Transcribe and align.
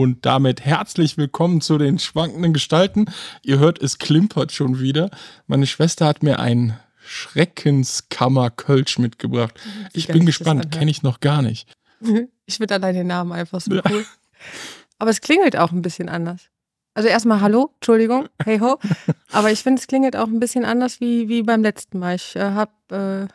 Und 0.00 0.24
damit 0.24 0.64
herzlich 0.64 1.18
willkommen 1.18 1.60
zu 1.60 1.76
den 1.76 1.98
schwankenden 1.98 2.54
Gestalten. 2.54 3.04
Ihr 3.42 3.58
hört, 3.58 3.82
es 3.82 3.98
klimpert 3.98 4.50
schon 4.50 4.80
wieder. 4.80 5.10
Meine 5.46 5.66
Schwester 5.66 6.06
hat 6.06 6.22
mir 6.22 6.38
ein 6.38 6.80
Schreckenskammer 7.02 8.48
Kölsch 8.48 8.98
mitgebracht. 8.98 9.60
Ich 9.92 10.06
bin 10.08 10.24
gespannt, 10.24 10.72
kenne 10.72 10.90
ich 10.90 11.02
noch 11.02 11.20
gar 11.20 11.42
nicht. 11.42 11.70
Ich 12.46 12.56
finde 12.56 12.76
allein 12.76 12.94
den 12.94 13.08
Namen 13.08 13.30
einfach 13.32 13.60
so 13.60 13.72
cool. 13.72 14.06
Aber 14.98 15.10
es 15.10 15.20
klingelt 15.20 15.54
auch 15.54 15.70
ein 15.70 15.82
bisschen 15.82 16.08
anders. 16.08 16.48
Also 16.94 17.10
erstmal 17.10 17.42
Hallo, 17.42 17.72
Entschuldigung, 17.74 18.26
hey 18.42 18.58
ho. 18.58 18.78
Aber 19.30 19.52
ich 19.52 19.62
finde, 19.62 19.80
es 19.80 19.86
klingelt 19.86 20.16
auch 20.16 20.28
ein 20.28 20.40
bisschen 20.40 20.64
anders 20.64 21.00
wie, 21.00 21.28
wie 21.28 21.42
beim 21.42 21.62
letzten 21.62 21.98
Mal. 21.98 22.16
Ich 22.16 22.34
äh, 22.36 22.40
habe 22.40 22.72
äh, 22.90 23.32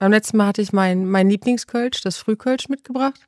beim 0.00 0.10
letzten 0.10 0.36
Mal 0.36 0.48
hatte 0.48 0.62
ich 0.62 0.72
mein, 0.72 1.06
mein 1.06 1.30
Lieblingskölsch, 1.30 2.00
das 2.00 2.16
Frühkölsch, 2.18 2.68
mitgebracht. 2.68 3.20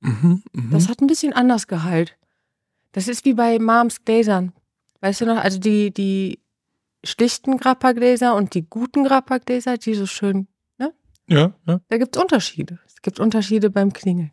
Mhm, 0.00 0.44
mh. 0.52 0.62
Das 0.70 0.88
hat 0.88 1.00
ein 1.00 1.08
bisschen 1.08 1.32
anders 1.32 1.66
Gehalt. 1.66 2.16
Das 2.96 3.08
ist 3.08 3.26
wie 3.26 3.34
bei 3.34 3.58
Moms 3.58 4.02
Gläsern. 4.06 4.52
Weißt 5.02 5.20
du 5.20 5.26
noch? 5.26 5.36
Also 5.36 5.58
die, 5.58 5.90
die 5.92 6.38
schlichten 7.04 7.58
Grappa-Gläser 7.58 8.34
und 8.34 8.54
die 8.54 8.62
guten 8.68 9.04
Grappa-Gläser, 9.04 9.76
die 9.76 9.92
so 9.94 10.06
schön, 10.06 10.46
ja, 11.28 11.52
ja. 11.66 11.80
da 11.88 11.98
gibt 11.98 12.16
es 12.16 12.22
Unterschiede. 12.22 12.78
Es 12.86 13.02
gibt 13.02 13.20
Unterschiede 13.20 13.68
beim 13.68 13.92
Klingeln. 13.92 14.30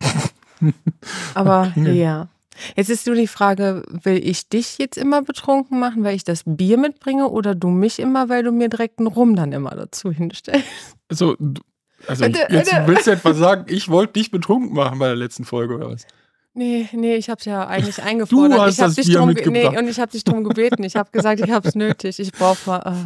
Aber 1.34 1.70
Klingeln. 1.72 1.96
ja. 1.96 2.28
Jetzt 2.74 2.88
ist 2.88 3.06
nur 3.06 3.16
die 3.16 3.26
Frage, 3.26 3.82
will 3.90 4.16
ich 4.26 4.48
dich 4.48 4.78
jetzt 4.78 4.96
immer 4.96 5.20
betrunken 5.20 5.78
machen, 5.78 6.04
weil 6.04 6.16
ich 6.16 6.24
das 6.24 6.42
Bier 6.46 6.78
mitbringe 6.78 7.28
oder 7.28 7.54
du 7.54 7.68
mich 7.68 7.98
immer, 7.98 8.30
weil 8.30 8.42
du 8.44 8.50
mir 8.52 8.70
direkt 8.70 8.98
einen 8.98 9.08
Rum 9.08 9.36
dann 9.36 9.52
immer 9.52 9.70
dazu 9.72 10.10
hinstellst? 10.10 10.64
Also, 11.10 11.36
du- 11.38 11.60
also 12.06 12.24
Warte, 12.24 12.46
jetzt 12.50 12.72
willst 12.86 13.06
du 13.06 13.10
etwa 13.10 13.34
sagen, 13.34 13.66
ich 13.68 13.88
wollte 13.90 14.14
dich 14.14 14.30
betrunken 14.30 14.72
machen 14.74 14.98
bei 14.98 15.06
der 15.08 15.16
letzten 15.16 15.44
Folge 15.44 15.74
oder 15.74 15.90
was? 15.90 16.06
Nee, 16.56 16.88
nee, 16.92 17.16
ich 17.16 17.28
hab's 17.28 17.44
ja 17.44 17.66
eigentlich 17.66 18.02
eingefordert. 18.02 18.58
hast 18.58 18.72
ich 18.72 18.76
das 18.78 18.94
dich 18.94 19.06
Bier 19.06 19.18
drum, 19.18 19.28
ge- 19.34 19.44
mitgebracht. 19.44 19.72
Nee, 19.74 19.78
und 19.78 19.88
ich 19.88 20.00
habe 20.00 20.10
dich 20.10 20.24
drum 20.24 20.42
gebeten. 20.42 20.82
Ich 20.84 20.96
habe 20.96 21.10
gesagt, 21.10 21.40
ich 21.40 21.50
hab's 21.50 21.74
nötig. 21.74 22.18
Ich 22.18 22.32
brauch 22.32 22.56
mal. 22.66 23.02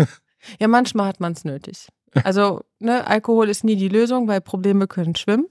Äh. 0.00 0.04
Ja, 0.60 0.68
manchmal 0.68 1.08
hat 1.08 1.18
man's 1.18 1.44
nötig. 1.44 1.88
Also, 2.22 2.62
ne, 2.78 3.04
Alkohol 3.04 3.48
ist 3.48 3.64
nie 3.64 3.74
die 3.74 3.88
Lösung, 3.88 4.28
weil 4.28 4.40
Probleme 4.40 4.86
können 4.86 5.16
schwimmen. 5.16 5.46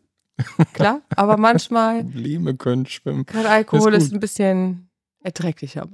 Klar, 0.72 1.02
aber 1.18 1.36
manchmal 1.36 2.02
Probleme 2.06 2.56
können 2.56 2.86
schwimmen. 2.86 3.26
kann 3.26 3.46
Alkohol 3.46 3.94
Ist 3.94 4.06
ist, 4.06 4.14
ein 4.14 4.22
bisschen 4.22 4.90
erträglicher 5.22 5.90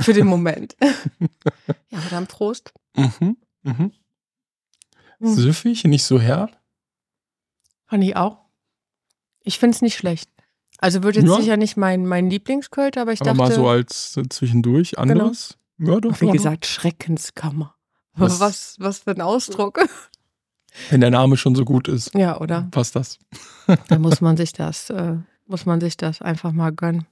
für 0.00 0.12
den 0.12 0.26
Moment. 0.26 0.76
ja, 0.82 0.88
aber 1.98 2.10
dann 2.10 2.26
Prost. 2.26 2.74
Mhm, 2.94 3.38
mhm. 3.62 3.92
Hm. 5.20 5.34
Süffig, 5.34 5.84
nicht 5.84 6.04
so 6.04 6.20
herb. 6.20 6.50
Ich 7.90 8.16
auch. 8.16 8.38
Ich 9.44 9.58
find's 9.58 9.80
nicht 9.80 9.96
schlecht. 9.96 10.30
Also 10.82 11.02
wird 11.02 11.16
jetzt 11.16 11.26
Ja. 11.28 11.36
sicher 11.36 11.56
nicht 11.56 11.76
mein, 11.76 12.06
mein 12.06 12.28
Lieblingskult, 12.28 12.98
aber 12.98 13.12
ich 13.12 13.20
aber 13.20 13.30
dachte, 13.30 13.38
mal 13.38 13.52
so 13.52 13.68
als 13.68 14.16
äh, 14.16 14.28
zwischendurch 14.28 14.98
anderes. 14.98 15.56
Ja, 15.78 16.00
doch, 16.00 16.20
wie 16.20 16.30
gesagt, 16.30 16.66
Schreckenskammer. 16.66 17.74
Was- 18.14 18.40
Was, 18.40 18.76
was 18.78 18.98
für 18.98 19.12
ein 19.12 19.20
Ausdruck. 19.20 19.78
Wenn 20.90 21.00
der 21.00 21.10
Name 21.10 21.36
schon 21.36 21.54
so 21.54 21.64
gut 21.64 21.86
ist, 21.88 22.14
Ja, 22.14 22.38
oder? 22.40 22.68
passt 22.70 22.96
das. 22.96 23.18
Da 23.88 23.98
muss 23.98 24.20
man 24.20 24.36
sich 24.42 24.52
das, 24.52 24.90
äh, 24.90 25.16
muss 25.46 25.66
man 25.66 25.80
sich 25.80 25.96
das 25.96 26.20
einfach 26.20 26.52
mal 26.52 26.72
gönnen. 26.72 27.06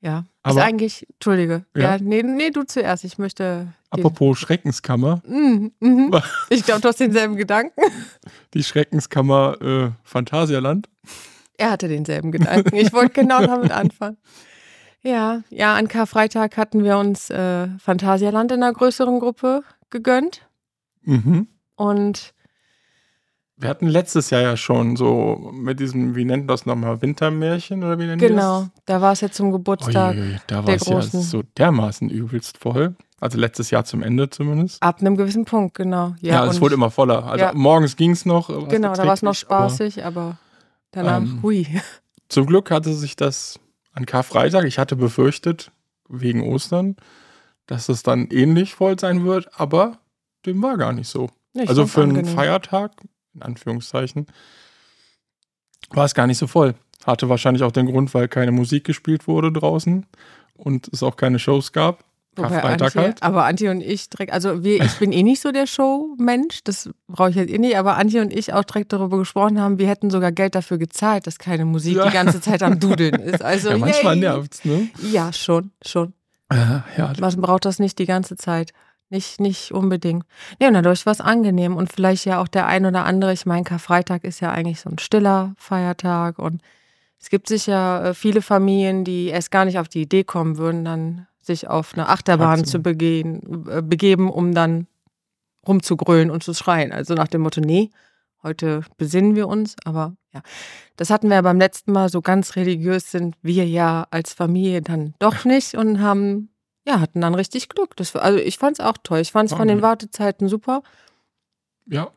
Ja. 0.00 0.24
Aber- 0.42 0.60
ist 0.60 0.66
eigentlich, 0.66 1.06
Entschuldige. 1.14 1.64
Ja, 1.74 1.96
Ja. 1.96 1.98
nee, 1.98 2.22
nee, 2.22 2.50
du 2.50 2.62
zuerst. 2.64 3.04
Ich 3.04 3.18
möchte. 3.18 3.68
Apropos 3.90 4.38
Schreckenskammer. 4.38 5.22
Mhm, 5.26 5.72
mhm. 5.80 6.14
Ich 6.50 6.64
glaube, 6.64 6.82
du 6.82 6.88
hast 6.88 7.00
denselben 7.00 7.36
Gedanken. 7.36 7.80
Die 8.52 8.62
Schreckenskammer 8.62 9.60
äh, 9.62 9.90
Phantasialand. 10.04 10.88
Er 11.58 11.70
hatte 11.70 11.88
denselben 11.88 12.32
Gedanken. 12.32 12.76
Ich 12.76 12.92
wollte 12.92 13.20
genau 13.20 13.40
damit 13.44 13.70
anfangen. 13.72 14.16
Ja, 15.02 15.42
ja, 15.50 15.74
an 15.76 15.88
Karfreitag 15.88 16.56
hatten 16.56 16.82
wir 16.82 16.98
uns 16.98 17.30
äh, 17.30 17.68
Phantasialand 17.78 18.50
in 18.52 18.62
einer 18.62 18.72
größeren 18.72 19.20
Gruppe 19.20 19.62
gegönnt. 19.90 20.42
Mhm. 21.02 21.46
Und 21.76 22.34
Wir 23.56 23.68
hatten 23.68 23.86
letztes 23.86 24.30
Jahr 24.30 24.42
ja 24.42 24.56
schon 24.56 24.96
so 24.96 25.50
mit 25.54 25.78
diesem, 25.80 26.16
wie 26.16 26.24
nennt 26.24 26.50
das 26.50 26.66
nochmal, 26.66 27.00
Wintermärchen 27.02 27.84
oder 27.84 27.98
wie 27.98 28.06
nennen 28.06 28.18
die 28.18 28.26
genau, 28.26 28.66
da 28.84 29.00
war 29.00 29.12
es 29.12 29.20
jetzt 29.20 29.36
zum 29.36 29.50
das? 29.52 29.58
Geburtstag. 29.58 30.16
Uiuiui, 30.16 30.36
da 30.48 30.66
war 30.66 30.74
es 30.74 30.86
ja 30.86 31.00
so 31.02 31.42
dermaßen 31.56 32.10
übelst 32.10 32.58
voll. 32.58 32.96
Also 33.20 33.38
letztes 33.38 33.70
Jahr 33.70 33.84
zum 33.84 34.02
Ende 34.02 34.28
zumindest. 34.28 34.82
Ab 34.82 35.00
einem 35.00 35.16
gewissen 35.16 35.46
Punkt, 35.46 35.74
genau. 35.74 36.14
Ja, 36.20 36.44
Ja, 36.44 36.50
es 36.50 36.60
wurde 36.60 36.74
immer 36.74 36.90
voller. 36.90 37.24
Also 37.24 37.44
Ja. 37.46 37.52
morgens 37.54 37.96
ging 37.96 38.10
es 38.10 38.26
noch. 38.26 38.48
Genau, 38.68 38.92
da 38.92 39.06
war 39.06 39.14
es 39.14 39.22
noch 39.22 39.30
erträglich, 39.32 39.50
aber 39.50 39.68
spaßig, 39.70 40.04
aber 40.04 40.36
danach, 40.96 41.18
Ähm, 41.18 41.42
hui. 41.42 41.66
Zum 42.28 42.46
Glück 42.46 42.70
hatte 42.70 42.92
sich 42.94 43.16
das 43.16 43.60
an 43.92 44.06
Karfreitag, 44.06 44.64
ich 44.64 44.78
hatte 44.78 44.96
befürchtet, 44.96 45.70
wegen 46.08 46.42
Ostern, 46.42 46.96
dass 47.66 47.88
es 47.88 48.02
dann 48.02 48.28
ähnlich 48.30 48.74
voll 48.74 48.98
sein 48.98 49.24
wird, 49.24 49.48
aber 49.58 49.98
dem 50.44 50.62
war 50.62 50.76
gar 50.76 50.92
nicht 50.92 51.08
so. 51.08 51.30
Ich 51.54 51.68
also 51.68 51.86
für 51.86 52.02
einen. 52.02 52.24
Feiertag, 52.24 52.92
in 53.34 53.42
Anführungszeichen, 53.42 54.26
war 55.90 56.04
es 56.04 56.14
gar 56.14 56.26
nicht 56.26 56.38
so 56.38 56.46
voll. 56.46 56.74
Hatte 57.04 57.28
wahrscheinlich 57.28 57.62
auch 57.62 57.72
den 57.72 57.86
Grund, 57.86 58.12
weil 58.14 58.28
keine 58.28 58.52
Musik 58.52 58.84
gespielt 58.84 59.26
wurde 59.28 59.52
draußen 59.52 60.06
und 60.54 60.88
es 60.88 61.02
auch 61.02 61.16
keine 61.16 61.38
Shows 61.38 61.72
gab. 61.72 62.04
Wobei 62.36 62.48
Karfreitag 62.48 62.86
Antje, 62.88 63.00
halt. 63.02 63.22
Aber 63.22 63.44
Antje 63.44 63.70
und 63.70 63.80
ich 63.80 64.08
direkt, 64.10 64.32
also 64.32 64.62
wir, 64.62 64.82
ich 64.82 64.98
bin 64.98 65.12
eh 65.12 65.22
nicht 65.22 65.40
so 65.40 65.52
der 65.52 65.66
Showmensch, 65.66 66.62
das 66.64 66.90
brauche 67.08 67.30
ich 67.30 67.36
jetzt 67.36 67.50
eh 67.52 67.58
nicht, 67.58 67.76
aber 67.76 67.96
Antje 67.96 68.20
und 68.20 68.32
ich 68.32 68.52
auch 68.52 68.64
direkt 68.64 68.92
darüber 68.92 69.18
gesprochen 69.18 69.60
haben, 69.60 69.78
wir 69.78 69.88
hätten 69.88 70.10
sogar 70.10 70.32
Geld 70.32 70.54
dafür 70.54 70.78
gezahlt, 70.78 71.26
dass 71.26 71.38
keine 71.38 71.64
Musik 71.64 71.96
Ja. 71.96 72.06
die 72.06 72.12
ganze 72.12 72.40
Zeit 72.40 72.62
am 72.62 72.78
Dudeln 72.80 73.14
ist. 73.14 73.42
Also 73.42 73.70
ja, 73.70 73.78
manchmal 73.78 74.16
nervt's, 74.16 74.64
ne? 74.64 74.88
Ja, 75.10 75.32
schon, 75.32 75.70
schon. 75.84 76.12
Äh, 76.50 76.56
ja, 76.96 77.12
Man 77.18 77.40
braucht 77.40 77.64
das 77.64 77.78
nicht 77.78 77.98
die 77.98 78.06
ganze 78.06 78.36
Zeit. 78.36 78.72
Nicht, 79.08 79.40
nicht 79.40 79.70
unbedingt. 79.72 80.24
Nee, 80.58 80.66
und 80.66 80.74
dadurch 80.74 81.06
war 81.06 81.12
es 81.12 81.20
angenehm. 81.20 81.76
Und 81.76 81.92
vielleicht 81.92 82.24
ja 82.24 82.40
auch 82.40 82.48
der 82.48 82.66
ein 82.66 82.84
oder 82.86 83.04
andere, 83.04 83.32
ich 83.32 83.46
meine, 83.46 83.62
Karfreitag 83.62 84.24
ist 84.24 84.40
ja 84.40 84.50
eigentlich 84.50 84.80
so 84.80 84.90
ein 84.90 84.98
stiller 84.98 85.54
Feiertag. 85.58 86.40
Und 86.40 86.60
es 87.20 87.30
gibt 87.30 87.46
sicher 87.48 88.04
äh, 88.06 88.14
viele 88.14 88.42
Familien, 88.42 89.04
die 89.04 89.26
erst 89.28 89.52
gar 89.52 89.64
nicht 89.64 89.78
auf 89.78 89.88
die 89.88 90.02
Idee 90.02 90.24
kommen 90.24 90.58
würden, 90.58 90.84
dann 90.84 91.26
sich 91.46 91.68
auf 91.68 91.94
eine 91.94 92.08
Achterbahn 92.08 92.64
zu 92.64 92.80
begehen, 92.80 93.66
äh, 93.68 93.82
begeben, 93.82 94.30
um 94.30 94.54
dann 94.54 94.86
rumzugrölen 95.66 96.30
und 96.30 96.42
zu 96.42 96.54
schreien. 96.54 96.92
Also 96.92 97.14
nach 97.14 97.28
dem 97.28 97.42
Motto, 97.42 97.60
nee, 97.60 97.90
heute 98.42 98.82
besinnen 98.96 99.34
wir 99.34 99.48
uns. 99.48 99.76
Aber 99.84 100.16
ja, 100.32 100.42
das 100.96 101.10
hatten 101.10 101.28
wir 101.28 101.36
ja 101.36 101.42
beim 101.42 101.58
letzten 101.58 101.92
Mal. 101.92 102.08
So 102.08 102.20
ganz 102.20 102.56
religiös 102.56 103.10
sind 103.10 103.36
wir 103.42 103.66
ja 103.66 104.06
als 104.10 104.32
Familie 104.32 104.82
dann 104.82 105.14
doch 105.18 105.44
nicht 105.44 105.74
und 105.74 106.00
haben 106.00 106.50
ja, 106.86 107.00
hatten 107.00 107.20
dann 107.20 107.34
richtig 107.34 107.68
Glück. 107.68 107.96
Das, 107.96 108.14
also 108.14 108.38
ich 108.38 108.58
fand 108.58 108.78
es 108.78 108.84
auch 108.84 108.96
toll. 109.02 109.18
Ich 109.18 109.32
fand 109.32 109.50
es 109.50 109.56
von 109.56 109.66
den. 109.66 109.82
Wartezeiten 109.82 110.48
super. 110.48 110.82
ja, 111.86 112.10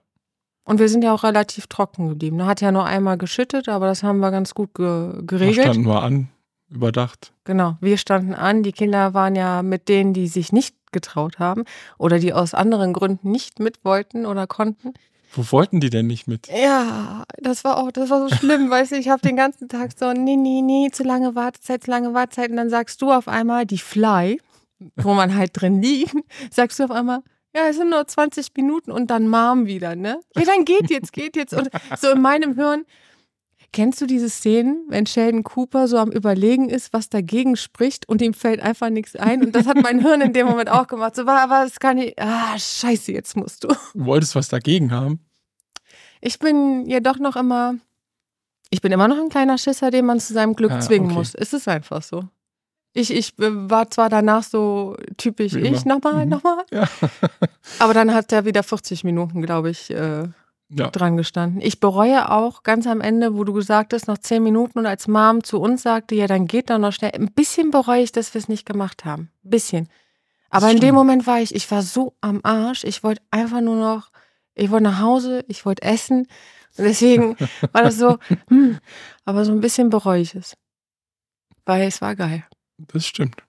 Und 0.63 0.79
wir 0.79 0.88
sind 0.89 1.03
ja 1.03 1.13
auch 1.13 1.23
relativ 1.23 1.68
trocken 1.68 2.07
geblieben. 2.09 2.38
Da 2.38 2.45
hat 2.45 2.62
ja 2.62 2.72
nur 2.72 2.85
einmal 2.85 3.18
geschüttet, 3.18 3.68
aber 3.68 3.88
das 3.88 4.03
haben 4.03 4.19
wir 4.19 4.29
ganz 4.29 4.53
gut 4.53 4.75
ge 4.75 4.85
wir 4.85 5.23
geregelt. 5.23 5.66
standen 5.66 5.84
nur 5.84 6.03
an, 6.03 6.29
überdacht. 6.69 7.33
Genau, 7.44 7.77
wir 7.81 7.98
standen 7.98 8.33
an. 8.33 8.63
Die 8.63 8.71
Kinder 8.71 9.13
waren 9.13 9.36
ja 9.36 9.63
mit 9.63 9.89
denen, 9.89 10.13
die 10.13 10.27
sich 10.27 10.51
nicht 10.51 10.75
getraut 10.92 11.39
haben 11.39 11.63
oder 11.98 12.19
die 12.19 12.33
aus 12.33 12.54
anderen 12.54 12.94
Gründen 12.94 13.31
nicht 13.31 13.60
mit 13.60 13.86
wollten 13.86 14.25
oder 14.25 14.48
konnten. 14.48 14.94
Wo 15.31 15.44
wollten 15.51 15.80
die 15.80 15.92
denn 15.92 16.07
nicht 16.07 16.27
mit? 16.27 16.48
Ja, 16.48 17.24
das 17.38 17.63
war 17.63 17.77
auch, 17.77 17.92
das 17.92 18.10
war 18.10 18.27
so 18.27 18.36
schlimm, 18.36 18.69
weißt 18.69 18.94
du, 18.94 18.95
ich 18.95 19.10
habe 19.10 19.21
den 19.21 19.36
ganzen 19.36 19.69
Tag 19.69 19.92
so, 19.98 20.12
nee, 20.12 20.36
nee, 20.36 20.62
nee, 20.62 20.89
zu 20.92 21.04
lange 21.04 21.36
Wartezeit, 21.36 21.83
zu 21.83 21.92
lange 21.92 22.13
Wartezeit. 22.13 22.50
Und 22.50 22.57
dann 22.57 22.69
sagst 22.69 23.01
du 23.01 23.12
auf 23.12 23.27
einmal, 23.27 23.66
die 23.66 23.77
Fly, 23.77 24.42
wo 24.95 25.13
man 25.13 25.36
halt 25.36 25.51
drin 25.54 25.81
liegt, 25.81 26.16
sagst 26.51 26.80
du 26.80 26.86
auf 26.86 26.92
einmal, 26.92 27.21
ja, 27.56 27.68
es 27.68 27.77
sind 27.77 27.89
nur 27.89 28.06
20 28.06 28.51
Minuten 28.56 28.92
und 28.92 29.10
dann 29.10 29.27
Mom 29.27 29.66
wieder, 29.66 29.95
ne? 29.95 30.19
Ja, 30.36 30.44
dann 30.45 30.66
geht 30.66 30.89
jetzt, 30.89 31.13
geht 31.13 31.36
jetzt. 31.36 31.54
Und 31.54 31.69
so 31.98 32.12
in 32.12 32.21
meinem 32.21 32.56
Hirn, 32.56 32.86
kennst 33.71 34.01
du 34.01 34.06
diese 34.06 34.30
Szenen, 34.30 34.86
wenn 34.89 35.06
Sheldon 35.06 35.44
Cooper 35.44 35.88
so 35.88 35.98
am 35.98 36.12
Überlegen 36.12 36.69
ist, 36.69 36.94
was 36.94 37.10
dagegen 37.10 37.56
spricht 37.56 38.07
und 38.10 38.21
ihm 38.21 38.33
fällt 38.33 38.62
einfach 38.62 38.89
nichts 38.89 39.16
ein? 39.16 39.44
Und 39.44 39.56
das 39.56 39.68
hat 39.68 39.77
mein 39.81 40.00
Hirn 40.06 40.21
in 40.21 40.33
dem 40.33 40.48
Moment 40.48 40.69
auch 40.69 40.88
gemacht. 40.88 41.16
So, 41.16 41.25
war, 41.25 41.42
aber 41.42 41.63
das 41.63 41.80
kann 41.80 41.98
ich, 41.98 42.19
ah, 42.21 42.57
scheiße, 42.57 43.12
jetzt 43.12 43.36
musst 43.38 43.63
du. 43.63 43.68
Du 43.68 44.06
wolltest 44.06 44.36
was 44.36 44.50
dagegen 44.50 44.92
haben. 44.92 45.19
Ich 46.21 46.39
bin 46.39 46.86
ja 46.88 47.00
doch 47.00 47.18
noch 47.19 47.36
immer. 47.36 47.75
Ich 48.71 48.81
bin 48.81 48.92
immer 48.92 49.07
noch 49.07 49.18
ein 49.18 49.30
kleiner 49.30 49.57
Schisser, 49.57 49.89
den 49.89 50.06
man 50.06 50.19
zu 50.19 50.33
seinem 50.33 50.54
Glück 50.56 50.71
Ah, 50.71 50.80
zwingen 50.80 51.07
okay. 51.07 51.16
muss. 51.18 51.33
Es 51.33 51.54
ist 51.54 51.68
einfach 51.68 52.04
so. 52.04 52.25
Ich, 52.94 53.12
ich 53.13 53.38
äh, 53.39 53.69
war 53.69 53.89
zwar 53.89 54.10
danach 54.10 54.44
so 54.44 54.95
typisch 55.18 55.54
Wie 55.54 55.60
ich, 55.62 55.86
nochmal, 55.86 56.25
Mhm. 56.25 56.31
nochmal. 56.31 56.66
Ja. 56.71 56.88
Aber 57.80 57.94
dann 57.94 58.13
hat 58.13 58.31
er 58.31 58.45
wieder 58.45 58.63
40 58.63 59.04
Minuten, 59.04 59.42
glaube 59.42 59.69
ich, 59.69 59.89
äh, 59.92 60.27
ja. 60.69 60.89
dran 60.89 61.18
gestanden. 61.18 61.62
Ich 61.62 61.80
bereue 61.80 62.31
auch 62.31 62.63
ganz 62.63 62.86
am 62.88 63.01
Ende, 63.01 63.36
wo 63.36 63.44
du 63.44 63.54
gesagt 63.54 63.94
hast, 63.94 64.07
noch 64.07 64.18
10 64.18 64.44
Minuten 64.44 64.80
und 64.80 64.86
als 64.86 65.07
Mom 65.07 65.44
zu 65.44 65.60
uns 65.60 65.81
sagte, 65.83 66.16
ja, 66.16 66.27
dann 66.27 66.45
geht 66.48 66.69
doch 66.69 66.77
noch 66.77 66.94
schnell. 66.94 67.12
Ein 67.13 67.31
bisschen 67.31 67.71
bereue 67.71 68.01
ich, 68.04 68.12
dass 68.12 68.33
wir 68.33 68.39
es 68.39 68.48
nicht 68.50 68.66
gemacht 68.66 69.06
haben. 69.06 69.31
Ein 69.44 69.50
bisschen. 69.50 69.89
Aber 70.51 70.68
Das 70.68 70.75
in 70.75 70.81
dem. 70.81 70.95
Moment 70.95 71.27
war 71.27 71.39
ich, 71.42 71.54
ich 71.56 71.69
war 71.71 71.81
so 71.81 72.16
am 72.21 72.39
Arsch. 72.44 72.83
Ich 72.83 73.04
wollte 73.04 73.21
einfach 73.31 73.62
nur 73.62 73.75
noch, 73.75 74.10
ich 74.56 74.69
wollte 74.71 74.83
nach 74.86 75.00
Hause, 75.00 75.44
ich 75.48 75.66
wollte 75.66 75.81
essen. 75.83 76.27
Und 76.77 76.83
deswegen 76.86 77.36
war 77.71 77.83
das 77.83 77.98
so, 77.98 78.18
hm, 78.50 78.77
aber 79.25 79.45
so 79.45 79.51
ein 79.51 79.62
bisschen 79.62 79.89
bereue 79.89 80.21
ich 80.21 80.36
es. 80.36 80.56
Weil 81.66 81.83
es 81.88 82.01
war 82.01 82.16
geil. 82.16 82.44
Das 82.77 83.06
stimmt. 83.06 83.44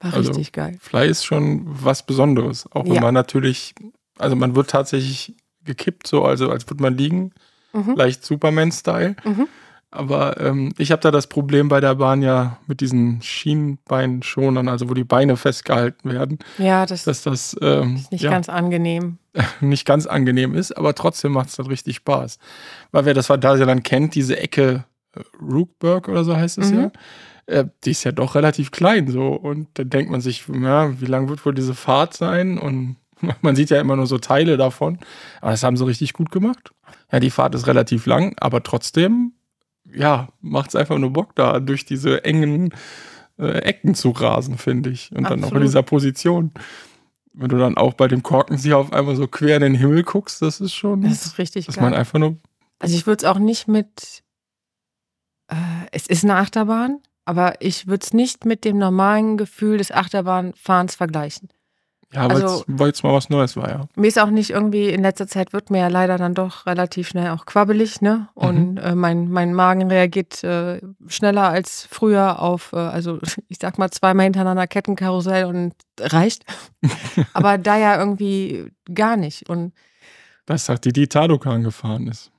War 0.00 0.14
Also, 0.14 0.30
richtig 0.30 0.52
geil. 0.52 0.78
Fly 0.80 1.08
ist 1.08 1.24
schon 1.24 1.62
was 1.66 2.04
Besonderes. 2.06 2.66
Auch 2.72 2.84
wenn 2.86 2.94
Ja. 2.94 3.00
man 3.02 3.14
natürlich, 3.14 3.74
also 4.18 4.34
man 4.34 4.56
wird 4.56 4.70
tatsächlich 4.70 5.36
gekippt, 5.70 6.06
so, 6.06 6.24
also 6.24 6.50
als 6.50 6.68
würde 6.68 6.82
man 6.82 6.96
liegen, 6.96 7.32
Mhm. 7.72 7.94
leicht 7.94 8.24
Superman-Style. 8.24 9.14
Mhm. 9.24 9.46
Aber 9.92 10.40
ähm, 10.40 10.72
ich 10.78 10.90
habe 10.92 11.02
da 11.02 11.10
das 11.10 11.26
Problem 11.28 11.68
bei 11.68 11.80
der 11.80 11.94
Bahn 11.96 12.22
ja 12.22 12.58
mit 12.66 12.80
diesen 12.80 13.20
Schienbeinschonern, 13.22 14.68
also 14.68 14.88
wo 14.88 14.94
die 14.94 15.04
Beine 15.04 15.36
festgehalten 15.36 16.10
werden, 16.10 16.38
Ja, 16.58 16.86
das 16.86 17.04
dass 17.04 17.22
das 17.22 17.56
ähm, 17.60 17.96
ist 17.96 18.12
nicht 18.12 18.22
ja, 18.22 18.30
ganz 18.30 18.48
angenehm. 18.48 19.18
nicht 19.60 19.86
ganz 19.86 20.06
angenehm 20.06 20.54
ist, 20.54 20.72
aber 20.76 20.94
trotzdem 20.94 21.32
macht 21.32 21.48
es 21.48 21.56
dann 21.56 21.66
richtig 21.66 21.96
Spaß. 21.96 22.38
Weil 22.92 23.04
wer 23.04 23.14
das 23.14 23.26
Phantasialand 23.28 23.78
dann 23.78 23.82
kennt, 23.82 24.14
diese 24.14 24.36
Ecke 24.38 24.84
äh, 25.16 25.20
Rookburg 25.40 26.08
oder 26.08 26.24
so 26.24 26.36
heißt 26.36 26.58
es 26.58 26.70
Mhm. 26.72 26.78
ja, 26.78 26.90
äh, 27.46 27.64
die 27.84 27.90
ist 27.92 28.04
ja 28.04 28.12
doch 28.12 28.34
relativ 28.34 28.70
klein 28.70 29.08
so. 29.08 29.28
Und 29.28 29.68
dann 29.74 29.90
denkt 29.90 30.10
man 30.10 30.20
sich, 30.20 30.44
ja, 30.48 31.00
wie 31.00 31.06
lang 31.06 31.28
wird 31.28 31.44
wohl 31.46 31.54
diese 31.54 31.74
Fahrt 31.74 32.14
sein? 32.14 32.58
Und 32.58 32.96
man 33.42 33.56
sieht 33.56 33.70
ja 33.70 33.80
immer 33.80 33.96
nur 33.96 34.06
so 34.06 34.18
Teile 34.18 34.56
davon. 34.56 34.98
Aber 35.40 35.50
das 35.50 35.62
haben 35.62 35.76
sie 35.76 35.86
richtig 35.86 36.12
gut 36.12 36.30
gemacht. 36.30 36.72
Ja, 37.12 37.20
die 37.20 37.30
Fahrt 37.30 37.54
ist 37.54 37.66
relativ 37.66 38.06
lang, 38.06 38.34
aber 38.40 38.62
trotzdem, 38.62 39.32
ja, 39.84 40.28
macht 40.40 40.70
es 40.70 40.76
einfach 40.76 40.98
nur 40.98 41.12
Bock 41.12 41.34
da, 41.34 41.60
durch 41.60 41.84
diese 41.84 42.24
engen 42.24 42.72
äh, 43.38 43.58
Ecken 43.62 43.94
zu 43.94 44.10
rasen, 44.10 44.58
finde 44.58 44.90
ich. 44.90 45.10
Und 45.12 45.24
dann 45.24 45.32
auch 45.32 45.36
in 45.38 45.44
Absolut. 45.44 45.62
dieser 45.64 45.82
Position. 45.82 46.52
Wenn 47.32 47.48
du 47.48 47.58
dann 47.58 47.76
auch 47.76 47.94
bei 47.94 48.08
dem 48.08 48.22
Korkenzieher 48.22 48.76
auf 48.76 48.92
einmal 48.92 49.16
so 49.16 49.26
quer 49.28 49.56
in 49.56 49.62
den 49.62 49.74
Himmel 49.74 50.02
guckst, 50.02 50.42
das 50.42 50.60
ist 50.60 50.74
schon, 50.74 51.02
Das 51.02 51.26
ist 51.26 51.38
richtig 51.38 51.66
dass 51.66 51.76
man 51.76 51.90
geil. 51.92 52.00
einfach 52.00 52.18
nur, 52.18 52.36
Also 52.80 52.96
ich 52.96 53.06
würde 53.06 53.24
es 53.24 53.30
auch 53.30 53.38
nicht 53.38 53.68
mit, 53.68 54.22
äh, 55.48 55.54
es 55.92 56.06
ist 56.06 56.24
eine 56.24 56.36
Achterbahn, 56.36 56.98
aber 57.24 57.54
ich 57.60 57.86
würde 57.86 58.04
es 58.04 58.12
nicht 58.12 58.44
mit 58.44 58.64
dem 58.64 58.78
normalen 58.78 59.36
Gefühl 59.36 59.78
des 59.78 59.92
Achterbahnfahrens 59.92 60.96
vergleichen. 60.96 61.48
Ja, 62.12 62.28
weil 62.28 62.42
Also- 62.42 62.64
es 62.88 63.02
mal 63.02 63.12
was 63.14 63.28
Neues 63.30 63.56
war, 63.56 63.68
ja. 63.68 63.86
Mir 63.94 64.08
ist 64.08 64.18
auch 64.18 64.30
nicht 64.30 64.50
irgendwie, 64.50 64.88
in 64.88 65.02
letzter 65.02 65.26
Zeit 65.28 65.52
wird 65.52 65.70
mir 65.70 65.78
ja 65.78 65.88
leider 65.88 66.18
dann 66.18 66.34
doch 66.34 66.66
relativ 66.66 67.08
schnell 67.08 67.30
auch 67.30 67.46
quabbelig, 67.46 68.00
ne? 68.00 68.28
Und 68.34 68.78
äh, 68.78 68.94
mein, 68.94 69.30
mein 69.30 69.54
Magen 69.54 69.88
reagiert 69.90 70.42
äh, 70.42 70.80
schneller 71.06 71.48
als 71.48 71.86
früher 71.90 72.40
auf, 72.40 72.72
äh, 72.72 72.76
also 72.78 73.18
ich 73.48 73.58
sag 73.60 73.78
mal 73.78 73.90
zweimal 73.90 74.24
hintereinander 74.24 74.66
Kettenkarussell 74.66 75.44
und 75.44 75.74
reicht. 76.00 76.44
Aber 77.32 77.58
da 77.58 77.76
ja 77.78 77.98
irgendwie 77.98 78.72
gar 78.92 79.16
nicht. 79.16 79.48
Und 79.48 79.72
Das 80.46 80.66
sagt 80.66 80.84
die, 80.86 80.92
die 80.92 81.06
Tadokan 81.08 81.62
gefahren 81.62 82.08
ist. 82.08 82.32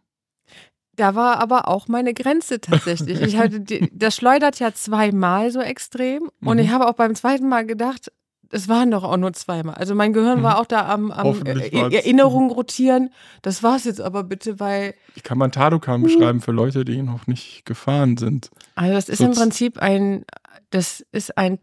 Da 0.97 1.15
war 1.15 1.39
aber 1.39 1.69
auch 1.69 1.88
meine 1.88 2.13
Grenze 2.13 2.59
tatsächlich. 2.59 3.21
Ich 3.21 3.38
hatte 3.39 3.62
die, 3.62 3.89
das 3.94 4.13
schleudert 4.15 4.59
ja 4.59 4.74
zweimal 4.74 5.50
so 5.50 5.62
extrem 5.62 6.29
und 6.44 6.57
Mhm. 6.57 6.63
ich 6.63 6.69
habe 6.71 6.88
auch 6.88 6.94
beim 6.94 7.15
zweiten 7.15 7.47
Mal 7.47 7.65
gedacht, 7.65 8.12
es 8.51 8.68
waren 8.68 8.92
doch 8.92 9.03
auch 9.03 9.18
nur 9.18 9.33
zweimal. 9.33 9.75
Also 9.75 9.95
mein 9.95 10.13
Gehirn 10.13 10.39
Mhm. 10.39 10.44
war 10.44 10.59
auch 10.59 10.65
da 10.65 10.88
am, 10.88 11.12
am 11.12 11.45
äh, 11.45 11.69
Erinnerung 11.95 12.51
rotieren. 12.51 13.09
Das 13.42 13.63
war's 13.63 13.86
jetzt 13.86 14.01
aber 14.01 14.24
bitte, 14.24 14.59
weil 14.59 14.94
Wie 15.15 15.21
kann 15.21 15.38
man 15.38 15.51
Tadokan 15.51 16.03
beschreiben 16.03 16.42
für 16.42 16.51
Leute, 16.51 16.86
die 16.86 17.01
noch 17.01 17.27
nicht 17.27 17.65
gefahren 17.65 18.18
sind? 18.18 18.50
also 18.75 18.94
das 18.94 19.09
ist 19.09 19.19
So 19.19 19.25
im 19.25 19.31
Prinzip 19.31 19.77
ein 19.77 20.25
das 20.69 21.06
ist 21.12 21.38
ein 21.38 21.59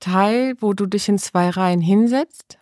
Teil, 0.00 0.54
wo 0.60 0.74
du 0.74 0.86
dich 0.86 1.08
in 1.08 1.18
zwei 1.18 1.50
Reihen 1.50 1.80
hinsetzt. 1.80 2.58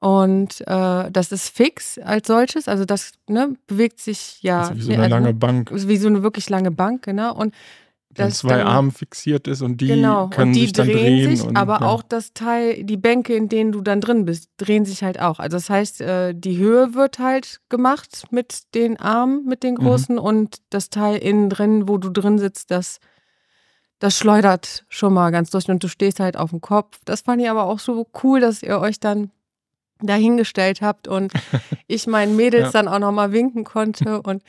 Und 0.00 0.62
äh, 0.62 1.10
das 1.10 1.30
ist 1.30 1.50
fix 1.54 1.98
als 1.98 2.26
solches. 2.26 2.68
Also 2.68 2.84
das 2.86 3.12
ne, 3.28 3.54
bewegt 3.66 4.00
sich 4.00 4.42
ja. 4.42 4.60
also 4.62 4.76
wie 4.76 4.80
so 4.82 4.88
ne, 4.88 4.94
eine 4.94 5.02
also, 5.04 5.14
lange 5.16 5.34
Bank, 5.34 5.70
Wie 5.72 5.96
so 5.98 6.08
eine 6.08 6.22
wirklich 6.22 6.48
lange 6.48 6.70
Bank, 6.70 7.02
genau. 7.02 7.34
Und 7.34 7.54
an 8.26 8.32
zwei 8.32 8.58
dann- 8.58 8.66
Armen 8.66 8.90
fixiert 8.90 9.46
ist 9.48 9.62
und 9.62 9.78
die 9.80 9.88
genau. 9.88 10.28
können 10.28 10.48
und 10.48 10.52
die 10.54 10.60
sich 10.62 10.72
dann 10.72 10.86
drehen 10.88 10.96
drehen. 11.26 11.36
sich, 11.36 11.46
und, 11.46 11.56
aber 11.56 11.80
ja. 11.80 11.86
auch 11.86 12.02
das 12.02 12.32
Teil, 12.32 12.84
die 12.84 12.96
Bänke, 12.96 13.34
in 13.34 13.48
denen 13.48 13.72
du 13.72 13.80
dann 13.80 14.00
drin 14.00 14.24
bist, 14.24 14.50
drehen 14.56 14.84
sich 14.84 15.02
halt 15.02 15.20
auch. 15.20 15.38
Also 15.38 15.56
das 15.56 15.68
heißt, 15.70 16.00
äh, 16.00 16.34
die 16.34 16.56
Höhe 16.58 16.94
wird 16.94 17.18
halt 17.18 17.60
gemacht 17.68 18.24
mit 18.30 18.74
den 18.74 18.98
Armen, 18.98 19.44
mit 19.46 19.62
den 19.62 19.74
Mhm. 19.74 19.78
großen 19.78 20.18
und 20.18 20.58
das 20.70 20.90
Teil 20.90 21.16
innen 21.18 21.50
drin, 21.50 21.88
wo 21.88 21.98
du 21.98 22.10
drin 22.10 22.38
sitzt, 22.38 22.70
das, 22.70 22.98
das 23.98 24.16
schleudert 24.16 24.84
schon 24.88 25.12
mal 25.12 25.30
ganz 25.30 25.50
durch 25.50 25.68
und 25.68 25.82
du 25.84 25.88
stehst 25.88 26.20
halt 26.20 26.36
auf 26.36 26.50
dem 26.50 26.60
Kopf. 26.60 26.98
Das 27.04 27.20
fand 27.22 27.42
ich 27.42 27.50
aber 27.50 27.64
auch 27.64 27.78
so 27.78 28.06
cool, 28.22 28.40
dass 28.40 28.62
ihr 28.62 28.78
euch 28.80 28.98
dann 29.00 29.30
dahingestellt 30.02 30.80
habt 30.80 31.08
und 31.08 31.32
ich 31.86 32.06
meinen 32.06 32.34
Mädels 32.36 32.72
Ja. 32.72 32.82
dann 32.82 32.88
auch 32.88 32.98
nochmal 32.98 33.32
winken 33.32 33.64
konnte 33.64 34.22
und 34.22 34.42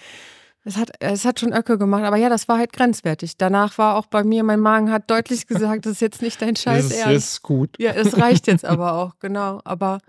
es 0.63 0.77
hat, 0.77 0.91
es 0.99 1.25
hat 1.25 1.39
schon 1.39 1.53
Öcke 1.53 1.77
gemacht, 1.77 2.03
aber 2.03 2.17
ja, 2.17 2.29
das 2.29 2.47
war 2.47 2.57
halt 2.57 2.73
grenzwertig. 2.73 3.37
Danach 3.37 3.77
war 3.77 3.95
auch 3.95 4.05
bei 4.05 4.23
mir, 4.23 4.43
mein 4.43 4.59
Magen 4.59 4.91
hat 4.91 5.09
deutlich 5.09 5.47
gesagt, 5.47 5.85
das 5.85 5.93
ist 5.93 6.01
jetzt 6.01 6.21
nicht 6.21 6.41
dein 6.41 6.55
Scheiß 6.55 6.89
das 6.89 6.97
ist, 6.97 7.05
Ernst. 7.05 7.15
ist 7.15 7.41
gut. 7.41 7.75
Ja, 7.79 7.91
es 7.91 8.17
reicht 8.17 8.47
jetzt 8.47 8.65
aber 8.65 8.93
auch, 8.93 9.17
genau. 9.19 9.61
Aber 9.63 9.99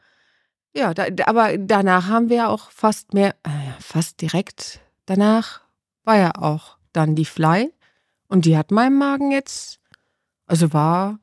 ja, 0.75 0.93
da, 0.95 1.07
aber 1.27 1.57
danach 1.59 2.09
haben 2.09 2.29
wir 2.29 2.37
ja 2.37 2.49
auch 2.49 2.71
fast 2.71 3.15
mehr, 3.15 3.35
äh, 3.45 3.81
fast 3.81 4.21
direkt 4.21 4.81
danach 5.07 5.61
war 6.05 6.17
ja 6.17 6.33
auch 6.35 6.77
dann 6.93 7.15
die 7.15 7.25
Fly 7.25 7.73
und 8.29 8.45
die 8.45 8.57
hat 8.57 8.71
meinem 8.71 8.99
Magen 8.99 9.31
jetzt, 9.31 9.81
also 10.47 10.73
war, 10.73 11.19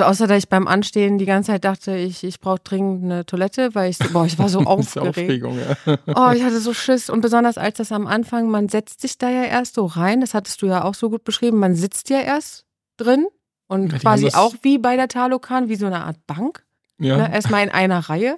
also 0.00 0.04
außer 0.10 0.26
dass 0.26 0.38
ich 0.38 0.48
beim 0.48 0.66
Anstehen 0.68 1.16
die 1.18 1.24
ganze 1.26 1.52
Zeit 1.52 1.64
dachte, 1.64 1.96
ich, 1.96 2.22
ich 2.24 2.40
brauche 2.40 2.60
dringend 2.62 3.04
eine 3.04 3.24
Toilette, 3.24 3.74
weil 3.74 3.90
ich, 3.90 3.98
so- 3.98 4.08
boah, 4.12 4.26
ich 4.26 4.38
war 4.38 4.48
so 4.48 4.60
aufgeregt. 4.66 5.08
Aufregung, 5.18 5.58
ja. 5.58 5.96
Oh, 6.14 6.32
ich 6.34 6.42
hatte 6.44 6.60
so 6.60 6.74
Schiss. 6.74 7.08
Und 7.08 7.20
besonders 7.22 7.56
als 7.58 7.78
das 7.78 7.92
am 7.92 8.06
Anfang, 8.06 8.50
man 8.50 8.68
setzt 8.68 9.00
sich 9.00 9.16
da 9.18 9.30
ja 9.30 9.44
erst 9.44 9.74
so 9.76 9.86
rein, 9.86 10.20
das 10.20 10.34
hattest 10.34 10.60
du 10.62 10.66
ja 10.66 10.84
auch 10.84 10.94
so 10.94 11.08
gut 11.10 11.24
beschrieben, 11.24 11.58
man 11.58 11.74
sitzt 11.74 12.10
ja 12.10 12.20
erst 12.20 12.64
drin 12.98 13.26
und 13.68 13.92
Ja, 13.92 13.98
quasi 13.98 14.28
auch 14.34 14.54
wie 14.62 14.78
bei 14.78 14.96
der 14.96 15.08
Talokan, 15.08 15.68
wie 15.68 15.76
so 15.76 15.86
eine 15.86 16.04
Art 16.04 16.18
Bank. 16.26 16.64
ja. 16.98 17.16
Ne? 17.16 17.32
Erstmal 17.32 17.64
in 17.64 17.70
einer 17.70 17.98
Reihe. 18.00 18.36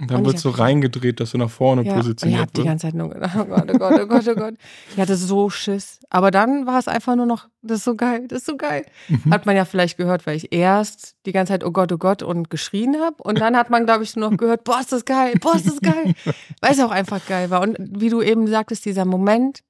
Und 0.00 0.10
dann 0.10 0.24
wird 0.24 0.36
ich 0.36 0.40
so 0.40 0.50
reingedreht, 0.50 1.18
dass 1.18 1.32
du 1.32 1.38
nach 1.38 1.50
vorne 1.50 1.82
Ja, 1.82 1.92
und 1.92 1.98
ich 1.98 2.02
positioniert 2.04 2.40
habe 2.40 2.52
die 2.52 2.62
ganze 2.62 2.86
Zeit 2.86 2.94
nur 2.94 3.10
gedacht, 3.10 3.36
oh 3.36 3.44
Gott, 3.44 3.70
oh 3.72 3.78
Gott, 3.78 3.92
oh 3.94 3.96
Gott, 3.98 4.00
oh 4.00 4.06
Gott, 4.06 4.28
oh 4.28 4.34
Gott. 4.40 4.54
Ich 4.92 5.00
hatte 5.00 5.16
so 5.16 5.50
Schiss. 5.50 5.98
Aber 6.08 6.30
dann 6.30 6.66
war 6.66 6.78
es 6.78 6.86
einfach 6.86 7.16
nur 7.16 7.26
noch, 7.26 7.48
das 7.62 7.78
ist 7.78 7.84
so 7.84 7.96
geil, 7.96 8.26
das 8.28 8.38
ist 8.40 8.46
so 8.46 8.56
geil. 8.56 8.84
Mhm. 9.08 9.32
Hat 9.32 9.46
man 9.46 9.56
ja 9.56 9.64
vielleicht 9.64 9.96
gehört, 9.96 10.26
weil 10.26 10.36
ich 10.36 10.52
erst 10.52 11.16
die 11.26 11.32
ganze 11.32 11.52
Zeit, 11.52 11.64
oh 11.64 11.72
Gott, 11.72 11.90
oh 11.92 11.98
Gott 11.98 12.22
und 12.22 12.48
geschrien 12.48 12.96
habe. 13.00 13.16
Und 13.22 13.40
dann 13.40 13.56
hat 13.56 13.70
man, 13.70 13.86
glaube 13.86 14.04
ich, 14.04 14.14
nur 14.14 14.30
noch 14.30 14.36
gehört, 14.36 14.64
boah, 14.64 14.80
ist 14.80 14.92
das 14.92 15.04
geil, 15.04 15.34
boah, 15.40 15.56
ist 15.56 15.66
das 15.66 15.80
geil. 15.80 16.14
Weil 16.60 16.72
es 16.72 16.80
auch 16.80 16.92
einfach 16.92 17.24
geil 17.26 17.50
war. 17.50 17.60
Und 17.60 17.76
wie 17.78 18.08
du 18.08 18.22
eben 18.22 18.46
sagtest, 18.46 18.84
dieser 18.84 19.04
Moment, 19.04 19.62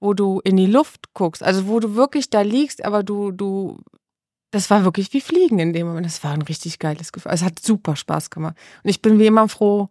wo 0.00 0.14
du 0.14 0.40
in 0.42 0.56
die 0.56 0.66
Luft 0.66 1.12
guckst, 1.14 1.42
also 1.42 1.68
wo 1.68 1.78
du 1.78 1.94
wirklich 1.94 2.30
da 2.30 2.40
liegst, 2.40 2.84
aber 2.84 3.02
du, 3.02 3.30
du, 3.30 3.78
das 4.50 4.70
war 4.70 4.84
wirklich 4.84 5.12
wie 5.12 5.20
Fliegen 5.20 5.58
in 5.58 5.72
dem 5.72 5.86
Moment. 5.86 6.06
Das 6.06 6.22
war 6.24 6.32
ein 6.32 6.42
richtig 6.42 6.78
geiles 6.78 7.12
Gefühl. 7.12 7.32
Es 7.32 7.42
hat 7.42 7.60
super 7.60 7.96
Spaß 7.96 8.30
gemacht. 8.30 8.56
Und 8.82 8.90
ich 8.90 9.00
bin 9.02 9.18
wie 9.18 9.26
immer 9.26 9.48
froh, 9.48 9.88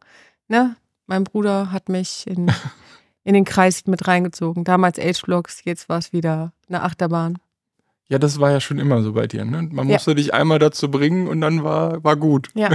ne? 0.48 0.76
Mein 1.08 1.24
Bruder 1.24 1.72
hat 1.72 1.90
mich 1.90 2.28
in, 2.28 2.52
in 3.24 3.34
den 3.34 3.46
Kreis 3.46 3.88
mit 3.88 4.08
reingezogen. 4.08 4.64
Damals 4.64 5.00
Age-Vlogs, 5.00 5.64
jetzt 5.66 5.90
war 5.90 5.98
es 5.98 6.14
wieder 6.14 6.54
eine 6.68 6.84
Achterbahn. 6.84 7.38
Ja, 8.10 8.20
das 8.20 8.40
war 8.40 8.52
ja 8.52 8.60
schon 8.60 8.80
immer 8.80 9.02
so 9.02 9.14
bei 9.14 9.28
dir. 9.28 9.46
Ne? 9.46 9.70
Man 9.72 9.88
Ja. 9.88 9.94
musste 9.96 10.16
dich 10.16 10.34
einmal 10.34 10.60
dazu 10.60 10.90
bringen 10.92 11.28
und 11.28 11.42
dann 11.42 11.64
war, 11.64 12.04
war 12.04 12.16
gut. 12.16 12.50
Ja. 12.56 12.70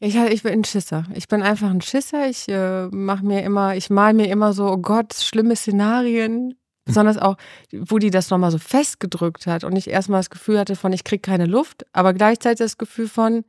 Ich, 0.00 0.14
ich 0.16 0.42
bin 0.42 0.52
ein 0.52 0.64
Schisser. 0.64 1.04
Ich 1.14 1.28
bin 1.28 1.42
einfach 1.42 1.70
ein 1.70 1.80
Schisser. 1.80 2.28
Ich 2.28 2.48
äh, 2.48 2.86
mache 2.88 3.24
mir 3.24 3.42
immer, 3.42 3.74
ich 3.74 3.90
mal 3.90 4.14
mir 4.14 4.28
immer 4.28 4.52
so, 4.52 4.66
oh 4.70 4.76
Gott, 4.78 5.12
schlimme 5.14 5.56
Szenarien. 5.56 6.54
Besonders 6.88 7.18
auch, 7.18 7.36
wo 7.72 7.98
die 7.98 8.10
das 8.10 8.30
nochmal 8.30 8.50
so 8.50 8.58
festgedrückt 8.58 9.46
hat 9.46 9.62
und 9.64 9.76
ich 9.76 9.88
erstmal 9.88 10.20
das 10.20 10.30
Gefühl 10.30 10.58
hatte 10.58 10.74
von, 10.74 10.92
ich 10.92 11.04
krieg 11.04 11.22
keine 11.22 11.46
Luft, 11.46 11.86
aber 11.92 12.12
gleichzeitig 12.14 12.58
das 12.58 12.78
Gefühl 12.78 13.08
von, 13.08 13.44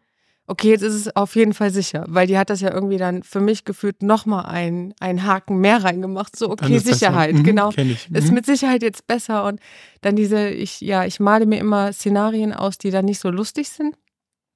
okay, 0.46 0.70
jetzt 0.70 0.82
ist 0.82 0.96
es 0.96 1.16
auf 1.16 1.36
jeden 1.36 1.54
Fall 1.54 1.70
sicher, 1.70 2.06
weil 2.08 2.26
die 2.26 2.38
hat 2.38 2.50
das 2.50 2.60
ja 2.60 2.74
irgendwie 2.74 2.98
dann 2.98 3.22
für 3.24 3.40
mich 3.40 3.66
gefühlt 3.66 4.02
nochmal 4.02 4.46
einen, 4.48 4.94
einen 5.00 5.26
Haken 5.26 5.60
mehr 5.60 5.84
reingemacht. 5.84 6.36
So, 6.36 6.50
okay, 6.50 6.80
Sicherheit, 6.80 7.36
mhm, 7.36 7.44
genau. 7.44 7.70
Ich. 7.70 8.10
Ist 8.12 8.30
Mhm. 8.30 8.34
mit 8.34 8.46
Sicherheit 8.48 8.82
jetzt 8.82 9.06
besser 9.06 9.46
und 9.46 9.60
dann 10.02 10.16
diese, 10.16 10.50
ich, 10.50 10.82
ja, 10.82 11.06
ich 11.06 11.20
male 11.20 11.46
mir 11.46 11.60
immer 11.60 11.94
Szenarien 11.94 12.52
aus, 12.54 12.78
die 12.78 12.90
dann 12.90 13.06
nicht 13.06 13.20
so 13.20 13.30
lustig 13.30 13.70
sind. 13.70 13.96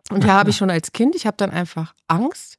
Und 0.10 0.24
ja, 0.24 0.34
habe 0.34 0.50
ich 0.50 0.58
schon 0.58 0.70
als 0.72 0.92
Kind, 0.92 1.16
ich 1.16 1.26
habe 1.28 1.38
dann 1.38 1.52
einfach 1.52 1.94
Angst, 2.08 2.58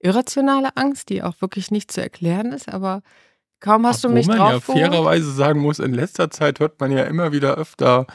irrationale 0.00 0.76
Angst, 0.76 1.10
die 1.10 1.22
auch 1.22 1.40
wirklich 1.40 1.70
nicht 1.70 1.92
zu 1.92 2.00
erklären 2.00 2.52
ist, 2.52 2.68
aber 2.68 3.02
kaum 3.60 3.86
hast 3.86 4.04
du 4.04 4.08
Obwohl 4.08 4.18
mich 4.18 4.26
man 4.26 4.38
ja 4.38 4.50
drauf 4.52 4.64
fairerweise 4.64 5.32
sagen 5.32 5.60
muss, 5.60 5.78
in 5.78 5.92
letzter 5.92 6.30
Zeit 6.30 6.60
hört 6.60 6.80
man 6.80 6.90
ja 6.92 7.04
immer 7.04 7.32
wieder 7.32 7.56
öfter 7.56 8.06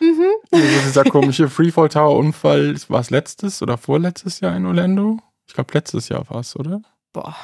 Mhm. 0.00 0.24
also 0.50 0.66
dieser 0.86 1.04
komische 1.04 1.48
Freefall 1.48 1.88
Tower 1.88 2.16
Unfall. 2.16 2.74
War 2.88 3.00
es 3.00 3.10
letztes 3.10 3.62
oder 3.62 3.76
vorletztes 3.76 4.40
Jahr 4.40 4.56
in 4.56 4.66
Orlando? 4.66 5.18
Ich 5.46 5.54
glaube, 5.54 5.74
letztes 5.74 6.08
Jahr 6.08 6.28
war 6.30 6.40
es, 6.40 6.56
oder? 6.56 6.80
Boah. 7.12 7.36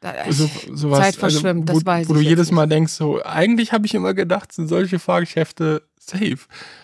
Da, 0.00 0.12
So, 0.30 0.48
sowas, 0.74 1.00
Zeit 1.00 1.16
verschwimmt, 1.16 1.68
also, 1.70 1.80
wo, 1.80 1.84
das 1.84 1.86
weiß 1.86 2.08
Wo 2.08 2.12
ich 2.12 2.18
du 2.18 2.22
jetzt 2.22 2.30
jedes. 2.30 2.50
Mal 2.52 2.66
denkst, 2.66 2.92
so, 2.92 3.22
eigentlich 3.24 3.72
habe 3.72 3.86
ich 3.86 3.94
immer 3.94 4.14
gedacht, 4.14 4.52
sind 4.52 4.68
solche 4.68 4.98
Fahrgeschäfte 4.98 5.82
safe. 5.98 6.38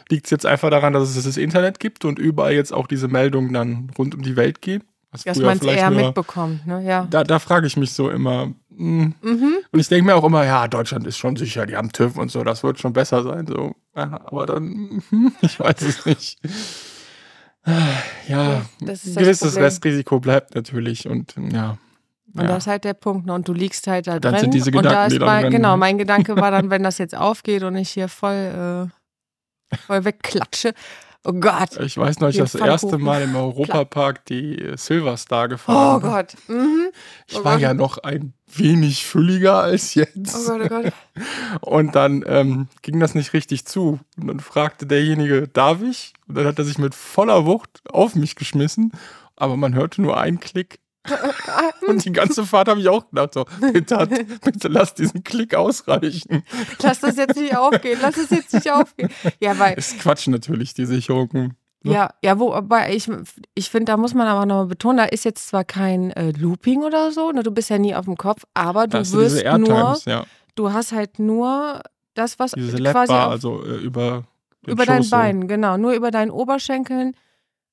Liegt 0.09 0.27
es 0.27 0.31
jetzt 0.31 0.47
einfach 0.47 0.71
daran, 0.71 0.93
dass 0.93 1.15
es 1.15 1.25
das 1.25 1.37
Internet 1.37 1.79
gibt 1.79 2.05
und 2.05 2.19
überall 2.19 2.55
jetzt 2.55 2.73
auch 2.73 2.87
diese 2.87 3.09
Meldungen 3.09 3.53
dann 3.53 3.91
rund 3.97 4.15
um 4.15 4.23
die 4.23 4.37
Welt 4.37 4.63
gehen? 4.63 4.83
Dass 5.25 5.39
man 5.39 5.59
es 5.59 5.63
eher 5.65 5.91
nur- 5.91 6.07
mitbekommt, 6.07 6.67
ne? 6.67 6.83
Ja. 6.85 7.07
Da, 7.11 7.23
da 7.23 7.39
frage 7.39 7.67
ich 7.67 7.77
mich 7.77 7.93
so 7.93 8.09
immer. 8.11 8.53
hm. 8.75 9.15
Mhm. 9.21 9.59
Und 9.71 9.81
ich 9.81 9.89
denke 9.89 10.07
mir 10.07 10.15
auch 10.17 10.25
immer, 10.25 10.45
ja, 10.45 10.67
Deutschland 10.69 11.07
ist 11.07 11.19
schon 11.19 11.37
sicher, 11.37 11.67
die 11.67 11.77
haben 11.77 11.93
TÜV 11.93 12.17
und 12.17 12.31
so, 12.31 12.43
das 12.45 12.63
wird 12.63 12.79
schon 12.81 12.93
besser 12.95 13.23
sein. 13.23 13.47
So. 13.47 13.75
Aber 13.95 14.47
dann, 14.47 15.03
hm, 15.11 15.33
ich 15.43 15.61
weiß 15.61 15.83
es 15.83 16.07
nicht. 16.07 16.39
Ja, 18.29 18.63
gewisses. 18.81 19.57
Restrisiko 19.57 20.19
bleibt 20.19 20.55
natürlich 20.55 21.07
und 21.07 21.35
ja. 21.53 21.79
Und 22.35 22.41
ja. 22.45 22.49
das 22.49 22.65
ist 22.65 22.67
halt 22.67 22.85
der 22.85 22.95
Punkt. 22.95 23.27
Ne? 23.27 23.35
Und 23.35 23.47
du 23.47 23.53
liegst 23.53 23.87
halt 23.87 24.07
da 24.07 24.19
Dann 24.19 24.33
drin. 24.33 24.41
sind 24.43 24.55
diese 24.55 24.71
und 24.71 24.83
da 24.85 25.07
Gedanken, 25.07 25.13
ist 25.13 25.21
mein, 25.21 25.51
genau, 25.51 25.77
mein 25.77 25.99
Gedanke 25.99 26.35
war 26.37 26.51
dann, 26.51 26.71
wenn 26.71 26.83
das 26.83 26.97
jetzt 26.99 27.15
aufgeht 27.15 27.63
und 27.63 27.77
ich 27.77 27.91
hier 27.91 28.09
voll, 28.09 28.89
äh, 29.73 29.77
voll 29.77 30.05
wegklatsche. 30.07 30.73
Oh 31.25 31.33
Gott. 31.35 31.79
Ich 31.81 31.97
weiß 31.97 32.19
noch, 32.19 32.31
ich 32.31 32.39
das 32.39 32.55
erste. 32.57 32.99
Mal 32.99 33.23
im 33.23 33.37
Europapark 33.37 34.25
die 34.25 34.59
äh, 34.59 34.77
Silverstar 34.77 35.49
gefahren. 35.49 36.03
Oh 36.03 36.07
Gott. 36.09 36.35
Mhm. 36.49 36.89
Ich 37.29 37.39
oh 37.39 37.45
war 37.45 37.55
Gott. 37.55 37.63
ja 37.63 37.75
noch 37.75 37.99
ein 37.99 38.35
wenig 38.53 39.07
fülliger 39.07 39.59
als 39.59 39.95
jetzt. 39.95 40.35
Oh 40.35 40.59
Gott, 40.59 40.63
oh 40.65 40.69
Gott. 40.69 40.93
Und 41.61 41.95
dann 41.95 42.25
ähm, 42.27 42.69
ging 42.83 42.99
das 42.99 43.15
nicht 43.15 43.35
richtig 43.35 43.67
zu. 43.67 44.01
Und 44.17 44.27
dann 44.27 44.41
fragte 44.41 44.85
derjenige, 44.87 45.47
darf 45.47 45.81
ich? 45.83 46.13
Und 46.27 46.37
dann 46.39 46.47
hat 46.47 46.59
er 46.59 46.65
sich 46.65 46.79
mit 46.79 46.95
voller 46.95 47.47
Wucht 47.47 47.83
auf 47.89 48.17
mich 48.17 48.35
geschmissen. 48.35 48.93
Aber 49.37 49.57
man 49.57 49.75
hörte 49.75 50.03
nur 50.03 50.19
einen 50.19 50.41
Klick. 50.41 50.81
Und 51.87 52.05
die 52.05 52.13
ganze 52.13 52.45
Fahrt 52.47 52.69
habe 52.69 52.81
ich 52.81 52.89
auch 52.89 53.09
gedacht, 53.09 53.35
so, 53.35 53.45
bitte, 53.73 53.97
hat, 53.97 54.11
bitte 54.43 54.69
lass 54.69 54.95
diesen 54.95 55.25
Klick 55.25 55.55
ausreichen. 55.55 56.45
Lass 56.83 57.01
das 57.01 57.17
jetzt 57.17 57.37
nicht 57.37 57.57
aufgehen. 57.57 57.99
Lass 58.01 58.17
es 58.17 58.31
jetzt 58.31 58.55
nicht 58.55 58.71
aufgehen. 58.71 59.11
Ja, 59.41 59.59
weil 59.59 59.77
Ist 59.77 59.99
Quatsch 59.99 60.29
natürlich, 60.29 60.75
die 60.75 60.87
Sicherungen. 60.87 61.57
Ne? 61.83 61.93
Ja, 61.93 62.15
ja, 62.23 62.39
wo, 62.39 62.53
aber 62.53 62.91
ich, 62.91 63.11
ich 63.55 63.69
finde, 63.69 63.87
da 63.87 63.97
muss 63.97 64.15
man 64.15 64.29
aber 64.29 64.47
nochmal 64.47 64.67
betonen, 64.67 64.99
da 64.99 65.05
ist 65.05 65.25
jetzt 65.25 65.49
zwar 65.49 65.65
kein 65.65 66.13
äh, 66.13 66.31
Looping 66.31 66.85
oder 66.85 67.11
so, 67.11 67.33
ne, 67.33 67.43
du 67.43 67.51
bist 67.51 67.71
ja 67.71 67.79
nie 67.79 67.95
auf 67.95 68.05
dem 68.05 68.17
Kopf, 68.17 68.45
aber 68.55 68.85
du 68.85 68.91
Da 68.91 68.99
hast 69.01 69.13
du 69.13 69.19
wirst 69.19 69.45
nur, 69.45 69.99
ja. 70.07 70.25
du 70.55 70.73
hast 70.73 70.93
halt 70.93 71.19
nur 71.19 71.83
das, 72.15 72.39
was 72.39 72.53
Diese 72.53 72.77
quasi 72.77 73.13
auf, 73.13 73.31
also 73.31 73.65
äh, 73.65 73.79
über 73.79 74.25
über 74.65 74.85
Schoß 74.85 75.09
so. 75.09 75.17
Beinen, 75.17 75.49
genau, 75.49 75.77
nur 75.77 75.93
über 75.93 76.11
deinen 76.11 76.31
Oberschenkeln. 76.31 77.17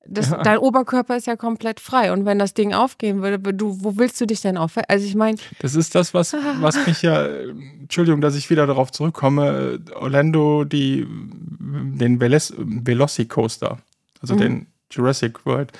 Das, 0.05 0.29
Ja. 0.29 0.41
Dein 0.41 0.57
Oberkörper 0.59 1.17
ist 1.17 1.27
ja 1.27 1.35
komplett 1.35 1.79
frei 1.79 2.11
und 2.13 2.25
wenn 2.25 2.39
das 2.39 2.53
Ding 2.53 2.73
aufgehen 2.73 3.21
würde, 3.21 3.53
du, 3.53 3.77
wo 3.83 3.97
willst 3.97 4.19
du 4.19 4.25
dich 4.25 4.41
denn 4.41 4.57
auf? 4.57 4.75
Also 4.87 5.05
ich 5.05 5.15
meine, 5.15 5.37
Das 5.59 5.75
ist 5.75 5.93
das, 5.93 6.13
was, 6.13 6.33
was 6.61 6.85
mich 6.87 7.01
ja, 7.01 7.25
Entschuldigung, 7.27 8.21
dass 8.21 8.35
ich 8.35 8.49
wieder 8.49 8.65
darauf 8.65 8.91
zurückkomme, 8.91 9.79
äh, 9.87 9.91
Orlando, 9.93 10.63
die, 10.63 11.05
den 11.07 12.19
Veles 12.19 12.53
Velocicoaster, 12.57 13.77
also 14.21 14.35
Mhm. 14.35 14.39
den 14.39 14.67
Jurassic 14.91 15.45
World, 15.45 15.71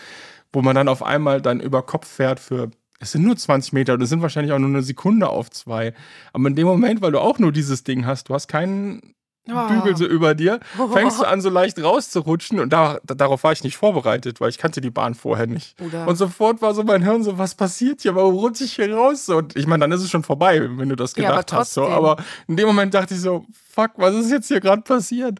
wo 0.53 0.61
man 0.61 0.75
dann 0.75 0.87
auf 0.87 1.01
einmal 1.03 1.41
dann 1.41 1.59
über 1.59 1.81
Kopf 1.81 2.07
fährt 2.07 2.39
für, 2.39 2.69
es 2.99 3.11
sind 3.13 3.23
nur 3.23 3.37
20 3.37 3.73
Meter, 3.73 3.97
das 3.97 4.09
sind 4.09 4.21
wahrscheinlich 4.21 4.51
auch 4.53 4.59
nur 4.59 4.69
eine 4.69 4.83
Sekunde 4.83 5.29
auf 5.29 5.49
zwei. 5.49 5.93
Aber 6.33 6.47
in 6.49 6.55
dem 6.55 6.67
Moment, 6.67 7.01
weil 7.01 7.11
du 7.13 7.19
auch 7.19 7.39
nur 7.39 7.51
dieses 7.51 7.83
Ding 7.83 8.05
hast, 8.05 8.29
du 8.29 8.33
hast 8.33 8.47
keinen 8.47 9.15
Bügel 9.49 9.97
so 9.97 10.05
über 10.05 10.35
dir, 10.35 10.59
fängst 10.93 11.19
du 11.19 11.25
an, 11.27 11.41
so 11.41 11.49
leicht 11.49 11.81
rauszurutschen 11.81 12.59
und 12.59 12.71
da, 12.71 12.99
da, 13.03 13.15
darauf 13.15 13.43
war 13.43 13.51
ich 13.51 13.63
nicht 13.63 13.77
vorbereitet, 13.77 14.41
weil 14.41 14.49
ich 14.49 14.57
kannte 14.57 14.81
die 14.81 14.89
Bahn 14.89 15.15
vorher 15.15 15.47
nicht. 15.47 15.77
Bruder. 15.77 16.07
Und 16.07 16.15
sofort 16.15 16.61
war 16.61 16.73
so 16.73 16.83
mein 16.83 17.03
Hirn 17.03 17.23
so, 17.23 17.37
was 17.37 17.55
passiert 17.55 18.01
hier? 18.01 18.15
Warum 18.15 18.35
rutsche 18.35 18.63
ich 18.63 18.73
hier 18.73 18.93
raus? 18.93 19.29
Und 19.29 19.55
ich 19.55 19.67
meine, 19.67 19.81
dann 19.81 19.91
ist 19.91 20.01
es 20.01 20.09
schon 20.09 20.23
vorbei, 20.23 20.61
wenn 20.61 20.89
du 20.89 20.95
das 20.95 21.15
Ja, 21.15 21.29
gedacht 21.29 21.53
hast. 21.53 21.73
So. 21.73 21.87
Aber 21.87 22.17
in 22.47 22.57
dem 22.57 22.67
Moment 22.67 22.93
dachte 22.93 23.13
ich 23.13 23.21
so, 23.21 23.45
fuck, 23.69 23.91
was 23.97 24.15
ist 24.15 24.31
jetzt 24.31 24.47
hier 24.47 24.59
gerade 24.59 24.81
passiert? 24.81 25.39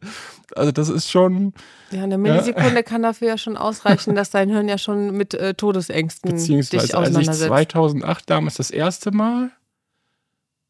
Also 0.55 0.71
das 0.71 0.89
ist 0.89 1.09
schon, 1.09 1.53
ja, 1.91 2.03
eine 2.03 2.17
Millisekunde 2.17 2.83
kann 2.83 3.03
dafür 3.03 3.29
ja 3.29 3.37
schon 3.37 3.57
ausreichen, 3.57 4.15
dass 4.15 4.29
dein 4.29 4.49
Hirn 4.49 4.67
ja 4.67 4.77
schon 4.77 5.11
mit 5.11 5.33
äh, 5.33 5.53
Todesängsten 5.53 6.31
dich 6.31 6.41
beziehungsweise 6.41 6.79
als 6.79 6.89
ich 6.89 6.95
auseinandersetzt. 6.95 7.47
2008 7.47 8.29
damals 8.29 8.55
das 8.55 8.71
erste 8.71 9.11
Mal 9.11 9.51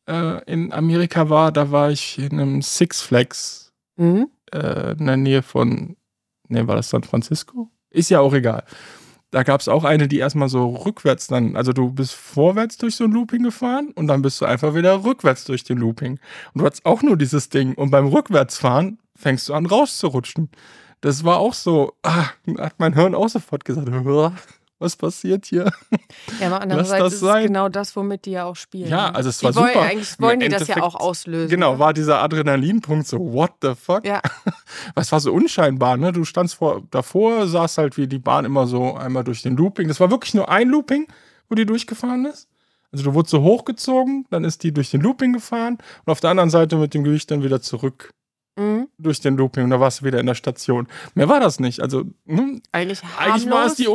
äh, 0.09 0.41
in 0.51 0.73
Amerika 0.73 1.29
war, 1.29 1.51
da 1.51 1.71
war 1.71 1.91
ich 1.91 2.17
in 2.19 2.39
einem 2.39 2.61
Six 2.61 3.01
Flags 3.01 3.71
Mhm. 3.97 4.27
äh, 4.53 4.93
in 4.93 5.05
der 5.05 5.17
Nähe 5.17 5.41
von, 5.43 5.95
ne, 6.47 6.67
war 6.67 6.75
das 6.77 6.89
San 6.89 7.03
Francisco? 7.03 7.69
Ist 7.89 8.09
ja 8.09 8.21
auch 8.21 8.33
egal. 8.33 8.63
Da 9.31 9.43
gab 9.43 9.61
es 9.61 9.67
auch 9.67 9.83
eine, 9.83 10.07
die 10.07 10.17
erstmal 10.19 10.49
so 10.49 10.69
rückwärts 10.69 11.27
dann, 11.27 11.55
also 11.55 11.71
du 11.73 11.91
bist 11.91 12.13
vorwärts 12.13 12.77
durch 12.77 12.95
so 12.95 13.03
ein 13.03 13.11
Looping 13.11 13.43
gefahren 13.43 13.91
und 13.95 14.07
dann 14.07 14.21
bist 14.23 14.41
du 14.41 14.45
einfach 14.45 14.73
wieder 14.73 15.03
rückwärts 15.03 15.43
durch 15.45 15.63
den 15.63 15.77
Looping. 15.77 16.13
Und 16.53 16.61
du 16.61 16.65
hattest 16.65 16.85
auch 16.85 17.03
nur 17.03 17.15
dieses 17.17 17.49
Ding. 17.49 17.75
Und 17.75 17.91
beim 17.91 18.07
Rückwärtsfahren 18.07 18.99
fängst 19.15 19.47
du 19.49 19.53
an 19.53 19.65
rauszurutschen. 19.67 20.49
Das 21.01 21.23
war 21.25 21.37
auch 21.37 21.53
so, 21.53 21.93
ah, 22.03 22.25
hat 22.57 22.75
mein 22.79 22.93
Hirn 22.93 23.13
auch 23.15 23.29
sofort 23.29 23.65
gesagt, 23.65 23.89
"Hör, 23.91 24.33
was 24.79 24.95
passiert 24.95 25.45
hier? 25.45 25.71
Ja, 26.39 26.47
aber 26.47 26.61
andererseits 26.61 27.03
das 27.03 27.13
ist 27.13 27.19
sein. 27.19 27.47
genau 27.47 27.69
das, 27.69 27.95
womit 27.95 28.25
die 28.25 28.31
ja 28.31 28.45
auch 28.45 28.55
spielen. 28.55 28.89
Ja, 28.89 29.09
ne? 29.09 29.15
also 29.15 29.29
es 29.29 29.39
die 29.39 29.45
war 29.45 29.55
wollen, 29.55 29.73
super. 29.73 29.81
Eigentlich 29.85 30.15
Im 30.17 30.23
wollen 30.25 30.39
die 30.39 30.49
das 30.49 30.67
ja 30.67 30.81
auch 30.81 30.95
auslösen. 30.95 31.49
Genau, 31.49 31.73
ne? 31.73 31.79
war 31.79 31.93
dieser 31.93 32.21
Adrenalinpunkt 32.21 33.07
so, 33.07 33.33
what 33.33 33.51
the 33.61 33.73
fuck? 33.75 34.05
Ja, 34.05 34.21
Was 34.95 35.11
war 35.11 35.19
so 35.19 35.33
unscheinbar, 35.33 35.97
ne? 35.97 36.11
Du 36.11 36.23
standst 36.23 36.55
vor, 36.55 36.83
davor, 36.91 37.47
saß 37.47 37.77
halt 37.77 37.97
wie 37.97 38.07
die 38.07 38.19
Bahn 38.19 38.45
immer 38.45 38.67
so 38.67 38.95
einmal 38.95 39.23
durch 39.23 39.41
den 39.41 39.57
Looping. 39.57 39.87
Das 39.87 39.99
war 39.99 40.09
wirklich 40.09 40.33
nur 40.33 40.49
ein 40.49 40.69
Looping, 40.69 41.07
wo 41.49 41.55
die 41.55 41.65
durchgefahren 41.65 42.25
ist. 42.25 42.47
Also 42.91 43.03
du 43.05 43.13
wurdest 43.13 43.31
so 43.31 43.43
hochgezogen, 43.43 44.25
dann 44.31 44.43
ist 44.43 44.63
die 44.63 44.71
durch 44.71 44.89
den 44.89 45.01
Looping 45.01 45.33
gefahren 45.33 45.77
und 46.05 46.11
auf 46.11 46.21
der 46.21 46.31
anderen 46.31 46.49
Seite 46.49 46.75
mit 46.77 46.93
dem 46.93 47.03
Gewicht 47.03 47.29
dann 47.29 47.43
wieder 47.43 47.61
zurück 47.61 48.13
mhm. 48.59 48.87
durch 48.97 49.19
den 49.21 49.37
Looping 49.37 49.63
und 49.63 49.69
da 49.71 49.79
warst 49.79 50.01
du 50.01 50.05
wieder 50.05 50.19
in 50.19 50.25
der 50.25 50.35
Station. 50.35 50.87
Mehr 51.15 51.29
war 51.29 51.39
das 51.39 51.59
nicht. 51.59 51.81
Also 51.81 52.03
hm, 52.27 52.61
eigentlich 52.71 53.01
eigentlich 53.17 53.49
war 53.49 53.65
es 53.65 53.75
die 53.75 53.87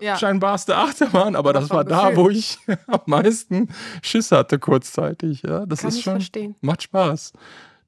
Ja. 0.00 0.12
unscheinbarste 0.14 0.76
Achterbahn, 0.76 1.36
aber 1.36 1.50
Aber 1.50 1.52
das 1.60 1.68
vom 1.68 1.76
war 1.78 1.84
da, 1.84 2.16
wo 2.16 2.28
ich 2.30 2.58
am 2.86 3.00
meisten 3.06 3.68
Schiss 4.02 4.32
hatte 4.32 4.58
kurzzeitig. 4.58 5.42
Ja, 5.42 5.66
das 5.66 5.80
Kann 5.80 5.88
ist 5.90 6.02
schon 6.02 6.14
verstehen. 6.14 6.56
macht 6.60 6.82
Spaß. 6.82 7.32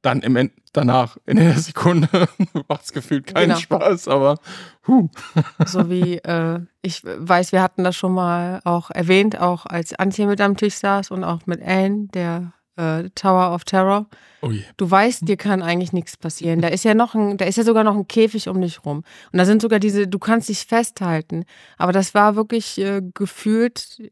Dann 0.02 0.20
im 0.22 0.34
End, 0.34 0.50
danach, 0.72 1.16
in 1.26 1.36
der 1.36 1.56
Sekunde, 1.58 2.08
macht 2.68 2.82
es 2.84 2.92
gefühlt 2.92 3.28
keinen 3.32 3.50
Genau. 3.50 3.60
Spaß, 3.60 4.08
aber 4.08 4.34
huh. 4.88 5.08
So 5.64 5.88
wie, 5.88 6.16
äh, 6.18 6.58
ich 6.82 7.04
weiß, 7.04 7.52
wir 7.52 7.62
hatten 7.62 7.84
das 7.84 7.94
schon 7.94 8.12
mal 8.12 8.60
auch 8.64 8.90
erwähnt, 8.90 9.40
auch 9.40 9.64
als 9.64 9.94
Antje 9.94 10.26
mit 10.26 10.40
am 10.40 10.56
Tisch 10.56 10.74
saß 10.74 11.12
und 11.12 11.22
auch 11.22 11.46
mit 11.46 11.62
Anne, 11.62 12.08
der 12.12 12.52
äh, 12.76 13.10
Tower 13.14 13.54
of 13.54 13.64
Terror. 13.64 14.06
Ui. 14.42 14.64
Du 14.76 14.90
weißt, 14.90 15.26
dir 15.28 15.36
kann 15.36 15.62
eigentlich 15.62 15.92
nichts 15.92 16.16
passieren. 16.16 16.60
Da 16.60 16.68
ist 16.68 16.84
ja 16.84 16.94
noch 16.94 17.14
ein, 17.14 17.36
da 17.36 17.44
ist 17.44 17.56
ja 17.56 17.64
sogar 17.64 17.84
noch 17.84 17.96
ein 17.96 18.08
Käfig 18.08 18.48
um 18.48 18.60
dich 18.60 18.84
rum. 18.84 19.04
Und 19.32 19.38
da 19.38 19.44
sind 19.44 19.62
sogar 19.62 19.78
diese, 19.78 20.08
du 20.08 20.18
kannst 20.18 20.48
dich 20.48 20.66
festhalten. 20.66 21.44
Aber 21.78 21.92
das 21.92 22.14
war 22.14 22.36
wirklich 22.36 22.78
äh, 22.78 23.02
gefühlt, 23.14 24.02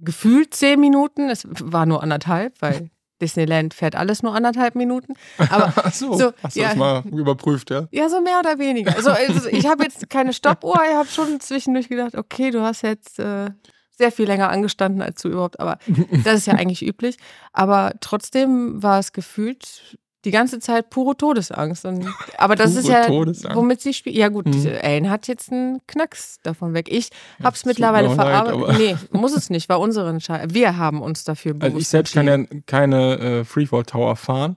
gefühlt 0.00 0.54
zehn 0.54 0.80
Minuten. 0.80 1.30
Es 1.30 1.46
war 1.48 1.86
nur 1.86 2.02
anderthalb, 2.02 2.60
weil 2.60 2.90
Disneyland 3.20 3.74
fährt 3.74 3.96
alles 3.96 4.22
nur 4.22 4.34
anderthalb 4.34 4.74
Minuten. 4.74 5.14
Aber 5.38 5.72
Ach 5.76 5.92
so, 5.92 6.14
so, 6.14 6.32
hast 6.42 6.56
du 6.56 6.60
ja. 6.60 6.68
das 6.68 6.76
mal 6.76 7.02
überprüft, 7.06 7.70
ja? 7.70 7.88
ja, 7.90 8.08
so 8.08 8.20
mehr 8.20 8.38
oder 8.38 8.58
weniger. 8.58 8.94
Also, 8.94 9.10
also 9.10 9.48
ich 9.48 9.66
habe 9.66 9.84
jetzt 9.84 10.08
keine 10.10 10.32
Stoppuhr, 10.32 10.80
ich 10.88 10.94
habe 10.94 11.08
schon 11.08 11.40
zwischendurch 11.40 11.88
gedacht, 11.88 12.14
okay, 12.14 12.50
du 12.50 12.60
hast 12.62 12.82
jetzt 12.82 13.18
äh, 13.18 13.50
sehr 13.98 14.12
viel 14.12 14.26
länger 14.26 14.48
angestanden 14.50 15.02
als 15.02 15.20
du 15.20 15.28
überhaupt, 15.28 15.60
aber 15.60 15.78
das 16.24 16.36
ist 16.38 16.46
ja 16.46 16.54
eigentlich 16.58 16.86
üblich. 16.86 17.16
Aber 17.52 17.92
trotzdem 18.00 18.82
war 18.82 18.98
es 18.98 19.12
gefühlt 19.12 19.98
die 20.24 20.30
ganze 20.32 20.58
Zeit 20.58 20.90
pure 20.90 21.16
Todesangst. 21.16 21.84
Und, 21.84 22.06
aber 22.38 22.56
das 22.56 22.74
ist 22.74 22.86
Pure 22.86 22.92
ja, 22.98 23.06
Todesangst. 23.06 23.56
womit 23.56 23.80
sie 23.80 23.94
spielt. 23.94 24.16
Ja 24.16 24.28
gut, 24.28 24.46
Mhm. 24.46 24.66
Ellen 24.66 25.10
hat 25.10 25.28
jetzt 25.28 25.52
einen 25.52 25.80
Knacks 25.86 26.38
davon 26.42 26.74
weg. 26.74 26.88
Ich 26.90 27.10
habe 27.42 27.54
es 27.54 27.64
mittlerweile 27.64 28.10
verarbeitet. 28.10 28.78
nee, 28.78 28.96
muss 29.18 29.36
es 29.36 29.48
nicht, 29.48 29.68
war 29.68 29.78
unsere 29.78 30.10
Entscheidung. 30.10 30.52
Wir 30.54 30.76
haben 30.76 31.02
uns 31.02 31.22
dafür 31.24 31.54
bewusst 31.54 31.64
Also 31.66 31.78
ich 31.78 31.88
selbst 31.88 32.14
kann 32.14 32.26
ja 32.26 32.38
keine 32.66 33.18
äh, 33.18 33.44
Freefall 33.44 33.84
Tower 33.84 34.16
fahren. 34.16 34.56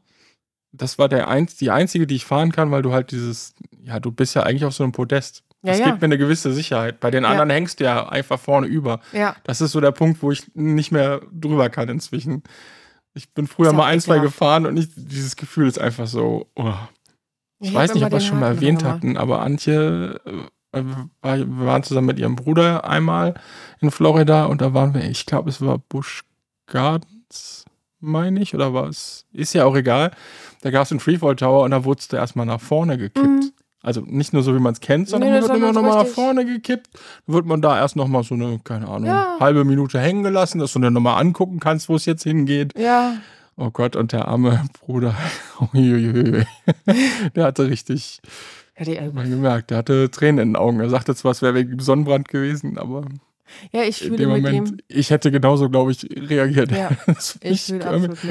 Das 0.74 0.98
war 0.98 1.10
der 1.10 1.28
einz 1.28 1.58
die 1.58 1.70
einzige, 1.70 2.08
die 2.08 2.16
ich 2.16 2.26
fahren 2.26 2.52
kann, 2.52 2.72
weil 2.72 2.82
du 2.82 2.92
halt 2.94 3.12
dieses, 3.12 3.54
ja, 3.84 4.00
du 4.00 4.12
bist 4.12 4.36
ja 4.36 4.44
eigentlich 4.44 4.66
auf 4.66 4.74
so 4.74 4.84
einem 4.84 4.94
Podest. 4.94 5.44
Ja, 5.64 5.72
Das 5.72 5.80
ja. 5.80 5.86
gibt 5.88 6.02
mir 6.02 6.06
eine 6.06 6.18
gewisse 6.18 6.52
Sicherheit. 6.54 7.00
Bei 7.00 7.12
den 7.12 7.24
Ja. 7.24 7.30
anderen 7.30 7.50
hängst 7.50 7.80
du 7.80 7.84
ja 7.84 8.10
einfach 8.10 8.40
vorne 8.40 8.68
über. 8.68 9.00
Ja, 9.14 9.36
Das 9.44 9.62
ist 9.62 9.72
so 9.72 9.82
der 9.82 9.92
Punkt, 9.92 10.22
wo 10.24 10.32
ich 10.32 10.52
nicht 10.56 10.92
mehr 10.92 11.22
drüber 11.32 11.70
kann 11.70 11.88
inzwischen. 11.90 12.44
Ich 13.14 13.34
bin 13.34 13.46
früher 13.48 13.74
mal 13.74 13.86
ein, 13.86 14.00
zwei 14.00 14.20
gefahren 14.20 14.66
und 14.66 14.78
ich, 14.78 14.88
dieses 14.96 15.36
Gefühl 15.36 15.68
ist 15.68 15.80
einfach 15.80 16.08
so, 16.08 16.50
oh. 16.56 16.74
Ich, 17.60 17.70
hab 17.70 17.76
weiß 17.76 17.94
nicht, 17.94 18.04
ob 18.06 18.12
wir 18.12 18.18
es 18.18 18.24
den 18.24 18.30
schon 18.30 18.40
mal 18.40 18.48
erwähnt 18.56 18.84
hatten, 18.84 19.18
aber 19.18 19.42
Antje, 19.42 20.20
äh, 20.74 20.84
war, 21.22 21.38
wir 21.38 21.66
waren 21.66 21.84
zusammen 21.84 22.08
mit 22.08 22.18
ihrem 22.20 22.36
Bruder 22.38 22.86
einmal 22.86 23.36
in 23.82 23.92
Florida 23.92 24.46
und 24.46 24.62
da 24.62 24.74
waren 24.74 24.94
wir, 24.94 25.04
ich 25.04 25.26
glaube, 25.26 25.50
es 25.50 25.62
war 25.62 25.78
Busch 25.78 26.24
Gardens, 26.66 27.66
meine 28.00 28.42
ich, 28.42 28.56
oder 28.56 28.74
war 28.74 28.88
es, 28.88 29.26
ist 29.32 29.54
ja 29.54 29.66
auch 29.66 29.76
egal. 29.76 30.12
Da 30.62 30.72
gab 30.72 30.84
es 30.86 30.92
einen 30.92 31.00
Freefall 31.02 31.36
Tower 31.36 31.64
und 31.64 31.72
da 31.72 31.84
wurdest 31.84 32.14
du 32.14 32.18
erstmal 32.18 32.46
nach 32.46 32.62
vorne 32.62 32.98
gekippt. 32.98 33.28
Mhm. 33.28 33.52
Also 33.84 34.02
nicht 34.06 34.32
nur 34.32 34.44
so, 34.44 34.54
wie 34.56 34.60
man 34.60 34.74
es 34.74 34.80
kennt, 34.80 35.10
sondern 35.10 35.32
Nee, 35.34 35.42
wird 35.42 35.56
immer 35.56 35.74
nochmal 35.74 36.04
nach 36.04 36.08
vorne 36.08 36.46
gekippt. 36.46 36.90
Dann 37.26 37.36
wird 37.36 37.46
man 37.48 37.62
da 37.62 37.78
erst 37.80 37.96
nochmal 37.96 38.24
so 38.24 38.36
eine, 38.36 38.60
keine 38.64 38.88
Ahnung, 38.88 39.06
Ja. 39.08 39.38
halbe 39.40 39.64
Minute 39.66 40.00
hängen 40.00 40.22
gelassen, 40.24 40.60
dass 40.60 40.74
du 40.74 40.80
dann 40.80 40.94
nochmal 40.94 41.20
angucken 41.20 41.60
kannst, 41.60 41.90
wo 41.90 41.96
es 41.96 42.06
jetzt 42.06 42.24
hingeht. 42.24 42.78
ja. 42.78 43.16
Oh 43.58 43.70
Gott, 43.70 43.96
und 43.96 44.12
der 44.14 44.28
arme 44.28 44.64
Bruder, 44.80 45.14
der 47.36 47.44
hatte 47.44 47.68
richtig, 47.68 48.22
ja 48.78 48.86
die, 48.86 49.00
mal 49.14 49.28
gemerkt, 49.30 49.70
der 49.72 49.78
hatte 49.80 50.10
Tränen 50.10 50.40
in 50.40 50.50
den 50.50 50.56
Augen. 50.56 50.80
Er 50.80 50.90
sagte 50.90 51.14
zwar, 51.16 51.32
es 51.32 51.42
wäre 51.42 51.54
wegen 51.54 51.72
dem 51.72 51.80
Sonnenbrand 51.80 52.28
gewesen, 52.30 52.78
aber 52.78 53.04
Ja, 53.72 53.84
ich 53.84 54.00
fühle 54.00 54.28
mit 54.28 54.44
Moment, 54.44 54.70
ihm. 54.72 54.78
Ich 54.88 55.10
hätte 55.12 55.32
genauso, 55.32 55.70
glaube 55.70 55.92
ich, 55.92 56.08
reagiert. 56.12 56.72
Ja, 56.72 56.90
ich, 57.42 57.72
ich, 57.72 57.74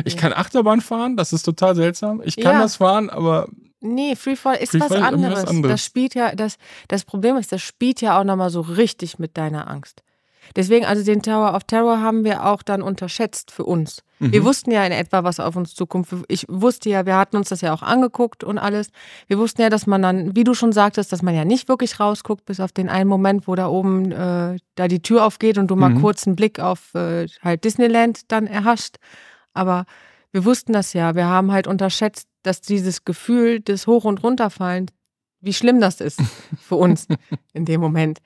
ich 0.05 0.17
kann 0.17 0.33
Achterbahn 0.33 0.81
fahren, 0.81 1.17
das 1.17 1.33
ist 1.33 1.43
total 1.43 1.77
seltsam. 1.77 2.23
Ich 2.25 2.37
kann 2.37 2.55
ja. 2.55 2.63
das 2.63 2.77
fahren, 2.77 3.11
aber 3.11 3.49
Nee, 3.81 4.15
Freefall 4.15 4.57
ist 4.57 4.73
Freefall 4.73 5.01
was, 5.01 5.03
anderes. 5.03 5.45
anderes. 5.47 5.73
Das 5.73 5.85
spielt 5.85 6.15
ja, 6.15 6.35
das, 6.35 6.57
das 6.89 7.05
Problem 7.05 7.37
ist, 7.37 7.53
das 7.53 7.63
spielt 7.63 8.01
ja 8.01 8.19
auch 8.19 8.25
nochmal 8.25 8.51
so 8.51 8.61
richtig 8.61 9.19
mit 9.19 9.37
deiner 9.37 9.69
Angst. 9.69 10.03
Deswegen, 10.57 10.85
also 10.85 11.05
den 11.05 11.23
Tower 11.23 11.55
of 11.55 11.65
Terror 11.65 12.01
haben 12.01 12.25
wir 12.25 12.47
auch 12.47 12.63
dann 12.63 12.83
unterschätzt 12.83 13.51
für 13.51 13.65
uns. 13.65 14.03
Mhm. 14.19 14.33
Wir 14.33 14.45
wussten 14.45 14.71
ja 14.71 14.85
in 14.85 14.93
etwa, 14.93 15.23
was 15.23 15.39
auf 15.39 15.55
uns 15.55 15.75
zukommt. 15.75 16.09
Ich 16.29 16.45
wusste 16.49 16.91
ja, 16.91 17.07
wir 17.07 17.17
hatten 17.17 17.37
uns 17.37 17.51
das 17.51 17.61
ja 17.61 17.73
auch 17.73 17.83
angeguckt 17.83 18.43
und 18.43 18.59
alles. 18.59 18.91
Wir 19.29 19.39
wussten 19.39 19.63
ja, 19.63 19.71
dass 19.71 19.87
man 19.87 20.03
dann, 20.03 20.35
wie 20.35 20.45
du 20.45 20.55
schon 20.55 20.73
sagtest, 20.73 21.13
dass 21.13 21.23
man 21.23 21.35
ja 21.35 21.45
nicht 21.45 21.69
wirklich 21.69 22.01
rausguckt, 22.01 22.45
bis 22.47 22.61
auf 22.61 22.73
den 22.73 22.89
einen 22.89 23.09
Moment, 23.09 23.47
wo 23.47 23.55
da 23.55 23.69
oben 23.69 24.11
äh, 24.11 24.57
da 24.75 24.89
die 24.89 25.03
Tür 25.03 25.25
aufgeht 25.25 25.57
und 25.57 25.69
du 25.69 25.77
mal 25.77 25.91
mhm. 25.91 26.01
kurz 26.01 26.27
einen 26.27 26.37
Blick 26.37 26.59
auf 26.59 26.95
äh, 26.95 27.27
halt 27.43 27.65
Disneyland 27.65 28.31
dann 28.33 28.47
erhascht. 28.47 28.97
Aber 29.55 29.85
wir 30.33 30.45
wussten 30.45 30.73
das 30.73 30.93
ja. 30.93 31.15
Wir 31.15 31.27
haben 31.27 31.53
halt 31.53 31.67
unterschätzt, 31.67 32.29
dass 32.43 32.61
dieses 32.61 33.05
Gefühl 33.05 33.61
des 33.61 33.87
Hoch- 33.87 34.05
und 34.05 34.23
Runterfallen, 34.23 34.91
wie 35.41 35.53
schlimm 35.53 35.81
das 35.81 36.01
ist 36.01 36.21
für 36.61 36.77
uns 36.77 37.07
in 37.53 37.65
dem 37.65 37.81
Moment. 37.81 38.21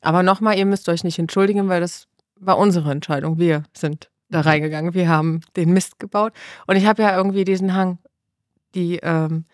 Aber 0.00 0.22
nochmal, 0.22 0.58
ihr 0.58 0.66
müsst 0.66 0.88
euch 0.88 1.04
nicht 1.04 1.18
entschuldigen, 1.18 1.68
weil 1.68 1.80
das 1.80 2.06
war 2.38 2.58
unsere 2.58 2.90
Entscheidung. 2.90 3.38
Wir 3.38 3.64
sind 3.76 4.10
da 4.28 4.38
mhm. 4.38 4.44
reingegangen. 4.44 4.94
Wir 4.94 5.08
haben 5.08 5.40
den 5.56 5.72
Mist 5.72 5.98
gebaut. 5.98 6.32
Und 6.66 6.76
ich 6.76 6.86
habe 6.86 7.02
ja 7.02 7.16
irgendwie 7.16 7.44
diesen 7.44 7.74
Hang, 7.74 7.98
die, 8.74 8.98
ähm, 9.02 9.44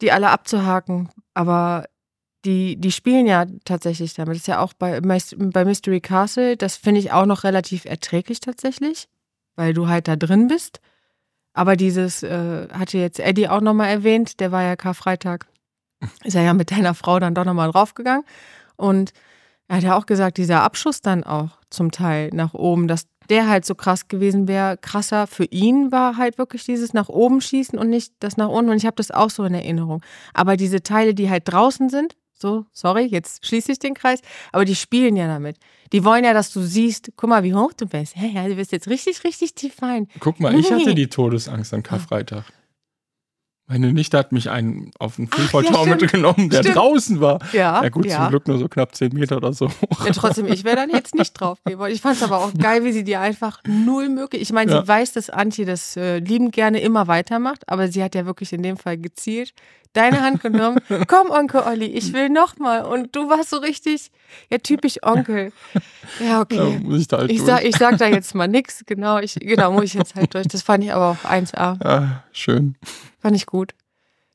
die 0.00 0.12
alle 0.12 0.30
abzuhaken. 0.30 1.10
Aber 1.34 1.84
die, 2.44 2.76
die 2.76 2.92
spielen 2.92 3.26
ja 3.26 3.44
tatsächlich 3.64 4.14
damit. 4.14 4.34
Das 4.34 4.42
ist 4.42 4.48
ja 4.48 4.60
auch 4.60 4.72
bei, 4.72 5.00
bei 5.00 5.64
Mystery 5.64 6.00
Castle, 6.00 6.56
das 6.56 6.76
finde 6.76 7.00
ich 7.00 7.12
auch 7.12 7.26
noch 7.26 7.44
relativ 7.44 7.84
erträglich 7.84 8.40
tatsächlich, 8.40 9.08
weil 9.56 9.74
du 9.74 9.88
halt 9.88 10.08
da 10.08 10.16
drin 10.16 10.48
bist. 10.48 10.80
Aber 11.52 11.76
dieses, 11.76 12.22
äh, 12.22 12.68
hatte 12.72 12.98
jetzt 12.98 13.18
Eddie 13.18 13.48
auch 13.48 13.60
nochmal 13.60 13.88
erwähnt, 13.88 14.40
der 14.40 14.52
war 14.52 14.62
ja 14.62 14.76
Karfreitag, 14.76 15.46
ist 16.24 16.36
er 16.36 16.42
ja 16.42 16.54
mit 16.54 16.70
deiner 16.70 16.94
Frau 16.94 17.18
dann 17.18 17.34
doch 17.34 17.44
nochmal 17.44 17.70
draufgegangen. 17.70 18.24
Und 18.76 19.12
er 19.68 19.76
hat 19.76 19.82
ja 19.82 19.96
auch 19.96 20.06
gesagt, 20.06 20.38
dieser 20.38 20.62
Abschuss 20.62 21.00
dann 21.00 21.22
auch 21.24 21.58
zum 21.70 21.90
Teil 21.90 22.30
nach 22.32 22.54
oben, 22.54 22.88
dass 22.88 23.06
der 23.28 23.48
halt 23.48 23.64
so 23.64 23.74
krass 23.74 24.08
gewesen 24.08 24.48
wäre. 24.48 24.76
Krasser 24.76 25.26
für 25.26 25.44
ihn 25.44 25.92
war 25.92 26.16
halt 26.16 26.38
wirklich 26.38 26.64
dieses 26.64 26.92
nach 26.92 27.08
oben 27.08 27.40
schießen 27.40 27.78
und 27.78 27.88
nicht 27.88 28.12
das 28.18 28.36
nach 28.36 28.48
unten. 28.48 28.70
Und 28.70 28.76
ich 28.76 28.86
habe 28.86 28.96
das 28.96 29.10
auch 29.12 29.30
so 29.30 29.44
in 29.44 29.54
Erinnerung. 29.54 30.02
Aber 30.34 30.56
diese 30.56 30.82
Teile, 30.82 31.14
die 31.14 31.30
halt 31.30 31.44
draußen 31.46 31.88
sind, 31.88 32.16
so, 32.40 32.66
sorry, 32.72 33.06
jetzt 33.06 33.44
schließe 33.46 33.72
ich 33.72 33.78
den 33.78 33.94
Kreis, 33.94 34.20
aber 34.52 34.64
die 34.64 34.74
spielen 34.74 35.16
ja 35.16 35.26
damit. 35.26 35.56
Die 35.92 36.04
wollen 36.04 36.24
ja, 36.24 36.32
dass 36.32 36.52
du 36.52 36.60
siehst, 36.60 37.12
guck 37.16 37.30
mal, 37.30 37.42
wie 37.42 37.54
hoch 37.54 37.72
du 37.72 37.86
bist. 37.86 38.16
Hey, 38.16 38.32
ja, 38.34 38.46
du 38.48 38.54
bist 38.54 38.72
jetzt 38.72 38.88
richtig, 38.88 39.24
richtig 39.24 39.54
tief 39.54 39.74
fein. 39.74 40.08
Guck 40.20 40.40
mal, 40.40 40.54
ich 40.58 40.70
hatte 40.70 40.94
die 40.94 41.08
Todesangst 41.08 41.74
an 41.74 41.82
Karfreitag. 41.82 42.44
Meine 43.70 43.92
Nichte 43.92 44.18
hat 44.18 44.32
mich 44.32 44.50
einen 44.50 44.90
auf 44.98 45.14
den 45.14 45.28
Fußballtor 45.28 45.86
ja, 45.86 45.94
mitgenommen, 45.94 46.50
der 46.50 46.58
stimmt. 46.58 46.74
draußen 46.74 47.20
war. 47.20 47.38
Ja, 47.52 47.80
ja 47.84 47.88
gut, 47.88 48.04
ja. 48.04 48.16
zum 48.16 48.28
Glück 48.30 48.48
nur 48.48 48.58
so 48.58 48.68
knapp 48.68 48.96
10 48.96 49.12
Meter 49.12 49.36
oder 49.36 49.52
so. 49.52 49.70
Ja, 50.04 50.10
trotzdem, 50.12 50.46
ich 50.46 50.64
wäre 50.64 50.74
dann 50.74 50.90
jetzt 50.90 51.14
nicht 51.14 51.32
drauf 51.34 51.58
gehen 51.64 51.78
Ich 51.88 52.00
fand 52.00 52.16
es 52.16 52.22
aber 52.24 52.38
auch 52.38 52.52
geil, 52.52 52.84
wie 52.84 52.90
sie 52.90 53.04
dir 53.04 53.20
einfach 53.20 53.60
null 53.68 54.08
möglich. 54.08 54.42
Ich 54.42 54.52
meine, 54.52 54.72
ja. 54.72 54.80
sie 54.80 54.88
weiß, 54.88 55.12
dass 55.12 55.30
Antje 55.30 55.66
das 55.66 55.96
äh, 55.96 56.18
liebend 56.18 56.52
gerne 56.52 56.80
immer 56.80 57.06
weitermacht, 57.06 57.68
aber 57.68 57.86
sie 57.86 58.02
hat 58.02 58.16
ja 58.16 58.26
wirklich 58.26 58.52
in 58.52 58.64
dem 58.64 58.76
Fall 58.76 58.98
gezielt 58.98 59.52
deine 59.92 60.20
Hand 60.22 60.42
genommen. 60.42 60.80
Komm, 61.06 61.30
Onkel 61.30 61.62
Olli, 61.62 61.86
ich 61.86 62.12
will 62.12 62.28
nochmal. 62.28 62.84
Und 62.84 63.14
du 63.14 63.28
warst 63.28 63.50
so 63.50 63.58
richtig, 63.58 64.10
ja, 64.50 64.58
typisch 64.58 64.98
Onkel. 65.02 65.52
Ja, 66.24 66.40
okay. 66.40 66.56
Ja, 66.56 66.96
ich, 66.96 67.08
da 67.08 67.18
halt 67.18 67.30
ich, 67.30 67.42
sag, 67.42 67.64
ich 67.64 67.76
sag 67.76 67.98
da 67.98 68.06
jetzt 68.06 68.34
mal 68.34 68.48
nichts. 68.48 68.82
Genau, 68.86 69.18
ich, 69.18 69.34
genau, 69.34 69.72
muss 69.72 69.84
ich 69.84 69.94
jetzt 69.94 70.14
halt 70.14 70.34
durch. 70.34 70.48
Das 70.48 70.62
fand 70.62 70.84
ich 70.84 70.92
aber 70.92 71.10
auch 71.10 71.28
1A. 71.28 71.82
Ja, 71.84 72.24
schön. 72.32 72.76
Fand 73.20 73.36
ich 73.36 73.46
gut, 73.46 73.74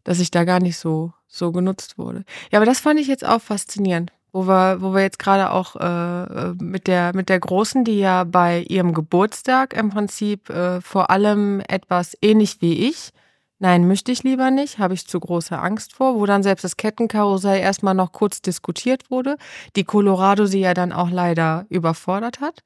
dass 0.04 0.20
ich 0.20 0.32
da 0.32 0.44
gar 0.44 0.60
nicht 0.60 0.78
so, 0.78 1.14
so 1.28 1.52
genutzt 1.52 1.98
wurde. 1.98 2.24
Ja, 2.52 2.60
aber 2.60 2.66
das 2.66 2.80
fand 2.80 3.00
ich 3.00 3.08
jetzt 3.08 3.26
auch 3.26 3.42
faszinierend. 3.42 4.12
Wo 4.32 4.48
wir, 4.48 4.82
wo 4.82 4.94
wir 4.94 5.02
jetzt 5.02 5.20
gerade 5.20 5.52
auch 5.52 5.78
äh, 5.78 6.54
mit, 6.62 6.88
der, 6.88 7.16
mit 7.16 7.30
der 7.30 7.40
Großen, 7.40 7.86
die 7.86 8.00
ja 8.00 8.26
bei 8.26 8.62
ihrem 8.68 8.94
Geburtstag 8.94 9.74
im 9.74 9.92
Prinzip 9.92 10.50
äh, 10.50 10.82
vor 10.82 11.10
allem 11.10 11.62
etwas 11.62 12.18
ähnlich 12.22 12.62
wie 12.62 12.88
ich 12.90 13.14
Nein, 13.60 13.88
möchte 13.88 14.12
ich 14.12 14.24
lieber 14.24 14.52
nicht, 14.52 14.80
habe 14.80 14.94
ich 14.94 15.08
zu 15.08 15.18
große 15.20 15.58
Angst 15.58 15.94
vor, 15.94 16.16
wo 16.16 16.26
dann 16.26 16.44
selbst 16.44 16.64
das 16.64 16.76
Kettenkarussell 16.76 17.60
erstmal 17.60 17.94
noch 17.94 18.12
kurz 18.12 18.42
diskutiert 18.42 19.10
wurde, 19.10 19.38
die 19.78 19.86
Colorado 19.86 20.46
sie 20.46 20.60
ja 20.60 20.74
dann 20.74 20.92
auch 20.92 21.10
leider 21.10 21.66
überfordert 21.70 22.42
hat. 22.42 22.64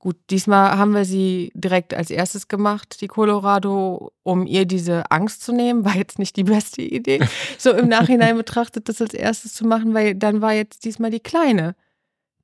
Gut, 0.00 0.16
diesmal 0.30 0.78
haben 0.78 0.94
wir 0.94 1.04
sie 1.04 1.50
direkt 1.54 1.92
als 1.92 2.10
erstes 2.10 2.46
gemacht, 2.46 3.00
die 3.00 3.08
Colorado, 3.08 4.12
um 4.22 4.46
ihr 4.46 4.64
diese 4.64 5.10
Angst 5.10 5.42
zu 5.42 5.52
nehmen. 5.52 5.84
War 5.84 5.96
jetzt 5.96 6.20
nicht 6.20 6.36
die 6.36 6.44
beste 6.44 6.82
Idee, 6.82 7.20
so 7.58 7.72
im 7.72 7.88
Nachhinein 7.88 8.36
betrachtet, 8.36 8.88
das 8.88 9.02
als 9.02 9.12
erstes 9.12 9.54
zu 9.54 9.66
machen, 9.66 9.94
weil 9.94 10.14
dann 10.14 10.40
war 10.40 10.52
jetzt 10.52 10.84
diesmal 10.84 11.10
die 11.10 11.20
Kleine 11.20 11.74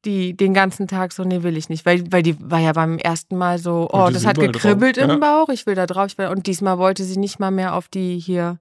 die 0.05 0.37
den 0.37 0.55
ganzen 0.55 0.87
Tag 0.87 1.13
so, 1.13 1.25
nee, 1.25 1.43
will 1.43 1.57
ich 1.57 1.69
nicht. 1.69 1.87
Weil, 1.87 2.11
weil 2.13 2.23
die 2.23 2.37
war 2.41 2.61
ja 2.61 2.73
beim 2.73 2.99
ersten 2.99 3.37
Mal 3.37 3.59
so, 3.59 3.89
oh, 3.93 4.11
das 4.13 4.27
hat 4.27 4.39
gekribbelt 4.39 4.99
drauf. 4.99 5.11
im 5.11 5.21
Bauch, 5.21 5.49
ich 5.49 5.67
will 5.67 5.75
da 5.75 5.87
drauf. 5.87 6.07
Ich 6.09 6.19
will, 6.19 6.29
und 6.29 6.47
diesmal 6.47 6.79
wollte 6.79 7.05
sie 7.05 7.19
nicht 7.19 7.39
mal 7.39 7.51
mehr 7.51 7.75
auf 7.75 7.89
die 7.89 8.19
hier, 8.19 8.59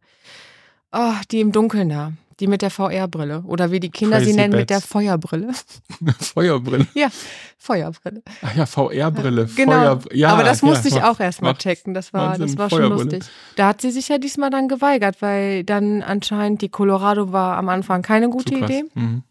oh, 0.91 1.13
die 1.31 1.41
im 1.41 1.51
Dunkeln 1.51 1.89
da. 1.89 2.13
Die 2.39 2.47
mit 2.47 2.61
der 2.61 2.69
VR-Brille. 2.69 3.43
Oder 3.45 3.71
wie 3.71 3.79
die 3.79 3.89
Kinder 3.89 4.17
Crazy 4.17 4.31
sie 4.31 4.35
nennen, 4.35 4.51
Bats. 4.51 4.61
mit 4.61 4.69
der 4.69 4.81
Feuerbrille. 4.81 5.51
Feuerbrille? 6.19 6.87
Ja, 6.93 7.09
Feuerbrille. 7.57 8.23
Ach 8.41 8.55
ja, 8.55 8.65
VR-Brille. 8.65 9.49
Genau. 9.55 9.99
Feuer, 9.99 9.99
ja, 10.13 10.29
Aber 10.29 10.43
das 10.43 10.61
musste 10.61 10.89
ja, 10.89 10.97
ich 10.97 11.03
auch 11.03 11.19
erstmal 11.19 11.55
checken. 11.55 11.93
Das 11.93 12.13
war, 12.13 12.37
das 12.37 12.57
war 12.57 12.69
schon 12.69 12.83
lustig. 12.83 13.23
Da 13.55 13.67
hat 13.67 13.81
sie 13.81 13.91
sich 13.91 14.09
ja 14.09 14.17
diesmal 14.17 14.49
dann 14.49 14.67
geweigert, 14.67 15.21
weil 15.21 15.63
dann 15.63 16.01
anscheinend 16.01 16.61
die 16.61 16.69
Colorado 16.69 17.31
war 17.31 17.57
am 17.57 17.69
Anfang 17.69 18.01
keine 18.01 18.29
gute 18.29 18.55
Idee. 18.55 18.83
Mhm. 18.93 19.23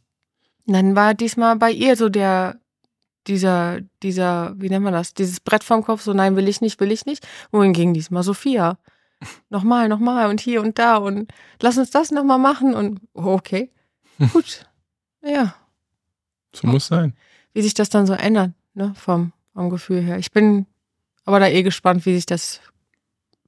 Dann 0.67 0.95
war 0.95 1.15
diesmal 1.15 1.57
bei 1.57 1.71
ihr 1.71 1.97
so 1.97 2.09
der, 2.09 2.61
dieser, 3.27 3.81
dieser, 4.03 4.55
wie 4.57 4.69
nennt 4.69 4.85
man 4.85 4.93
das, 4.93 5.15
dieses 5.15 5.41
Brett 5.41 5.65
vom 5.65 5.85
Kopf, 5.85 6.03
so 6.03 6.13
nein, 6.13 6.37
will 6.37 6.49
ich 6.49 6.61
nicht, 6.61 6.81
will 6.81 6.93
ich 6.93 7.07
nicht. 7.07 7.27
Wohin 7.51 7.73
ging 7.73 7.95
diesmal 7.95 8.23
Sophia? 8.23 8.79
Nochmal, 9.51 9.89
nochmal 9.89 10.29
und 10.29 10.41
hier 10.41 10.63
und 10.63 10.79
da 10.79 10.97
und 10.97 11.33
lass 11.61 11.79
uns 11.79 11.91
das 11.91 12.11
nochmal 12.11 12.39
machen 12.39 12.75
und 12.75 13.01
oh, 13.15 13.27
okay, 13.27 13.71
gut, 14.33 14.67
ja. 15.23 15.55
So 16.55 16.67
muss 16.67 16.87
sein. 16.87 17.15
Wie 17.55 17.63
sich 17.63 17.75
das 17.75 17.89
dann 17.89 18.07
so 18.07 18.13
ändert, 18.13 18.53
ne, 18.75 18.95
vom, 18.97 19.33
vom 19.55 19.71
Gefühl 19.71 20.03
her. 20.03 20.19
Ich 20.19 20.33
bin 20.33 20.67
aber 21.25 21.41
da 21.41 21.49
eh 21.49 21.63
gespannt, 21.63 22.05
wie 22.07 22.15
sich 22.15 22.27
das 22.27 22.61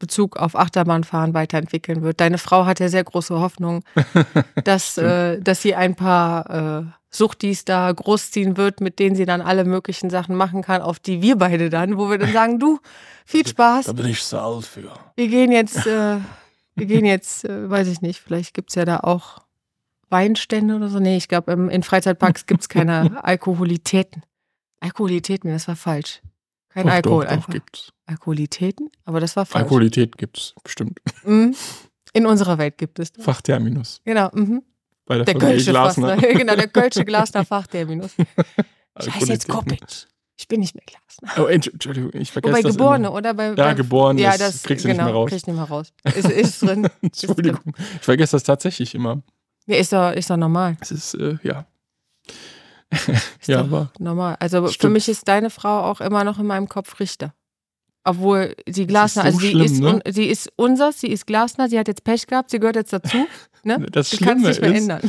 Bezug 0.05 0.37
auf 0.37 0.55
Achterbahnfahren 0.55 1.33
weiterentwickeln 1.33 2.03
wird. 2.03 2.21
Deine 2.21 2.37
Frau 2.37 2.67
hat 2.67 2.79
ja 2.79 2.91
sehr 2.91 3.05
große 3.05 3.41
Hoffnung, 3.41 3.83
dass, 4.65 4.99
äh, 4.99 5.41
dass 5.41 5.63
sie 5.63 5.75
ein 5.75 5.95
paar 5.95 6.83
äh, 6.83 6.85
Suchtis 7.09 7.65
da 7.65 7.91
großziehen 7.91 8.59
wird, 8.59 8.83
mit 8.83 8.99
denen 8.99 9.17
sie 9.17 9.25
dann 9.25 9.41
alle 9.41 9.65
möglichen 9.65 10.11
Sachen 10.11 10.37
machen 10.37 10.61
kann, 10.61 10.83
auf 10.83 10.99
die 10.99 11.23
wir 11.23 11.37
beide 11.37 11.71
dann, 11.71 11.97
wo 11.97 12.11
wir 12.11 12.19
dann 12.19 12.33
sagen, 12.35 12.59
du, 12.59 12.81
viel 13.25 13.47
Spaß. 13.47 13.87
Da 13.87 13.93
bin 13.95 14.07
ich 14.07 14.23
zu 14.23 14.39
alt 14.39 14.67
für. 14.67 14.93
Wir 15.17 15.29
gehen 15.29 15.51
jetzt, 15.51 15.87
äh, 15.87 16.19
wir 16.75 16.87
gehen 16.87 17.07
jetzt, 17.07 17.47
äh, 17.47 17.71
weiß 17.71 17.89
ich 17.89 18.03
nicht, 18.03 18.21
vielleicht 18.21 18.53
gibt 18.53 18.69
es 18.69 18.75
ja 18.75 18.85
da 18.85 18.99
auch 18.99 19.39
Weinstände 20.11 20.77
oder 20.77 20.91
so. 20.91 20.99
Nee, 20.99 21.17
ich 21.17 21.29
glaube, 21.29 21.53
in 21.53 21.83
Freizeitparks 21.83 22.45
gibt 22.45 22.61
es 22.61 22.69
keine 22.69 23.25
Alkoholitäten. 23.25 24.23
Alkoholitäten, 24.81 25.51
das 25.51 25.67
war 25.67 25.77
falsch. 25.77 26.21
Kein 26.75 26.87
doch, 26.87 26.93
Alkohol 26.93 27.25
doch, 27.25 27.31
einfach. 27.31 27.47
Doch, 27.47 27.55
gibt's. 27.55 27.93
Alkoholitäten? 28.07 28.91
Aber 29.05 29.21
das 29.21 29.37
war 29.37 29.47
falsch. 29.47 29.63
Alkoholität 29.63 30.19
gibt 30.19 30.39
es, 30.39 30.55
bestimmt. 30.63 30.99
Mhm. 31.25 31.55
In 32.13 32.27
unserer 32.27 32.59
Welt 32.59 32.77
gibt 32.79 32.99
es. 32.99 33.13
Das. 33.13 33.25
Fachterminus. 33.25 34.01
Genau. 34.05 34.29
Mhm. 34.35 34.63
Bei 35.07 35.17
der, 35.17 35.25
der 35.25 35.35
Kölsche 35.35 35.71
Glasner. 35.71 36.17
genau, 36.17 36.57
der 36.57 36.69
Kölsche 36.69 37.05
Glasner 37.05 37.45
Fachterminus. 37.45 38.13
Ich 38.97 39.13
heiße 39.13 39.33
jetzt 39.33 39.49
Kopic. 39.49 40.07
Ich 40.37 40.47
bin 40.47 40.61
nicht 40.61 40.77
mehr 40.77 40.85
Glasner. 40.87 41.45
Oh, 41.45 41.49
Entschuldigung, 41.49 42.13
ich 42.15 42.31
vergesse 42.31 42.53
Wobei 42.53 42.63
das 42.63 42.77
Geborene, 42.77 43.09
immer. 43.09 43.17
oder? 43.17 43.35
Bei, 43.35 43.47
ja, 43.49 43.55
bei, 43.55 43.75
geboren, 43.75 44.19
ja, 44.19 44.39
das, 44.39 44.63
kriegst 44.63 44.85
du 44.85 44.89
genau, 44.89 45.03
nicht 45.03 45.07
mehr 45.07 45.15
raus. 45.15 45.31
Krieg 45.31 45.39
ich 45.39 45.47
nicht 45.49 45.57
mehr 45.57 45.65
raus. 45.65 45.93
Ist, 46.05 46.31
ist 46.31 46.63
drin. 46.63 46.89
Entschuldigung, 47.03 47.61
ist 47.67 47.77
drin. 47.77 47.87
ich 47.97 48.03
vergesse 48.03 48.37
das 48.37 48.45
tatsächlich 48.45 48.95
immer. 48.95 49.21
Ja, 49.67 49.79
ist 49.79 49.93
doch, 49.93 50.13
ist 50.13 50.31
doch 50.31 50.37
normal. 50.37 50.77
Es 50.81 50.93
ist, 50.93 51.15
äh, 51.15 51.39
ja. 51.43 51.67
Ja, 53.47 53.61
aber 53.61 53.91
normal. 53.99 54.37
Also 54.41 54.67
stimmt. 54.69 54.81
für 54.81 54.89
mich 54.89 55.09
ist 55.09 55.29
deine 55.29 55.51
Frau 55.51 55.85
auch 55.85 56.01
immer 56.01 56.25
noch 56.25 56.39
in 56.39 56.47
meinem 56.47 56.69
Kopf 56.69 56.99
Richter. 57.01 57.35
Obwohl 58.07 58.55
sie 58.69 58.87
Glasner, 58.87 59.23
so 59.23 59.27
also 59.29 59.39
sie, 59.39 59.51
schlimm, 59.51 59.65
ist, 59.65 59.81
ne? 59.81 60.01
sie 60.07 60.27
ist 60.27 60.53
unser, 60.57 60.93
sie 60.93 61.09
ist 61.09 61.27
Glasner, 61.27 61.71
sie 61.71 61.79
hat 61.79 61.89
jetzt 61.89 62.05
Pech 62.05 62.27
gehabt, 62.27 62.51
sie 62.51 62.59
gehört 62.59 62.77
jetzt 62.77 62.93
dazu. 62.93 63.17
Ne? 63.67 63.87
Das 63.91 64.11
sie 64.11 64.19
Schlimme 64.19 64.47
nicht 64.47 64.61
mehr 64.61 64.75
ist, 64.75 64.83
ändern. 64.83 65.01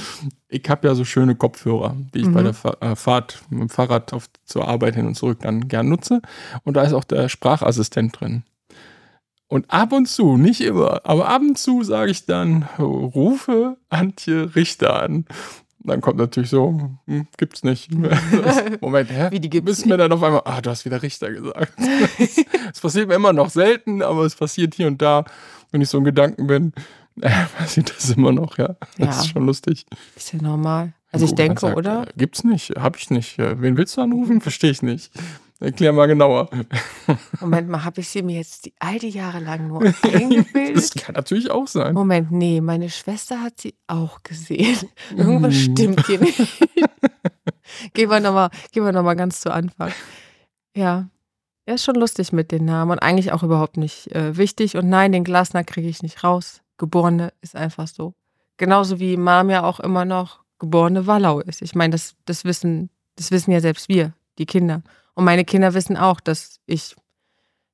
ich 0.47 0.63
habe 0.69 0.87
ja 0.87 0.95
so 0.95 1.03
schöne 1.03 1.35
Kopfhörer, 1.35 1.93
die 2.13 2.19
ich 2.19 2.27
mhm. 2.27 2.33
bei 2.33 2.41
der 2.41 2.55
äh, 2.79 2.95
Fahrt 2.95 3.43
mit 3.49 3.59
dem 3.59 3.67
Fahrrad 3.67 4.13
auf, 4.13 4.29
zur 4.45 4.65
Arbeit 4.65 4.95
hin 4.95 5.07
und 5.07 5.15
zurück 5.15 5.39
dann 5.41 5.67
gern 5.67 5.89
nutze. 5.89 6.21
Und 6.63 6.77
da 6.77 6.83
ist 6.83 6.93
auch 6.93 7.03
der 7.03 7.27
Sprachassistent 7.27 8.17
drin. 8.17 8.43
Und 9.47 9.69
ab 9.69 9.91
und 9.91 10.07
zu, 10.07 10.37
nicht 10.37 10.61
immer, 10.61 11.01
aber 11.03 11.27
ab 11.27 11.41
und 11.41 11.57
zu 11.57 11.83
sage 11.83 12.11
ich 12.11 12.25
dann, 12.25 12.63
rufe 12.79 13.75
Antje 13.89 14.55
Richter 14.55 15.03
an. 15.03 15.25
Dann 15.85 16.01
kommt 16.01 16.17
natürlich 16.17 16.49
so, 16.49 16.77
hm, 17.05 17.27
gibt's 17.37 17.63
nicht. 17.63 17.89
Moment, 18.81 19.09
hä? 19.11 19.27
Wie 19.31 19.39
die 19.39 19.49
gibt's 19.49 19.65
Bis 19.77 19.85
mir 19.85 19.97
dann 19.97 20.11
auf 20.11 20.23
einmal, 20.23 20.41
ah, 20.45 20.61
du 20.61 20.69
hast 20.69 20.85
wieder 20.85 21.01
Richter 21.01 21.31
gesagt. 21.31 21.73
Es 22.73 22.81
passiert 22.81 23.07
mir 23.07 23.15
immer 23.15 23.31
noch 23.31 23.49
selten, 23.49 24.01
aber 24.01 24.23
es 24.25 24.35
passiert 24.35 24.75
hier 24.75 24.87
und 24.87 25.01
da, 25.01 25.23
wenn 25.71 25.81
ich 25.81 25.87
so 25.89 25.97
in 25.99 26.03
Gedanken 26.03 26.47
bin, 26.47 26.73
äh, 27.21 27.29
passiert 27.57 27.93
das 27.95 28.09
immer 28.09 28.31
noch, 28.31 28.57
ja. 28.57 28.75
Das 28.97 29.15
Ja. 29.15 29.21
ist 29.21 29.27
schon 29.29 29.45
lustig. 29.45 29.85
Ist 30.15 30.33
ja 30.33 30.41
normal. 30.41 30.93
Also 31.11 31.25
ich 31.25 31.31
man 31.31 31.37
denke, 31.37 31.61
sagt, 31.61 31.77
oder? 31.77 32.03
äh, 32.07 32.11
Gibt's 32.17 32.43
nicht, 32.43 32.71
hab 32.71 32.97
ich 32.97 33.09
nicht. 33.11 33.39
Äh, 33.39 33.61
Wen 33.61 33.77
willst 33.77 33.95
du 33.95 34.01
anrufen? 34.01 34.41
Verstehe 34.41 34.71
ich 34.71 34.81
nicht. 34.81 35.11
Erklär 35.59 35.93
mal 35.93 36.07
genauer. 36.07 36.49
Moment 37.39 37.69
mal, 37.69 37.83
habe 37.85 38.01
ich 38.01 38.09
sie 38.09 38.21
mir 38.21 38.37
jetzt 38.37 38.65
die 38.65 38.73
all 38.79 38.99
die 38.99 39.09
Jahre 39.09 39.39
lang 39.39 39.67
nur 39.67 39.81
eingebildet? 40.03 40.75
Das 40.75 40.91
kann 40.91 41.15
natürlich 41.15 41.49
auch 41.49 41.67
sein. 41.67 41.93
Moment, 41.93 42.31
nee, 42.31 42.59
meine 42.59 42.89
Schwester 42.89 43.41
hat 43.41 43.61
sie 43.61 43.75
auch 43.87 44.21
gesehen. 44.23 44.77
Irgendwas 45.15 45.53
Mm. 45.53 45.71
stimmt 45.71 46.05
hier 46.07 46.19
nicht. 46.19 46.37
gehen 47.93 48.09
wir 48.09 48.19
nochmal 48.19 48.49
noch 48.75 49.03
mal 49.03 49.15
ganz 49.15 49.39
zu 49.39 49.51
Anfang. 49.51 49.91
Ja. 50.75 51.09
Ja, 51.67 51.73
ist 51.73 51.85
schon 51.85 51.95
lustig 51.95 52.31
mit 52.31 52.51
den 52.51 52.65
Namen 52.65 52.91
und 52.91 52.99
eigentlich 52.99 53.31
auch 53.31 53.41
überhaupt 53.41 53.77
nicht 53.77 54.13
äh, 54.13 54.37
wichtig. 54.37 54.75
Und 54.77 54.87
nein, 54.89 55.11
den 55.11 55.23
Glasner 55.23 55.63
kriege 55.63 55.87
ich 55.87 56.03
nicht 56.03 56.23
raus. 56.23 56.61
Geborene 56.77 57.33
ist 57.41 57.55
einfach 57.55 57.87
so. 57.87 58.13
Genauso 58.57 58.99
wie 58.99 59.17
Mom 59.17 59.49
ja 59.49 59.63
auch 59.63 59.79
immer 59.79 60.05
noch 60.05 60.41
geborene 60.59 61.07
Wallau 61.07 61.39
ist. 61.39 61.61
Ich 61.61 61.73
meine, 61.73 61.91
das, 61.91 62.15
das, 62.25 62.45
wissen, 62.45 62.89
das 63.15 63.31
wissen 63.31 63.51
ja 63.51 63.61
selbst 63.61 63.89
wir, 63.89 64.13
die 64.37 64.45
Kinder. 64.45 64.83
Und 65.15 65.25
meine 65.25 65.43
Kinder 65.45 65.73
wissen 65.73 65.97
auch, 65.97 66.19
dass 66.19 66.59
ich 66.65 66.95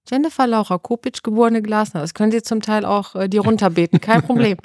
Jennifer 0.09 0.47
Laura 0.47 0.77
Kopic, 0.79 1.19
geborene 1.23 1.61
Glasner, 1.61 2.01
das 2.01 2.13
können 2.15 2.31
sie 2.31 2.41
zum 2.41 2.61
Teil 2.61 2.85
auch 2.85 3.15
äh, 3.15 3.27
die 3.29 3.37
runterbeten, 3.37 4.01
kein 4.01 4.21
Problem. 4.25 4.57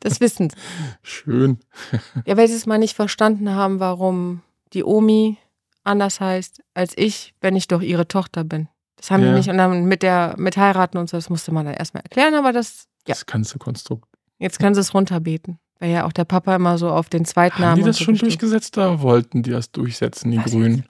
Das 0.00 0.20
wissen 0.20 0.50
sie. 0.50 0.56
Schön. 1.02 1.58
Ja, 2.26 2.36
weil 2.36 2.48
sie 2.48 2.54
es 2.54 2.66
mal 2.66 2.78
nicht 2.78 2.94
verstanden 2.94 3.50
haben, 3.54 3.80
warum 3.80 4.42
die 4.74 4.84
Omi 4.84 5.38
anders 5.84 6.20
heißt 6.20 6.62
als 6.74 6.92
ich, 6.96 7.34
wenn 7.40 7.56
ich 7.56 7.68
doch 7.68 7.80
ihre 7.80 8.06
Tochter 8.08 8.44
bin. 8.44 8.68
Das 8.96 9.10
haben 9.10 9.22
Ja. 9.22 9.30
die 9.30 9.36
nicht. 9.38 9.48
Und 9.48 9.56
dann 9.58 9.84
mit 9.86 10.02
der, 10.02 10.34
mit 10.36 10.56
heiraten 10.58 10.98
und 10.98 11.08
so, 11.08 11.16
das 11.16 11.30
musste 11.30 11.52
man 11.52 11.64
dann 11.64 11.74
erstmal 11.74 12.02
erklären, 12.02 12.34
aber 12.34 12.52
das, 12.52 12.88
ja, 13.06 13.14
Das 13.14 13.24
du 13.24 13.58
Konstrukt. 13.58 14.06
jetzt 14.38 14.58
können 14.58 14.74
sie 14.74 14.80
es 14.82 14.92
runterbeten. 14.92 15.58
Weil 15.78 15.92
ja 15.92 16.04
auch 16.04 16.12
der 16.12 16.24
Papa 16.24 16.54
immer 16.56 16.76
so 16.76 16.90
auf 16.90 17.08
den 17.08 17.24
Zweitnamen. 17.24 17.70
Haben 17.70 17.78
die 17.80 17.84
das 17.86 17.98
so 17.98 18.04
schon 18.04 18.16
durchgesetzt 18.16 18.76
da 18.76 19.00
wollten 19.00 19.42
die 19.44 19.50
das 19.50 19.70
durchsetzen, 19.70 20.30
die 20.32 20.38
ich 20.38 20.44
Grünen? 20.44 20.84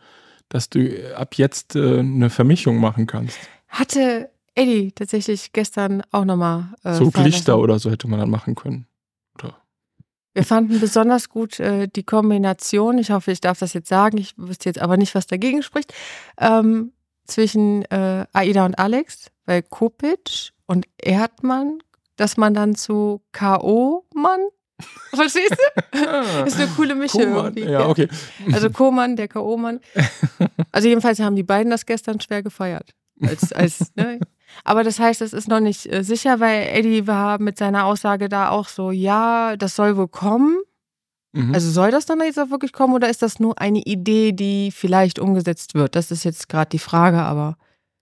Dass 0.48 0.70
du 0.70 0.80
äh, 0.80 1.12
ab 1.14 1.34
jetzt 1.34 1.76
äh, 1.76 1.98
eine 1.98 2.30
Vermischung 2.30 2.78
machen 2.78 3.06
kannst. 3.06 3.38
Hatte 3.68 4.30
Eddie 4.54 4.92
tatsächlich 4.92 5.52
gestern 5.52 6.02
auch 6.10 6.24
nochmal. 6.24 6.68
Äh, 6.84 6.94
so 6.94 7.10
Lichter 7.16 7.58
oder 7.58 7.78
so 7.78 7.90
hätte 7.90 8.08
man 8.08 8.18
dann 8.18 8.30
machen 8.30 8.54
können. 8.54 8.86
Wir 10.38 10.44
fanden 10.44 10.78
besonders 10.78 11.30
gut 11.30 11.58
äh, 11.58 11.88
die 11.88 12.04
Kombination, 12.04 12.98
ich 12.98 13.10
hoffe, 13.10 13.32
ich 13.32 13.40
darf 13.40 13.58
das 13.58 13.72
jetzt 13.72 13.88
sagen, 13.88 14.18
ich 14.18 14.34
wüsste 14.36 14.68
jetzt 14.68 14.80
aber 14.80 14.96
nicht, 14.96 15.16
was 15.16 15.26
dagegen 15.26 15.64
spricht, 15.64 15.92
ähm, 16.38 16.92
zwischen 17.24 17.84
äh, 17.86 18.24
Aida 18.32 18.64
und 18.64 18.78
Alex, 18.78 19.32
weil 19.46 19.62
Kopic 19.62 20.52
und 20.66 20.86
Erdmann, 20.96 21.78
dass 22.14 22.36
man 22.36 22.54
dann 22.54 22.76
zu 22.76 23.20
K.O.-Mann, 23.32 24.38
verstehst 25.14 25.56
du? 25.56 26.08
Ah, 26.08 26.44
ist 26.44 26.58
eine 26.58 26.68
coole 26.68 26.94
Mische 26.94 27.18
Koman. 27.18 27.56
irgendwie. 27.56 27.70
Ja, 27.70 27.86
okay. 27.88 28.08
Also 28.52 28.70
Koman, 28.70 29.16
der 29.16 29.28
K.O.-Mann. 29.28 29.80
Also 30.70 30.86
jedenfalls 30.88 31.18
haben 31.18 31.34
die 31.34 31.42
beiden 31.42 31.70
das 31.70 31.86
gestern 31.86 32.20
schwer 32.20 32.42
gefeiert. 32.42 32.94
Als, 33.20 33.52
als, 33.52 33.94
ne? 33.96 34.20
Aber 34.64 34.84
das 34.84 35.00
heißt, 35.00 35.22
es 35.22 35.32
ist 35.32 35.48
noch 35.48 35.60
nicht 35.60 35.92
äh, 35.92 36.04
sicher, 36.04 36.40
weil 36.40 36.68
Eddie 36.68 37.06
war 37.06 37.40
mit 37.40 37.58
seiner 37.58 37.84
Aussage 37.84 38.28
da 38.28 38.50
auch 38.50 38.68
so, 38.68 38.90
ja, 38.90 39.56
das 39.56 39.74
soll 39.74 39.96
wohl 39.96 40.08
kommen. 40.08 40.58
Mhm. 41.32 41.54
Also 41.54 41.70
soll 41.70 41.90
das 41.90 42.06
dann 42.06 42.20
jetzt 42.20 42.38
auch 42.38 42.50
wirklich 42.50 42.72
kommen 42.72 42.94
oder 42.94 43.08
ist 43.08 43.22
das 43.22 43.40
nur 43.40 43.60
eine 43.60 43.80
Idee, 43.80 44.32
die 44.32 44.70
vielleicht 44.70 45.18
umgesetzt 45.18 45.74
wird? 45.74 45.96
Das 45.96 46.10
ist 46.10 46.24
jetzt 46.24 46.48
gerade 46.48 46.70
die 46.70 46.78
Frage, 46.78 47.18
aber 47.18 47.56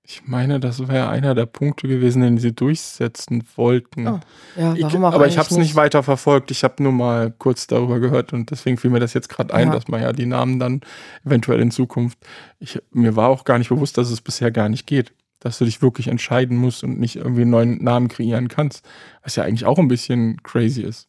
ich 0.09 0.23
meine, 0.27 0.61
das 0.61 0.87
wäre 0.87 1.09
einer 1.09 1.35
der 1.35 1.47
Punkte 1.47 1.88
gewesen, 1.88 2.23
den 2.23 2.38
sie 2.38 2.53
durchsetzen 2.53 3.42
wollten. 3.57 4.07
Oh, 4.07 4.21
ja, 4.57 4.75
ich, 4.75 4.83
warum 4.85 5.05
auch 5.05 5.12
aber 5.14 5.27
ich 5.27 5.37
habe 5.37 5.49
es 5.51 5.57
nicht 5.57 5.75
weiter 5.75 6.05
verfolgt. 6.05 6.53
Ich 6.53 6.62
habe 6.62 6.81
nur 6.83 6.92
mal 6.92 7.35
kurz 7.37 7.66
darüber 7.66 7.99
gehört 7.99 8.33
und 8.33 8.51
deswegen 8.53 8.77
fiel 8.77 8.90
mir 8.90 9.01
das 9.01 9.14
jetzt 9.14 9.29
gerade 9.29 9.53
ein, 9.53 9.69
Ja. 9.69 9.75
dass 9.75 9.88
man 9.88 10.01
ja 10.01 10.12
die 10.12 10.27
Namen 10.27 10.61
dann 10.61 10.81
eventuell 11.25 11.61
in 11.61 11.73
Zukunft. 11.73 12.19
Ich, 12.61 12.81
mir 12.92 13.16
war 13.16 13.29
auch 13.29 13.45
gar 13.45 13.59
nicht 13.59 13.71
bewusst, 13.71 13.99
dass 13.99 14.11
es 14.11 14.21
bisher 14.21 14.53
gar 14.53 14.69
nicht 14.69 14.87
geht. 14.87 15.12
Dass 15.40 15.59
du 15.59 15.64
dich 15.64 15.83
wirklich 15.83 16.09
entscheiden 16.09 16.57
musst 16.57 16.83
und 16.85 16.99
nicht 16.99 17.16
irgendwie 17.16 17.42
einen 17.42 17.51
neuen 17.51 17.85
Namen 17.85 18.09
kreieren 18.09 18.49
kannst. 18.49 18.87
Was 19.23 19.37
ja 19.37 19.42
eigentlich 19.42 19.66
auch 19.66 19.79
ein 19.79 19.88
bisschen 19.88 20.42
crazy 20.42 20.83
ist. 20.83 21.09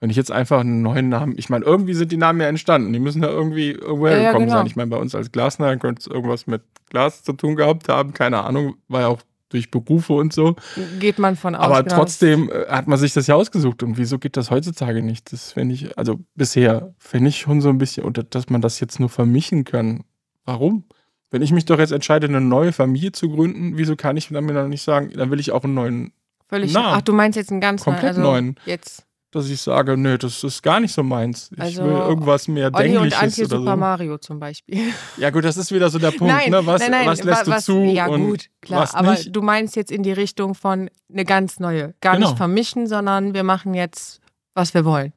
Wenn 0.00 0.10
ich 0.10 0.16
jetzt 0.16 0.30
einfach 0.30 0.60
einen 0.60 0.82
neuen 0.82 1.08
Namen, 1.08 1.34
ich 1.38 1.48
meine, 1.48 1.64
irgendwie 1.64 1.94
sind 1.94 2.12
die 2.12 2.18
Namen 2.18 2.40
ja 2.40 2.48
entstanden. 2.48 2.92
Die 2.92 2.98
müssen 2.98 3.22
ja 3.22 3.30
irgendwie 3.30 3.70
irgendwoher 3.70 4.16
Ja, 4.16 4.22
ja, 4.22 4.28
gekommen 4.28 4.46
genau. 4.46 4.58
sein. 4.58 4.66
Ich 4.66 4.76
meine, 4.76 4.90
bei 4.90 4.98
uns 4.98 5.14
als 5.14 5.32
Glasner 5.32 5.76
könnte 5.78 6.00
es 6.00 6.06
irgendwas 6.06 6.46
mit 6.46 6.62
Glas 6.90 7.22
zu 7.22 7.32
tun 7.32 7.56
gehabt 7.56 7.88
haben. 7.88 8.12
Keine 8.12 8.44
Ahnung, 8.44 8.76
war 8.88 9.00
ja 9.02 9.06
auch 9.08 9.22
durch 9.48 9.70
Berufe 9.70 10.12
und 10.12 10.32
so. 10.32 10.56
geht 10.98 11.18
man 11.18 11.36
von 11.36 11.54
aus. 11.54 11.64
Aber 11.64 11.82
genau. 11.82 11.96
trotzdem 11.96 12.50
äh, 12.50 12.66
hat 12.68 12.88
man 12.88 12.98
sich 12.98 13.14
das 13.14 13.26
ja 13.26 13.36
ausgesucht. 13.36 13.82
Und 13.82 13.96
wieso 13.96 14.18
geht 14.18 14.36
das 14.36 14.50
heutzutage 14.50 15.02
nicht? 15.02 15.32
Das 15.32 15.52
finde 15.52 15.74
ich, 15.74 15.96
also 15.96 16.20
bisher 16.34 16.94
finde 16.98 17.30
ich 17.30 17.38
schon 17.38 17.60
so 17.60 17.68
ein 17.70 17.78
bisschen, 17.78 18.04
und 18.04 18.34
dass 18.34 18.50
man 18.50 18.60
das 18.60 18.80
jetzt 18.80 19.00
nur 19.00 19.08
vermischen 19.08 19.64
kann. 19.64 20.04
Warum? 20.44 20.84
Wenn 21.30 21.42
ich 21.42 21.52
mich 21.52 21.64
doch 21.64 21.78
jetzt 21.78 21.92
entscheide, 21.92 22.26
eine 22.26 22.40
neue 22.40 22.72
Familie 22.72 23.12
zu 23.12 23.30
gründen, 23.30 23.78
wieso 23.78 23.96
kann 23.96 24.16
ich 24.16 24.28
dann 24.28 24.44
mir 24.44 24.52
dann 24.52 24.68
nicht 24.68 24.82
sagen, 24.82 25.10
dann 25.14 25.30
will 25.30 25.40
ich 25.40 25.52
auch 25.52 25.64
einen 25.64 25.74
neuen, 25.74 26.12
Völlig. 26.48 26.72
Namen. 26.72 26.94
Ach, 26.98 27.02
du 27.02 27.12
meinst 27.12 27.36
jetzt 27.36 27.50
einen 27.50 27.60
ganz 27.60 27.82
Komplett 27.82 28.10
also 28.10 28.20
neuen. 28.20 28.56
Jetzt. 28.66 29.05
Dass 29.36 29.48
ich 29.48 29.60
sage, 29.60 29.96
nö, 29.96 30.18
das 30.18 30.42
ist 30.42 30.62
gar 30.62 30.80
nicht 30.80 30.92
so 30.92 31.02
meins. 31.02 31.50
Ich 31.54 31.60
Also, 31.60 31.84
will 31.84 31.92
irgendwas 31.92 32.48
mehr 32.48 32.70
Olli 32.74 32.88
und 32.96 33.10
Dängliches 33.12 33.18
Antje 33.20 33.44
oder 33.44 33.56
Super 33.58 33.70
so. 33.72 33.76
Mario 33.76 34.18
zum 34.18 34.38
Beispiel. 34.40 34.80
Ja 35.18 35.30
gut, 35.30 35.44
das 35.44 35.56
ist 35.56 35.70
wieder 35.72 35.88
so 35.90 35.98
der 35.98 36.10
Punkt, 36.10 36.34
nein, 36.34 36.50
ne? 36.50 36.66
Was, 36.66 36.80
nein, 36.82 36.90
nein, 36.90 37.06
was 37.06 37.22
lässt 37.22 37.46
wa- 37.46 37.56
du 37.56 37.62
zu 37.62 37.78
Ja, 37.84 38.06
und 38.06 38.26
gut, 38.26 38.46
klar. 38.62 38.82
was 38.82 38.94
aber 38.94 39.14
du 39.14 39.42
meinst 39.42 39.76
jetzt 39.76 39.92
in 39.92 40.02
die 40.02 40.12
Richtung 40.12 40.54
von 40.54 40.90
eine 41.12 41.24
ganz 41.24 41.60
neue. 41.60 41.94
Gar 42.00 42.16
Genau. 42.16 42.28
nicht 42.28 42.36
vermischen, 42.36 42.86
sondern 42.86 43.32
wir 43.34 43.44
machen 43.44 43.74
jetzt, 43.74 44.20
was 44.54 44.74
wir 44.74 44.84
wollen. 44.84 45.12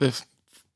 Äh, 0.00 0.10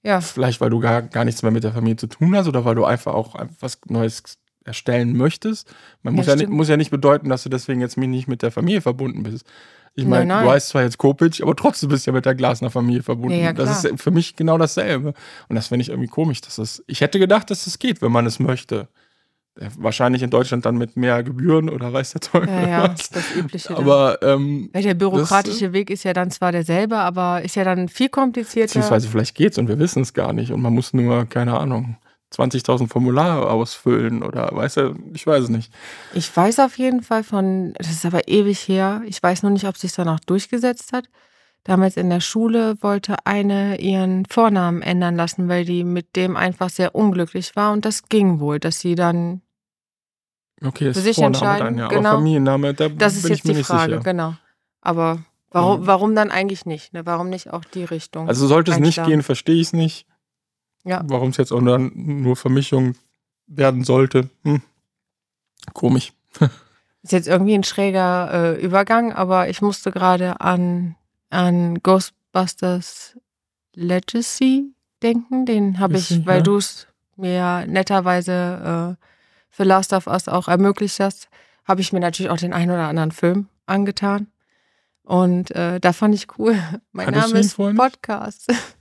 Ja. 0.03 0.21
Vielleicht, 0.21 0.61
weil 0.61 0.71
du 0.71 0.79
gar, 0.79 1.03
gar 1.03 1.25
nichts 1.25 1.43
mehr 1.43 1.51
mit 1.51 1.65
der 1.65 1.73
Familie 1.73 1.97
zu 1.97 2.07
tun 2.07 2.37
hast 2.37 2.47
oder 2.47 2.65
weil 2.65 2.77
du 2.77 2.85
einfach 2.85 3.13
auch 3.15 3.35
was 3.61 3.79
Neues 3.89 4.23
erstellen 4.65 5.17
möchtest. 5.17 5.69
Man 6.03 6.15
Ja, 6.15 6.17
muss, 6.19 6.27
ja, 6.27 6.37
nicht, 6.37 6.49
muss 6.49 6.69
ja 6.69 6.77
nicht 6.77 6.91
bedeuten, 6.91 7.29
dass 7.29 7.43
du 7.45 7.49
deswegen 7.49 7.81
jetzt 7.81 7.97
nicht 7.97 8.29
mit 8.29 8.43
der 8.43 8.51
Familie 8.51 8.81
verbunden 8.81 9.23
bist. 9.23 9.47
Ich 9.99 10.07
meine, 10.07 10.43
du 10.43 10.51
heißt 10.51 10.69
zwar 10.69 10.83
jetzt 10.83 10.99
Kopic, 10.99 11.43
aber 11.43 11.57
trotzdem 11.57 11.89
bist 11.89 12.07
du 12.07 12.11
ja 12.11 12.15
mit 12.15 12.27
der 12.27 12.35
Glasner 12.35 12.71
Familie 12.71 13.03
verbunden. 13.03 13.39
Ja, 13.39 13.47
ja, 13.47 13.53
das 13.55 13.83
ist 13.85 14.01
für 14.01 14.11
mich 14.11 14.37
genau 14.37 14.59
dasselbe. 14.59 15.15
Und 15.49 15.57
das 15.57 15.69
finde 15.69 15.83
ich 15.83 15.89
irgendwie 15.89 16.09
komisch. 16.09 16.43
Dass 16.43 16.57
das, 16.57 16.85
ich 16.87 17.01
hätte 17.01 17.19
gedacht, 17.19 17.51
dass 17.51 17.67
es 17.67 17.79
geht, 17.79 18.03
wenn 18.03 18.13
man 18.13 18.27
es 18.27 18.39
möchte. 18.39 18.89
Äh, 19.59 19.71
Wahrscheinlich 19.79 20.23
in 20.23 20.29
Deutschland 20.29 20.67
dann 20.67 20.77
mit 20.77 20.97
mehr 20.97 21.23
Gebühren 21.23 21.71
oder 21.71 21.91
weiß 21.93 22.13
der 22.13 22.21
Teufel 22.21 22.49
Ja, 22.49 22.69
ja, 22.69 22.91
was. 22.91 23.09
das 23.09 23.35
Übliche. 23.35 23.75
Aber 23.75 24.19
ähm, 24.23 24.71
der 24.75 24.93
bürokratische 24.95 25.73
Weg 25.73 25.89
ist 25.89 26.05
ja 26.05 26.13
dann 26.13 26.31
zwar 26.31 26.53
derselbe, 26.53 26.99
aber 26.99 27.43
ist 27.43 27.57
ja 27.57 27.65
dann 27.65 27.89
viel 27.89 28.11
komplizierter. 28.11 28.67
beziehungsweise 28.67 29.09
vielleicht 29.09 29.35
geht's 29.35 29.57
und 29.57 29.69
wir 29.69 29.79
wissen 29.79 30.03
es 30.03 30.13
gar 30.13 30.35
nicht. 30.35 30.53
Und 30.53 30.61
man 30.61 30.75
muss 30.75 30.93
nur, 30.93 31.25
keine 31.25 31.59
Ahnung, 31.59 31.97
20.000 32.35 32.89
Formulare 32.89 33.49
ausfüllen 33.51 34.23
oder 34.23 34.49
weißt 34.53 34.77
du, 34.79 34.95
ich 35.15 35.27
weiß 35.27 35.45
es 35.45 35.49
nicht. 35.49 35.73
Ich 36.13 36.35
weiß 36.37 36.59
auf 36.61 36.77
jeden 36.79 37.03
Fall 37.03 37.23
von, 37.25 37.73
das 37.75 37.89
ist 37.91 38.05
aber 38.05 38.29
ewig 38.29 38.67
her, 38.69 39.03
ich 39.07 39.23
weiß 39.23 39.43
noch 39.43 39.51
nicht, 39.51 39.67
ob 39.67 39.77
sich 39.77 39.93
dann 39.93 40.09
auch 40.09 40.21
durchgesetzt 40.21 40.93
hat. 40.93 41.05
Damals 41.65 41.97
in 41.97 42.11
der 42.11 42.21
Schule 42.21 42.77
wollte 42.81 43.17
eine 43.25 43.81
ihren 43.81 44.25
Vornamen 44.27 44.83
ändern 44.83 45.17
lassen, 45.17 45.49
weil 45.49 45.65
die 45.65 45.83
mit 45.85 46.15
dem 46.17 46.37
einfach 46.37 46.69
sehr 46.71 46.95
unglücklich 46.95 47.57
war 47.57 47.73
und 47.73 47.85
das 47.85 48.09
ging 48.09 48.39
wohl, 48.41 48.59
dass 48.61 48.81
sie 48.81 48.95
dann, 48.95 49.43
Okay, 50.65 50.95
Für 50.95 51.01
sich 51.01 51.17
Vorname 51.17 51.37
entscheiden, 51.37 51.65
dann, 51.77 51.79
ja. 51.79 51.89
genau. 51.89 52.09
Aber 52.11 52.19
Familienname, 52.19 52.73
da 52.75 52.89
das 52.89 53.17
ist 53.17 53.29
jetzt 53.29 53.47
die 53.47 53.63
Frage, 53.63 53.93
sicher. 53.95 54.03
genau. 54.05 54.35
Aber 54.81 55.19
warum, 55.51 55.81
Mhm. 55.83 55.87
warum 55.87 56.15
dann 56.15 56.31
eigentlich 56.31 56.65
nicht? 56.65 56.93
Ne? 56.95 57.05
Warum 57.05 57.29
nicht 57.29 57.53
auch 57.53 57.65
die 57.65 57.85
Richtung? 57.85 58.27
Also 58.27 58.47
sollte 58.47 58.73
es 58.73 58.79
nicht 58.79 59.05
gehen, 59.05 59.23
verstehe 59.23 59.57
ich 59.57 59.69
es 59.69 59.73
nicht. 59.75 60.07
Ja. 60.87 61.03
Warum 61.07 61.31
es 61.31 61.37
jetzt 61.37 61.53
auch 61.53 61.61
dann 61.61 61.91
nur 61.95 62.37
Vermischung 62.37 62.95
werden 63.47 63.85
sollte. 63.85 64.31
Hm. 64.45 64.63
Komisch. 65.75 66.13
Ist 67.03 67.13
jetzt 67.13 67.29
irgendwie 67.29 67.55
ein 67.55 67.65
schräger 67.65 68.57
äh, 68.57 68.61
Übergang, 68.61 69.13
aber 69.13 69.49
ich 69.49 69.63
musste 69.63 69.91
gerade 69.91 70.41
an, 70.41 70.97
an 71.31 71.81
Ghostbusters 71.83 73.17
Legacy 73.75 74.73
denken. 75.03 75.47
Den 75.47 75.79
habe 75.79 75.97
ich, 75.97 76.11
Legacy, 76.11 76.27
weil 76.27 76.39
ja. 76.39 76.43
du 76.43 76.57
es 76.57 76.87
mir 77.17 77.67
netterweise 77.67 78.97
äh, 78.99 79.05
für 79.51 79.65
Last 79.65 79.93
of 79.93 80.07
Us 80.07 80.29
auch 80.29 80.49
ermöglicht 80.49 81.01
hast, 81.01 81.29
habe 81.65 81.81
ich 81.81 81.93
mir 81.93 82.01
natürlich 82.01 82.31
auch 82.31 82.39
den 82.39 82.53
einen 82.53 82.71
oder 82.71 82.89
anderen 82.89 83.13
Film 83.13 83.49
angetan. 83.67 84.29
Und 85.03 85.53
äh, 85.53 85.81
da 85.81 85.93
fand 85.93 86.15
ich 86.15 86.27
cool. 86.39 86.59
Mein 86.93 87.13
du 87.13 87.21
Name 87.21 87.39
ist? 87.39 87.57
Podcast. 87.57 88.53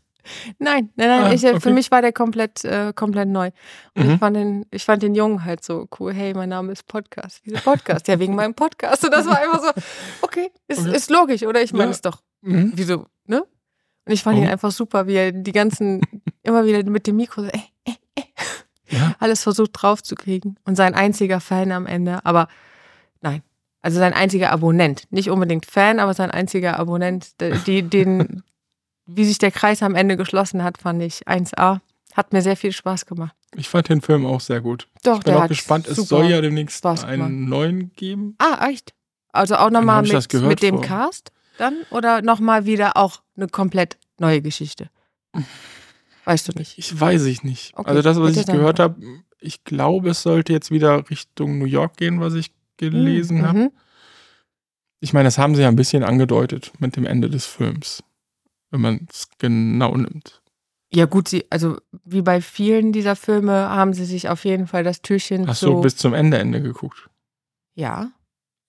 nein, 0.59 0.89
nein, 0.95 1.07
nein. 1.07 1.23
Ah, 1.25 1.33
ich, 1.33 1.43
äh, 1.43 1.51
Für 1.51 1.55
okay. 1.57 1.73
mich 1.73 1.91
war 1.91 2.01
der 2.01 2.13
komplett, 2.13 2.63
äh, 2.65 2.93
komplett 2.95 3.27
neu. 3.29 3.51
Und 3.95 4.05
Mhm. 4.05 4.11
ich, 4.13 4.19
fand 4.19 4.35
den, 4.35 4.65
ich 4.71 4.85
fand 4.85 5.03
den 5.03 5.15
Jungen 5.15 5.43
halt 5.45 5.63
so 5.63 5.87
cool. 5.99 6.13
Hey, 6.13 6.33
mein 6.33 6.49
Name 6.49 6.71
ist 6.71 6.87
Podcast. 6.87 7.41
Wieso 7.43 7.61
Podcast? 7.61 8.07
ja, 8.07 8.19
wegen 8.19 8.35
meinem 8.35 8.53
Podcast. 8.53 9.03
Und 9.05 9.13
das 9.13 9.25
war 9.27 9.39
einfach 9.39 9.61
so, 9.61 9.71
okay, 10.21 10.49
ist, 10.67 10.79
Okay. 10.79 10.95
ist 10.95 11.09
logisch, 11.09 11.43
oder? 11.43 11.61
Ich 11.61 11.73
meine, 11.73 11.85
Ja. 11.85 11.91
ist 11.91 12.05
doch, 12.05 12.21
Mhm. 12.41 12.71
wieso, 12.75 13.05
ne? 13.25 13.41
Und 14.07 14.13
ich 14.13 14.21
fand 14.23 14.37
ihn 14.37 14.43
Warum? 14.43 14.51
einfach 14.53 14.71
super, 14.71 15.07
wie 15.07 15.15
er 15.15 15.31
die 15.31 15.51
ganzen 15.51 16.01
immer 16.43 16.65
wieder 16.65 16.83
mit 16.89 17.07
dem 17.07 17.15
Mikro 17.15 17.41
so, 17.43 17.47
äh, 17.47 17.59
äh, 17.85 17.91
äh, 18.15 18.23
Ja. 18.95 19.15
alles 19.19 19.41
versucht 19.43 19.71
draufzukriegen. 19.73 20.59
Und 20.63 20.75
sein 20.75 20.93
einziger 20.93 21.39
Fan 21.39 21.71
am 21.71 21.87
Ende, 21.87 22.23
aber 22.25 22.47
nein. 23.21 23.41
Also 23.81 23.99
sein 23.99 24.13
einziger 24.13 24.51
Abonnent. 24.51 25.03
Nicht 25.11 25.29
unbedingt 25.29 25.65
Fan, 25.67 25.99
aber 25.99 26.13
sein 26.15 26.31
einziger 26.31 26.79
Abonnent. 26.79 27.33
Die, 27.67 27.83
den, 27.83 28.41
wie 29.05 29.25
sich 29.25 29.37
der 29.37 29.51
Kreis 29.51 29.81
am 29.83 29.95
Ende 29.95 30.17
geschlossen 30.17 30.63
hat, 30.63 30.77
fand 30.77 31.01
ich 31.01 31.27
1A. 31.27 31.79
Hat 32.13 32.31
mir 32.33 32.41
sehr 32.41 32.55
viel 32.55 32.71
Spaß 32.71 33.05
gemacht. 33.05 33.35
Ich 33.55 33.67
fand 33.69 33.89
den 33.89 34.01
Film 34.01 34.25
auch 34.25 34.39
sehr 34.41 34.61
gut. 34.61 34.87
Doch, 35.03 35.19
Ich 35.19 35.23
bin 35.25 35.33
auch 35.35 35.47
gespannt. 35.47 35.87
Es 35.87 35.97
soll 35.97 36.25
ja 36.27 36.39
demnächst 36.41 36.77
Spaß 36.77 37.01
gemacht. 37.01 37.13
einen 37.13 37.49
neuen 37.49 37.91
geben. 37.95 38.35
Ah, 38.37 38.67
echt? 38.69 38.93
Also 39.31 39.55
auch 39.57 39.69
nochmal 39.69 40.01
mit, 40.03 40.33
mit 40.43 40.61
dem 40.61 40.75
vor- 40.75 40.83
Cast 40.85 41.31
dann? 41.57 41.75
Oder 41.91 42.21
nochmal 42.21 42.65
wieder 42.65 42.95
auch 42.97 43.21
eine 43.35 43.47
komplett 43.47 43.97
neue 44.17 44.41
Geschichte? 44.41 44.89
Weißt 46.23 46.47
du 46.47 46.53
nicht. 46.57 46.77
Ich 46.77 46.99
weiß 46.99 47.25
ich 47.25 47.43
nicht. 47.43 47.73
Okay, 47.77 47.89
also 47.89 48.01
das, 48.01 48.17
was 48.19 48.35
ich 48.37 48.45
gehört 48.45 48.79
habe, 48.79 49.01
ich 49.39 49.63
glaube, 49.65 50.09
es 50.11 50.21
sollte 50.23 50.53
jetzt 50.53 50.71
wieder 50.71 51.09
Richtung 51.09 51.59
New 51.59 51.65
York 51.65 51.97
gehen, 51.97 52.19
was 52.21 52.33
ich 52.33 52.51
gelesen 52.77 53.39
Mhm. 53.39 53.45
habe. 53.45 53.71
Ich 55.01 55.13
meine, 55.13 55.25
das 55.25 55.37
haben 55.37 55.53
sie 55.55 55.61
ja 55.61 55.67
ein 55.67 55.75
bisschen 55.75 56.03
angedeutet 56.03 56.71
mit 56.79 56.95
dem 56.95 57.05
Ende 57.05 57.29
des 57.29 57.45
Films. 57.45 58.03
Wenn 58.75 58.81
man 58.81 59.07
es 59.09 59.29
genau 59.37 59.95
nimmt. 59.95 60.41
Ja, 60.93 61.05
gut, 61.05 61.29
sie, 61.29 61.45
also 61.49 61.77
wie 62.03 62.21
bei 62.21 62.41
vielen 62.41 62.91
dieser 62.91 63.15
Filme 63.15 63.53
haben 63.53 63.93
sie 63.93 64.03
sich 64.03 64.27
auf 64.27 64.43
jeden 64.43 64.67
Fall 64.67 64.83
das 64.83 65.01
Türchen 65.01 65.47
Hast 65.47 65.61
so. 65.61 65.75
du 65.75 65.81
bis 65.81 65.95
zum 65.95 66.13
Ende, 66.13 66.39
Ende 66.39 66.61
geguckt? 66.61 67.09
ja. 67.75 68.11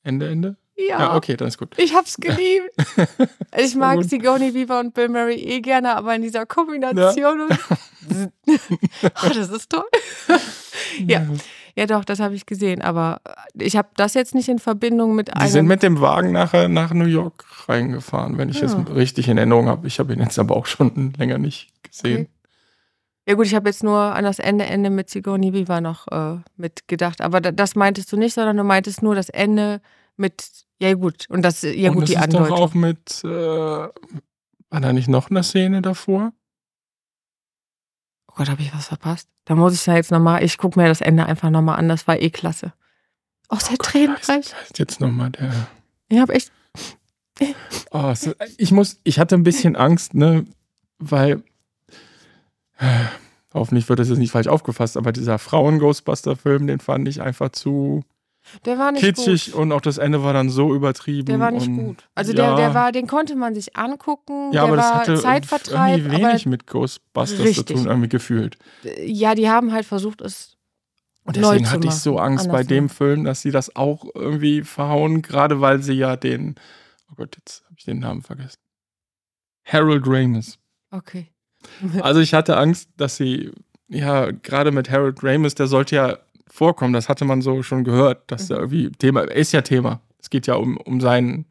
Ende, 0.04 0.28
Ende? 0.28 0.56
Ja. 0.76 1.00
Ja, 1.00 1.16
okay, 1.16 1.36
dann 1.36 1.48
ist 1.48 1.58
gut. 1.58 1.74
Ich 1.78 1.92
hab's 1.92 2.18
geliebt. 2.18 2.70
ich 3.56 3.74
mag 3.74 3.96
gut. 3.96 4.08
Sigourney 4.08 4.54
Weaver 4.54 4.78
und 4.78 4.94
Bill 4.94 5.08
Murray 5.08 5.34
eh 5.34 5.60
gerne, 5.60 5.96
aber 5.96 6.14
in 6.14 6.22
dieser 6.22 6.46
Kombination. 6.46 7.40
Und 7.40 7.50
oh, 9.02 9.28
das 9.34 9.50
ist 9.50 9.68
toll. 9.68 9.88
Ja. 11.04 11.26
Ja, 11.78 11.84
doch, 11.86 12.04
das 12.04 12.20
habe 12.20 12.34
ich 12.34 12.46
gesehen. 12.46 12.80
Aber 12.80 13.20
ich 13.54 13.76
habe 13.76 13.88
das 13.96 14.14
jetzt 14.14 14.34
nicht 14.34 14.48
in 14.48 14.58
Verbindung 14.58 15.14
mit 15.14 15.28
Die 15.28 15.32
einem. 15.34 15.48
sind 15.50 15.66
mit 15.66 15.82
dem 15.82 16.00
Wagen 16.00 16.32
nachher 16.32 16.68
nach 16.68 16.94
New 16.94 17.04
York 17.04 17.44
reingefahren, 17.68 18.38
wenn 18.38 18.48
ich 18.48 18.60
Ja. 18.60 18.66
es 18.66 18.76
richtig 18.94 19.28
in 19.28 19.36
Erinnerung 19.36 19.68
habe. 19.68 19.86
Ich 19.86 19.98
habe 19.98 20.12
ihn 20.14 20.20
jetzt 20.20 20.38
aber 20.38 20.56
auch 20.56 20.66
schon 20.66 21.12
länger 21.18 21.36
nicht 21.38 21.70
gesehen. 21.82 22.22
Okay. 22.22 22.30
Ja 23.28 23.34
gut, 23.34 23.46
ich 23.46 23.54
habe 23.54 23.68
jetzt 23.68 23.82
nur 23.82 23.98
an 23.98 24.24
das 24.24 24.38
Ende 24.38 24.64
Ende 24.66 24.88
mit 24.88 25.10
Sigourney 25.10 25.52
Weaver 25.52 25.80
noch 25.80 26.06
äh, 26.12 26.38
mitgedacht. 26.56 27.20
Aber 27.20 27.40
da, 27.40 27.50
das 27.52 27.74
meintest 27.74 28.10
du 28.12 28.16
nicht, 28.16 28.34
sondern 28.34 28.56
du 28.56 28.62
meintest 28.64 29.02
nur 29.02 29.14
das 29.16 29.28
Ende 29.28 29.80
mit, 30.16 30.48
ja 30.80 30.94
gut, 30.94 31.26
und 31.28 31.42
das, 31.42 31.60
ja 31.62 31.90
Und 31.90 31.96
gut, 31.96 32.02
das 32.04 32.10
die 32.10 32.16
ist 32.16 32.32
doch 32.32 32.40
Andeutung. 32.40 32.56
auch 32.56 32.74
mit, 32.74 33.22
äh, 33.24 33.28
war 33.28 34.80
da 34.80 34.92
nicht 34.92 35.08
noch 35.08 35.28
eine 35.28 35.42
Szene 35.42 35.82
davor? 35.82 36.32
Oh 38.36 38.40
Gott, 38.40 38.50
habe 38.50 38.60
ich 38.60 38.74
was 38.74 38.88
verpasst? 38.88 39.28
Da 39.46 39.54
muss 39.54 39.72
ich 39.72 39.86
ja 39.86 39.94
jetzt 39.94 40.10
nochmal, 40.10 40.44
ich 40.44 40.58
gucke 40.58 40.78
mir 40.78 40.88
das 40.88 41.00
Ende 41.00 41.24
einfach 41.24 41.48
nochmal 41.48 41.78
an, 41.78 41.88
das 41.88 42.06
war 42.06 42.20
eh 42.20 42.28
klasse. 42.28 42.74
Oh, 43.48 43.56
sehr 43.56 43.70
Wer 43.70 43.72
ist, 43.72 43.82
tränenreich. 43.82 44.26
wer 44.52 44.62
ist 44.62 44.78
jetzt 44.78 45.00
nochmal 45.00 45.30
der? 45.30 45.52
Ich 46.08 46.18
habe 46.18 46.34
echt, 46.34 46.52
Oh, 47.90 48.12
ich 48.58 48.72
muss, 48.72 49.00
ich 49.04 49.18
hatte 49.18 49.34
ein 49.36 49.42
bisschen 49.42 49.74
Angst, 49.76 50.14
ne, 50.14 50.44
weil 50.98 51.42
äh, 52.78 53.04
hoffentlich 53.54 53.88
wird 53.88 53.98
das 53.98 54.08
jetzt 54.08 54.18
nicht 54.18 54.30
falsch 54.32 54.48
aufgefasst, 54.48 54.96
aber 54.96 55.12
dieser 55.12 55.38
Frauen-Ghostbuster-Film, 55.38 56.66
den 56.66 56.80
fand 56.80 57.08
ich 57.08 57.20
einfach 57.22 57.50
zu 57.50 58.04
der 58.64 58.78
war 58.78 58.92
nicht 58.92 59.02
kitschig 59.02 59.52
gut. 59.52 59.60
und 59.60 59.72
auch 59.72 59.80
das 59.80 59.98
Ende 59.98 60.22
war 60.22 60.32
dann 60.32 60.50
so 60.50 60.74
übertrieben. 60.74 61.26
Der 61.26 61.40
war 61.40 61.50
nicht 61.50 61.66
gut. 61.66 62.08
Also 62.14 62.32
ja, 62.32 62.48
der, 62.48 62.56
der 62.56 62.74
war, 62.74 62.92
den 62.92 63.06
konnte 63.06 63.36
man 63.36 63.54
sich 63.54 63.76
angucken. 63.76 64.52
ja, 64.52 64.62
der 64.62 64.62
aber 64.64 64.76
das 64.76 64.94
hatte 64.94 65.14
Zeitvertreib. 65.16 65.98
irgendwie 65.98 66.22
wenig 66.22 66.46
mit 66.46 66.66
Ghostbusters 66.66 67.40
Richtig. 67.40 67.66
zu 67.66 67.74
tun, 67.74 67.86
irgendwie 67.86 68.08
gefühlt. 68.08 68.56
ja, 69.04 69.34
die 69.34 69.48
haben 69.48 69.72
halt 69.72 69.86
versucht, 69.86 70.20
es 70.20 70.56
Und 71.24 71.36
deswegen 71.36 71.70
hatte 71.70 71.88
ich 71.88 71.94
so 71.94 72.18
Angst 72.18 72.50
bei 72.50 72.62
dem. 72.62 72.88
Film, 72.88 73.24
dass 73.24 73.42
sie 73.42 73.50
das 73.50 73.74
auch 73.74 74.04
irgendwie 74.14 74.62
verhauen, 74.62 75.22
gerade 75.22 75.60
weil 75.60 75.82
sie 75.82 75.94
ja 75.94 76.16
den, 76.16 76.54
oh 77.10 77.14
Gott, 77.16 77.36
jetzt 77.36 77.64
habe 77.64 77.74
ich 77.78 77.84
den 77.84 77.98
Namen 77.98 78.22
vergessen. 78.22 78.60
Harold 79.64 80.04
Ramis. 80.06 80.58
Okay. 80.90 81.32
Also 82.00 82.20
ich 82.20 82.32
hatte 82.32 82.56
Angst, 82.56 82.90
dass 82.96 83.16
sie, 83.16 83.50
ja, 83.88 84.30
gerade 84.30 84.70
mit 84.70 84.88
Harold 84.90 85.18
Ramis, 85.22 85.56
der 85.56 85.66
sollte 85.66 85.96
ja 85.96 86.18
vorkommen, 86.48 86.92
das 86.92 87.08
hatte 87.08 87.24
man 87.24 87.42
so 87.42 87.62
schon 87.62 87.84
gehört, 87.84 88.30
dass 88.30 88.50
er 88.50 88.58
irgendwie 88.58 88.90
Thema, 88.90 89.22
ist 89.22 89.52
ja 89.52 89.62
Thema. 89.62 90.00
Es 90.18 90.30
geht 90.30 90.46
ja 90.46 90.54
um, 90.54 90.76
um 90.78 91.00
sein 91.00 91.46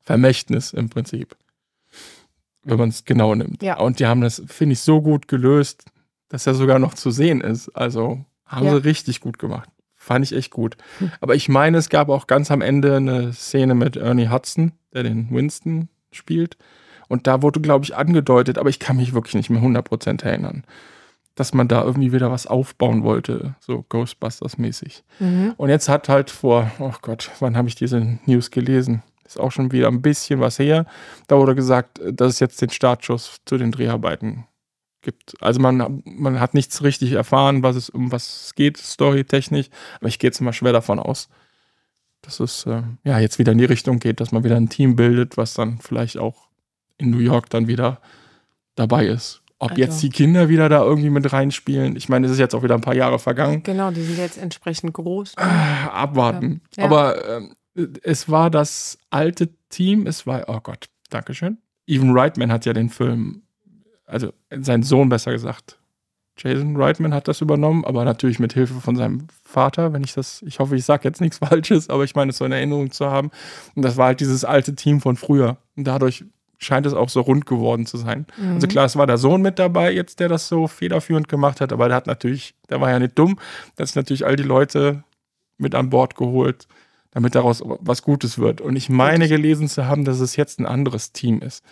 Vermächtnis 0.00 0.72
im 0.72 0.88
Prinzip. 0.88 1.36
Wenn 2.62 2.78
man 2.78 2.88
es 2.88 3.04
genau 3.04 3.34
nimmt. 3.34 3.62
Ja. 3.62 3.78
Und 3.78 4.00
die 4.00 4.06
haben 4.06 4.20
das, 4.20 4.42
finde 4.46 4.72
ich, 4.72 4.80
so 4.80 5.00
gut 5.00 5.28
gelöst, 5.28 5.84
dass 6.28 6.46
er 6.46 6.54
sogar 6.54 6.78
noch 6.78 6.94
zu 6.94 7.10
sehen 7.10 7.40
ist. 7.40 7.68
Also 7.70 8.24
haben 8.44 8.66
Ja. 8.66 8.72
sie 8.72 8.84
richtig 8.84 9.20
gut 9.20 9.38
gemacht. 9.38 9.68
Fand 9.94 10.24
ich 10.24 10.32
echt 10.36 10.50
gut. 10.52 10.76
Aber 11.20 11.34
ich 11.34 11.48
meine, 11.48 11.78
es 11.78 11.88
gab 11.88 12.08
auch 12.08 12.26
ganz 12.26 12.50
am 12.50 12.60
Ende 12.60 12.96
eine 12.96 13.32
Szene 13.32 13.74
mit 13.74 13.96
Ernie 13.96 14.28
Hudson, 14.28 14.72
der 14.92 15.02
den 15.02 15.30
Winston 15.30 15.88
spielt. 16.12 16.56
Und 17.08 17.26
da 17.26 17.42
wurde, 17.42 17.60
glaube 17.60 17.84
ich, 17.84 17.96
angedeutet, 17.96 18.58
aber 18.58 18.68
ich 18.68 18.78
kann 18.80 18.96
mich 18.96 19.14
wirklich 19.14 19.34
nicht 19.34 19.50
mehr 19.50 19.62
100% 19.62 20.24
erinnern, 20.24 20.64
dass 21.36 21.54
man 21.54 21.68
da 21.68 21.84
irgendwie 21.84 22.12
wieder 22.12 22.32
was 22.32 22.46
aufbauen 22.46 23.04
wollte, 23.04 23.54
so 23.60 23.84
Ghostbusters-mäßig. 23.88 25.04
Mhm. 25.20 25.54
Und 25.56 25.68
jetzt 25.68 25.88
hat 25.88 26.08
halt 26.08 26.30
vor, 26.30 26.70
oh 26.80 26.94
Gott, 27.02 27.30
wann 27.40 27.56
habe 27.56 27.68
ich 27.68 27.74
diese 27.74 28.18
News 28.24 28.50
gelesen? 28.50 29.02
Ist 29.24 29.38
auch 29.38 29.52
schon 29.52 29.70
wieder 29.70 29.88
ein 29.88 30.02
bisschen 30.02 30.40
was 30.40 30.58
her. 30.58 30.86
Da 31.28 31.36
wurde 31.36 31.54
gesagt, 31.54 32.00
dass 32.10 32.34
es 32.34 32.40
jetzt 32.40 32.60
den 32.62 32.70
Startschuss 32.70 33.36
zu 33.44 33.58
den 33.58 33.70
Dreharbeiten 33.70 34.46
gibt. 35.02 35.34
Also 35.40 35.60
man, 35.60 36.02
man 36.04 36.40
hat 36.40 36.54
nichts 36.54 36.82
richtig 36.82 37.12
erfahren, 37.12 37.62
was 37.62 37.76
es, 37.76 37.90
um 37.90 38.12
was 38.12 38.46
es 38.46 38.54
geht, 38.54 38.78
storytechnisch. 38.78 39.68
Aber 40.00 40.08
ich 40.08 40.18
gehe 40.18 40.28
jetzt 40.28 40.40
mal 40.40 40.54
schwer 40.54 40.72
davon 40.72 40.98
aus, 40.98 41.28
dass 42.22 42.40
es 42.40 42.64
äh, 42.64 42.82
ja 43.04 43.18
jetzt 43.18 43.38
wieder 43.38 43.52
in 43.52 43.58
die 43.58 43.64
Richtung 43.64 43.98
geht, 43.98 44.20
dass 44.20 44.32
man 44.32 44.42
wieder 44.42 44.56
ein 44.56 44.70
Team 44.70 44.96
bildet, 44.96 45.36
was 45.36 45.52
dann 45.52 45.78
vielleicht 45.80 46.16
auch 46.16 46.48
in 46.96 47.10
New 47.10 47.18
York 47.18 47.50
dann 47.50 47.68
wieder 47.68 48.00
dabei 48.74 49.06
ist. 49.06 49.42
Ob 49.58 49.70
Also- 49.70 49.80
jetzt 49.82 50.02
die 50.02 50.10
Kinder 50.10 50.48
wieder 50.48 50.68
da 50.68 50.82
irgendwie 50.82 51.10
mit 51.10 51.32
reinspielen. 51.32 51.96
Ich 51.96 52.08
meine, 52.08 52.26
es 52.26 52.32
ist 52.32 52.38
jetzt 52.38 52.54
auch 52.54 52.62
wieder 52.62 52.74
ein 52.74 52.82
paar 52.82 52.94
Jahre 52.94 53.18
vergangen. 53.18 53.62
Genau, 53.62 53.90
die 53.90 54.02
sind 54.02 54.18
jetzt 54.18 54.36
entsprechend 54.38 54.92
groß. 54.92 55.32
Ah, 55.36 55.86
abwarten. 55.88 56.60
Ja. 56.76 56.84
Aber 56.84 57.26
ähm, 57.26 57.54
es 58.02 58.28
war 58.28 58.50
das 58.50 58.98
alte 59.10 59.48
Team, 59.70 60.06
es 60.06 60.26
war, 60.26 60.44
oh 60.48 60.60
Gott, 60.62 60.86
Dankeschön. 61.10 61.58
Even 61.86 62.16
Reitman 62.18 62.50
hat 62.52 62.66
ja 62.66 62.72
den 62.72 62.90
Film, 62.90 63.42
also 64.06 64.32
sein 64.50 64.82
Sohn 64.82 65.08
besser 65.08 65.32
gesagt. 65.32 65.78
Jason 66.38 66.76
Reitman 66.76 67.14
hat 67.14 67.28
das 67.28 67.40
übernommen, 67.40 67.84
aber 67.86 68.04
natürlich 68.04 68.38
mit 68.38 68.52
Hilfe 68.52 68.74
von 68.74 68.94
seinem 68.94 69.26
Vater, 69.42 69.94
wenn 69.94 70.04
ich 70.04 70.12
das, 70.12 70.42
ich 70.46 70.58
hoffe, 70.58 70.76
ich 70.76 70.84
sage 70.84 71.04
jetzt 71.08 71.22
nichts 71.22 71.38
Falsches, 71.46 71.88
aber 71.88 72.04
ich 72.04 72.14
meine 72.14 72.30
es 72.30 72.36
so 72.38 72.44
in 72.44 72.52
Erinnerung 72.52 72.90
zu 72.90 73.06
haben. 73.10 73.30
Und 73.74 73.82
das 73.82 73.96
war 73.96 74.08
halt 74.08 74.20
dieses 74.20 74.44
alte 74.44 74.74
Team 74.74 75.00
von 75.00 75.16
früher. 75.16 75.56
Und 75.76 75.84
dadurch 75.84 76.24
scheint 76.58 76.86
es 76.86 76.94
auch 76.94 77.08
so 77.08 77.20
rund 77.20 77.46
geworden 77.46 77.86
zu 77.86 77.96
sein. 77.98 78.26
Also 78.54 78.66
Mhm. 78.66 78.70
klar, 78.70 78.84
es 78.86 78.96
war 78.96 79.06
der 79.06 79.18
Sohn 79.18 79.42
mit 79.42 79.58
dabei 79.58 79.92
jetzt, 79.92 80.20
der 80.20 80.28
das 80.28 80.48
so 80.48 80.66
federführend 80.66 81.28
gemacht 81.28 81.60
hat, 81.60 81.72
aber 81.72 81.88
der 81.88 81.96
hat 81.96 82.06
natürlich, 82.06 82.54
der 82.70 82.80
war 82.80 82.90
ja 82.90 82.98
nicht 82.98 83.18
dumm, 83.18 83.38
der 83.76 83.82
hat 83.82 83.88
sich 83.88 83.96
natürlich 83.96 84.24
all 84.26 84.36
die 84.36 84.42
Leute 84.42 85.04
mit 85.58 85.74
an 85.74 85.90
Bord 85.90 86.16
geholt, 86.16 86.66
damit 87.10 87.34
daraus 87.34 87.62
was 87.64 88.02
Gutes 88.02 88.38
wird. 88.38 88.60
Und 88.60 88.76
ich 88.76 88.88
meine 88.88 89.28
gelesen 89.28 89.68
zu 89.68 89.86
haben, 89.86 90.04
dass 90.04 90.20
es 90.20 90.36
jetzt 90.36 90.60
ein 90.60 90.66
anderes 90.66 91.12
Team 91.12 91.40
ist. 91.40 91.64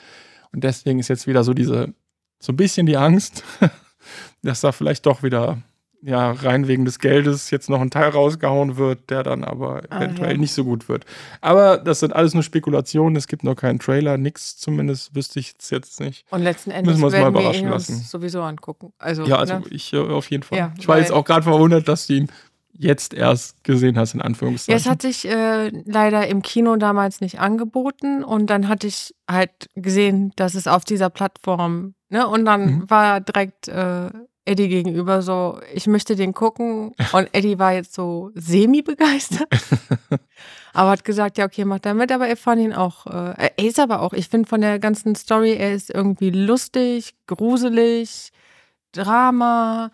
Und 0.52 0.64
deswegen 0.64 0.98
ist 1.00 1.08
jetzt 1.08 1.26
wieder 1.26 1.44
so 1.44 1.52
diese, 1.54 1.92
so 2.40 2.52
ein 2.52 2.56
bisschen 2.56 2.86
die 2.86 2.96
Angst, 2.96 3.42
dass 4.42 4.60
da 4.60 4.72
vielleicht 4.72 5.06
doch 5.06 5.22
wieder, 5.22 5.58
ja, 6.06 6.32
rein 6.32 6.68
wegen 6.68 6.84
des 6.84 6.98
Geldes 6.98 7.50
jetzt 7.50 7.70
noch 7.70 7.80
ein 7.80 7.90
Teil 7.90 8.10
rausgehauen 8.10 8.76
wird, 8.76 9.08
der 9.08 9.22
dann 9.22 9.42
aber 9.42 9.82
Ah, 9.88 9.96
eventuell 9.96 10.32
ja. 10.32 10.36
nicht 10.38 10.52
so 10.52 10.62
gut 10.62 10.88
wird. 10.88 11.06
Aber 11.40 11.78
das 11.78 12.00
sind 12.00 12.12
alles 12.14 12.34
nur 12.34 12.42
Spekulationen, 12.42 13.16
es 13.16 13.26
gibt 13.26 13.42
noch 13.42 13.54
keinen 13.54 13.78
Trailer, 13.78 14.18
nix 14.18 14.58
zumindest, 14.58 15.14
wüsste 15.14 15.40
ich 15.40 15.52
jetzt, 15.52 15.70
jetzt 15.70 16.00
nicht. 16.00 16.26
Und 16.30 16.42
letzten 16.42 16.70
Endes 16.70 16.98
Müssen 16.98 17.00
wir 17.00 17.06
uns 17.06 17.34
mal 17.34 17.40
überraschen 17.40 17.68
lassen. 17.70 17.94
sowieso 18.02 18.42
angucken. 18.42 18.92
Also, 18.98 19.24
Ja, 19.24 19.36
also 19.36 19.54
ne? 19.54 19.62
ich 19.70 19.92
äh, 19.94 19.98
auf 19.98 20.28
jeden 20.30 20.42
Fall. 20.42 20.58
Ja, 20.58 20.72
ich 20.78 20.86
war 20.88 20.98
jetzt 20.98 21.10
auch 21.12 21.24
gerade 21.24 21.42
verwundert, 21.44 21.88
dass 21.88 22.06
du 22.06 22.12
ihn 22.14 22.28
jetzt 22.76 23.14
erst 23.14 23.62
gesehen 23.64 23.96
hast, 23.96 24.12
in 24.14 24.20
Ja, 24.20 24.26
Anführungszeichen. 24.26 24.76
es 24.78 24.86
hat 24.86 25.00
sich 25.00 25.26
äh, 25.26 25.68
leider 25.86 26.26
im 26.26 26.42
Kino 26.42 26.76
damals 26.76 27.20
nicht 27.22 27.38
angeboten 27.40 28.22
und 28.24 28.50
dann 28.50 28.68
hatte 28.68 28.88
ich 28.88 29.14
halt 29.30 29.68
gesehen, 29.74 30.32
dass 30.36 30.54
es 30.54 30.66
auf 30.66 30.84
dieser 30.84 31.08
Plattform, 31.08 31.94
ne, 32.10 32.26
und 32.28 32.44
dann 32.44 32.64
Mhm. 32.66 32.90
war 32.90 33.20
direkt 33.20 33.68
äh, 33.68 34.10
Eddie 34.46 34.68
gegenüber 34.68 35.22
so, 35.22 35.60
ich 35.72 35.86
möchte 35.86 36.16
den 36.16 36.34
gucken. 36.34 36.92
Und 37.12 37.28
Eddie 37.32 37.58
war 37.58 37.72
jetzt 37.72 37.94
so 37.94 38.30
semi-begeistert, 38.34 39.48
aber 40.74 40.90
hat 40.90 41.04
gesagt, 41.04 41.38
ja, 41.38 41.46
okay, 41.46 41.64
macht 41.64 41.86
er 41.86 41.94
mit, 41.94 42.12
aber 42.12 42.28
er 42.28 42.36
fand 42.36 42.60
ihn 42.60 42.74
auch, 42.74 43.06
äh, 43.06 43.50
er 43.56 43.64
ist 43.64 43.80
aber 43.80 44.02
auch, 44.02 44.12
ich 44.12 44.28
finde 44.28 44.48
von 44.48 44.60
der 44.60 44.78
ganzen 44.78 45.14
Story, 45.14 45.54
er 45.54 45.74
ist 45.74 45.90
irgendwie 45.90 46.30
lustig, 46.30 47.14
gruselig, 47.26 48.30
Drama, 48.92 49.90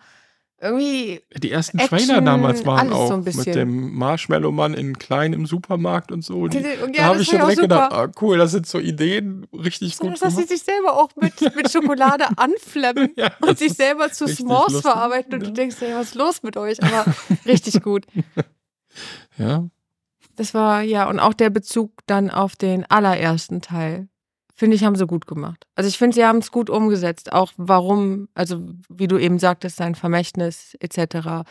irgendwie. 0.61 1.21
Die 1.37 1.49
ersten 1.51 1.79
Action, 1.79 1.97
Trailer 1.97 2.21
damals 2.21 2.65
waren 2.65 2.93
auch 2.93 3.09
so 3.09 3.17
mit 3.17 3.47
dem 3.55 3.93
Marshmallow-Mann 3.95 4.73
in 4.75 4.97
klein 4.97 5.33
im 5.33 5.45
Supermarkt 5.45 6.11
und 6.11 6.23
so. 6.23 6.47
Die, 6.47 6.57
Und 6.57 6.95
da 6.95 7.01
ja, 7.01 7.03
habe 7.05 7.17
das 7.17 7.23
ich 7.23 7.29
schon 7.29 7.39
direkt 7.39 7.61
gedacht, 7.61 7.91
ah, 7.91 8.07
cool, 8.21 8.37
das 8.37 8.51
sind 8.51 8.67
so 8.67 8.79
Ideen 8.79 9.47
richtig 9.53 9.95
So, 9.95 10.05
gut 10.05 10.21
dass 10.21 10.35
sie 10.35 10.43
sich 10.43 10.61
selber 10.61 10.93
auch 10.97 11.09
mit, 11.15 11.33
mit 11.55 11.71
Schokolade 11.71 12.25
anflammen 12.37 13.11
Ja, 13.15 13.31
und 13.41 13.57
sich 13.57 13.73
selber 13.73 14.11
zu 14.11 14.25
S'mores 14.25 14.71
lustig. 14.71 14.81
verarbeiten 14.83 15.33
und 15.33 15.41
Ja. 15.41 15.47
du 15.47 15.53
denkst, 15.53 15.77
ey, 15.81 15.93
was 15.95 16.09
ist 16.09 16.15
los 16.15 16.43
mit 16.43 16.55
euch? 16.57 16.83
Aber 16.83 17.05
richtig 17.45 17.81
gut. 17.81 18.05
Ja, 19.37 19.67
Das 20.35 20.53
war, 20.53 20.81
ja, 20.81 21.09
und 21.09 21.19
auch 21.19 21.33
der 21.33 21.49
Bezug 21.49 21.93
dann 22.07 22.29
auf 22.29 22.55
den 22.55 22.85
allerersten 22.89 23.61
Teil. 23.61 24.09
Finde 24.61 24.75
ich, 24.75 24.83
haben 24.83 24.95
sie 24.95 25.07
gut 25.07 25.25
gemacht. 25.25 25.65
Also 25.75 25.87
ich 25.87 25.97
finde, 25.97 26.13
sie 26.13 26.23
haben 26.23 26.37
es 26.37 26.51
gut 26.51 26.69
umgesetzt. 26.69 27.33
Auch 27.33 27.51
warum, 27.57 28.27
also 28.35 28.61
wie 28.89 29.07
du 29.07 29.17
eben 29.17 29.39
sagtest, 29.39 29.77
sein 29.77 29.95
Vermächtnis 29.95 30.77
etc. 30.79 30.97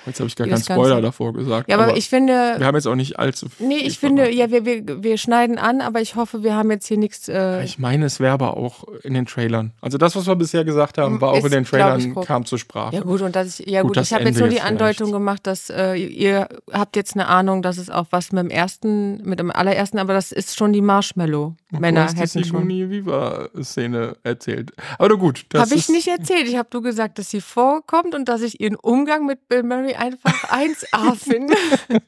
jetzt 0.06 0.20
habe 0.20 0.28
ich 0.28 0.36
gar 0.36 0.46
keinen 0.46 0.62
Spoiler 0.62 0.88
Ganze- 0.90 1.02
davor 1.02 1.32
gesagt. 1.32 1.68
Ja, 1.68 1.76
aber, 1.76 1.96
ich 1.96 2.08
finde, 2.08 2.54
wir 2.56 2.64
haben 2.64 2.76
jetzt 2.76 2.86
auch 2.86 2.94
nicht 2.94 3.18
allzu 3.18 3.48
viel. 3.48 3.66
nee, 3.66 3.78
ich 3.78 3.98
finde, 3.98 4.26
verraten. 4.26 4.38
ja, 4.38 4.50
wir, 4.52 4.64
wir, 4.64 5.02
wir 5.02 5.18
schneiden 5.18 5.58
an, 5.58 5.80
aber 5.80 6.00
ich 6.00 6.14
hoffe, 6.14 6.44
wir 6.44 6.54
haben 6.54 6.70
jetzt 6.70 6.86
hier 6.86 6.98
nichts. 6.98 7.28
Äh, 7.28 7.64
Ich 7.64 7.80
meine, 7.80 8.04
es 8.04 8.20
wäre 8.20 8.32
aber 8.32 8.56
auch 8.56 8.84
in 9.02 9.14
den 9.14 9.26
Trailern. 9.26 9.72
Also 9.80 9.98
das, 9.98 10.14
was 10.14 10.28
wir 10.28 10.36
bisher 10.36 10.64
gesagt 10.64 10.96
haben, 10.96 11.20
war 11.20 11.30
auch 11.32 11.38
Ist, 11.38 11.46
in 11.46 11.50
den 11.50 11.62
ich, 11.64 11.70
Trailern, 11.70 12.14
grob. 12.14 12.26
kam 12.26 12.44
zur 12.44 12.60
Sprache. 12.60 12.94
Ja 12.94 13.02
gut, 13.02 13.22
und 13.22 13.34
das 13.34 13.58
ich, 13.58 13.66
ja 13.68 13.82
Gut, 13.82 13.94
gut, 13.96 14.04
ich 14.04 14.12
habe 14.12 14.22
jetzt 14.22 14.38
nur 14.38 14.46
die 14.46 14.54
jetzt 14.54 14.64
Andeutung 14.66 15.08
vielleicht. 15.08 15.12
gemacht, 15.14 15.46
dass 15.48 15.68
äh, 15.68 15.94
ihr 15.96 16.48
habt 16.72 16.94
jetzt 16.94 17.14
eine 17.16 17.26
Ahnung, 17.26 17.62
dass 17.62 17.76
es 17.76 17.90
auch 17.90 18.06
was 18.10 18.30
mit 18.30 18.44
dem 18.44 18.50
ersten, 18.50 19.20
mit 19.28 19.40
dem 19.40 19.50
allerersten, 19.50 19.98
aber 19.98 20.12
das 20.12 20.30
ist 20.30 20.56
schon 20.56 20.72
die 20.72 20.80
Marshmallow-Männer 20.80 22.06
hätten 22.14 22.28
schon. 22.44 22.44
Sigourney 22.44 22.99
Viva-Szene 23.06 24.16
erzählt. 24.22 24.72
Aber 24.98 25.16
gut, 25.16 25.44
Habe 25.54 25.74
ich 25.74 25.88
nicht 25.88 26.08
erzählt. 26.08 26.48
Ich 26.48 26.56
habe 26.56 26.68
nur 26.72 26.82
gesagt, 26.82 27.18
dass 27.18 27.30
sie 27.30 27.40
vorkommt 27.40 28.14
und 28.14 28.28
dass 28.28 28.42
ich 28.42 28.60
ihren 28.60 28.76
Umgang 28.76 29.26
mit 29.26 29.48
Bill 29.48 29.62
Murray 29.62 29.94
einfach 29.94 30.32
1A 30.50 31.16
finde. 31.16 31.54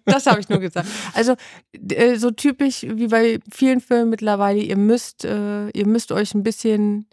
Das 0.05 0.27
habe 0.27 0.41
ich 0.41 0.49
nur 0.49 0.59
gesagt. 0.59 0.89
Also 1.15 1.35
äh, 1.73 2.17
so 2.17 2.31
typisch 2.31 2.83
wie 2.83 3.09
bei 3.09 3.41
vielen 3.51 3.81
Filmen 3.81 4.11
mittlerweile, 4.11 4.61
ihr 4.61 4.77
müsst, 4.77 5.25
äh, 5.25 5.69
ihr 5.71 5.87
müsst 5.87 6.13
euch 6.13 6.35
ein 6.35 6.43
bisschen, 6.43 7.07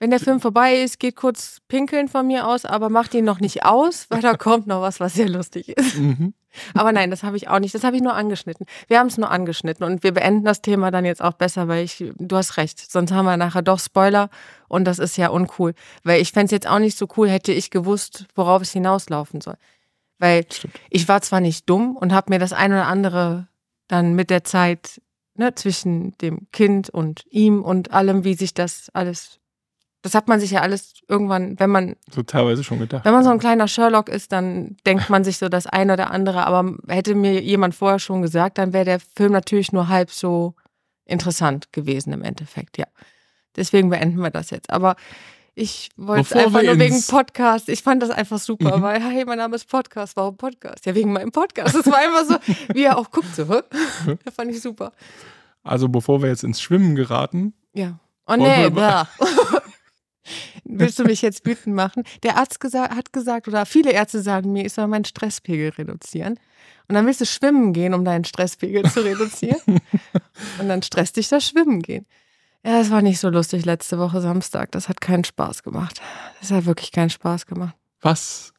wenn 0.00 0.10
der 0.10 0.18
Film 0.18 0.40
vorbei 0.40 0.76
ist, 0.76 0.98
geht 0.98 1.14
kurz 1.14 1.58
pinkeln 1.68 2.08
von 2.08 2.26
mir 2.26 2.46
aus, 2.48 2.64
aber 2.64 2.88
macht 2.88 3.14
ihn 3.14 3.24
noch 3.24 3.38
nicht 3.38 3.64
aus, 3.64 4.06
weil 4.08 4.22
da 4.22 4.34
kommt 4.34 4.66
noch 4.66 4.80
was, 4.80 4.98
was 4.98 5.14
sehr 5.14 5.28
lustig 5.28 5.68
ist. 5.68 5.96
Mhm. 5.96 6.34
Aber 6.74 6.90
nein, 6.90 7.10
das 7.10 7.22
habe 7.22 7.36
ich 7.36 7.48
auch 7.48 7.60
nicht. 7.60 7.74
Das 7.74 7.84
habe 7.84 7.96
ich 7.96 8.02
nur 8.02 8.14
angeschnitten. 8.14 8.66
Wir 8.88 8.98
haben 8.98 9.06
es 9.06 9.18
nur 9.18 9.30
angeschnitten 9.30 9.84
und 9.84 10.02
wir 10.02 10.12
beenden 10.12 10.44
das 10.44 10.62
Thema 10.62 10.90
dann 10.90 11.04
jetzt 11.04 11.22
auch 11.22 11.34
besser, 11.34 11.68
weil 11.68 11.84
ich, 11.84 12.02
du 12.16 12.36
hast 12.36 12.56
recht, 12.56 12.90
sonst 12.90 13.12
haben 13.12 13.26
wir 13.26 13.36
nachher 13.36 13.62
doch 13.62 13.78
Spoiler 13.78 14.30
und 14.68 14.84
das 14.84 14.98
ist 14.98 15.16
ja 15.16 15.28
uncool. 15.28 15.74
Weil 16.02 16.20
ich 16.20 16.32
fände 16.32 16.46
es 16.46 16.50
jetzt 16.50 16.66
auch 16.66 16.78
nicht 16.78 16.98
so 16.98 17.06
cool, 17.16 17.28
hätte 17.28 17.52
ich 17.52 17.70
gewusst, 17.70 18.26
worauf 18.34 18.62
es 18.62 18.72
hinauslaufen 18.72 19.40
soll. 19.40 19.56
Weil 20.18 20.44
Stimmt. 20.50 20.74
ich 20.88 21.08
war 21.08 21.20
zwar 21.20 21.40
nicht 21.40 21.68
dumm 21.68 21.96
und 21.96 22.12
habe 22.12 22.32
mir 22.32 22.38
das 22.38 22.52
ein 22.52 22.72
oder 22.72 22.86
andere 22.86 23.48
dann 23.86 24.14
mit 24.14 24.30
der 24.30 24.44
Zeit 24.44 25.00
ne, 25.34 25.54
zwischen 25.54 26.16
dem 26.18 26.46
Kind 26.52 26.90
und 26.90 27.24
ihm 27.30 27.62
und 27.62 27.92
allem, 27.92 28.24
wie 28.24 28.34
sich 28.34 28.54
das 28.54 28.90
alles, 28.92 29.39
das 30.02 30.14
hat 30.14 30.28
man 30.28 30.40
sich 30.40 30.50
ja 30.52 30.60
alles 30.62 30.94
irgendwann, 31.08 31.58
wenn 31.60 31.70
man 31.70 31.96
So 32.10 32.22
teilweise 32.22 32.64
schon 32.64 32.78
gedacht. 32.78 33.04
wenn 33.04 33.12
man 33.12 33.22
so 33.24 33.30
ein 33.30 33.38
kleiner 33.38 33.68
Sherlock 33.68 34.08
ist, 34.08 34.32
dann 34.32 34.76
denkt 34.86 35.10
man 35.10 35.24
sich 35.24 35.38
so 35.38 35.48
das 35.48 35.66
eine 35.66 35.92
oder 35.92 36.10
andere. 36.10 36.46
Aber 36.46 36.74
hätte 36.88 37.14
mir 37.14 37.40
jemand 37.42 37.74
vorher 37.74 37.98
schon 37.98 38.22
gesagt, 38.22 38.58
dann 38.58 38.72
wäre 38.72 38.84
der 38.86 39.00
Film 39.00 39.32
natürlich 39.32 39.72
nur 39.72 39.88
halb 39.88 40.10
so 40.10 40.54
interessant 41.04 41.72
gewesen 41.72 42.12
im 42.12 42.22
Endeffekt, 42.22 42.78
ja. 42.78 42.86
Deswegen 43.56 43.90
beenden 43.90 44.18
wir 44.22 44.30
das 44.30 44.50
jetzt. 44.50 44.70
Aber 44.70 44.94
ich 45.56 45.90
wollte 45.96 46.22
es 46.22 46.32
einfach 46.32 46.62
nur 46.62 46.78
wegen 46.78 47.02
Podcast. 47.08 47.68
Ich 47.68 47.82
fand 47.82 48.00
das 48.02 48.10
einfach 48.10 48.38
super, 48.38 48.78
Mhm. 48.78 48.82
weil, 48.82 49.02
hey, 49.02 49.24
mein 49.26 49.38
Name 49.38 49.56
ist 49.56 49.68
Podcast. 49.68 50.16
Warum 50.16 50.36
Podcast? 50.36 50.86
Ja, 50.86 50.94
wegen 50.94 51.12
meinem 51.12 51.32
Podcast. 51.32 51.74
Das 51.74 51.84
war 51.86 51.96
einfach 51.98 52.24
so, 52.24 52.36
wie 52.74 52.84
er 52.84 52.96
auch 52.96 53.10
guckt, 53.10 53.34
so. 53.34 53.44
Das 53.44 53.64
fand 54.34 54.50
ich 54.52 54.62
super. 54.62 54.92
Also 55.64 55.88
bevor 55.88 56.22
wir 56.22 56.28
jetzt 56.30 56.44
ins 56.44 56.60
Schwimmen 56.62 56.94
geraten, 56.94 57.52
Ja. 57.74 57.98
Oh 58.26 58.36
nee, 58.36 58.70
bäh. 58.70 59.02
Willst 60.78 60.98
du 60.98 61.04
mich 61.04 61.22
jetzt 61.22 61.46
wütend 61.46 61.74
machen? 61.74 62.04
Der 62.22 62.36
Arzt 62.36 62.60
gesa 62.60 62.90
hat 62.94 63.12
gesagt, 63.12 63.48
oder 63.48 63.66
viele 63.66 63.92
Ärzte 63.92 64.20
sagen 64.20 64.52
mir, 64.52 64.64
ich 64.64 64.72
soll 64.72 64.86
meinen 64.86 65.04
Stresspegel 65.04 65.70
reduzieren. 65.70 66.38
Und 66.88 66.94
dann 66.94 67.06
willst 67.06 67.20
du 67.20 67.26
schwimmen 67.26 67.72
gehen, 67.72 67.94
um 67.94 68.04
deinen 68.04 68.24
Stresspegel 68.24 68.84
zu 68.90 69.04
reduzieren. 69.04 69.80
Und 70.58 70.68
dann 70.68 70.82
stresst 70.82 71.16
dich 71.16 71.28
das 71.28 71.46
Schwimmen 71.46 71.82
gehen. 71.82 72.06
Ja, 72.64 72.78
das 72.78 72.90
war 72.90 73.00
nicht 73.00 73.20
so 73.20 73.30
lustig 73.30 73.64
letzte 73.64 73.98
Woche 73.98 74.20
Samstag. 74.20 74.72
Das 74.72 74.88
hat 74.88 75.00
keinen 75.00 75.24
Spaß 75.24 75.62
gemacht. 75.62 76.00
Das 76.40 76.50
hat 76.50 76.66
wirklich 76.66 76.92
keinen 76.92 77.10
Spaß 77.10 77.46
gemacht. 77.46 77.74
was 78.00 78.52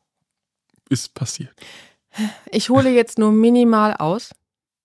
ist 0.89 1.13
passiert? 1.13 1.54
Ich 2.52 2.69
hole 2.69 2.89
jetzt 2.89 3.17
nur 3.17 3.32
minimal 3.32 3.95
aus, 3.95 4.32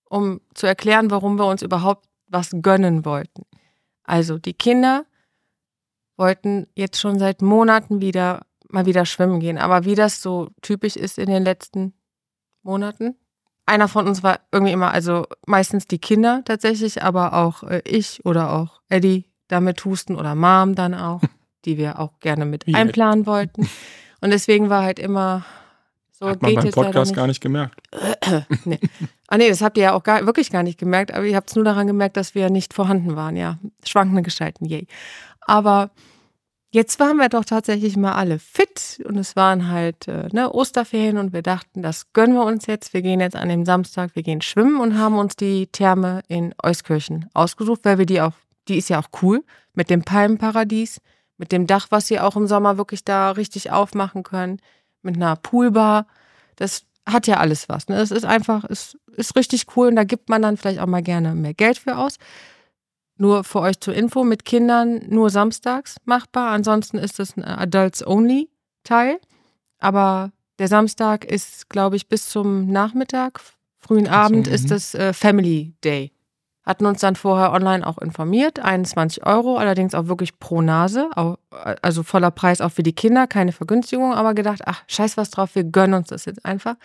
um 0.05 0.39
zu 0.53 0.67
erklären, 0.67 1.11
warum 1.11 1.37
wir 1.37 1.45
uns 1.45 1.61
überhaupt 1.61 2.07
was 2.27 2.51
gönnen 2.61 3.05
wollten. 3.05 3.43
Also 4.03 4.37
die 4.37 4.53
Kinder 4.53 5.05
wollten 6.17 6.67
jetzt 6.75 6.99
schon 6.99 7.19
seit 7.19 7.41
Monaten 7.41 8.01
wieder 8.01 8.41
mal 8.69 8.85
wieder 8.85 9.05
schwimmen 9.05 9.39
gehen. 9.39 9.57
Aber 9.57 9.85
wie 9.85 9.95
das 9.95 10.21
so 10.21 10.49
typisch 10.61 10.95
ist 10.95 11.17
in 11.17 11.29
den 11.29 11.43
letzten 11.43 11.93
Monaten, 12.63 13.15
einer 13.65 13.87
von 13.87 14.07
uns 14.07 14.23
war 14.23 14.39
irgendwie 14.51 14.73
immer, 14.73 14.91
also 14.91 15.25
meistens 15.45 15.87
die 15.87 15.99
Kinder 15.99 16.41
tatsächlich, 16.45 17.03
aber 17.03 17.33
auch 17.33 17.63
äh, 17.63 17.81
ich 17.85 18.25
oder 18.25 18.53
auch 18.53 18.81
Eddie 18.89 19.25
damit 19.47 19.83
husten 19.85 20.15
oder 20.15 20.35
Mom 20.35 20.75
dann 20.75 20.93
auch, 20.93 21.21
die 21.65 21.77
wir 21.77 21.99
auch 21.99 22.19
gerne 22.19 22.45
mit 22.45 22.67
Wie 22.67 22.75
einplanen 22.75 23.25
wollten. 23.25 23.69
Und 24.21 24.31
deswegen 24.31 24.69
war 24.69 24.83
halt 24.83 24.99
immer 24.99 25.45
so 26.11 26.27
Hat 26.27 26.41
man 26.41 26.55
geht 26.55 26.63
beim 26.63 26.71
Podcast 26.71 27.11
nicht. 27.11 27.15
gar 27.15 27.27
nicht 27.27 27.41
gemerkt. 27.41 27.79
nee. 28.65 28.79
Ah 29.27 29.37
nee, 29.37 29.49
das 29.49 29.61
habt 29.61 29.77
ihr 29.77 29.83
ja 29.83 29.93
auch 29.93 30.01
gar, 30.01 30.25
wirklich 30.25 30.49
gar 30.49 30.63
nicht 30.63 30.79
gemerkt, 30.79 31.13
aber 31.13 31.25
ihr 31.25 31.35
habt 31.35 31.49
es 31.49 31.55
nur 31.55 31.65
daran 31.65 31.85
gemerkt, 31.85 32.17
dass 32.17 32.33
wir 32.33 32.49
nicht 32.49 32.73
vorhanden 32.73 33.15
waren, 33.15 33.35
ja. 33.35 33.59
Schwankende 33.85 34.23
Gestalten, 34.23 34.65
yay. 34.65 34.87
Aber 35.47 35.91
jetzt 36.71 36.99
waren 36.99 37.17
wir 37.17 37.29
doch 37.29 37.45
tatsächlich 37.45 37.97
mal 37.97 38.13
alle 38.13 38.37
fit 38.37 39.01
und 39.05 39.17
es 39.17 39.35
waren 39.35 39.69
halt 39.69 40.07
äh, 40.07 40.27
ne, 40.31 40.53
Osterferien 40.53 41.17
und 41.17 41.33
wir 41.33 41.41
dachten, 41.41 41.81
das 41.81 42.11
gönnen 42.13 42.35
wir 42.35 42.43
uns 42.43 42.67
jetzt. 42.67 42.93
Wir 42.93 43.01
gehen 43.01 43.21
jetzt 43.21 43.35
an 43.35 43.49
dem 43.49 43.65
Samstag, 43.65 44.15
wir 44.15 44.23
gehen 44.23 44.41
schwimmen 44.41 44.79
und 44.79 44.99
haben 44.99 45.17
uns 45.17 45.35
die 45.37 45.67
Therme 45.67 46.21
in 46.27 46.53
Euskirchen 46.61 47.29
ausgesucht, 47.33 47.79
weil 47.83 47.97
wir 47.97 48.05
die 48.05 48.21
auch, 48.21 48.33
die 48.67 48.77
ist 48.77 48.89
ja 48.89 48.99
auch 48.99 49.09
cool, 49.21 49.43
mit 49.73 49.89
dem 49.89 50.03
Palmenparadies, 50.03 50.99
mit 51.37 51.51
dem 51.51 51.65
Dach, 51.65 51.87
was 51.91 52.07
sie 52.07 52.19
auch 52.19 52.35
im 52.35 52.47
Sommer 52.47 52.77
wirklich 52.77 53.05
da 53.05 53.31
richtig 53.31 53.71
aufmachen 53.71 54.23
können, 54.23 54.59
mit 55.01 55.15
einer 55.15 55.37
Poolbar. 55.37 56.07
Das 56.57 56.83
hat 57.05 57.25
ja 57.25 57.37
alles 57.37 57.69
was. 57.69 57.87
Ne? 57.87 58.01
Es 58.01 58.11
ist 58.11 58.25
einfach, 58.25 58.65
es 58.65 58.97
ist 59.15 59.37
richtig 59.37 59.65
cool 59.77 59.87
und 59.87 59.95
da 59.95 60.03
gibt 60.03 60.27
man 60.27 60.41
dann 60.41 60.57
vielleicht 60.57 60.79
auch 60.79 60.87
mal 60.87 61.03
gerne 61.03 61.35
mehr 61.35 61.53
Geld 61.53 61.77
für 61.77 61.97
aus. 61.97 62.17
Nur 63.17 63.43
für 63.43 63.61
euch 63.61 63.79
zur 63.79 63.93
Info, 63.95 64.23
mit 64.23 64.45
Kindern 64.45 65.01
nur 65.09 65.29
samstags 65.29 65.97
machbar. 66.05 66.51
Ansonsten 66.51 66.97
ist 66.97 67.19
es 67.19 67.35
ein 67.35 67.43
Adults-Only-Teil. 67.43 69.19
Aber 69.79 70.31
der 70.59 70.67
Samstag 70.67 71.25
ist, 71.25 71.69
glaube 71.69 71.95
ich, 71.95 72.07
bis 72.09 72.29
zum 72.29 72.67
Nachmittag, 72.67 73.39
frühen 73.77 74.07
Abend 74.07 74.47
mhm. 74.47 74.53
ist 74.53 74.71
das 74.71 74.93
äh, 74.95 75.13
Family 75.13 75.73
Day. 75.83 76.11
Hatten 76.63 76.85
uns 76.85 76.99
dann 76.99 77.15
vorher 77.15 77.53
online 77.53 77.85
auch 77.87 77.97
informiert. 77.97 78.59
21 78.59 79.25
Euro, 79.25 79.55
allerdings 79.57 79.95
auch 79.95 80.07
wirklich 80.07 80.37
pro 80.37 80.61
Nase. 80.61 81.09
Au- 81.15 81.37
Also 81.81 82.03
voller 82.03 82.29
Preis 82.31 82.59
auch 82.59 82.71
für 82.71 82.83
die 82.83 82.93
Kinder, 82.93 83.25
keine 83.25 83.53
Vergünstigung. 83.53 84.13
Aber 84.13 84.33
gedacht, 84.33 84.61
ach, 84.65 84.83
scheiß 84.87 85.15
was 85.15 85.29
drauf, 85.29 85.55
wir 85.55 85.63
gönnen 85.63 85.93
uns 85.93 86.09
das 86.09 86.25
jetzt 86.25 86.43
einfach. 86.43 86.75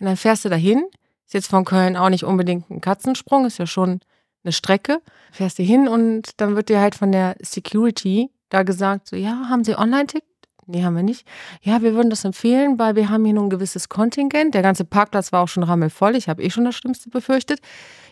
Und 0.00 0.06
dann 0.06 0.16
fährst 0.16 0.44
du 0.44 0.48
dahin. 0.48 0.84
Ist 1.24 1.34
jetzt 1.34 1.48
von 1.50 1.64
Köln 1.64 1.96
auch 1.96 2.08
nicht 2.08 2.24
unbedingt 2.24 2.68
ein 2.70 2.80
Katzensprung, 2.80 3.44
ist 3.46 3.58
ja 3.58 3.66
schon 3.66 4.00
eine 4.48 4.52
Strecke. 4.52 5.00
Fährst 5.30 5.58
du 5.58 5.62
hin 5.62 5.88
und 5.88 6.40
dann 6.40 6.56
wird 6.56 6.68
dir 6.68 6.80
halt 6.80 6.94
von 6.94 7.12
der 7.12 7.36
Security 7.40 8.30
da 8.48 8.62
gesagt, 8.62 9.08
so, 9.08 9.16
ja, 9.16 9.48
haben 9.48 9.62
Sie 9.62 9.78
Online-Ticket? 9.78 10.24
Nee, 10.66 10.84
haben 10.84 10.96
wir 10.96 11.02
nicht. 11.02 11.26
Ja, 11.62 11.80
wir 11.80 11.94
würden 11.94 12.10
das 12.10 12.24
empfehlen, 12.24 12.78
weil 12.78 12.94
wir 12.94 13.08
haben 13.08 13.24
hier 13.24 13.32
nur 13.32 13.44
ein 13.44 13.50
gewisses 13.50 13.88
Kontingent. 13.88 14.54
Der 14.54 14.60
ganze 14.60 14.84
Parkplatz 14.84 15.32
war 15.32 15.42
auch 15.42 15.48
schon 15.48 15.62
rammelvoll. 15.62 16.14
Ich 16.14 16.28
habe 16.28 16.42
eh 16.42 16.50
schon 16.50 16.66
das 16.66 16.74
Schlimmste 16.74 17.08
befürchtet. 17.08 17.60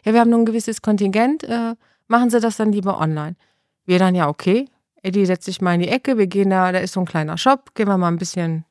Ja, 0.04 0.14
wir 0.14 0.20
haben 0.20 0.30
nur 0.30 0.38
ein 0.38 0.46
gewisses 0.46 0.80
Kontingent. 0.80 1.44
Äh, 1.44 1.74
machen 2.08 2.30
Sie 2.30 2.40
das 2.40 2.56
dann 2.56 2.72
lieber 2.72 2.98
online. 2.98 3.36
Wir 3.84 3.98
dann, 3.98 4.14
ja, 4.14 4.28
okay. 4.28 4.66
Eddie 5.02 5.26
setzt 5.26 5.44
sich 5.44 5.60
mal 5.60 5.74
in 5.74 5.80
die 5.80 5.88
Ecke. 5.88 6.16
Wir 6.16 6.26
gehen 6.26 6.48
da, 6.48 6.72
da 6.72 6.78
ist 6.78 6.94
so 6.94 7.00
ein 7.00 7.06
kleiner 7.06 7.36
Shop. 7.36 7.74
Gehen 7.74 7.88
wir 7.88 7.98
mal 7.98 8.08
ein 8.08 8.16
bisschen 8.16 8.64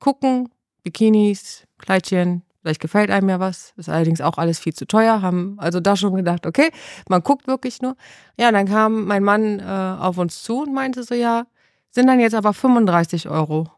gucken. 0.00 0.48
Bikinis, 0.82 1.64
Kleidchen. 1.78 2.42
Vielleicht 2.66 2.80
gefällt 2.80 3.12
einem 3.12 3.28
ja 3.28 3.38
was. 3.38 3.74
Ist 3.76 3.88
allerdings 3.88 4.20
auch 4.20 4.38
alles 4.38 4.58
viel 4.58 4.74
zu 4.74 4.88
teuer. 4.88 5.22
Haben 5.22 5.54
also 5.60 5.78
da 5.78 5.94
schon 5.94 6.16
gedacht, 6.16 6.46
okay, 6.46 6.72
man 7.08 7.22
guckt 7.22 7.46
wirklich 7.46 7.80
nur. 7.80 7.94
Ja, 8.36 8.50
dann 8.50 8.66
kam 8.66 9.04
mein 9.04 9.22
Mann 9.22 9.60
äh, 9.60 9.62
auf 9.62 10.18
uns 10.18 10.42
zu 10.42 10.62
und 10.62 10.74
meinte 10.74 11.04
so, 11.04 11.14
ja, 11.14 11.46
sind 11.92 12.08
dann 12.08 12.18
jetzt 12.18 12.34
aber 12.34 12.52
35 12.52 13.28
Euro. 13.28 13.70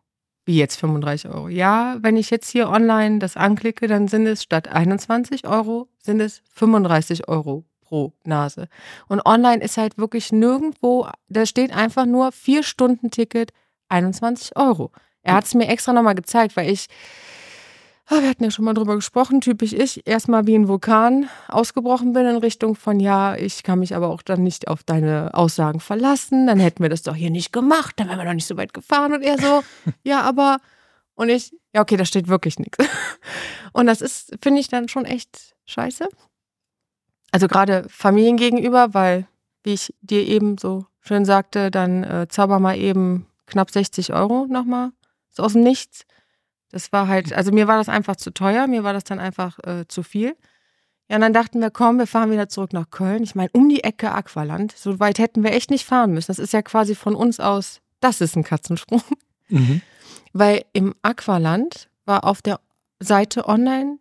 Wie 0.47 0.57
jetzt 0.57 0.77
35 0.77 1.31
Euro? 1.31 1.49
Ja, 1.49 1.99
wenn 2.01 2.17
ich 2.17 2.31
jetzt 2.31 2.49
hier 2.49 2.71
online 2.71 3.19
das 3.19 3.37
anklicke, 3.37 3.89
dann 3.89 4.09
sind 4.09 4.27
es 4.27 4.43
statt 4.43 4.69
21 4.69 5.47
Euro, 5.47 5.89
sind 6.03 6.21
es 6.21 6.41
35 6.55 7.29
Euro 7.29 7.67
pro 7.83 8.15
Nase. 8.25 8.69
Und 9.07 9.21
online 9.27 9.63
ist 9.63 9.77
halt 9.77 9.99
wirklich 9.99 10.33
nirgendwo, 10.33 11.09
da 11.29 11.45
steht 11.45 11.77
einfach 11.77 12.07
nur 12.07 12.29
4-Stunden-Ticket, 12.29 13.53
21 13.91 14.57
Euro. 14.57 14.93
Er 15.23 15.35
hat 15.35 15.45
es 15.45 15.53
mir 15.53 15.69
extra 15.69 15.93
nochmal 15.93 16.15
gezeigt, 16.15 16.57
weil 16.57 16.71
ich, 16.71 16.87
wir 18.11 18.29
hatten 18.29 18.45
ja 18.45 18.51
schon 18.51 18.65
mal 18.65 18.75
drüber 18.75 18.95
gesprochen, 18.95 19.41
typisch 19.41 19.73
ich, 19.73 20.07
erstmal 20.07 20.47
wie 20.47 20.55
ein 20.55 20.69
Vulkan 20.69 21.29
ausgebrochen 21.49 22.13
bin 22.13 22.27
in 22.27 22.37
Richtung 22.37 22.75
von, 22.75 23.01
ja, 23.01 23.37
ich 23.37 23.63
kann 23.63 23.81
mich 23.81 23.95
aber 23.95 24.09
auch 24.09 24.23
dann 24.23 24.43
nicht 24.43 24.69
auf 24.69 24.83
deine 24.83 25.35
Aussagen 25.35 25.81
verlassen, 25.81 26.47
dann 26.47 26.59
hätten 26.59 26.83
wir 26.83 26.89
das 26.89 27.03
doch 27.03 27.15
hier 27.15 27.31
nicht 27.31 27.53
gemacht, 27.53 27.95
dann 27.97 28.09
wären 28.09 28.19
wir 28.19 28.25
doch 28.25 28.33
nicht 28.33 28.47
so 28.47 28.57
weit 28.57 28.73
gefahren 28.73 29.13
und 29.13 29.23
er 29.23 29.39
so, 29.39 29.63
ja, 30.03 30.23
aber, 30.23 30.59
und 31.15 31.29
ich, 31.29 31.55
ja, 31.75 31.83
okay, 31.83 31.97
da 31.97 32.05
steht 32.05 32.29
wirklich 32.29 32.59
nichts. 32.59 32.79
Und 33.73 33.87
das 33.87 34.01
ist, 34.01 34.35
finde 34.43 34.61
ich, 34.61 34.69
dann 34.69 34.89
schon 34.89 35.05
echt 35.05 35.55
scheiße. 35.67 36.09
Also 37.31 37.49
gerade 37.49 37.87
Familien 37.89 38.37
gegenüber, 38.37 38.95
weil, 38.95 39.29
wie 39.63 39.75
ich 39.75 39.95
dir 40.01 40.27
eben 40.27 40.57
so 40.59 40.87
schön 41.01 41.25
sagte, 41.25 41.71
dann 41.71 42.03
äh, 42.03 42.27
zauber 42.29 42.59
mal 42.59 42.77
eben 42.79 43.27
knapp 43.47 43.71
60 43.71 44.13
Euro 44.15 44.47
nochmal 44.49 44.91
so 45.31 45.43
aus 45.43 45.53
dem 45.53 45.63
Nichts. 45.63 46.07
Das 46.71 46.93
war 46.93 47.09
halt, 47.09 47.33
also 47.33 47.53
mir 47.53 47.67
war 47.67 47.79
das 47.79 47.89
einfach 47.89 48.17
zu 48.17 48.33
teuer, 48.33 48.67
mir 48.67 48.85
war 48.85 48.93
das 48.93 49.05
dann 49.05 49.19
einfach 49.19 49.59
äh, 49.61 49.87
zu 49.89 50.03
viel. 50.03 50.37
Ja, 51.09 51.17
und 51.17 51.23
dann 51.23 51.33
dachten 51.33 51.61
wir, 51.61 51.71
komm, 51.71 51.99
wir 51.99 52.07
fahren 52.07 52.31
wieder 52.31 52.49
zurück 52.49 52.75
nach 52.75 52.91
Köln. 52.91 53.23
Ich 53.23 53.35
meine, 53.35 53.49
um 53.53 53.69
die 53.69 53.83
Ecke 53.83 54.13
Aqualand. 54.13 54.73
So 54.73 55.01
weit 55.01 55.19
hätten 55.19 55.43
wir 55.43 55.53
echt 55.53 55.71
nicht 55.71 55.87
fahren 55.87 56.13
müssen. 56.13 56.27
Das 56.27 56.39
ist 56.39 56.53
ja 56.53 56.61
quasi 56.61 56.95
von 56.95 57.15
uns 57.15 57.41
aus, 57.41 57.81
das 58.01 58.21
ist 58.21 58.37
ein 58.37 58.45
Katzensprung. 58.45 59.03
Mhm. 59.49 59.81
Weil 60.35 60.65
im 60.75 60.95
Aqualand 61.01 61.89
war 62.05 62.25
auf 62.25 62.43
der 62.43 62.61
Seite 63.01 63.49
online, 63.49 63.99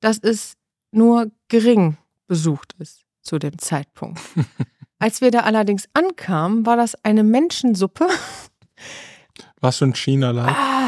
dass 0.00 0.18
es 0.18 0.54
nur 0.90 1.30
gering 1.48 1.96
besucht 2.26 2.74
ist 2.78 3.04
zu 3.22 3.38
dem 3.38 3.58
Zeitpunkt. 3.58 4.20
Als 4.98 5.20
wir 5.20 5.30
da 5.30 5.40
allerdings 5.40 5.88
ankamen, 5.94 6.66
war 6.66 6.76
das 6.76 6.94
eine 7.02 7.24
Menschensuppe. 7.24 8.06
Was 9.60 9.78
schon 9.78 9.94
China-like? 9.94 10.54
Ah. 10.54 10.81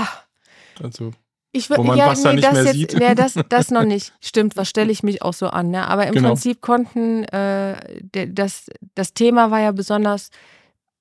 Also, 0.82 1.12
ich 1.52 1.70
wo 1.70 1.82
man 1.84 1.96
ja, 1.96 2.08
Wasser 2.08 2.30
nee, 2.30 2.36
nicht 2.36 2.46
das 2.46 2.52
mehr 2.54 2.64
jetzt, 2.64 2.74
sieht. 2.74 2.94
Nee, 2.98 3.14
das, 3.14 3.34
das 3.48 3.70
noch 3.70 3.84
nicht. 3.84 4.12
Stimmt, 4.20 4.56
was 4.56 4.68
stelle 4.68 4.90
ich 4.90 5.02
mich 5.02 5.22
auch 5.22 5.34
so 5.34 5.46
an. 5.48 5.70
Ne? 5.70 5.86
Aber 5.86 6.06
im 6.06 6.14
Genau. 6.14 6.28
Prinzip 6.30 6.60
konnten, 6.60 7.24
äh, 7.24 7.76
de- 8.02 8.32
das, 8.32 8.66
das 8.94 9.14
Thema 9.14 9.50
war 9.50 9.60
ja 9.60 9.70
besonders, 9.72 10.30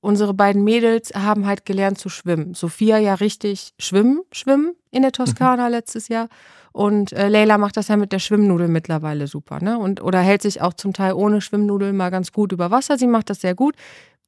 unsere 0.01 0.33
beiden 0.33 0.63
Mädels 0.63 1.11
haben 1.15 1.45
halt 1.47 1.65
gelernt 1.65 1.97
zu 1.97 2.09
schwimmen. 2.09 2.53
Sophia 2.53 2.97
ja 2.97 3.15
richtig 3.15 3.73
schwimmen, 3.79 4.21
schwimmen 4.31 4.75
in 4.91 5.01
der 5.01 5.11
Toskana 5.11 5.69
letztes 5.69 6.07
Jahr. 6.07 6.27
Und 6.71 7.13
äh, 7.13 7.29
Leila 7.29 7.57
macht 7.57 7.77
das 7.77 7.87
ja 7.87 7.97
mit 7.97 8.11
der 8.11 8.19
Schwimmnudel 8.19 8.67
mittlerweile 8.67 9.27
super, 9.27 9.59
ne? 9.61 9.77
Und 9.77 10.01
oder 10.01 10.19
hält 10.21 10.41
sich 10.41 10.59
auch 10.61 10.73
zum 10.73 10.91
Teil 10.93 11.13
ohne 11.13 11.39
Schwimmnudel 11.39 11.93
mal 11.93 12.09
ganz 12.09 12.31
gut 12.31 12.51
über 12.51 12.71
Wasser. 12.71 12.97
Sie 12.97 13.05
macht 13.07 13.29
das 13.29 13.41
sehr 13.41 13.53
gut. 13.55 13.75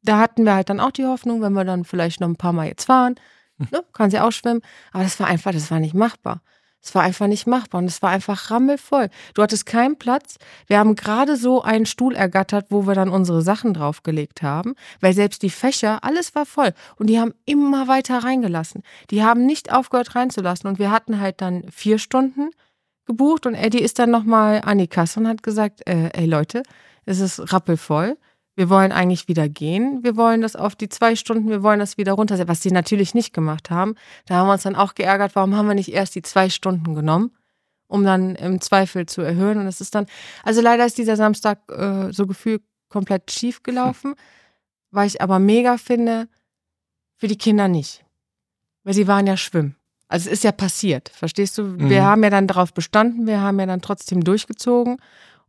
Da 0.03 0.19
hatten 0.19 0.43
wir 0.43 0.53
halt 0.53 0.69
dann 0.69 0.79
auch 0.79 0.91
die 0.91 1.05
Hoffnung, 1.05 1.41
wenn 1.41 1.53
wir 1.53 1.65
dann 1.65 1.83
vielleicht 1.85 2.21
noch 2.21 2.27
ein 2.29 2.35
paar 2.35 2.53
Mal 2.53 2.67
jetzt 2.67 2.85
fahren, 2.85 3.15
ne, 3.58 3.84
kann 3.93 4.12
sie 4.12 4.20
auch 4.20 4.32
schwimmen. 4.32 4.62
Aber 4.91 5.03
das 5.03 5.20
war 5.20 5.28
einfach, 5.28 5.51
das 5.51 5.72
war 5.72 5.80
nicht 5.80 5.93
machbar. 5.93 6.41
Es 6.86 6.93
war 6.93 7.01
einfach 7.01 7.26
nicht 7.26 7.47
machbar 7.47 7.80
und 7.82 7.88
es 7.88 8.03
war 8.03 8.12
einfach 8.12 8.51
rammelvoll. 8.51 9.10
Du 9.34 9.41
hattest 9.41 9.66
keinen 9.66 9.97
Platz. 9.97 10.38
Wir 10.68 10.78
haben 10.78 10.93
gerade 10.93 11.36
so 11.36 11.64
einen 11.64 11.88
Stuhl 11.88 12.16
ergattert, 12.16 12.68
wo 12.70 12.86
wir 12.86 12.93
dann 12.93 13.10
unsere 13.10 13.41
Sachen 13.41 13.74
draufgelegt 13.74 14.43
haben, 14.43 14.76
weil 15.01 15.14
selbst 15.14 15.41
die 15.41 15.49
Fächer, 15.49 16.03
alles 16.03 16.36
war 16.36 16.45
voll 16.45 16.74
und 16.97 17.08
die 17.08 17.20
haben 17.20 17.34
immer 17.45 17.88
weiter 17.88 18.20
reingelassen. 18.20 18.84
Die 19.10 19.24
haben 19.24 19.47
nicht 19.47 19.74
aufgehört 19.74 20.14
reinzulassen 20.16 20.70
und 20.70 20.78
wir 20.78 20.91
hatten 20.91 21.20
halt 21.20 21.41
dann 21.41 21.64
vier 21.72 21.97
Stunden 21.97 22.51
gebucht 23.08 23.47
und 23.47 23.56
Eddie 23.56 23.82
ist 23.82 23.97
dann 23.97 24.12
nochmal 24.12 24.62
an 24.64 24.78
die 24.78 24.88
Kasse 24.88 25.20
und 25.20 25.28
hat 25.28 25.41
gesagt, 25.41 25.88
äh, 25.89 26.10
ey 26.14 26.28
Leute, 26.28 26.62
es 27.06 27.20
ist 27.20 27.51
rappelvoll. 27.51 28.16
Wir 28.56 28.70
wollen 28.70 28.91
eigentlich 28.91 29.28
wieder 29.28 29.49
gehen. 29.49 29.99
Wir 30.03 30.16
wollen 30.16 30.41
das 30.41 30.56
auf 30.56 30.76
die 30.76 30.88
zwei 30.89 31.16
Stunden, 31.16 31.49
wir 31.49 31.62
wollen 31.62 31.80
das 31.80 31.97
wieder 31.97 32.14
runtersetzen, 32.14 32.47
was 32.49 32.62
sie 32.62 32.72
natürlich 32.72 33.14
nicht 33.14 33.34
gemacht 33.34 33.70
haben. 33.70 33.95
Da 34.26 34.36
haben 34.36 34.47
wir 34.47 34.53
uns 34.53 34.64
dann 34.64 34.76
auch 34.76 34.95
geärgert, 34.95 35.36
warum 35.36 35.56
haben 35.56 35.68
wir 35.68 35.76
nicht 35.76 35.91
erst 35.91 36.16
die 36.16 36.22
zwei 36.22 36.49
Stunden 36.49 36.95
genommen, 36.95 37.32
um 37.88 38.03
dann 38.06 38.36
im 38.36 38.62
Zweifel 38.62 39.06
zu 39.08 39.22
erhöhen. 39.22 39.58
Und 39.60 39.68
es 39.68 39.82
ist 39.82 39.93
dann, 39.93 40.06
also 40.43 40.62
leider 40.62 40.86
ist 40.86 40.97
dieser 40.97 41.18
Samstag 41.18 41.60
äh, 41.70 42.12
so 42.14 42.26
gefühlt 42.28 42.62
komplett 42.89 43.30
schief 43.32 43.62
gelaufen, 43.62 44.16
weil 44.91 45.08
ich 45.08 45.22
aber 45.22 45.39
mega 45.39 45.78
finde, 45.78 46.28
für 47.18 47.28
die 47.28 47.38
Kinder 47.38 47.68
nicht. 47.68 48.06
Weil 48.84 48.93
sie 48.93 49.08
waren 49.08 49.28
ja 49.28 49.36
schwimmen. 49.36 49.76
Also 50.08 50.30
es 50.30 50.34
ist 50.36 50.43
ja 50.43 50.51
passiert, 50.51 51.10
verstehst 51.10 51.58
du? 51.58 51.78
Wir 51.80 52.01
Mhm. 52.01 52.06
haben 52.06 52.24
ja 52.24 52.30
dann 52.30 52.47
darauf 52.47 52.74
bestanden, 52.74 53.26
wir 53.28 53.41
haben 53.41 53.60
ja 53.60 53.66
dann 53.66 53.82
trotzdem 53.82 54.24
durchgezogen 54.24 54.97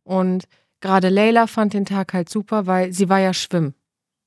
und 0.02 0.48
gerade 0.80 1.08
Leila 1.08 1.46
fand 1.46 1.74
den 1.74 1.84
Tag 1.84 2.12
halt 2.12 2.28
super, 2.28 2.66
weil 2.66 2.92
sie 2.92 3.08
war 3.08 3.20
ja 3.20 3.34
schwimmen. 3.34 3.74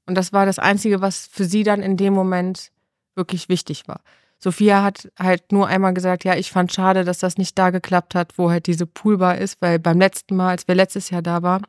Und 0.05 0.15
das 0.15 0.33
war 0.33 0.45
das 0.45 0.59
Einzige, 0.59 1.01
was 1.01 1.27
für 1.27 1.45
sie 1.45 1.63
dann 1.63 1.81
in 1.81 1.97
dem 1.97 2.13
Moment 2.13 2.71
wirklich 3.15 3.49
wichtig 3.49 3.87
war. 3.87 4.01
Sophia 4.39 4.81
hat 4.83 5.11
halt 5.19 5.51
nur 5.51 5.67
einmal 5.67 5.93
gesagt, 5.93 6.23
ja, 6.23 6.35
ich 6.35 6.49
fand 6.49 6.73
schade, 6.73 7.03
dass 7.03 7.19
das 7.19 7.37
nicht 7.37 7.57
da 7.59 7.69
geklappt 7.71 8.15
hat, 8.15 8.37
wo 8.37 8.49
halt 8.49 8.67
diese 8.67 8.85
Poolbar 8.87 9.37
ist, 9.37 9.61
weil 9.61 9.79
beim 9.79 9.99
letzten 9.99 10.35
Mal, 10.37 10.49
als 10.49 10.67
wir 10.67 10.75
letztes 10.75 11.09
Jahr 11.09 11.21
da 11.21 11.43
waren, 11.43 11.67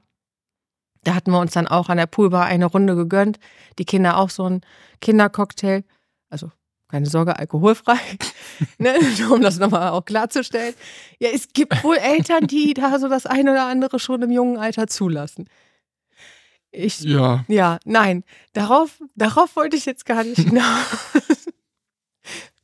da 1.03 1.15
hatten 1.15 1.33
wir 1.33 1.41
uns 1.41 1.53
dann 1.53 1.67
auch 1.67 1.89
an 1.89 1.97
der 1.97 2.07
Poolbar 2.07 2.47
eine 2.47 2.67
Runde 2.67 2.95
gegönnt. 2.95 3.39
Die 3.79 3.85
Kinder 3.85 4.19
auch 4.19 4.31
so 4.31 4.45
ein 4.45 4.61
Kindercocktail. 5.01 5.85
Also 6.29 6.53
keine 6.91 7.07
Sorge, 7.07 7.39
alkoholfrei. 7.39 7.97
ne? 8.79 8.95
Um 9.31 9.41
das 9.41 9.59
nochmal 9.59 9.91
auch 9.91 10.05
klarzustellen. 10.05 10.75
Ja, 11.19 11.31
es 11.35 11.49
gibt 11.53 11.83
wohl 11.85 11.97
Eltern, 11.97 12.47
die 12.47 12.75
da 12.75 12.99
so 12.99 13.09
das 13.09 13.27
eine 13.27 13.53
oder 13.53 13.67
andere 13.67 13.99
schon 13.99 14.23
im 14.23 14.31
jungen 14.31 14.59
Alter 14.59 14.87
zulassen. 14.87 15.49
Ich, 16.73 17.01
Ja, 17.01 17.45
ja, 17.49 17.79
nein, 17.85 18.23
darauf, 18.53 19.01
darauf 19.17 19.57
wollte 19.57 19.77
ich 19.77 19.87
jetzt 19.87 20.07
gar 20.07 20.23
nicht 20.23 20.37
hinaus. 20.49 21.49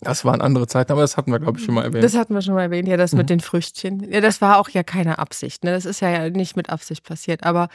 das 0.01 0.24
waren 0.24 0.41
andere 0.41 0.66
Zeiten, 0.68 0.93
aber 0.93 1.01
das 1.01 1.16
hatten 1.16 1.33
wir, 1.33 1.41
glaube 1.41 1.59
ich, 1.59 1.64
schon 1.64 1.74
mal 1.74 1.83
erwähnt. 1.85 2.05
Das 2.05 2.14
hatten 2.16 2.35
wir 2.35 2.43
schon 2.43 2.55
mal 2.55 2.62
erwähnt, 2.62 2.87
ja, 2.87 2.97
das 2.97 3.12
Mhm. 3.12 3.18
mit 3.18 3.31
den 3.31 3.41
Früchtchen. 3.41 4.12
Ja, 4.12 4.20
das 4.20 4.41
war 4.41 4.59
auch 4.59 4.68
ja 4.68 4.83
keine 4.85 5.18
Absicht. 5.18 5.64
Ne? 5.64 5.72
Das 5.72 5.85
ist 5.85 6.01
ja 6.01 6.29
nicht 6.31 6.57
mit 6.57 6.70
Absicht 6.70 7.03
passiert. 7.03 7.43
Aber, 7.43 7.68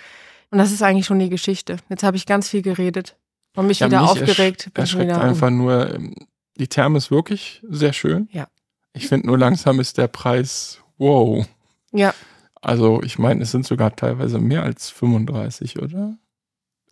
und 0.51 0.57
das 0.59 0.71
ist 0.71 0.81
eigentlich 0.81 1.05
schon 1.05 1.19
die 1.19 1.29
Geschichte. 1.29 1.77
Jetzt 1.89 2.03
habe 2.03 2.15
ich 2.15 2.25
ganz 2.25 2.47
viel 2.47 2.61
geredet 2.61 3.17
und 3.57 3.67
mich 3.67 3.79
Ja, 3.79 3.87
wieder 3.87 4.01
mich 4.01 4.09
aufgeregt. 4.11 4.63
Schon 4.63 4.73
erschreckt 4.75 5.09
wieder, 5.11 5.21
einfach 5.21 5.49
nur, 5.49 5.93
ähm, 5.95 6.15
die 6.61 6.67
Therme 6.67 6.99
ist 6.99 7.09
wirklich 7.11 7.61
sehr 7.67 7.91
schön. 7.91 8.29
Ja. 8.31 8.47
Ich 8.93 9.07
finde 9.07 9.27
nur 9.27 9.37
langsam 9.37 9.79
ist 9.79 9.97
der 9.97 10.07
Preis, 10.07 10.79
wow. 10.97 11.45
Ja. 11.91 12.13
Also 12.61 13.01
ich 13.01 13.17
meine, 13.17 13.41
es 13.41 13.51
sind 13.51 13.65
sogar 13.65 13.95
teilweise 13.95 14.37
mehr 14.39 14.63
als 14.63 14.89
35, 14.91 15.81
oder? 15.81 16.17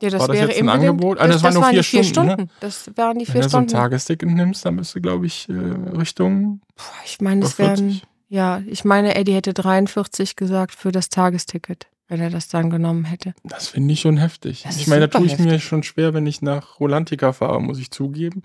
Ja, 0.01 0.09
das 0.09 0.21
War 0.21 0.27
das 0.29 0.37
wäre 0.37 0.47
jetzt 0.47 0.55
ein 0.55 0.59
eben 0.59 0.69
Angebot? 0.69 1.19
Ah, 1.19 1.27
das 1.27 1.43
waren 1.43 1.53
nur 1.53 1.63
waren 1.63 1.71
vier 1.73 1.81
die 1.81 1.87
vier 1.87 2.03
Stunden, 2.03 2.31
Stunden. 2.31 2.51
Das 2.61 2.89
waren 2.95 3.19
die 3.19 3.27
Wenn 3.27 3.33
vier 3.33 3.41
du 3.43 3.49
so 3.49 3.57
ein 3.57 3.63
Stunden. 3.69 3.81
Tagesticket 3.81 4.29
nimmst, 4.29 4.65
dann 4.65 4.77
bist 4.77 4.95
du, 4.95 5.01
glaube 5.01 5.25
ich, 5.27 5.47
äh, 5.49 5.53
Richtung 5.53 6.61
Puh, 6.75 6.85
ich 7.05 7.21
meine, 7.21 7.45
es 7.45 7.59
wären, 7.59 7.77
40. 7.77 8.03
ja, 8.29 8.61
ich 8.65 8.85
meine, 8.85 9.13
Eddie 9.15 9.33
hätte 9.33 9.53
43 9.53 10.35
gesagt 10.35 10.73
für 10.73 10.91
das 10.93 11.09
Tagesticket, 11.09 11.87
wenn 12.07 12.21
er 12.21 12.29
das 12.29 12.47
dann 12.47 12.69
genommen 12.69 13.03
hätte. 13.05 13.35
Das 13.43 13.67
finde 13.67 13.93
ich 13.93 13.99
schon 13.99 14.17
heftig. 14.17 14.63
Das 14.63 14.77
ich 14.77 14.87
meine, 14.87 15.07
da 15.07 15.19
tue 15.19 15.27
ich 15.27 15.37
mir 15.37 15.51
heftig. 15.51 15.65
schon 15.65 15.83
schwer, 15.83 16.13
wenn 16.13 16.25
ich 16.25 16.41
nach 16.41 16.79
Rolantica 16.79 17.33
fahre, 17.33 17.61
muss 17.61 17.77
ich 17.77 17.91
zugeben. 17.91 18.41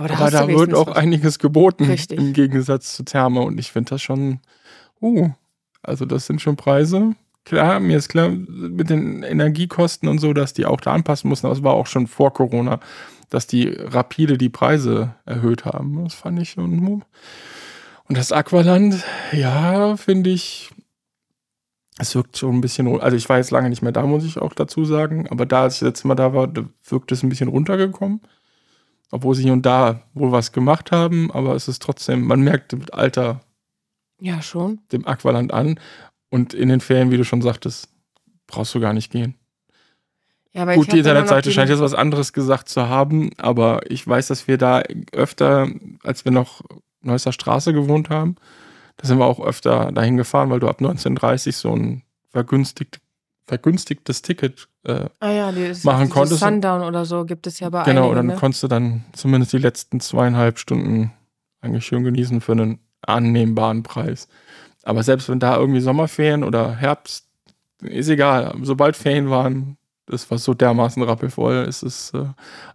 Aber 0.00 0.08
da, 0.08 0.14
Aber 0.14 0.30
da 0.30 0.48
wird 0.48 0.72
auch 0.72 0.86
was. 0.86 0.96
einiges 0.96 1.38
geboten 1.38 1.84
Richtig. 1.84 2.18
im 2.18 2.32
Gegensatz 2.32 2.96
zu 2.96 3.02
Therme 3.02 3.42
und 3.42 3.58
ich 3.60 3.70
finde 3.70 3.90
das 3.90 4.00
schon, 4.00 4.40
uh, 5.02 5.28
also 5.82 6.06
das 6.06 6.24
sind 6.24 6.40
schon 6.40 6.56
Preise. 6.56 7.14
Klar, 7.44 7.80
mir 7.80 7.98
ist 7.98 8.08
klar 8.08 8.30
mit 8.30 8.88
den 8.88 9.22
Energiekosten 9.22 10.08
und 10.08 10.18
so, 10.18 10.32
dass 10.32 10.54
die 10.54 10.64
auch 10.64 10.80
da 10.80 10.94
anpassen 10.94 11.28
mussten, 11.28 11.46
aber 11.46 11.54
es 11.54 11.62
war 11.62 11.74
auch 11.74 11.86
schon 11.86 12.06
vor 12.06 12.32
Corona, 12.32 12.80
dass 13.28 13.46
die 13.46 13.68
rapide 13.68 14.38
die 14.38 14.48
Preise 14.48 15.16
erhöht 15.26 15.66
haben. 15.66 16.02
Das 16.04 16.14
fand 16.14 16.40
ich 16.40 16.48
schon. 16.48 16.78
uh. 16.88 17.00
Und 18.08 18.16
das 18.16 18.32
Aqualand, 18.32 19.04
ja, 19.32 19.98
finde 19.98 20.30
ich, 20.30 20.70
es 21.98 22.14
wirkt 22.14 22.38
schon 22.38 22.54
ein 22.54 22.60
bisschen, 22.62 22.98
also 23.02 23.18
ich 23.18 23.28
war 23.28 23.36
jetzt 23.36 23.50
lange 23.50 23.68
nicht 23.68 23.82
mehr 23.82 23.92
da, 23.92 24.06
muss 24.06 24.24
ich 24.24 24.38
auch 24.38 24.54
dazu 24.54 24.86
sagen, 24.86 25.28
aber 25.28 25.44
da, 25.44 25.64
als 25.64 25.76
ich 25.76 25.82
letztes 25.82 26.04
Mal 26.04 26.14
da 26.14 26.32
war, 26.32 26.48
wirkt 26.88 27.12
es 27.12 27.22
ein 27.22 27.28
bisschen 27.28 27.48
runtergekommen. 27.48 28.22
Obwohl 29.10 29.34
sie 29.34 29.42
hier 29.42 29.52
und 29.52 29.66
da 29.66 30.02
wohl 30.14 30.32
was 30.32 30.52
gemacht 30.52 30.92
haben, 30.92 31.30
aber 31.32 31.54
es 31.54 31.68
ist 31.68 31.82
trotzdem, 31.82 32.24
man 32.24 32.40
merkt 32.40 32.72
mit 32.72 32.94
Alter 32.94 33.40
Ja, 34.20 34.40
schon. 34.42 34.80
dem 34.92 35.06
Aqualand 35.06 35.52
an 35.52 35.80
und 36.30 36.54
in 36.54 36.68
den 36.68 36.80
Ferien, 36.80 37.10
wie 37.10 37.16
du 37.16 37.24
schon 37.24 37.42
sagtest, 37.42 37.88
brauchst 38.46 38.74
du 38.74 38.80
gar 38.80 38.92
nicht 38.92 39.10
gehen. 39.10 39.34
Ja, 40.52 40.62
aber 40.62 40.74
Gut, 40.74 40.92
die 40.92 40.98
Internetseite 40.98 41.52
scheint 41.52 41.70
jetzt 41.70 41.80
was 41.80 41.94
anderes 41.94 42.32
gesagt 42.32 42.68
zu 42.68 42.88
haben, 42.88 43.30
aber 43.38 43.88
ich 43.88 44.06
weiß, 44.06 44.28
dass 44.28 44.48
wir 44.48 44.58
da 44.58 44.82
öfter, 45.12 45.68
als 46.02 46.24
wir 46.24 46.32
noch 46.32 46.62
Neusser 47.02 47.32
Straße 47.32 47.72
gewohnt 47.72 48.10
haben, 48.10 48.36
da 48.96 49.06
sind 49.06 49.18
wir 49.18 49.24
auch 49.26 49.40
öfter 49.40 49.92
dahin 49.92 50.16
gefahren, 50.16 50.50
weil 50.50 50.60
du 50.60 50.68
ab 50.68 50.80
1930 50.80 51.56
so 51.56 51.74
ein 51.74 52.02
vergünstigt, 52.30 53.00
vergünstigtes 53.50 54.22
Ticket 54.22 54.68
äh, 54.84 55.06
Ah 55.18 55.30
ja, 55.32 55.50
ist, 55.50 55.84
machen 55.84 56.08
konntest. 56.08 56.38
Sundown 56.38 56.82
oder 56.82 57.04
so 57.04 57.24
gibt 57.24 57.48
es 57.48 57.58
ja 57.58 57.68
bei 57.68 57.82
Genau, 57.82 58.02
einigen, 58.02 58.10
und 58.10 58.16
dann 58.16 58.26
ne? 58.28 58.36
konntest 58.36 58.62
du 58.62 58.68
dann 58.68 59.04
zumindest 59.12 59.52
die 59.52 59.58
letzten 59.58 59.98
zweieinhalb 59.98 60.60
Stunden 60.60 61.12
eigentlich 61.60 61.84
schön 61.84 62.04
genießen 62.04 62.40
für 62.40 62.52
einen 62.52 62.78
annehmbaren 63.02 63.82
Preis. 63.82 64.28
Aber 64.84 65.02
selbst 65.02 65.28
wenn 65.28 65.40
da 65.40 65.56
irgendwie 65.56 65.80
Sommerferien 65.80 66.44
oder 66.44 66.76
Herbst, 66.76 67.26
ist 67.82 68.08
egal. 68.08 68.54
Sobald 68.62 68.94
Ferien 68.94 69.30
waren, 69.30 69.76
Das 70.06 70.30
war 70.30 70.38
so 70.38 70.54
dermaßen 70.54 71.02
rappelvoll. 71.02 71.66
Es 71.68 71.82
ist 71.82 72.14
äh, 72.14 72.26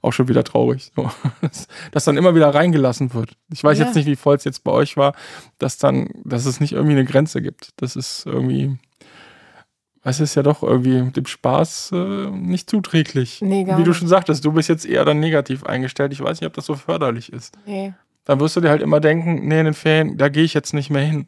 auch 0.02 0.12
schon 0.12 0.28
wieder 0.28 0.44
traurig, 0.44 0.92
dass, 1.42 1.68
dass, 1.92 2.04
dann 2.04 2.18
immer 2.18 2.36
wieder 2.36 2.54
reingelassen 2.54 3.14
wird. 3.14 3.38
Ich 3.50 3.64
weiß 3.64 3.80
ja. 3.80 3.86
jetzt 3.86 3.96
nicht, 3.96 4.08
wie 4.08 4.18
voll 4.18 4.36
es 4.36 4.44
jetzt 4.44 4.66
bei 4.66 4.72
euch 4.72 4.98
war, 4.98 5.14
dass 5.58 5.78
dann, 5.78 6.10
dass 6.26 6.46
es 6.46 6.60
nicht 6.60 6.74
irgendwie 6.74 6.98
eine 6.98 7.06
Grenze 7.06 7.42
gibt. 7.42 7.70
Das 7.78 7.96
ist 7.96 8.26
irgendwie, 8.26 8.78
es 10.06 10.20
ist 10.20 10.36
ja 10.36 10.44
doch 10.44 10.62
irgendwie 10.62 11.12
dem 11.12 11.26
Spaß 11.26 11.92
äh, 11.94 12.30
nicht 12.30 12.70
zuträglich. 12.70 13.42
Nee, 13.42 13.66
Wie 13.76 13.84
du 13.84 13.92
schon 13.92 14.08
sagtest, 14.08 14.46
du 14.46 14.52
bist 14.52 14.70
jetzt 14.70 14.86
eher 14.86 15.04
dann 15.04 15.20
negativ 15.20 15.66
eingestellt. 15.66 16.14
Ich 16.14 16.22
weiß 16.22 16.40
nicht, 16.40 16.48
ob 16.48 16.54
das 16.54 16.68
so 16.68 16.76
förderlich 16.76 17.34
ist. 17.34 17.58
Nee. 17.66 17.94
Dann 18.24 18.40
wirst 18.40 18.56
du 18.56 18.62
dir 18.62 18.70
halt 18.70 18.84
immer 18.84 19.00
denken, 19.00 19.48
nee, 19.48 19.60
in 19.60 19.66
den 19.66 19.74
Ferien, 19.74 20.16
da 20.18 20.30
gehe 20.30 20.44
ich 20.44 20.54
jetzt 20.54 20.76
nicht 20.76 20.92
mehr 20.92 21.02
hin. 21.02 21.28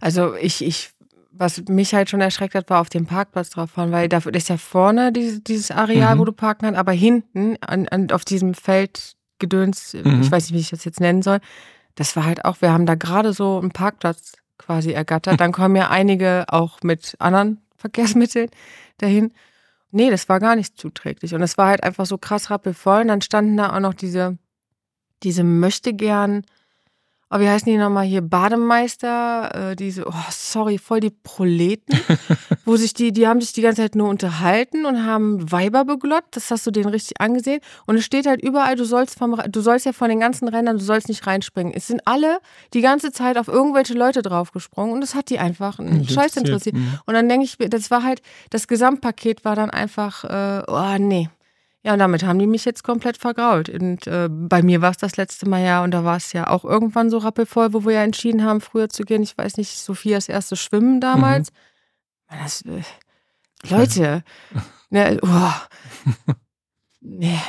Also 0.00 0.34
ich, 0.34 0.64
ich, 0.64 0.90
was 1.30 1.62
mich 1.68 1.94
halt 1.94 2.10
schon 2.10 2.20
erschreckt 2.20 2.56
hat, 2.56 2.68
war 2.70 2.80
auf 2.80 2.88
dem 2.88 3.06
Parkplatz 3.06 3.50
drauf 3.50 3.70
fahren, 3.70 3.92
weil 3.92 4.08
da 4.08 4.18
ist 4.18 4.48
ja 4.48 4.56
vorne 4.56 5.12
dieses, 5.12 5.44
dieses 5.44 5.70
Areal, 5.70 6.16
mhm. 6.16 6.18
wo 6.18 6.24
du 6.24 6.32
parken 6.32 6.66
kannst, 6.66 6.78
aber 6.78 6.92
hinten 6.92 7.56
an, 7.60 7.86
an, 7.86 8.10
auf 8.10 8.24
diesem 8.24 8.54
Feldgedöns, 8.54 9.94
mhm. 9.94 10.22
ich 10.22 10.30
weiß 10.30 10.46
nicht, 10.46 10.54
wie 10.54 10.60
ich 10.60 10.70
das 10.70 10.84
jetzt 10.84 10.98
nennen 10.98 11.22
soll, 11.22 11.38
das 11.94 12.16
war 12.16 12.24
halt 12.24 12.44
auch, 12.44 12.60
wir 12.62 12.72
haben 12.72 12.86
da 12.86 12.96
gerade 12.96 13.32
so 13.32 13.60
einen 13.60 13.70
Parkplatz 13.70 14.32
quasi 14.60 14.92
ergattert. 14.92 15.40
Dann 15.40 15.52
kommen 15.52 15.74
ja 15.74 15.88
einige 15.88 16.44
auch 16.48 16.82
mit 16.82 17.16
anderen 17.18 17.60
Verkehrsmitteln 17.76 18.50
dahin. 18.98 19.32
Nee, 19.90 20.10
das 20.10 20.28
war 20.28 20.38
gar 20.38 20.54
nicht 20.54 20.78
zuträglich. 20.78 21.34
Und 21.34 21.42
es 21.42 21.58
war 21.58 21.68
halt 21.68 21.82
einfach 21.82 22.06
so 22.06 22.18
krass 22.18 22.50
rappelvoll. 22.50 23.02
Und 23.02 23.08
dann 23.08 23.22
standen 23.22 23.56
da 23.56 23.74
auch 23.74 23.80
noch 23.80 23.94
diese, 23.94 24.38
diese 25.22 25.42
möchte 25.42 25.94
gern 25.94 26.44
oh, 27.30 27.38
wie 27.38 27.48
heißen 27.48 27.70
die 27.70 27.78
nochmal 27.78 28.04
hier, 28.04 28.22
Bademeister, 28.22 29.70
äh, 29.70 29.76
diese, 29.76 30.06
oh, 30.06 30.12
sorry, 30.30 30.78
voll 30.78 31.00
die 31.00 31.10
Proleten, 31.10 31.98
wo 32.64 32.76
sich 32.76 32.92
die, 32.92 33.12
die 33.12 33.28
haben 33.28 33.40
sich 33.40 33.52
die 33.52 33.62
ganze 33.62 33.82
Zeit 33.82 33.94
nur 33.94 34.08
unterhalten 34.08 34.84
und 34.84 35.04
haben 35.04 35.50
Weiber 35.50 35.84
beglott, 35.84 36.24
das 36.32 36.50
hast 36.50 36.66
du 36.66 36.70
denen 36.70 36.88
richtig 36.88 37.20
angesehen. 37.20 37.60
Und 37.86 37.96
es 37.96 38.04
steht 38.04 38.26
halt 38.26 38.42
überall, 38.42 38.76
du 38.76 38.84
sollst 38.84 39.18
vom, 39.18 39.40
du 39.48 39.60
sollst 39.60 39.86
ja 39.86 39.92
von 39.92 40.08
den 40.08 40.20
ganzen 40.20 40.48
Rändern, 40.48 40.78
du 40.78 40.84
sollst 40.84 41.08
nicht 41.08 41.26
reinspringen. 41.26 41.72
Es 41.72 41.86
sind 41.86 42.02
alle 42.04 42.38
die 42.74 42.80
ganze 42.80 43.12
Zeit 43.12 43.38
auf 43.38 43.48
irgendwelche 43.48 43.94
Leute 43.94 44.22
draufgesprungen 44.22 44.94
und 44.94 45.00
das 45.00 45.14
hat 45.14 45.30
die 45.30 45.38
einfach 45.38 45.78
einen 45.78 46.08
Scheiß 46.08 46.36
interessiert. 46.36 46.74
Und 47.06 47.14
dann 47.14 47.28
denke 47.28 47.44
ich, 47.44 47.56
das 47.70 47.90
war 47.90 48.02
halt, 48.02 48.22
das 48.50 48.66
Gesamtpaket 48.66 49.44
war 49.44 49.54
dann 49.54 49.70
einfach, 49.70 50.24
äh, 50.24 50.62
oh 50.66 50.98
nee, 50.98 51.28
ja, 51.82 51.94
und 51.94 51.98
damit 51.98 52.24
haben 52.24 52.38
die 52.38 52.46
mich 52.46 52.66
jetzt 52.66 52.84
komplett 52.84 53.16
vergrault. 53.16 53.70
Und 53.70 54.06
äh, 54.06 54.28
bei 54.30 54.62
mir 54.62 54.82
war 54.82 54.90
es 54.90 54.98
das 54.98 55.16
letzte 55.16 55.48
Mal 55.48 55.62
ja, 55.62 55.82
und 55.82 55.92
da 55.92 56.04
war 56.04 56.16
es 56.16 56.32
ja 56.32 56.48
auch 56.48 56.64
irgendwann 56.64 57.08
so 57.08 57.18
rappelvoll, 57.18 57.72
wo 57.72 57.84
wir 57.84 57.94
ja 57.94 58.02
entschieden 58.02 58.44
haben, 58.44 58.60
früher 58.60 58.90
zu 58.90 59.04
gehen. 59.04 59.22
Ich 59.22 59.36
weiß 59.36 59.56
nicht, 59.56 59.78
Sophias 59.78 60.28
erstes 60.28 60.60
Schwimmen 60.60 61.00
damals. 61.00 61.50
Mhm. 61.50 62.36
Das, 62.42 62.62
äh, 62.62 62.82
Leute, 63.68 64.24
ne, 64.90 65.18
oh, 65.22 65.52
nee, 67.00 67.40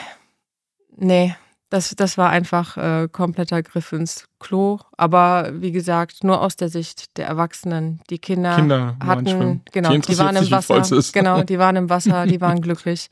nee, 0.95 1.35
das, 1.69 1.93
das 1.95 2.17
war 2.17 2.29
einfach 2.29 2.77
äh, 2.77 3.09
kompletter 3.11 3.61
Griff 3.63 3.91
ins 3.91 4.27
Klo. 4.39 4.79
Aber 4.95 5.51
wie 5.53 5.71
gesagt, 5.73 6.23
nur 6.23 6.41
aus 6.41 6.55
der 6.55 6.69
Sicht 6.69 7.17
der 7.17 7.27
Erwachsenen. 7.27 8.01
Die 8.09 8.19
Kinder, 8.19 8.55
Kinder 8.55 8.95
hatten, 9.03 9.61
genau, 9.71 9.97
die 9.97 10.17
waren 10.17 10.35
im 10.37 10.51
Wasser, 10.51 11.03
genau, 11.11 11.43
die 11.43 11.59
waren 11.59 11.75
im 11.75 11.89
Wasser, 11.89 12.25
die 12.25 12.39
waren 12.41 12.61
glücklich. 12.61 13.09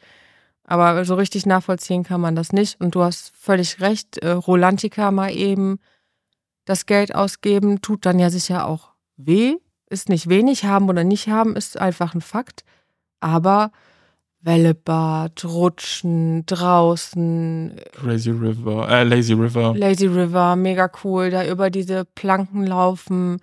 Aber 0.70 1.03
so 1.03 1.15
richtig 1.15 1.47
nachvollziehen 1.47 2.03
kann 2.03 2.22
man 2.22 2.36
das 2.36 2.53
nicht. 2.53 2.80
Und 2.80 2.93
du 2.93 3.01
hast 3.01 3.36
völlig 3.36 3.82
recht, 3.82 4.20
äh, 4.20 4.30
Rolantica 4.30 5.09
mal 5.09 5.36
eben 5.36 5.80
das 6.65 6.86
Geld 6.86 7.15
ausgeben, 7.15 7.82
tut 7.82 8.05
dann 8.05 8.20
ja 8.20 8.30
sicher 8.30 8.67
auch 8.67 8.91
weh. 9.17 9.55
Ist 9.89 10.09
nicht 10.09 10.30
wenig, 10.30 10.65
haben 10.65 10.88
oder 10.88 11.03
nicht 11.03 11.28
haben, 11.28 11.55
ist 11.55 11.80
einfach 11.80 12.13
ein 12.13 12.22
Fakt. 12.22 12.65
Aber 13.20 13.72
Wellebad, 14.41 15.43
Rutschen, 15.43 16.45
draußen. 16.45 17.76
Lazy 18.03 18.30
River, 18.30 18.88
äh, 18.89 19.03
Lazy 19.03 19.34
River. 19.34 19.74
Lazy 19.76 20.05
River, 20.05 20.55
mega 20.55 20.91
cool. 21.03 21.32
Da 21.32 21.47
über 21.47 21.72
diese 21.72 22.05
Planken 22.05 22.67
laufen 22.67 23.41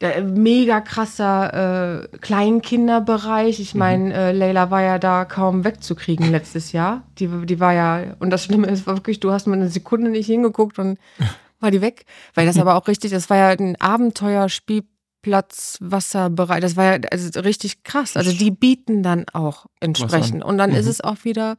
der 0.00 0.22
mega 0.22 0.80
krasser 0.80 2.04
äh, 2.04 2.18
Kleinkinderbereich. 2.18 3.58
Ich 3.60 3.74
meine, 3.74 4.04
mhm. 4.04 4.12
äh, 4.12 4.32
Leila 4.32 4.70
war 4.70 4.82
ja 4.82 4.98
da 4.98 5.24
kaum 5.24 5.64
wegzukriegen 5.64 6.30
letztes 6.30 6.72
Jahr. 6.72 7.02
Die, 7.18 7.28
die 7.46 7.58
war 7.60 7.72
ja, 7.72 8.14
und 8.20 8.30
das 8.30 8.44
Schlimme 8.44 8.68
ist 8.68 8.86
wirklich, 8.86 9.18
du 9.20 9.32
hast 9.32 9.46
mal 9.46 9.54
eine 9.54 9.68
Sekunde 9.68 10.10
nicht 10.10 10.26
hingeguckt 10.26 10.78
und 10.78 10.98
war 11.60 11.70
die 11.70 11.80
weg. 11.80 12.04
Weil 12.34 12.46
das 12.46 12.58
aber 12.58 12.76
auch 12.76 12.86
richtig, 12.86 13.10
das 13.10 13.28
war 13.28 13.36
ja 13.36 13.48
ein 13.48 13.80
Abenteuerspielplatz, 13.80 15.78
Wasserbereich. 15.80 16.60
Das 16.60 16.76
war 16.76 16.84
ja 16.84 17.00
also 17.10 17.40
richtig 17.40 17.82
krass. 17.82 18.16
Also 18.16 18.30
die 18.32 18.52
bieten 18.52 19.02
dann 19.02 19.24
auch 19.32 19.66
entsprechend. 19.80 20.44
Und 20.44 20.58
dann 20.58 20.70
mhm. 20.70 20.76
ist 20.76 20.86
es 20.86 21.00
auch 21.00 21.24
wieder 21.24 21.56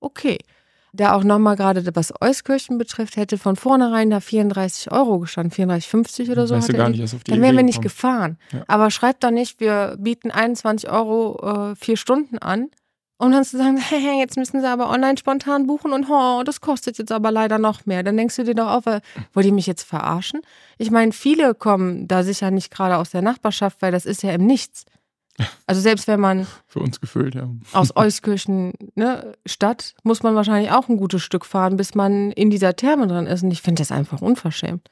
okay 0.00 0.38
der 0.92 1.14
auch 1.14 1.24
nochmal 1.24 1.56
gerade, 1.56 1.84
was 1.94 2.12
Euskirchen 2.20 2.78
betrifft, 2.78 3.16
hätte 3.16 3.38
von 3.38 3.56
vornherein 3.56 4.10
da 4.10 4.20
34 4.20 4.90
Euro 4.92 5.18
gestanden, 5.18 5.52
34,50 5.52 6.30
oder 6.30 6.46
so. 6.46 6.54
Weißt 6.54 6.68
du 6.68 6.72
gar 6.74 6.88
nicht, 6.88 7.02
auf 7.02 7.24
die 7.24 7.30
dann 7.30 7.42
wären 7.42 7.56
wir 7.56 7.62
nicht 7.62 7.82
gefahren. 7.82 8.38
Ja. 8.52 8.64
Aber 8.66 8.90
schreibt 8.90 9.24
doch 9.24 9.30
nicht, 9.30 9.60
wir 9.60 9.96
bieten 9.98 10.30
21 10.30 10.90
Euro 10.90 11.70
äh, 11.70 11.76
vier 11.76 11.96
Stunden 11.96 12.38
an. 12.38 12.68
Um 13.20 13.32
dann 13.32 13.44
zu 13.44 13.58
sagen, 13.58 13.76
hey, 13.88 14.20
jetzt 14.20 14.36
müssen 14.36 14.60
sie 14.60 14.68
aber 14.68 14.88
online 14.90 15.18
spontan 15.18 15.66
buchen 15.66 15.92
und 15.92 16.08
oh, 16.08 16.42
das 16.44 16.60
kostet 16.60 16.98
jetzt 16.98 17.10
aber 17.10 17.32
leider 17.32 17.58
noch 17.58 17.84
mehr. 17.84 18.04
Dann 18.04 18.16
denkst 18.16 18.36
du 18.36 18.44
dir 18.44 18.54
doch 18.54 18.68
auch, 18.68 19.00
wollt 19.32 19.46
ihr 19.46 19.52
mich 19.52 19.66
jetzt 19.66 19.82
verarschen? 19.82 20.40
Ich 20.78 20.92
meine, 20.92 21.12
viele 21.12 21.54
kommen 21.54 22.06
da 22.06 22.22
sicher 22.22 22.52
nicht 22.52 22.70
gerade 22.70 22.96
aus 22.96 23.10
der 23.10 23.22
Nachbarschaft, 23.22 23.82
weil 23.82 23.90
das 23.90 24.06
ist 24.06 24.22
ja 24.22 24.30
im 24.30 24.46
Nichts. 24.46 24.84
Also 25.66 25.80
selbst 25.80 26.08
wenn 26.08 26.20
man 26.20 26.46
für 26.66 26.80
uns 26.80 27.00
gefüllt, 27.00 27.34
ja. 27.34 27.48
aus 27.72 27.92
Euskirchen 27.96 28.72
ne, 28.94 29.34
Stadt 29.46 29.94
muss 30.02 30.22
man 30.22 30.34
wahrscheinlich 30.34 30.72
auch 30.72 30.88
ein 30.88 30.96
gutes 30.96 31.22
Stück 31.22 31.44
fahren, 31.44 31.76
bis 31.76 31.94
man 31.94 32.32
in 32.32 32.50
dieser 32.50 32.74
Therme 32.74 33.06
drin 33.06 33.26
ist. 33.26 33.42
Und 33.42 33.50
ich 33.50 33.62
finde 33.62 33.80
das 33.80 33.92
einfach 33.92 34.20
unverschämt. 34.20 34.90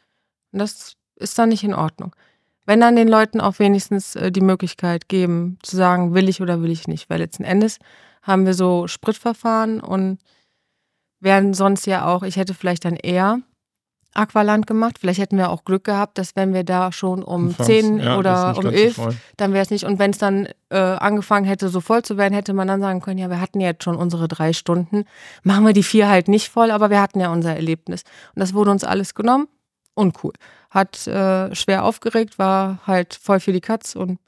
Und 0.53 0.59
das 0.61 0.94
ist 1.16 1.38
dann 1.38 1.49
nicht 1.49 1.64
in 1.64 1.74
Ordnung. 1.74 2.14
Wenn 2.64 2.80
dann 2.80 2.97
den 2.97 3.09
Leuten 3.09 3.40
auch 3.40 3.59
wenigstens 3.59 4.16
äh, 4.16 4.32
die 4.32 4.40
Möglichkeit 4.40 5.09
geben, 5.09 5.59
zu 5.62 5.76
sagen, 5.76 6.14
will 6.14 6.28
ich 6.28 6.40
oder 6.40 6.62
will 6.62 6.70
ich 6.70 6.88
nicht. 6.88 7.09
Weil 7.09 7.18
letzten 7.18 7.44
Endes 7.44 7.78
haben 8.22 8.44
wir 8.44 8.55
so 8.55 8.88
Spritverfahren 8.88 9.80
und 9.80 10.18
werden 11.20 11.55
sonst 11.55 11.86
ja 11.86 12.07
auch, 12.07 12.22
ich 12.22 12.36
hätte 12.36 12.55
vielleicht 12.55 12.84
dann 12.84 12.97
eher 12.97 13.40
Aqualand 14.16 14.66
gemacht. 14.66 14.98
Vielleicht 14.98 15.20
hätten 15.20 15.38
wir 15.38 15.50
auch 15.50 15.64
Glück 15.64 15.84
gehabt, 15.84 16.18
dass 16.18 16.36
wenn 16.36 16.54
wir 16.54 16.64
da 16.64 16.92
schon 16.92 17.22
um 17.22 17.48
Anfangs, 17.48 17.66
10 17.66 17.98
ja, 17.98 18.18
oder 18.18 18.56
um 18.56 18.66
11, 18.66 18.96
so 18.96 19.08
dann 19.36 19.52
wäre 19.52 19.62
es 19.62 19.70
nicht. 19.70 19.84
Und 19.84 19.98
wenn 19.98 20.10
es 20.10 20.18
dann 20.18 20.48
äh, 20.70 20.76
angefangen 20.78 21.46
hätte, 21.46 21.68
so 21.68 21.80
voll 21.80 22.02
zu 22.02 22.16
werden, 22.16 22.34
hätte 22.34 22.52
man 22.52 22.68
dann 22.68 22.80
sagen 22.80 23.00
können, 23.00 23.18
ja, 23.18 23.30
wir 23.30 23.40
hatten 23.40 23.60
jetzt 23.60 23.84
schon 23.84 23.96
unsere 23.96 24.28
drei 24.28 24.52
Stunden. 24.52 25.04
Machen 25.42 25.66
wir 25.66 25.72
die 25.72 25.82
vier 25.82 26.08
halt 26.08 26.28
nicht 26.28 26.48
voll, 26.48 26.70
aber 26.70 26.90
wir 26.90 27.00
hatten 27.00 27.20
ja 27.20 27.32
unser 27.32 27.54
Erlebnis. 27.54 28.02
Und 28.34 28.40
das 28.40 28.54
wurde 28.54 28.70
uns 28.70 28.84
alles 28.84 29.14
genommen. 29.14 29.48
Uncool. 29.94 30.32
Hat 30.70 31.06
äh, 31.06 31.54
schwer 31.54 31.84
aufgeregt, 31.84 32.38
war 32.38 32.80
halt 32.86 33.14
voll 33.14 33.40
für 33.40 33.52
die 33.52 33.60
Katz 33.60 33.96
und 33.96 34.18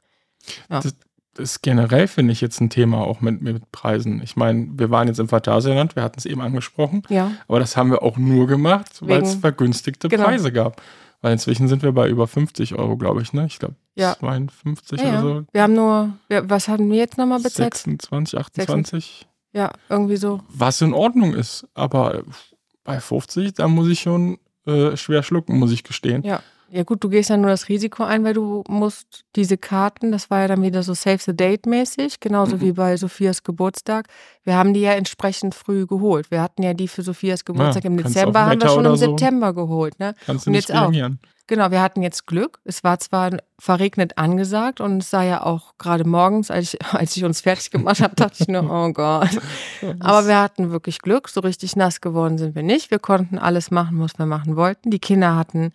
ja. 0.69 0.79
Das, 0.81 0.95
ist 1.39 1.61
generell, 1.61 2.07
finde 2.07 2.33
ich, 2.33 2.41
jetzt 2.41 2.61
ein 2.61 2.69
Thema 2.69 2.99
auch 2.99 3.21
mit, 3.21 3.41
mit 3.41 3.71
Preisen. 3.71 4.21
Ich 4.23 4.35
meine, 4.35 4.67
wir 4.73 4.89
waren 4.89 5.07
jetzt 5.07 5.19
im 5.19 5.27
Phantasialand, 5.27 5.95
wir 5.95 6.03
hatten 6.03 6.19
es 6.19 6.25
eben 6.25 6.41
angesprochen. 6.41 7.03
Ja. 7.09 7.31
Aber 7.47 7.59
das 7.59 7.77
haben 7.77 7.91
wir 7.91 8.03
auch 8.03 8.17
nur 8.17 8.47
gemacht, 8.47 8.99
weil 9.01 9.21
es 9.23 9.35
vergünstigte 9.35 10.09
genau. 10.09 10.25
Preise 10.25 10.51
gab. 10.51 10.81
Weil 11.21 11.33
inzwischen 11.33 11.67
sind 11.67 11.83
wir 11.83 11.91
bei 11.91 12.07
über 12.07 12.27
50 12.27 12.75
Euro, 12.75 12.95
glaube 12.95 13.21
ich, 13.21 13.33
ne? 13.33 13.45
Ich 13.45 13.59
glaube, 13.59 13.75
ja. 13.95 14.15
52 14.17 15.01
ja, 15.01 15.09
oder 15.09 15.21
so. 15.21 15.45
Wir 15.51 15.63
haben 15.63 15.73
nur, 15.73 16.13
was 16.29 16.69
haben 16.69 16.89
wir 16.89 16.97
jetzt 16.97 17.17
nochmal 17.17 17.41
bezahlt? 17.41 17.73
26, 17.73 18.39
28. 18.39 19.27
Ja, 19.51 19.71
irgendwie 19.89 20.15
so. 20.15 20.41
Was 20.47 20.79
in 20.81 20.93
Ordnung 20.93 21.33
ist. 21.33 21.67
Aber 21.73 22.23
bei 22.83 22.99
50, 22.99 23.55
da 23.55 23.67
muss 23.67 23.89
ich 23.89 23.99
schon 23.99 24.37
äh, 24.65 24.95
schwer 24.95 25.23
schlucken, 25.23 25.59
muss 25.59 25.71
ich 25.71 25.83
gestehen. 25.83 26.23
Ja. 26.23 26.41
Ja 26.71 26.83
gut, 26.83 27.03
du 27.03 27.09
gehst 27.09 27.29
ja 27.29 27.37
nur 27.37 27.49
das 27.49 27.67
Risiko 27.67 28.03
ein, 28.03 28.23
weil 28.23 28.33
du 28.33 28.63
musst 28.67 29.25
diese 29.35 29.57
Karten, 29.57 30.11
das 30.11 30.29
war 30.29 30.41
ja 30.41 30.47
dann 30.47 30.61
wieder 30.61 30.83
so 30.83 30.93
Save 30.93 31.19
the 31.19 31.35
Date 31.35 31.65
mäßig, 31.65 32.19
genauso 32.19 32.57
mhm. 32.57 32.61
wie 32.61 32.71
bei 32.73 32.95
Sophias 32.97 33.43
Geburtstag. 33.43 34.07
Wir 34.43 34.55
haben 34.55 34.73
die 34.73 34.81
ja 34.81 34.93
entsprechend 34.93 35.55
früh 35.55 35.85
geholt. 35.85 36.31
Wir 36.31 36.41
hatten 36.41 36.61
ja 36.63 36.73
die 36.73 36.87
für 36.87 37.01
Sophias 37.01 37.45
Geburtstag 37.45 37.83
ja, 37.83 37.89
im 37.89 37.97
Dezember, 37.97 38.45
haben 38.45 38.61
wir 38.61 38.69
schon 38.69 38.85
im 38.85 38.95
so. 38.95 39.07
September 39.07 39.53
geholt. 39.53 39.99
Ne? 39.99 40.13
Kannst 40.25 40.45
du 40.45 40.49
Und 40.49 40.55
nicht 40.55 40.69
jetzt 40.69 40.77
auch. 40.77 40.91
Genau, 41.49 41.71
wir 41.71 41.81
hatten 41.81 42.03
jetzt 42.03 42.27
Glück. 42.27 42.59
Es 42.63 42.83
war 42.83 42.99
zwar 42.99 43.31
verregnet 43.57 44.19
angesagt 44.19 44.81
und 44.81 44.99
es 44.99 45.09
sah 45.09 45.23
ja 45.23 45.43
auch 45.43 45.73
gerade 45.79 46.07
morgens, 46.07 46.51
als 46.51 46.75
ich, 46.75 46.85
als 46.93 47.17
ich 47.17 47.25
uns 47.25 47.41
fertig 47.41 47.71
gemacht 47.71 48.01
habe, 48.01 48.13
dachte 48.13 48.35
ich 48.41 48.47
nur, 48.47 48.63
oh 48.69 48.93
Gott. 48.93 49.29
Aber 49.99 50.27
wir 50.27 50.39
hatten 50.39 50.69
wirklich 50.69 50.99
Glück. 50.99 51.27
So 51.27 51.41
richtig 51.41 51.75
nass 51.75 52.01
geworden 52.01 52.37
sind 52.37 52.53
wir 52.53 52.61
nicht. 52.61 52.91
Wir 52.91 52.99
konnten 52.99 53.39
alles 53.39 53.71
machen, 53.71 53.99
was 53.99 54.19
wir 54.19 54.27
machen 54.27 54.55
wollten. 54.55 54.91
Die 54.91 54.99
Kinder 54.99 55.35
hatten 55.35 55.73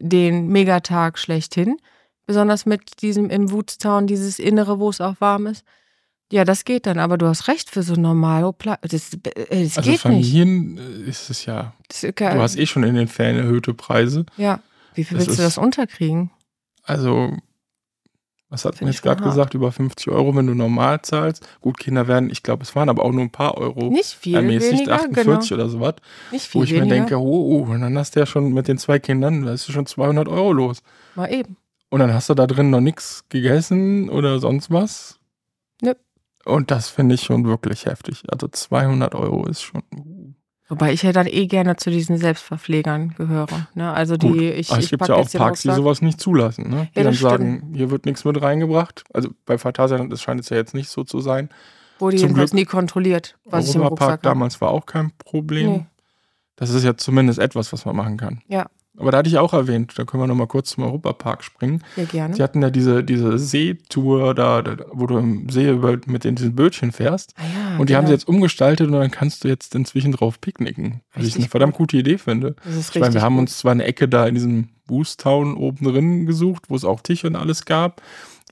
den 0.00 0.48
Megatag 0.48 1.18
schlechthin. 1.18 1.78
Besonders 2.26 2.66
mit 2.66 3.02
diesem 3.02 3.30
im 3.30 3.50
Woodstown, 3.52 4.06
dieses 4.06 4.38
Innere, 4.38 4.80
wo 4.80 4.90
es 4.90 5.00
auch 5.00 5.20
warm 5.20 5.46
ist. 5.46 5.64
Ja, 6.32 6.44
das 6.44 6.64
geht 6.64 6.86
dann, 6.86 6.98
aber 6.98 7.18
du 7.18 7.26
hast 7.26 7.46
recht 7.46 7.70
für 7.70 7.84
so 7.84 7.94
normale 7.94 8.52
Platz. 8.52 8.80
Das, 8.82 9.10
das 9.10 9.78
also 9.78 9.90
geht 9.90 10.00
Familien 10.00 10.74
nicht. 10.74 11.06
Äh, 11.06 11.10
ist 11.10 11.30
es 11.30 11.46
ja. 11.46 11.72
Ist 11.88 12.02
du 12.02 12.40
hast 12.40 12.56
eh 12.56 12.66
schon 12.66 12.82
in 12.82 12.96
den 12.96 13.06
Ferien 13.06 13.36
erhöhte 13.36 13.74
Preise. 13.74 14.26
Ja. 14.36 14.60
Wie 14.94 15.04
viel 15.04 15.18
das 15.18 15.28
willst 15.28 15.38
ist, 15.38 15.38
du 15.38 15.42
das 15.44 15.58
unterkriegen? 15.58 16.32
Also, 16.82 17.36
Was 18.48 18.64
hat 18.64 18.80
man 18.80 18.90
jetzt 18.90 19.02
gerade 19.02 19.22
gesagt? 19.24 19.54
Über 19.54 19.72
50 19.72 20.08
Euro, 20.08 20.36
wenn 20.36 20.46
du 20.46 20.54
normal 20.54 21.02
zahlst. 21.02 21.46
Gut, 21.60 21.78
Kinder 21.78 22.06
werden, 22.06 22.30
ich 22.30 22.44
glaube, 22.44 22.62
es 22.62 22.76
waren 22.76 22.88
aber 22.88 23.04
auch 23.04 23.10
nur 23.10 23.22
ein 23.22 23.30
paar 23.30 23.58
Euro 23.58 23.90
Nicht 23.90 24.12
viel 24.12 24.36
ermäßigt, 24.36 24.86
weniger, 24.86 24.94
48 24.94 25.48
genau. 25.48 25.62
oder 25.62 25.68
sowas. 25.68 25.94
Nicht 26.30 26.46
viel 26.46 26.60
Wo 26.60 26.64
ich 26.64 26.70
mir 26.70 26.82
weniger. 26.82 26.94
denke, 26.94 27.16
oh, 27.18 27.64
oh, 27.66 27.72
und 27.72 27.80
dann 27.80 27.98
hast 27.98 28.14
du 28.14 28.20
ja 28.20 28.26
schon 28.26 28.52
mit 28.52 28.68
den 28.68 28.78
zwei 28.78 29.00
Kindern, 29.00 29.44
da 29.44 29.52
ist 29.52 29.70
schon 29.70 29.86
200 29.86 30.28
Euro 30.28 30.52
los. 30.52 30.82
Mal 31.16 31.32
eben. 31.32 31.56
Und 31.88 32.00
dann 32.00 32.12
hast 32.14 32.28
du 32.28 32.34
da 32.34 32.46
drin 32.46 32.70
noch 32.70 32.80
nichts 32.80 33.24
gegessen 33.28 34.08
oder 34.10 34.38
sonst 34.38 34.70
was. 34.70 35.18
Nö. 35.82 35.94
Und 36.44 36.70
das 36.70 36.88
finde 36.88 37.16
ich 37.16 37.22
schon 37.22 37.44
wirklich 37.46 37.86
heftig. 37.86 38.22
Also 38.28 38.46
200 38.46 39.14
Euro 39.16 39.46
ist 39.46 39.62
schon. 39.62 39.82
Wobei 40.68 40.92
ich 40.92 41.02
ja 41.02 41.12
dann 41.12 41.26
eh 41.28 41.46
gerne 41.46 41.76
zu 41.76 41.90
diesen 41.90 42.16
Selbstverpflegern 42.18 43.14
gehöre. 43.16 43.68
Ne? 43.74 43.92
Also 43.92 44.16
die, 44.16 44.26
Gut. 44.28 44.40
ich, 44.40 44.70
Aber 44.70 44.78
es 44.78 44.84
ich 44.86 44.90
gibt 44.90 45.06
ja 45.06 45.14
auch 45.14 45.30
Parks, 45.30 45.62
die 45.62 45.70
sowas 45.70 46.02
nicht 46.02 46.20
zulassen. 46.20 46.68
Ne? 46.68 46.88
Die 46.94 46.98
Ja, 46.98 47.04
dann 47.04 47.12
das 47.12 47.20
sagen, 47.20 47.72
hier 47.74 47.90
wird 47.90 48.04
nichts 48.04 48.24
mit 48.24 48.40
reingebracht. 48.42 49.04
Also 49.14 49.30
bei 49.44 49.58
Phantasialand 49.58 50.12
das 50.12 50.20
scheint 50.22 50.40
es 50.40 50.48
ja 50.48 50.56
jetzt 50.56 50.74
nicht 50.74 50.88
so 50.88 51.04
zu 51.04 51.20
sein. 51.20 51.50
Wurde 52.00 52.16
zum 52.16 52.28
jedenfalls 52.28 52.50
Glück- 52.50 52.54
nie 52.60 52.64
kontrolliert, 52.64 53.36
was 53.44 53.68
ich 53.68 53.74
im 53.76 53.82
Europapark 53.82 54.10
Rucksack 54.10 54.18
habe. 54.26 54.34
damals 54.34 54.60
war 54.60 54.70
auch 54.70 54.86
kein 54.86 55.12
Problem. 55.18 55.70
Nee. 55.70 55.86
Das 56.56 56.70
ist 56.70 56.84
ja 56.84 56.96
zumindest 56.96 57.38
etwas, 57.38 57.72
was 57.72 57.84
man 57.84 57.94
machen 57.94 58.16
kann. 58.16 58.42
Ja. 58.48 58.66
Aber 58.98 59.12
da 59.12 59.18
hatte 59.18 59.28
ich 59.28 59.36
auch 59.36 59.52
erwähnt, 59.52 59.92
da 59.96 60.04
können 60.04 60.22
wir 60.22 60.26
nochmal 60.26 60.46
kurz 60.46 60.70
zum 60.70 60.84
Europapark 60.84 61.44
springen. 61.44 61.84
Ja, 61.96 62.04
gerne. 62.04 62.34
Sie 62.34 62.42
hatten 62.42 62.62
ja 62.62 62.70
diese, 62.70 63.04
diese 63.04 63.38
Seetour 63.38 64.34
da, 64.34 64.62
da, 64.62 64.76
wo 64.90 65.06
du 65.06 65.18
im 65.18 65.48
See 65.50 65.70
mit 66.06 66.24
den, 66.24 66.34
diesen 66.34 66.54
Bötchen 66.56 66.92
fährst. 66.92 67.34
Ah, 67.36 67.42
ja, 67.76 67.80
Und 67.80 67.90
die 67.90 67.94
haben 67.96 68.02
genau. 68.04 68.08
sie 68.08 68.14
jetzt 68.14 68.28
umgestaltet 68.28 68.86
und 68.86 68.92
dann 68.94 69.10
kannst 69.10 69.44
du 69.44 69.48
jetzt 69.48 69.74
inzwischen 69.74 70.12
drauf 70.12 70.40
picknicken. 70.40 71.00
Was 71.14 71.20
ich 71.22 71.26
Richtig 71.28 71.42
eine 71.44 71.50
verdammt 71.50 71.74
gute 71.74 71.96
Idee 71.96 72.18
finde. 72.18 72.56
Das 72.64 72.74
ist 72.74 72.94
Ich 72.94 73.00
meine, 73.00 73.14
wir 73.14 73.22
haben 73.22 73.34
gut. 73.34 73.42
uns 73.42 73.58
zwar 73.58 73.72
eine 73.72 73.84
Ecke 73.84 74.08
da 74.08 74.26
in 74.26 74.34
diesem 74.34 74.68
Boostown 74.86 75.56
oben 75.56 75.84
drin 75.86 76.26
gesucht, 76.26 76.64
wo 76.68 76.76
es 76.76 76.84
auch 76.84 77.00
Tisch 77.00 77.24
und 77.24 77.36
alles 77.36 77.64
gab, 77.64 78.00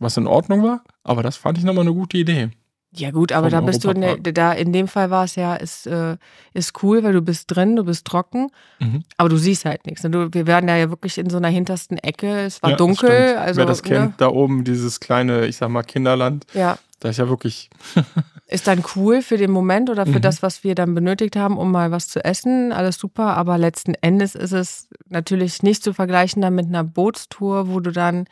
was 0.00 0.16
in 0.16 0.26
Ordnung 0.26 0.62
war, 0.62 0.82
aber 1.04 1.22
das 1.22 1.36
fand 1.36 1.58
ich 1.58 1.64
nochmal 1.64 1.82
eine 1.84 1.94
gute 1.94 2.18
Idee. 2.18 2.50
Ja 2.96 3.10
gut, 3.10 3.32
aber 3.32 3.50
da 3.50 3.60
bist 3.60 3.82
du 3.84 3.90
in 3.90 4.02
der, 4.02 4.18
da 4.18 4.52
in 4.52 4.72
dem 4.72 4.86
Fall 4.86 5.10
war 5.10 5.24
es 5.24 5.34
ja, 5.34 5.56
ist, 5.56 5.84
äh, 5.88 6.16
ist 6.52 6.80
cool, 6.84 7.02
weil 7.02 7.12
du 7.12 7.22
bist 7.22 7.46
drin, 7.54 7.74
du 7.74 7.82
bist 7.82 8.06
trocken, 8.06 8.50
Mhm. 8.78 9.02
aber 9.16 9.28
du 9.30 9.36
siehst 9.36 9.64
halt 9.64 9.84
nichts. 9.86 10.02
Du, 10.02 10.28
wir 10.32 10.46
werden 10.46 10.68
da 10.68 10.76
ja 10.76 10.90
wirklich 10.90 11.18
in 11.18 11.28
so 11.28 11.38
einer 11.38 11.48
hintersten 11.48 11.98
Ecke. 11.98 12.28
Es 12.42 12.62
war 12.62 12.70
Ja, 12.70 12.76
das 12.76 12.86
dunkel, 12.86 13.10
stimmt. 13.10 13.38
also 13.40 13.58
Wer 13.58 13.66
das 13.66 13.82
ne? 13.82 13.88
kennt, 13.88 14.20
da 14.20 14.28
oben 14.28 14.62
dieses 14.62 15.00
kleine, 15.00 15.46
ich 15.46 15.56
sag 15.56 15.70
mal, 15.70 15.82
Kinderland, 15.82 16.46
ja, 16.54 16.78
da 17.04 17.10
ist 17.10 17.18
ja 17.18 17.28
wirklich 17.28 17.68
ist 18.48 18.66
dann 18.66 18.82
cool 18.96 19.20
für 19.20 19.36
den 19.36 19.50
Moment 19.50 19.90
oder 19.90 20.06
für 20.06 20.12
Mhm. 20.18 20.22
das, 20.22 20.42
was 20.42 20.64
wir 20.64 20.74
dann 20.74 20.94
benötigt 20.94 21.36
haben, 21.36 21.58
um 21.58 21.70
mal 21.70 21.90
was 21.90 22.08
zu 22.08 22.24
essen. 22.24 22.72
Alles 22.72 22.96
super, 22.98 23.36
aber 23.36 23.58
letzten 23.58 23.92
Endes 24.00 24.34
ist 24.34 24.52
es 24.52 24.88
natürlich 25.10 25.62
nicht 25.62 25.84
zu 25.84 25.92
vergleichen 25.92 26.40
dann 26.40 26.54
mit 26.54 26.66
einer 26.66 26.82
Bootstour, 26.82 27.68
wo 27.68 27.80
du 27.80 27.90
dann 27.90 28.24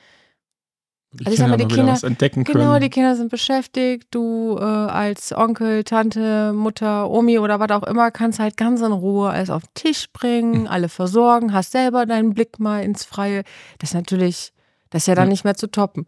die 1.12 1.26
Also 1.26 1.34
ich 1.34 1.38
sag 1.40 1.48
mal, 1.50 1.58
Kinder 1.58 1.68
die 1.68 1.74
Kinder- 1.74 2.06
entdecken 2.06 2.44
können. 2.44 2.58
Genau, 2.64 2.78
die 2.78 2.88
Kinder 2.88 3.14
sind 3.16 3.30
beschäftigt. 3.30 4.06
Du 4.10 4.56
äh, 4.58 4.62
als 4.64 5.36
Onkel, 5.36 5.84
Tante, 5.84 6.54
Mutter, 6.54 7.10
Omi 7.10 7.38
oder 7.38 7.60
was 7.60 7.70
auch 7.72 7.82
immer 7.82 8.10
kannst 8.10 8.38
halt 8.38 8.56
ganz 8.56 8.80
in 8.80 8.92
Ruhe 8.92 9.28
alles 9.28 9.50
auf 9.50 9.62
den 9.64 9.74
Tisch 9.74 10.06
bringen, 10.14 10.60
Hm. 10.60 10.66
alle 10.68 10.88
versorgen, 10.88 11.52
hast 11.52 11.72
selber 11.72 12.06
deinen 12.06 12.32
Blick 12.32 12.58
mal 12.58 12.82
ins 12.82 13.04
Freie. 13.04 13.42
Das 13.80 13.90
ist 13.90 13.94
natürlich, 13.94 14.54
das 14.88 15.02
ist 15.02 15.08
ja 15.08 15.14
dann 15.14 15.26
Ja. 15.26 15.32
nicht 15.32 15.44
mehr 15.44 15.56
zu 15.56 15.66
toppen. 15.70 16.06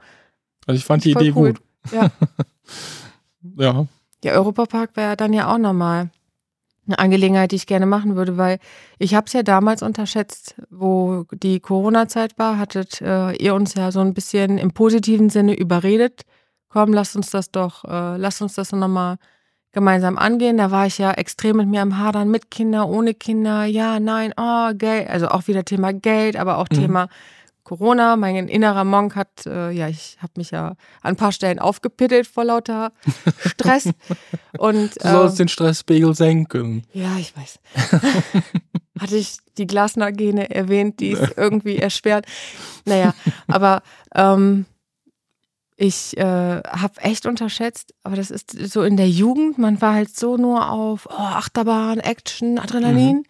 also 0.66 0.78
ich 0.78 0.86
fand 0.86 1.04
die 1.04 1.12
Voll 1.12 1.22
Idee 1.24 1.32
cool. 1.38 1.52
gut. 1.52 1.62
Ja. 1.92 2.10
Ja, 3.56 3.86
Der 4.22 4.34
Europapark 4.34 4.96
wäre 4.96 5.16
dann 5.16 5.32
ja 5.32 5.52
auch 5.52 5.58
nochmal 5.58 6.10
eine 6.86 6.98
Angelegenheit, 6.98 7.52
die 7.52 7.56
ich 7.56 7.66
gerne 7.66 7.86
machen 7.86 8.16
würde, 8.16 8.36
weil 8.36 8.58
ich 8.98 9.14
habe 9.14 9.26
es 9.26 9.32
ja 9.32 9.42
damals 9.42 9.82
unterschätzt, 9.82 10.56
wo 10.70 11.24
die 11.32 11.60
Corona-Zeit 11.60 12.38
war, 12.38 12.58
hattet 12.58 13.00
äh, 13.00 13.32
ihr 13.32 13.54
uns 13.54 13.74
ja 13.74 13.90
so 13.90 14.00
ein 14.00 14.14
bisschen 14.14 14.58
im 14.58 14.72
positiven 14.72 15.30
Sinne 15.30 15.56
überredet. 15.56 16.22
Komm, 16.68 16.92
lasst 16.92 17.16
uns 17.16 17.30
das 17.30 17.50
doch, 17.50 17.84
äh, 17.84 18.16
lasst 18.16 18.42
uns 18.42 18.54
das 18.54 18.72
nochmal 18.72 19.16
gemeinsam 19.72 20.18
angehen. 20.18 20.58
Da 20.58 20.70
war 20.70 20.86
ich 20.86 20.98
ja 20.98 21.12
extrem 21.12 21.56
mit 21.56 21.68
mir 21.68 21.82
am 21.82 21.98
Hadern, 21.98 22.30
mit 22.30 22.50
Kinder, 22.50 22.88
ohne 22.88 23.14
Kinder, 23.14 23.64
ja, 23.64 23.98
nein, 24.00 24.32
oh, 24.36 24.72
Geld, 24.74 25.08
also 25.08 25.28
auch 25.28 25.46
wieder 25.46 25.64
Thema 25.64 25.92
Geld, 25.92 26.36
aber 26.36 26.58
auch 26.58 26.68
Mhm. 26.70 26.76
Thema 26.76 27.08
Corona. 27.64 28.16
Mein 28.16 28.48
innerer 28.48 28.84
Monk 28.84 29.16
hat, 29.16 29.46
äh, 29.46 29.70
ja, 29.70 29.88
ich 29.88 30.18
habe 30.20 30.34
mich 30.36 30.50
ja 30.50 30.68
an 30.68 30.76
ein 31.02 31.16
paar 31.16 31.32
Stellen 31.32 31.58
aufgepittelt 31.58 32.26
vor 32.26 32.44
lauter 32.44 32.92
Stress. 33.38 33.90
Und 34.58 35.02
du 35.02 35.08
sollst 35.10 35.36
äh, 35.36 35.38
den 35.38 35.48
Stresspegel 35.48 36.14
senken. 36.14 36.84
ja, 36.92 37.16
ich 37.18 37.34
weiß. 37.36 37.58
Hatte 39.00 39.16
ich 39.16 39.38
die 39.58 39.66
Glasner-Gene 39.66 40.50
erwähnt, 40.50 41.00
die 41.00 41.12
es 41.12 41.32
irgendwie 41.36 41.76
erschwert. 41.78 42.26
Naja, 42.84 43.12
aber 43.48 43.82
ähm, 44.14 44.66
ich 45.76 46.16
äh, 46.16 46.22
habe 46.22 47.00
echt 47.00 47.26
unterschätzt, 47.26 47.94
aber 48.04 48.14
das 48.14 48.30
ist 48.30 48.52
so 48.52 48.82
in 48.82 48.96
der 48.96 49.08
Jugend, 49.08 49.58
man 49.58 49.80
war 49.80 49.94
halt 49.94 50.16
so 50.16 50.36
nur 50.36 50.70
auf 50.70 51.08
oh, 51.10 51.14
Achterbahn, 51.14 51.98
Action, 51.98 52.58
Adrenalin. 52.58 53.24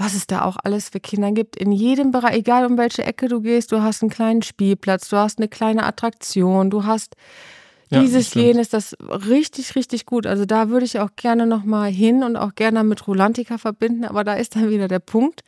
Was 0.00 0.14
es 0.14 0.26
da 0.26 0.44
auch 0.46 0.56
alles 0.64 0.88
für 0.88 0.98
Kinder 0.98 1.30
gibt. 1.32 1.56
In 1.56 1.72
jedem 1.72 2.10
Bereich, 2.10 2.34
egal 2.36 2.64
um 2.64 2.78
welche 2.78 3.04
Ecke 3.04 3.28
du 3.28 3.42
gehst, 3.42 3.70
du 3.70 3.82
hast 3.82 4.00
einen 4.02 4.08
kleinen 4.08 4.40
Spielplatz, 4.40 5.10
du 5.10 5.18
hast 5.18 5.38
eine 5.38 5.46
kleine 5.48 5.84
Attraktion, 5.84 6.70
du 6.70 6.84
hast 6.86 7.16
Ja, 7.90 8.00
dieses, 8.00 8.28
stimmt. 8.28 8.44
jenes, 8.46 8.70
das 8.70 8.96
richtig, 9.28 9.76
richtig 9.76 10.06
gut. 10.06 10.26
Also 10.26 10.46
da 10.46 10.70
würde 10.70 10.86
ich 10.86 11.00
auch 11.00 11.10
gerne 11.16 11.46
nochmal 11.46 11.90
hin 11.90 12.22
und 12.22 12.36
auch 12.36 12.54
gerne 12.54 12.82
mit 12.82 13.06
Rolantica 13.06 13.58
verbinden, 13.58 14.06
aber 14.06 14.24
da 14.24 14.32
ist 14.34 14.56
dann 14.56 14.70
wieder 14.70 14.88
der 14.88 15.00
Punkt, 15.00 15.42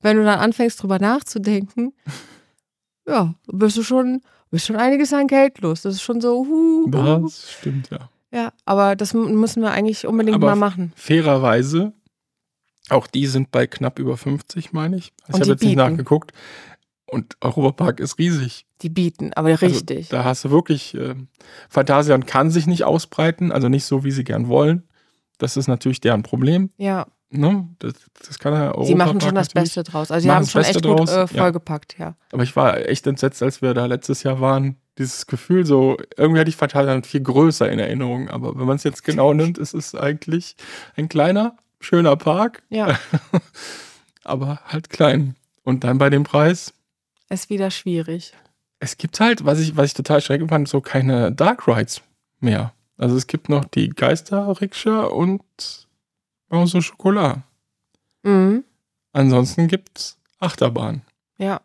wenn 0.00 0.16
du 0.16 0.24
dann 0.24 0.40
anfängst 0.40 0.82
drüber 0.82 0.98
nachzudenken, 0.98 1.92
ja, 3.06 3.32
bist 3.46 3.76
du 3.76 3.84
schon, 3.84 4.22
bist 4.50 4.66
schon 4.66 4.74
einiges 4.76 5.12
an 5.12 5.28
Geld 5.28 5.60
los. 5.60 5.82
Das 5.82 5.94
ist 5.94 6.02
schon 6.02 6.20
so, 6.20 6.44
huh, 6.44 6.90
huh. 6.92 7.20
Das 7.22 7.52
stimmt, 7.52 7.90
ja. 7.90 8.10
Ja, 8.32 8.52
aber 8.64 8.96
das 8.96 9.14
müssen 9.14 9.62
wir 9.62 9.70
eigentlich 9.70 10.04
unbedingt 10.04 10.34
Aber 10.34 10.48
mal 10.48 10.56
machen. 10.56 10.92
Fairerweise, 10.96 11.92
auch 12.90 13.06
die 13.06 13.26
sind 13.26 13.50
bei 13.50 13.66
knapp 13.66 13.98
über 13.98 14.16
50, 14.16 14.72
meine 14.72 14.96
ich. 14.96 15.12
Also 15.22 15.36
ich 15.36 15.40
habe 15.40 15.50
jetzt 15.52 15.62
nicht 15.62 15.76
bieten. 15.76 15.90
nachgeguckt. 15.90 16.32
Und 17.06 17.36
Europapark 17.40 18.00
ist 18.00 18.18
riesig. 18.18 18.66
Die 18.82 18.88
bieten, 18.88 19.32
aber 19.34 19.60
richtig. 19.60 19.98
Also, 19.98 20.16
da 20.16 20.24
hast 20.24 20.44
du 20.44 20.50
wirklich, 20.50 20.94
äh, 20.94 21.14
Phantasialand 21.68 22.26
kann 22.26 22.50
sich 22.50 22.66
nicht 22.66 22.84
ausbreiten, 22.84 23.52
also 23.52 23.68
nicht 23.68 23.84
so, 23.84 24.04
wie 24.04 24.10
sie 24.10 24.24
gern 24.24 24.48
wollen. 24.48 24.88
Das 25.38 25.56
ist 25.56 25.68
natürlich 25.68 26.00
deren 26.00 26.22
Problem. 26.22 26.70
ja, 26.76 27.06
Ne? 27.36 27.68
Das, 27.80 27.94
das 28.26 28.38
kann 28.38 28.52
der 28.52 28.74
sie 28.84 28.94
machen 28.94 29.08
Europapark 29.08 29.22
schon 29.22 29.34
das. 29.34 29.48
Beste 29.48 29.82
draus. 29.82 30.10
Also 30.10 30.24
sie 30.24 30.30
haben 30.30 30.46
schon 30.46 30.60
Beste 30.60 30.76
echt 30.78 30.86
gut 30.86 31.00
draus, 31.00 31.10
äh, 31.10 31.20
ja. 31.20 31.26
vollgepackt, 31.26 31.98
ja. 31.98 32.14
Aber 32.32 32.42
ich 32.44 32.54
war 32.54 32.86
echt 32.86 33.06
entsetzt, 33.06 33.42
als 33.42 33.60
wir 33.60 33.74
da 33.74 33.86
letztes 33.86 34.22
Jahr 34.22 34.40
waren. 34.40 34.76
Dieses 34.98 35.26
Gefühl, 35.26 35.66
so, 35.66 35.96
irgendwie 36.16 36.38
hatte 36.38 36.50
ich 36.50 36.56
Phantasialand 36.56 37.06
viel 37.06 37.22
größer 37.22 37.68
in 37.70 37.80
Erinnerung. 37.80 38.28
Aber 38.28 38.56
wenn 38.56 38.66
man 38.66 38.76
es 38.76 38.84
jetzt 38.84 39.02
genau 39.02 39.32
nimmt, 39.32 39.58
ist 39.58 39.74
es 39.74 39.96
eigentlich 39.96 40.54
ein 40.94 41.08
kleiner, 41.08 41.56
schöner 41.84 42.16
Park, 42.16 42.62
Ja, 42.70 42.98
aber 44.24 44.60
halt 44.66 44.90
klein. 44.90 45.36
Und 45.62 45.84
dann 45.84 45.98
bei 45.98 46.10
dem 46.10 46.24
Preis, 46.24 46.72
ist 47.30 47.50
wieder 47.50 47.70
schwierig. 47.70 48.32
es 48.80 48.96
gibt 48.98 49.18
halt, 49.20 49.44
was 49.44 49.58
ich, 49.60 49.76
was 49.76 49.86
ich 49.86 49.94
total 49.94 50.20
schrecklich 50.20 50.48
fand, 50.48 50.68
so 50.68 50.80
keine 50.80 51.32
Dark 51.32 51.66
Rides 51.68 52.02
mehr. 52.40 52.72
Also 52.96 53.16
es 53.16 53.26
gibt 53.26 53.48
noch 53.48 53.64
die 53.64 53.88
Geister-Rikscha 53.88 55.04
und 55.04 55.42
Maus 56.48 56.74
und 56.74 56.82
Schokolade. 56.82 57.42
Mhm. 58.22 58.64
Ansonsten 59.12 59.68
gibt's 59.68 60.16
Achterbahn. 60.38 61.02
Ja. 61.38 61.60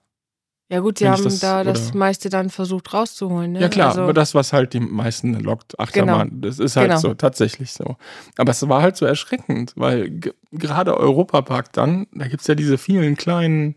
Ja 0.72 0.82
gut, 0.82 1.00
sie 1.00 1.06
Wenn 1.06 1.14
haben 1.14 1.24
das- 1.24 1.40
da 1.40 1.64
das 1.64 1.90
oder- 1.90 1.98
meiste 1.98 2.30
dann 2.30 2.50
versucht 2.52 2.94
rauszuholen. 2.94 3.54
Ne? 3.54 3.62
Ja 3.62 3.70
klar, 3.70 3.88
also, 3.90 4.04
aber 4.04 4.14
das, 4.14 4.36
was 4.36 4.54
halt 4.54 4.74
die 4.74 4.80
meisten 4.80 5.34
lockt, 5.40 5.80
Achterbahn, 5.80 6.42
das 6.42 6.60
ist 6.60 6.76
halt 6.76 6.90
Genau. 6.90 7.00
so, 7.00 7.14
tatsächlich 7.16 7.74
so. 7.74 7.96
Aber 8.38 8.52
es 8.52 8.68
war 8.70 8.82
halt 8.84 8.96
so 8.96 9.06
erschreckend, 9.08 9.74
weil 9.76 10.10
ge- 10.12 10.34
gerade 10.52 10.96
Europapark 10.96 11.74
dann, 11.74 12.06
da 12.14 12.28
gibt's 12.28 12.46
ja 12.46 12.54
diese 12.54 12.78
vielen 12.78 13.16
kleinen, 13.18 13.76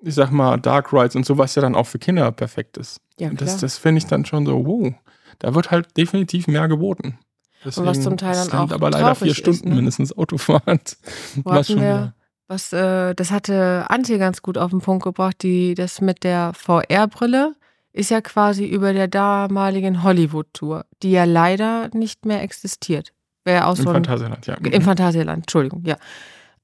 ich 0.00 0.14
sag 0.14 0.30
mal, 0.30 0.56
Dark 0.56 0.92
Rides 0.94 1.14
und 1.14 1.26
so, 1.26 1.36
was 1.36 1.54
ja 1.56 1.60
dann 1.62 1.74
auch 1.74 1.86
für 1.86 1.98
Kinder 1.98 2.32
perfekt 2.32 2.78
ist. 2.78 3.00
ja, 3.18 3.28
Und 3.28 3.36
klar. 3.36 3.50
das, 3.50 3.60
das 3.60 3.76
finde 3.76 3.98
ich 3.98 4.06
dann 4.06 4.24
schon 4.24 4.46
so, 4.46 4.64
wow, 4.66 4.94
da 5.40 5.54
wird 5.54 5.70
halt 5.70 5.94
definitiv 5.98 6.46
mehr 6.46 6.68
geboten. 6.68 7.18
was 7.64 8.00
zum 8.00 8.16
Teil 8.16 8.32
es 8.36 8.48
dann 8.48 8.70
auch 8.70 8.72
aber 8.72 8.90
leider 8.92 9.14
vier 9.14 9.32
ist, 9.32 9.38
Stunden 9.38 9.68
ne? 9.70 9.74
mindestens 9.74 10.16
Autofahrt. 10.16 10.96
Wo 11.44 11.52
hatten 11.52 11.80
wir. 11.82 12.14
Was, 12.48 12.72
äh, 12.72 13.14
das 13.14 13.30
hatte 13.30 13.86
Antje 13.88 14.18
ganz 14.18 14.42
gut 14.42 14.58
auf 14.58 14.70
den 14.70 14.80
Punkt 14.80 15.04
gebracht, 15.04 15.36
die, 15.42 15.74
das 15.74 16.00
mit 16.00 16.24
der 16.24 16.52
VR-Brille 16.54 17.54
ist 17.92 18.10
ja 18.10 18.20
quasi 18.20 18.66
über 18.66 18.92
der 18.92 19.08
damaligen 19.08 20.02
Hollywood-Tour, 20.02 20.84
die 21.02 21.10
ja 21.10 21.24
leider 21.24 21.90
nicht 21.92 22.24
mehr 22.26 22.42
existiert. 22.42 23.12
Wäre 23.44 23.66
auch 23.66 23.76
Im 23.76 23.84
so 23.84 23.88
ein 23.90 23.94
Phantasialand, 23.94 24.46
ja. 24.46 24.54
Im 24.54 24.82
Phantasialand, 24.82 25.44
Entschuldigung, 25.44 25.82
ja. 25.84 25.96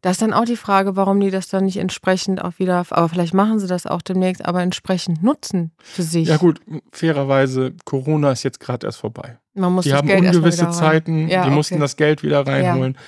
Da 0.00 0.10
ist 0.10 0.20
dann 0.20 0.34
auch 0.34 0.44
die 0.44 0.56
Frage, 0.56 0.96
warum 0.96 1.18
die 1.18 1.30
das 1.30 1.48
dann 1.48 1.64
nicht 1.64 1.78
entsprechend 1.78 2.42
auch 2.44 2.58
wieder, 2.58 2.84
aber 2.90 3.08
vielleicht 3.08 3.32
machen 3.32 3.58
sie 3.58 3.66
das 3.66 3.86
auch 3.86 4.02
demnächst, 4.02 4.44
aber 4.44 4.60
entsprechend 4.60 5.22
nutzen 5.22 5.72
für 5.78 6.02
sich. 6.02 6.28
Ja 6.28 6.36
gut, 6.36 6.60
fairerweise, 6.92 7.72
Corona 7.86 8.32
ist 8.32 8.42
jetzt 8.42 8.60
gerade 8.60 8.86
erst 8.86 8.98
vorbei. 8.98 9.38
Man 9.54 9.72
muss 9.72 9.84
Die 9.84 9.90
das 9.90 9.98
haben 10.00 10.08
Geld 10.08 10.26
ungewisse. 10.26 10.68
Zeiten, 10.70 11.28
Ja, 11.28 11.44
die 11.44 11.50
mussten 11.50 11.76
okay. 11.76 11.80
das 11.80 11.96
Geld 11.96 12.22
wieder 12.22 12.46
reinholen. 12.46 12.98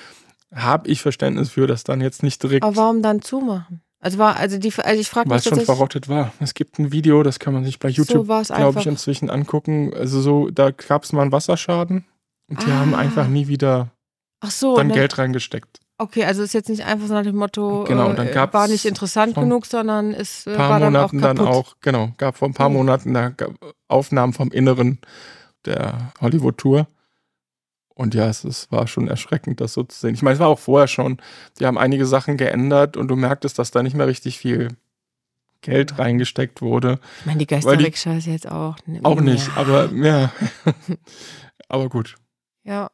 Habe 0.55 0.89
ich 0.89 1.03
Verständnis 1.03 1.51
für, 1.51 1.67
dass 1.67 1.85
dann 1.85 2.01
jetzt 2.01 2.23
nicht 2.23 2.43
direkt. 2.43 2.65
Aber 2.65 2.77
warum 2.77 3.03
dann 3.03 3.21
zumachen? 3.23 3.83
Also 3.99 4.19
war, 4.19 4.37
also 4.37 4.59
die, 4.59 4.73
also 4.77 5.01
ich 5.01 5.09
frage 5.09 5.29
Weil 5.31 5.39
mich 5.39 5.47
es 5.47 5.51
schon 5.51 5.61
verrottet 5.65 6.09
war. 6.09 6.33
Es 6.39 6.55
gibt 6.55 6.79
ein 6.79 6.93
Video, 6.93 7.23
das 7.23 7.39
kann 7.39 7.55
man 7.55 7.65
sich 7.65 7.79
bei 7.79 7.89
YouTube, 7.89 8.29
es 8.31 8.49
glaube 8.49 8.79
ich, 8.81 8.87
inzwischen 8.87 9.31
angucken. 9.31 9.93
Also 9.95 10.21
so, 10.21 10.51
da 10.51 10.71
gab 10.71 11.03
es 11.03 11.13
mal 11.13 11.23
einen 11.23 11.33
Wasserschaden 11.33 12.05
und 12.49 12.65
die 12.65 12.71
haben 12.73 12.95
Ah. 12.95 12.99
einfach 12.99 13.27
nie 13.27 13.49
wieder 13.49 13.91
ach 14.41 14.51
so, 14.51 14.77
dann 14.77 14.89
ne? 14.89 14.95
Geld 14.95 15.19
reingesteckt. 15.19 15.81
okay, 15.99 16.25
also 16.25 16.43
ist 16.43 16.53
jetzt 16.53 16.69
nicht 16.69 16.85
einfach 16.85 17.09
so 17.09 17.15
nach 17.15 17.23
dem 17.25 17.37
Motto, 17.37 17.85
Genau, 17.89 18.13
dann 18.13 18.29
äh, 18.29 18.33
gab's 18.33 18.55
war 18.55 18.69
nicht 18.69 18.85
interessant 18.85 19.35
genug, 19.35 19.67
sondern 19.67 20.13
es 20.13 20.47
äh, 20.47 20.51
Ein 20.51 20.57
paar 20.57 20.71
war 20.71 20.81
dann 20.81 20.95
auch 20.97 21.13
Monaten 21.13 21.21
kaputt. 21.23 21.39
dann 21.39 21.47
auch, 21.49 21.77
genau, 21.81 22.09
gab 22.19 22.37
vor 22.37 22.49
ein 22.49 22.55
paar 22.55 22.69
Hm. 22.69 22.75
Monaten 22.75 23.15
da 23.15 23.33
Aufnahmen 23.89 24.35
vom 24.35 24.53
Inneren 24.53 24.99
der 25.65 26.13
Hollywood-Tour. 26.21 26.87
Und 27.97 28.15
ja, 28.15 28.29
es, 28.29 28.45
es 28.45 28.71
war 28.71 28.87
schon 28.87 29.09
erschreckend, 29.09 29.61
das 29.61 29.73
so 29.73 29.83
zu 29.83 29.99
sehen. 29.99 30.15
Ich 30.15 30.23
meine, 30.23 30.35
es 30.35 30.41
war 30.41 30.49
auch 30.49 30.59
vorher 30.59 30.87
schon. 30.87 31.17
Die 31.59 31.67
haben 31.67 31.79
einige 31.79 32.05
Sachen 32.07 32.37
geändert 32.37 32.97
und 32.97 33.09
du 33.09 33.17
merktest, 33.17 33.59
dass 33.59 33.71
da 33.71 33.83
nicht 33.83 33.97
mehr 33.97 34.07
richtig 34.07 34.39
viel 34.39 34.69
Geld 35.63 35.99
reingesteckt 35.99 36.61
wurde. 36.61 37.01
Ich 37.21 37.27
meine, 37.27 37.39
die 37.39 37.47
Geisterrikscha 37.47 38.15
ist 38.19 38.27
jetzt 38.27 38.51
auch. 38.51 38.77
Auch 39.03 39.21
nicht, 39.21 39.49
Ja. 39.49 39.57
aber 39.57 39.91
ja. 39.95 40.31
aber 41.69 41.89
gut. 41.89 42.17
Ja, 42.65 42.91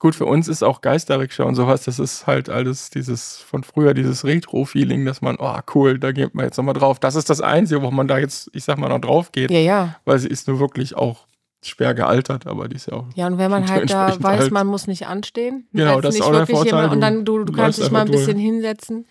Gut, 0.00 0.14
für 0.14 0.26
uns 0.26 0.46
ist 0.46 0.62
auch 0.62 0.80
Geisterrikscha 0.80 1.42
und 1.42 1.56
sowas, 1.56 1.82
das 1.82 1.98
ist 1.98 2.28
halt 2.28 2.48
alles 2.48 2.90
dieses 2.90 3.38
von 3.38 3.64
früher, 3.64 3.94
dieses 3.94 4.24
Retro-Feeling, 4.24 5.04
dass 5.04 5.22
man, 5.22 5.36
oh 5.40 5.58
cool, 5.74 5.98
da 5.98 6.12
geht 6.12 6.36
man 6.36 6.44
jetzt 6.44 6.56
nochmal 6.56 6.74
drauf. 6.74 7.00
Das 7.00 7.16
ist 7.16 7.28
das 7.28 7.40
Einzige, 7.40 7.82
wo 7.82 7.90
man 7.90 8.06
da 8.06 8.16
jetzt, 8.18 8.48
ich 8.52 8.62
sag 8.62 8.78
mal, 8.78 8.88
noch 8.90 9.00
drauf 9.00 9.32
geht, 9.32 9.50
ja, 9.50 9.58
ja. 9.58 9.96
weil 10.04 10.20
sie 10.20 10.28
ist 10.28 10.46
nur 10.46 10.60
wirklich 10.60 10.94
auch 10.94 11.26
schwer 11.62 11.94
gealtert, 11.94 12.46
aber 12.46 12.68
die 12.68 12.76
ist 12.76 12.86
ja 12.86 12.94
auch. 12.98 13.06
Ja, 13.14 13.26
und 13.26 13.38
wenn 13.38 13.50
man 13.50 13.68
halt 13.68 13.90
da 13.90 14.16
weiß, 14.22 14.42
alt. 14.42 14.50
man 14.52 14.66
muss 14.66 14.86
nicht 14.86 15.06
anstehen. 15.06 15.66
Genau, 15.72 16.00
das 16.00 16.14
ist 16.14 16.22
auch 16.22 16.32
der 16.32 16.46
Vorteil, 16.46 16.66
jemand- 16.66 16.92
Und 16.92 17.00
dann, 17.00 17.24
du, 17.24 17.44
du 17.44 17.52
kannst 17.52 17.78
dich 17.78 17.90
mal 17.90 18.00
ein 18.00 18.02
einfach 18.02 18.14
durch. 18.14 18.26
bisschen 18.26 18.40
hinsetzen. 18.40 19.06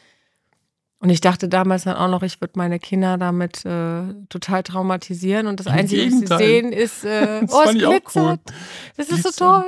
Und 0.99 1.09
ich 1.11 1.21
dachte 1.21 1.47
damals 1.47 1.83
dann 1.83 1.95
auch 1.95 2.07
noch, 2.09 2.23
ich 2.23 2.41
würde 2.41 2.53
meine 2.55 2.79
Kinder 2.79 3.17
damit 3.19 3.63
äh, 3.65 4.01
total 4.29 4.63
traumatisieren. 4.63 5.45
Und 5.45 5.59
das 5.59 5.67
Im 5.67 5.73
Einzige, 5.73 6.01
was 6.05 6.09
sie 6.11 6.15
Gegenteil. 6.21 6.37
sehen, 6.39 6.71
ist, 6.71 7.05
äh, 7.05 7.41
Das 7.41 7.53
oh, 7.53 7.61
es 7.65 7.71
glitzert. 7.75 8.39
Das 8.95 9.09
ist 9.09 9.23
so 9.23 9.29
toll. 9.45 9.65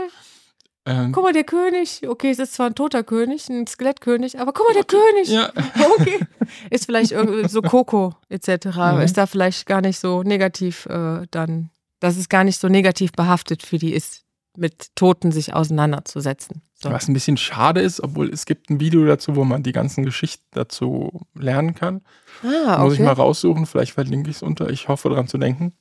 Ähm, 0.88 1.12
Guck 1.12 1.24
mal, 1.26 1.34
der 1.34 1.44
König. 1.44 2.02
Okay, 2.08 2.32
es 2.32 2.40
ist 2.40 2.54
zwar 2.54 2.68
ein 2.68 2.74
toter 2.74 3.04
König, 3.04 3.48
ein 3.50 3.68
Skelettkönig, 3.68 4.40
aber 4.40 4.54
guck 4.54 4.68
mal, 4.70 4.74
der 4.74 4.86
König. 4.86 5.28
ja, 5.30 5.52
Okay. 6.00 6.20
Ist 6.72 6.86
vielleicht 6.86 7.12
irgendwie 7.12 7.48
so 7.48 7.62
Coco 7.62 8.16
etc. 8.30 8.66
Mhm. 8.96 9.02
Ist 9.02 9.18
da 9.18 9.28
vielleicht 9.28 9.68
gar 9.68 9.82
nicht 9.82 10.00
so 10.00 10.24
negativ 10.24 10.88
äh, 10.88 11.28
dann, 11.30 11.70
dass 12.00 12.18
es 12.18 12.30
gar 12.30 12.44
nicht 12.44 12.60
so 12.60 12.68
negativ 12.68 13.12
behaftet 13.12 13.64
für 13.64 13.78
die 13.78 13.94
ist, 13.94 14.24
mit 14.58 14.96
Toten 14.96 15.32
sich 15.32 15.54
auseinanderzusetzen. 15.54 16.62
So. 16.82 16.92
was 16.92 17.08
ein 17.10 17.14
bisschen 17.14 17.38
schade 17.38 17.82
ist, 17.82 18.02
obwohl 18.02 18.30
es 18.30 18.46
gibt 18.46 18.70
ein 18.70 18.80
Video 18.80 19.06
dazu, 19.06 19.36
wo 19.36 19.44
man 19.44 19.64
die 19.64 19.74
ganzen 19.74 20.06
Geschichten 20.06 20.46
dazu 20.52 21.26
lernen 21.36 21.76
kann. 21.76 22.02
Ah, 22.42 22.82
Muss 22.84 22.94
ich 22.94 23.00
mal 23.00 23.12
okay. 23.12 23.22
raussuchen, 23.22 23.66
vielleicht 23.66 23.92
verlinke 23.94 24.30
ich 24.30 24.38
es 24.38 24.44
unter. 24.44 24.70
Ich 24.70 24.88
hoffe 24.88 25.10
daran 25.10 25.28
zu 25.28 25.38
denken. 25.38 25.74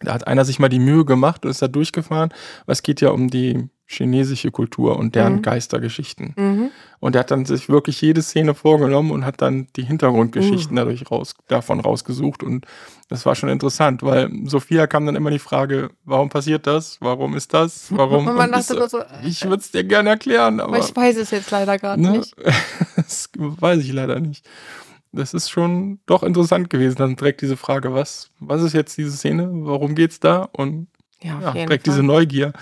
Da 0.00 0.12
hat 0.12 0.26
einer 0.26 0.44
sich 0.44 0.58
mal 0.58 0.68
die 0.68 0.80
Mühe 0.80 1.04
gemacht 1.04 1.44
und 1.44 1.50
ist 1.52 1.62
da 1.62 1.68
durchgefahren. 1.68 2.30
weil 2.66 2.72
Es 2.72 2.82
geht 2.82 3.00
ja 3.00 3.10
um 3.10 3.30
die 3.30 3.68
chinesische 3.86 4.50
Kultur 4.50 4.96
und 4.98 5.14
deren 5.14 5.36
Mhm. 5.36 5.42
Geistergeschichten. 5.42 6.34
Mhm. 6.36 6.70
Und 7.00 7.14
er 7.16 7.20
hat 7.20 7.30
dann 7.30 7.44
sich 7.44 7.68
wirklich 7.68 8.00
jede 8.00 8.22
Szene 8.22 8.54
vorgenommen 8.54 9.10
und 9.10 9.24
hat 9.26 9.42
dann 9.42 9.66
die. 9.76 9.84
Hintergrundgeschichten 9.84 10.74
dadurch 10.76 11.10
raus, 11.10 11.34
davon 11.48 11.80
rausgesucht. 11.80 12.42
Und 12.42 12.66
das 13.10 13.26
war 13.26 13.34
schon 13.34 13.50
interessant, 13.50 14.02
weil 14.02 14.30
Sophia 14.46 14.86
kam 14.86 15.04
dann 15.04 15.16
immer 15.16 15.30
die 15.30 15.38
Frage, 15.38 15.90
warum 16.04 16.30
passiert 16.30 16.66
das? 16.66 16.96
Warum 17.00 17.36
ist 17.36 17.52
das? 17.52 17.88
Warum? 17.96 18.26
Und 18.26 18.36
man 18.36 18.52
Und 18.52 18.58
ich 18.60 18.66
dachte 18.66 18.78
nur 18.78 18.88
so, 18.88 19.02
ich 19.22 19.44
würde 19.44 19.58
es 19.58 19.70
dir 19.70 19.84
gerne 19.84 20.08
erklären, 20.10 20.60
aber 20.60 20.76
aber 20.76 20.84
ich 20.84 20.96
weiß 20.96 21.16
es 21.18 21.30
jetzt 21.30 21.50
leider 21.50 21.78
gerade 21.78 22.00
ne, 22.00 22.10
nicht. 22.12 22.34
das 22.96 23.28
weiß 23.36 23.80
ich 23.80 23.92
leider 23.92 24.18
nicht. 24.20 24.48
Das 25.12 25.34
ist 25.34 25.50
schon 25.50 26.00
doch 26.06 26.22
interessant 26.22 26.70
gewesen. 26.70 26.96
Dann 26.96 27.16
direkt 27.16 27.42
diese 27.42 27.56
Frage, 27.58 27.92
was, 27.92 28.30
was 28.40 28.62
ist 28.62 28.72
jetzt 28.72 28.96
diese 28.96 29.12
Szene? 29.12 29.48
Warum 29.52 29.94
geht's 29.94 30.18
da? 30.20 30.48
Und 30.52 30.88
Ja, 31.22 31.38
ja, 31.40 31.52
direkt 31.52 31.86
Fall. 31.86 31.94
diese 31.94 32.02
Neugier. 32.02 32.52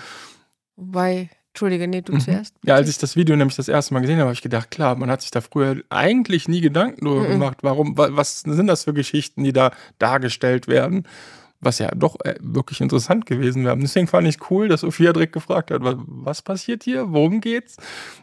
Wobei, 0.75 1.29
Entschuldige, 1.49 1.87
nee, 1.87 2.01
du 2.01 2.13
Mhm. 2.13 2.19
zuerst. 2.19 2.55
Ja, 2.65 2.75
als 2.75 2.89
ich 2.89 2.97
das 2.97 3.15
Video 3.15 3.35
nämlich 3.35 3.55
das 3.55 3.67
erste 3.67 3.93
Mal 3.93 3.99
gesehen 3.99 4.15
habe, 4.17 4.25
habe 4.25 4.33
ich 4.33 4.41
gedacht, 4.41 4.71
klar, 4.71 4.95
man 4.95 5.11
hat 5.11 5.21
sich 5.21 5.29
da 5.29 5.39
früher 5.41 5.83
eigentlich 5.89 6.47
nie 6.47 6.61
Gedanken 6.61 7.05
darüber 7.05 7.25
Mhm. 7.25 7.29
gemacht, 7.29 7.57
warum, 7.61 7.95
wa- 7.97 8.09
was 8.11 8.39
sind 8.41 8.65
das 8.67 8.85
für 8.85 8.93
Geschichten, 8.93 9.43
die 9.43 9.53
da 9.53 9.71
dargestellt 9.99 10.67
werden, 10.67 11.07
was 11.59 11.77
ja 11.77 11.91
doch 11.91 12.17
äh, 12.25 12.35
wirklich 12.41 12.81
interessant 12.81 13.27
gewesen 13.27 13.63
wäre. 13.65 13.77
Deswegen 13.77 14.07
fand 14.07 14.27
ich 14.27 14.49
cool, 14.49 14.67
dass 14.67 14.81
Sophia 14.81 15.13
direkt 15.13 15.33
gefragt 15.33 15.69
hat, 15.69 15.81
was, 15.83 16.41
passiert 16.41 16.83
hier, 16.83 17.11
worum 17.13 17.39
geht's? 17.39 17.77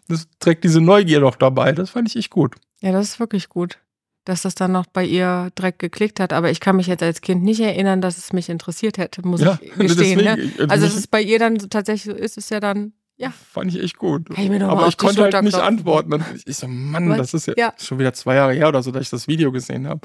Das 0.09 0.27
trägt 0.41 0.65
diese 0.65 0.81
Neugier 0.81 1.21
noch 1.21 1.37
dabei, 1.37 1.71
das 1.73 1.91
fand 1.91 2.09
ich 2.09 2.17
echt 2.17 2.31
gut. 2.31 2.57
Ja, 2.81 2.91
das 2.91 3.11
ist 3.11 3.21
wirklich 3.21 3.49
gut, 3.49 3.79
dass 4.25 4.43
das 4.43 4.55
dann 4.55 4.73
noch 4.73 4.87
bei 4.87 5.05
ihr 5.05 5.51
direkt 5.59 5.79
geklickt 5.79 6.21
hat. 6.21 6.33
Aber 6.33 6.51
ich 6.51 6.61
kann 6.61 6.77
mich 6.77 6.87
jetzt 6.87 7.03
als 7.03 7.21
Kind 7.21 7.43
nicht 7.43 7.61
erinnern, 7.61 8.01
dass 8.01 8.19
es 8.19 8.33
mich 8.33 8.49
interessiert 8.49 8.99
hätte, 8.99 9.27
muss 9.27 9.41
Ja, 9.41 9.59
ich 9.63 9.73
gestehen. 9.79 10.19
Ne? 10.25 10.37
deswegen, 10.37 10.71
Also, 10.71 10.85
mich 10.85 10.93
dass 10.93 11.01
es 11.01 11.07
bei 11.07 11.23
ihr 11.23 11.39
dann 11.39 11.59
so 11.59 11.67
tatsächlich 11.69 12.15
so 12.15 12.21
ist, 12.21 12.37
ist 12.37 12.51
ja 12.51 12.61
dann, 12.61 12.93
ja. 13.17 13.33
fand 13.53 13.75
ich 13.75 13.83
echt 13.83 13.97
gut. 13.99 14.29
Ich 14.37 14.51
Aber 14.63 14.87
ich 14.89 14.97
konnte 14.99 15.23
halt 15.23 15.43
nicht 15.43 15.55
antworten. 15.57 16.13
Und 16.15 16.25
ich 16.45 16.57
so, 16.57 16.69
Mann, 16.69 17.09
Was? 17.11 17.19
das 17.19 17.35
ist 17.35 17.47
ja, 17.49 17.55
Ja. 17.57 17.75
schon 17.79 17.99
wieder 17.99 18.13
zwei 18.13 18.35
Jahre 18.37 18.53
her 18.53 18.69
oder 18.69 18.83
so, 18.83 18.91
dass 18.91 19.03
ich 19.03 19.11
das 19.11 19.27
Video 19.27 19.53
gesehen 19.53 19.89
habe. 19.89 20.01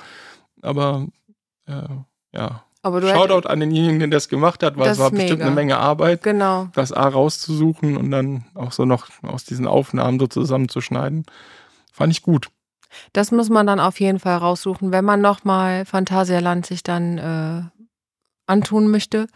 Aber 0.62 1.08
äh, 1.68 1.74
ja, 2.34 2.64
Aber 2.82 3.02
du 3.02 3.10
Shoutout 3.10 3.48
an 3.50 3.60
denjenigen, 3.60 4.00
der 4.00 4.08
das 4.10 4.30
gemacht 4.30 4.64
hat, 4.64 4.78
weil 4.78 4.90
es 4.90 4.98
war 5.00 5.08
ist 5.08 5.12
bestimmt 5.18 5.40
mega. 5.40 5.46
eine 5.48 5.56
Menge 5.56 5.78
Arbeit, 5.78 6.24
Genau. 6.24 6.70
das 6.74 6.92
A 6.92 7.08
rauszusuchen 7.08 7.98
und 7.98 8.12
dann 8.12 8.46
auch 8.54 8.72
so 8.72 8.86
noch 8.86 9.08
aus 9.24 9.44
diesen 9.44 9.68
Aufnahmen 9.68 10.20
so 10.20 10.28
zusammenzuschneiden. 10.28 11.26
Fand 11.92 12.14
ich 12.14 12.22
gut. 12.22 12.50
Das 13.14 13.32
muss 13.32 13.50
man 13.50 13.68
dann 13.68 13.80
auf 13.80 14.00
jeden 14.00 14.20
Fall 14.20 14.38
raussuchen, 14.38 14.92
wenn 14.92 15.06
man 15.06 15.22
nochmal 15.22 15.86
Phantasialand 15.86 16.66
sich 16.66 16.84
dann 16.84 17.18
äh, 17.18 17.62
antun 18.48 18.90
möchte 18.90 19.28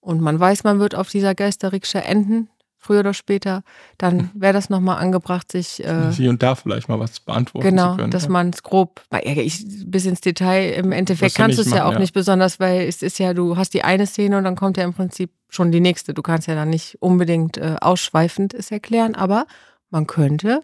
und 0.00 0.20
man 0.20 0.38
weiß, 0.38 0.64
man 0.64 0.78
wird 0.78 0.94
auf 0.94 1.08
dieser 1.08 1.34
Geisterrikscha 1.34 1.98
enden, 1.98 2.48
früher 2.86 3.00
oder 3.00 3.14
später, 3.14 3.62
dann 3.98 4.30
wäre 4.34 4.52
das 4.52 4.70
nochmal 4.70 4.98
angebracht, 4.98 5.50
sich 5.50 5.84
äh, 5.84 6.12
Hier 6.12 6.30
und 6.30 6.42
da 6.42 6.54
vielleicht 6.54 6.88
mal 6.88 7.00
was 7.00 7.18
beantworten 7.20 7.68
genau, 7.68 7.92
zu 7.92 7.96
können. 7.96 8.10
dass 8.12 8.24
ja. 8.24 8.30
man 8.30 8.50
es 8.50 8.62
grob, 8.62 9.02
ich, 9.20 9.64
bis 9.86 10.06
ins 10.06 10.20
Detail, 10.20 10.70
im 10.74 10.92
Endeffekt 10.92 11.36
du 11.36 11.42
kannst 11.42 11.58
du 11.58 11.62
es 11.62 11.70
ja 11.70 11.86
auch 11.86 11.94
ja. 11.94 11.98
nicht 11.98 12.14
besonders, 12.14 12.60
weil 12.60 12.82
es 12.82 13.02
ist 13.02 13.18
ja, 13.18 13.34
du 13.34 13.56
hast 13.56 13.74
die 13.74 13.82
eine 13.82 14.06
Szene 14.06 14.38
und 14.38 14.44
dann 14.44 14.56
kommt 14.56 14.76
ja 14.76 14.84
im 14.84 14.94
Prinzip 14.94 15.30
schon 15.48 15.72
die 15.72 15.80
nächste. 15.80 16.14
Du 16.14 16.22
kannst 16.22 16.46
ja 16.46 16.54
dann 16.54 16.70
nicht 16.70 16.96
unbedingt 17.00 17.58
äh, 17.58 17.76
ausschweifend 17.80 18.54
es 18.54 18.70
erklären, 18.70 19.14
aber 19.14 19.46
man 19.90 20.06
könnte 20.06 20.60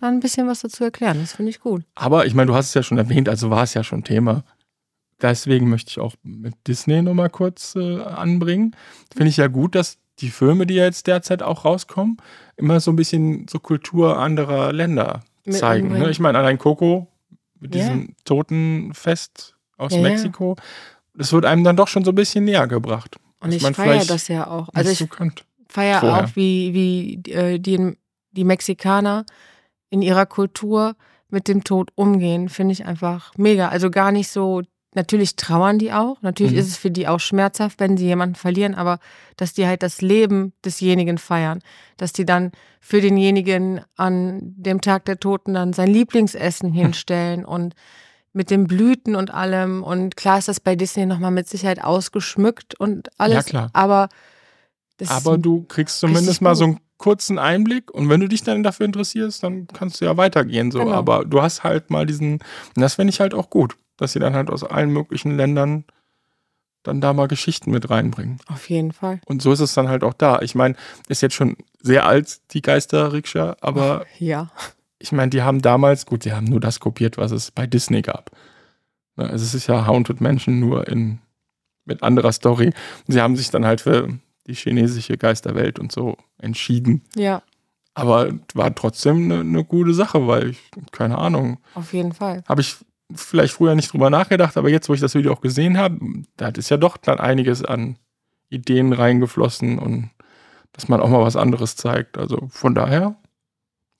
dann 0.00 0.14
ein 0.14 0.20
bisschen 0.20 0.46
was 0.48 0.60
dazu 0.60 0.84
erklären. 0.84 1.18
Das 1.20 1.32
finde 1.34 1.50
ich 1.50 1.60
gut. 1.60 1.82
Aber 1.94 2.26
ich 2.26 2.34
meine, 2.34 2.48
du 2.48 2.54
hast 2.54 2.68
es 2.68 2.74
ja 2.74 2.82
schon 2.82 2.98
erwähnt, 2.98 3.28
also 3.28 3.50
war 3.50 3.62
es 3.62 3.74
ja 3.74 3.84
schon 3.84 4.04
Thema. 4.04 4.44
Deswegen 5.20 5.68
möchte 5.68 5.90
ich 5.90 6.00
auch 6.00 6.14
mit 6.22 6.54
Disney 6.66 7.02
nochmal 7.02 7.30
kurz 7.30 7.76
äh, 7.76 8.00
anbringen. 8.02 8.74
Finde 9.12 9.28
ich 9.28 9.36
ja 9.36 9.48
gut, 9.48 9.74
dass 9.74 9.98
die 10.20 10.30
Filme, 10.30 10.66
die 10.66 10.74
ja 10.74 10.84
jetzt 10.84 11.06
derzeit 11.06 11.42
auch 11.42 11.64
rauskommen, 11.64 12.16
immer 12.56 12.80
so 12.80 12.90
ein 12.90 12.96
bisschen 12.96 13.46
so 13.48 13.58
Kultur 13.58 14.18
anderer 14.18 14.72
Länder 14.72 15.20
Mit 15.44 15.56
zeigen. 15.56 15.88
Ne? 15.88 16.10
Ich 16.10 16.20
meine, 16.20 16.38
allein 16.38 16.58
Coco 16.58 17.06
mit 17.58 17.74
Ja. 17.74 17.80
diesem 17.82 18.14
Totenfest 18.24 19.54
aus 19.76 19.94
ja. 19.94 20.00
Mexiko, 20.00 20.56
das 21.14 21.32
wird 21.32 21.44
einem 21.44 21.64
dann 21.64 21.76
doch 21.76 21.88
schon 21.88 22.04
so 22.04 22.12
ein 22.12 22.14
bisschen 22.14 22.44
näher 22.44 22.66
gebracht. 22.66 23.16
Und 23.40 23.52
ich 23.52 23.62
feiere 23.62 24.04
das 24.04 24.28
ja 24.28 24.46
auch. 24.46 24.68
Also 24.74 24.90
ich 24.90 24.98
so 24.98 25.08
feiere 25.68 26.02
auch, 26.02 26.36
wie, 26.36 26.74
wie 26.74 27.30
äh, 27.30 27.58
die, 27.58 27.96
die 28.32 28.44
Mexikaner 28.44 29.24
in 29.90 30.02
ihrer 30.02 30.26
Kultur 30.26 30.96
mit 31.28 31.46
dem 31.48 31.62
Tod 31.64 31.90
umgehen, 31.94 32.48
finde 32.48 32.72
ich 32.72 32.86
einfach 32.86 33.32
mega. 33.36 33.68
Also 33.68 33.90
gar 33.90 34.10
nicht 34.12 34.28
so, 34.28 34.62
natürlich 34.94 35.36
trauern 35.36 35.78
die 35.78 35.92
auch, 35.92 36.20
natürlich 36.22 36.52
Mhm. 36.54 36.58
ist 36.58 36.68
es 36.68 36.76
für 36.76 36.90
die 36.90 37.06
auch 37.06 37.20
schmerzhaft, 37.20 37.78
wenn 37.78 37.96
sie 37.96 38.06
jemanden 38.06 38.34
verlieren, 38.34 38.74
aber 38.74 38.98
dass 39.36 39.52
die 39.52 39.66
halt 39.66 39.82
das 39.82 40.00
Leben 40.00 40.52
desjenigen 40.64 41.18
feiern, 41.18 41.60
dass 41.96 42.12
die 42.12 42.24
dann 42.24 42.50
für 42.80 43.00
denjenigen 43.00 43.82
an 43.96 44.40
dem 44.56 44.80
Tag 44.80 45.04
der 45.04 45.20
Toten 45.20 45.54
dann 45.54 45.72
sein 45.72 45.88
Lieblingsessen 45.88 46.72
hinstellen 46.72 47.44
und 47.44 47.74
mit 48.32 48.50
den 48.50 48.66
Blüten 48.66 49.16
und 49.16 49.32
allem. 49.32 49.82
Und 49.82 50.16
klar 50.16 50.38
ist 50.38 50.48
das 50.48 50.60
bei 50.60 50.76
Disney 50.76 51.06
nochmal 51.06 51.32
mit 51.32 51.48
Sicherheit 51.48 51.82
ausgeschmückt 51.82 52.78
und 52.78 53.08
alles. 53.18 53.36
Ja, 53.36 53.42
klar. 53.42 53.70
Aber 53.72 54.08
das 54.98 55.10
Aber 55.10 55.38
du 55.38 55.62
kriegst 55.64 56.00
zumindest 56.00 56.40
mal 56.42 56.54
so 56.54 56.64
einen 56.64 56.80
kurzen 57.00 57.38
Einblick 57.38 57.90
und 57.90 58.10
wenn 58.10 58.20
du 58.20 58.28
dich 58.28 58.42
dann 58.42 58.62
dafür 58.62 58.84
interessierst, 58.84 59.42
dann 59.42 59.66
kannst 59.68 60.00
du 60.00 60.04
ja 60.04 60.16
weitergehen. 60.18 60.70
So. 60.70 60.80
Genau. 60.80 60.92
Aber 60.92 61.24
du 61.24 61.40
hast 61.40 61.64
halt 61.64 61.88
mal 61.90 62.04
diesen, 62.04 62.34
und 62.34 62.42
das 62.82 62.94
finde 62.96 63.10
ich 63.10 63.20
halt 63.20 63.32
auch 63.32 63.48
gut, 63.48 63.74
dass 63.96 64.12
sie 64.12 64.18
dann 64.18 64.34
halt 64.34 64.50
aus 64.50 64.62
allen 64.64 64.90
möglichen 64.90 65.34
Ländern 65.36 65.84
dann 66.82 67.00
da 67.00 67.12
mal 67.14 67.26
Geschichten 67.26 67.70
mit 67.70 67.88
reinbringen. 67.88 68.38
Auf 68.46 68.68
jeden 68.68 68.92
Fall. 68.92 69.20
Und 69.26 69.40
so 69.40 69.50
ist 69.52 69.60
es 69.60 69.72
dann 69.74 69.88
halt 69.88 70.04
auch 70.04 70.12
da. 70.14 70.40
Ich 70.42 70.54
meine, 70.54 70.76
ist 71.08 71.22
jetzt 71.22 71.34
schon 71.34 71.56
sehr 71.80 72.04
alt, 72.06 72.40
die 72.52 72.60
Geister-Rikscha, 72.62 73.56
aber 73.62 74.04
Ja. 74.18 74.50
ich 74.98 75.10
meine, 75.12 75.30
die 75.30 75.40
haben 75.42 75.62
damals, 75.62 76.04
gut, 76.04 76.22
sie 76.24 76.32
haben 76.32 76.44
nur 76.44 76.60
das 76.60 76.80
kopiert, 76.80 77.16
was 77.16 77.32
es 77.32 77.50
bei 77.50 77.66
Disney 77.66 78.02
gab. 78.02 78.30
Also 79.16 79.44
es 79.44 79.54
ist 79.54 79.66
ja 79.68 79.86
Haunted 79.86 80.20
Mansion 80.20 80.60
nur 80.60 80.86
in, 80.88 81.18
mit 81.86 82.02
anderer 82.02 82.32
Story. 82.32 82.72
Sie 83.08 83.20
haben 83.22 83.36
sich 83.36 83.50
dann 83.50 83.64
halt 83.66 83.80
für 83.80 84.08
die 84.50 84.56
chinesische 84.56 85.16
Geisterwelt 85.16 85.78
und 85.78 85.92
so 85.92 86.16
entschieden. 86.38 87.02
Ja. 87.14 87.42
Aber 87.94 88.32
war 88.54 88.74
trotzdem 88.74 89.24
eine, 89.24 89.40
eine 89.40 89.64
gute 89.64 89.94
Sache, 89.94 90.26
weil 90.26 90.50
ich, 90.50 90.70
keine 90.92 91.18
Ahnung. 91.18 91.58
Auf 91.74 91.92
jeden 91.92 92.12
Fall. 92.12 92.44
Habe 92.48 92.60
ich 92.60 92.76
vielleicht 93.14 93.54
früher 93.54 93.74
nicht 93.74 93.92
drüber 93.92 94.10
nachgedacht, 94.10 94.56
aber 94.56 94.68
jetzt, 94.68 94.88
wo 94.88 94.94
ich 94.94 95.00
das 95.00 95.14
Video 95.14 95.32
auch 95.32 95.40
gesehen 95.40 95.78
habe, 95.78 95.98
da 96.36 96.48
ist 96.48 96.70
ja 96.70 96.76
doch 96.76 96.96
dann 96.96 97.18
einiges 97.18 97.64
an 97.64 97.96
Ideen 98.48 98.92
reingeflossen 98.92 99.78
und 99.78 100.10
dass 100.72 100.88
man 100.88 101.00
auch 101.00 101.08
mal 101.08 101.22
was 101.22 101.36
anderes 101.36 101.76
zeigt. 101.76 102.18
Also 102.18 102.48
von 102.50 102.74
daher, 102.74 103.16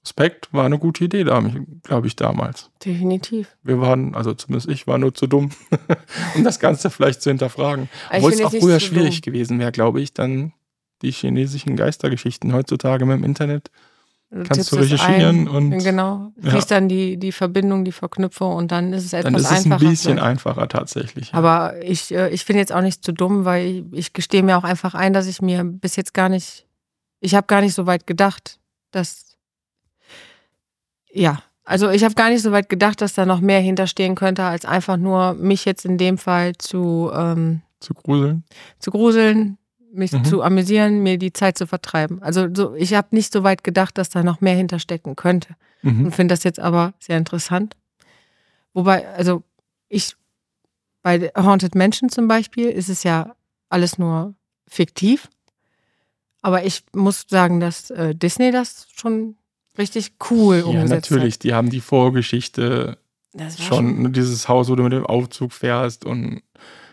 Respekt 0.03 0.53
war 0.53 0.65
eine 0.65 0.79
gute 0.79 1.05
Idee, 1.05 1.25
glaube 1.25 2.07
ich, 2.07 2.17
damals. 2.17 2.71
Definitiv. 2.85 3.55
Wir 3.63 3.81
waren, 3.81 4.15
also 4.15 4.33
zumindest 4.33 4.71
ich 4.71 4.87
war 4.87 4.99
nur 4.99 5.15
zu 5.15 5.27
dumm, 5.27 5.51
um 6.35 6.45
das 6.45 6.59
Ganze 6.59 6.91
vielleicht 6.91 7.21
zu 7.21 7.31
hinterfragen. 7.31 7.89
Obwohl 8.11 8.33
es 8.33 8.43
auch 8.43 8.51
früher 8.51 8.81
schwierig 8.81 9.21
dumm. 9.21 9.33
gewesen 9.33 9.59
wäre, 9.59 9.73
glaube 9.73 10.01
ich, 10.01 10.15
dann 10.15 10.53
die 11.03 11.11
chinesischen 11.11 11.77
Geistergeschichten 11.77 12.53
heutzutage 12.53 13.05
mit 13.05 13.19
dem 13.19 13.25
Internet 13.25 13.71
Du 14.33 14.45
kannst 14.45 14.71
du 14.71 14.77
recherchieren 14.77 15.49
und 15.49 15.77
genau 15.79 16.33
ja. 16.41 16.51
kriegst 16.51 16.71
dann 16.71 16.89
die 16.89 17.17
die 17.17 17.33
Verbindung, 17.33 17.85
die 17.85 17.91
Verknüpfung 17.91 18.55
und 18.55 18.71
dann 18.71 18.93
ist 18.93 19.05
es 19.05 19.13
etwas 19.13 19.27
einfacher. 19.27 19.43
Dann 19.43 19.59
ist 19.59 19.67
es 19.67 19.73
ein 19.73 19.79
bisschen 19.79 20.13
vielleicht. 20.13 20.23
einfacher 20.23 20.69
tatsächlich. 20.69 21.33
Ja. 21.33 21.35
Aber 21.35 21.83
ich 21.83 22.15
äh, 22.15 22.29
ich 22.31 22.45
finde 22.45 22.61
jetzt 22.61 22.73
auch 22.73 22.81
nicht 22.81 23.05
zu 23.05 23.13
dumm, 23.13 23.45
weil 23.45 23.67
ich, 23.67 23.85
ich 23.93 24.13
gestehe 24.13 24.45
mir 24.45 24.57
auch 24.57 24.63
einfach 24.63 24.95
ein, 24.95 25.13
dass 25.13 25.27
ich 25.27 25.43
mir 25.43 25.65
bis 25.65 25.97
jetzt 25.97 26.15
gar 26.15 26.29
nicht 26.29 26.65
ich 27.19 27.35
habe 27.35 27.49
gar 27.49 27.61
nicht 27.61 27.75
so 27.75 27.87
weit 27.87 28.07
gedacht, 28.07 28.61
dass 28.93 29.30
ja, 31.13 31.43
also 31.65 31.91
ich 31.91 32.05
habe 32.05 32.15
gar 32.15 32.31
nicht 32.31 32.43
so 32.43 32.53
weit 32.53 32.69
gedacht, 32.69 33.01
dass 33.01 33.15
da 33.15 33.27
noch 33.27 33.41
mehr 33.41 33.61
hinterstehen 33.61 34.15
könnte, 34.15 34.43
als 34.45 34.65
einfach 34.65 34.97
nur 34.97 35.35
mich 35.35 35.65
jetzt 35.65 35.85
in 35.85 35.99
dem 35.99 36.19
Fall 36.19 36.57
zu 36.57 37.11
ähm, 37.15 37.63
zu 37.81 37.95
gruseln. 37.95 38.45
Zu 38.79 38.91
gruseln, 38.91 39.59
mich 39.93 40.13
mhm. 40.13 40.25
zu 40.25 40.43
amüsieren, 40.43 41.03
mir 41.03 41.19
die 41.19 41.33
Zeit 41.33 41.59
zu 41.59 41.67
vertreiben. 41.67 42.23
Also 42.23 42.49
so, 42.53 42.75
ich 42.75 42.95
habe 42.95 43.09
nicht 43.13 43.33
so 43.33 43.43
weit 43.43 43.65
gedacht, 43.65 43.99
dass 43.99 44.11
da 44.11 44.23
noch 44.23 44.41
mehr 44.41 44.55
hinterstecken 44.55 45.17
könnte. 45.17 45.57
Mhm. 45.83 46.07
Und 46.07 46.15
finde 46.15 46.35
das 46.35 46.45
jetzt 46.45 46.61
aber 46.61 46.93
sehr 46.99 47.17
interessant. 47.17 47.77
Wobei, 48.75 49.09
also 49.09 49.43
ich, 49.89 50.15
bei 51.03 51.31
Haunted 51.37 51.75
Mansion 51.75 52.11
zum 52.11 52.29
Beispiel, 52.29 52.69
ist 52.69 52.89
es 52.89 53.03
ja 53.03 53.35
alles 53.69 53.99
nur 53.99 54.35
fiktiv. 54.69 55.29
Aber 56.43 56.65
ich 56.65 56.85
muss 56.95 57.25
sagen, 57.29 57.61
dass 57.61 57.91
äh, 57.91 58.15
Disney 58.15 58.51
das 58.51 58.87
schon 58.95 59.37
richtig 59.79 60.13
cool 60.31 60.63
umgesetzt 60.63 61.11
ja, 61.11 61.17
natürlich. 61.17 61.35
Hat. 61.35 61.43
Die 61.45 61.55
haben 61.55 61.71
die 61.71 61.81
Vorgeschichte 61.81 62.99
schon, 63.37 63.57
schon, 63.59 64.13
dieses 64.13 64.49
Haus, 64.49 64.69
wo 64.69 64.77
du 64.77 64.83
mit 64.83 64.93
dem 64.93 65.07
Aufzug 65.07 65.53
fährst 65.53 66.05
und 66.05 66.43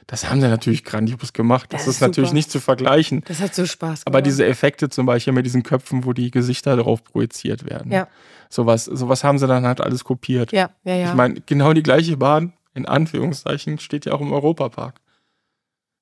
das 0.07 0.30
haben 0.30 0.39
sie 0.39 0.47
natürlich 0.47 0.86
grandios 0.86 1.34
gemacht. 1.34 1.73
Das, 1.73 1.82
das 1.82 1.88
ist, 1.89 1.95
ist 1.95 2.01
natürlich 2.01 2.32
nicht 2.32 2.49
zu 2.49 2.61
vergleichen. 2.61 3.23
Das 3.28 3.41
hat 3.41 3.53
so 3.53 3.65
Spaß 3.65 4.05
gemacht. 4.05 4.07
Aber 4.07 4.21
diese 4.21 4.45
Effekte 4.45 4.88
zum 4.88 5.05
Beispiel 5.05 5.34
mit 5.34 5.45
diesen 5.45 5.63
Köpfen, 5.63 6.05
wo 6.05 6.13
die 6.13 6.32
Gesichter 6.32 6.78
darauf 6.78 7.03
projiziert 7.03 7.69
werden. 7.69 7.91
Ja. 7.91 8.07
Sowas, 8.49 8.86
sowas 8.86 9.25
haben 9.25 9.38
sie 9.38 9.47
dann 9.47 9.65
halt 9.65 9.82
alles 9.82 10.05
kopiert. 10.05 10.53
Ja, 10.53 10.69
ja, 10.86 10.95
ja. 10.95 11.09
Ich 11.09 11.13
meine, 11.13 11.41
genau 11.45 11.73
die 11.73 11.84
gleiche 11.84 12.15
Bahn, 12.15 12.53
in 12.73 12.86
Anführungszeichen, 12.86 13.80
steht 13.80 14.05
ja 14.05 14.13
auch 14.13 14.21
im 14.21 14.32
Europapark. 14.32 15.01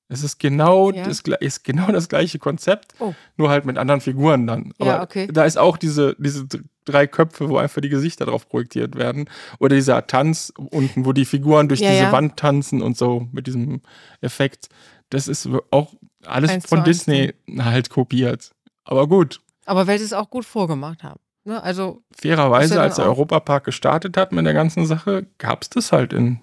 Es 0.08 0.22
ist 0.22 0.38
genau, 0.38 0.92
ja. 0.92 1.04
das, 1.04 1.22
ist 1.40 1.64
genau 1.64 1.90
das 1.90 2.08
gleiche 2.08 2.38
Konzept, 2.38 2.94
oh. 3.00 3.14
nur 3.36 3.50
halt 3.50 3.64
mit 3.64 3.76
anderen 3.76 4.00
Figuren 4.00 4.46
dann. 4.46 4.72
Aber 4.78 4.90
ja, 4.90 5.02
okay. 5.02 5.26
da 5.32 5.44
ist 5.44 5.58
auch 5.58 5.76
diese, 5.76 6.14
diese 6.18 6.46
drei 6.84 7.08
Köpfe, 7.08 7.48
wo 7.48 7.56
einfach 7.56 7.82
die 7.82 7.88
Gesichter 7.88 8.26
drauf 8.26 8.48
projektiert 8.48 8.94
werden. 8.94 9.28
Oder 9.58 9.74
dieser 9.74 10.06
Tanz 10.06 10.52
unten, 10.56 11.04
wo 11.04 11.12
die 11.12 11.24
Figuren 11.24 11.68
durch 11.68 11.80
ja, 11.80 11.90
diese 11.90 12.12
Wand 12.12 12.36
tanzen 12.36 12.82
und 12.82 12.96
so 12.96 13.28
mit 13.32 13.48
diesem 13.48 13.82
Effekt. 14.20 14.68
Das 15.10 15.26
ist 15.26 15.48
auch 15.70 15.92
alles 16.24 16.50
eins 16.50 16.66
von 16.66 16.84
Disney 16.84 17.34
eins. 17.48 17.64
halt 17.64 17.90
kopiert. 17.90 18.52
Aber 18.84 19.08
gut. 19.08 19.40
Aber 19.64 19.88
weil 19.88 19.98
sie 19.98 20.04
es 20.04 20.12
auch 20.12 20.30
gut 20.30 20.44
vorgemacht 20.44 21.02
haben. 21.02 21.20
Ne? 21.44 21.60
Also, 21.60 22.02
Fairerweise, 22.12 22.80
als 22.80 22.96
der 22.96 23.06
Europapark 23.06 23.64
gestartet 23.64 24.16
hat 24.16 24.32
mit 24.32 24.46
der 24.46 24.54
ganzen 24.54 24.86
Sache, 24.86 25.26
gab 25.38 25.62
es 25.62 25.70
das 25.70 25.90
halt 25.90 26.12
in 26.12 26.40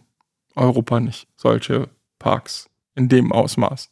Europa 0.55 0.99
nicht, 0.99 1.27
solche 1.35 1.89
Parks 2.19 2.69
in 2.95 3.09
dem 3.09 3.31
Ausmaß. 3.31 3.89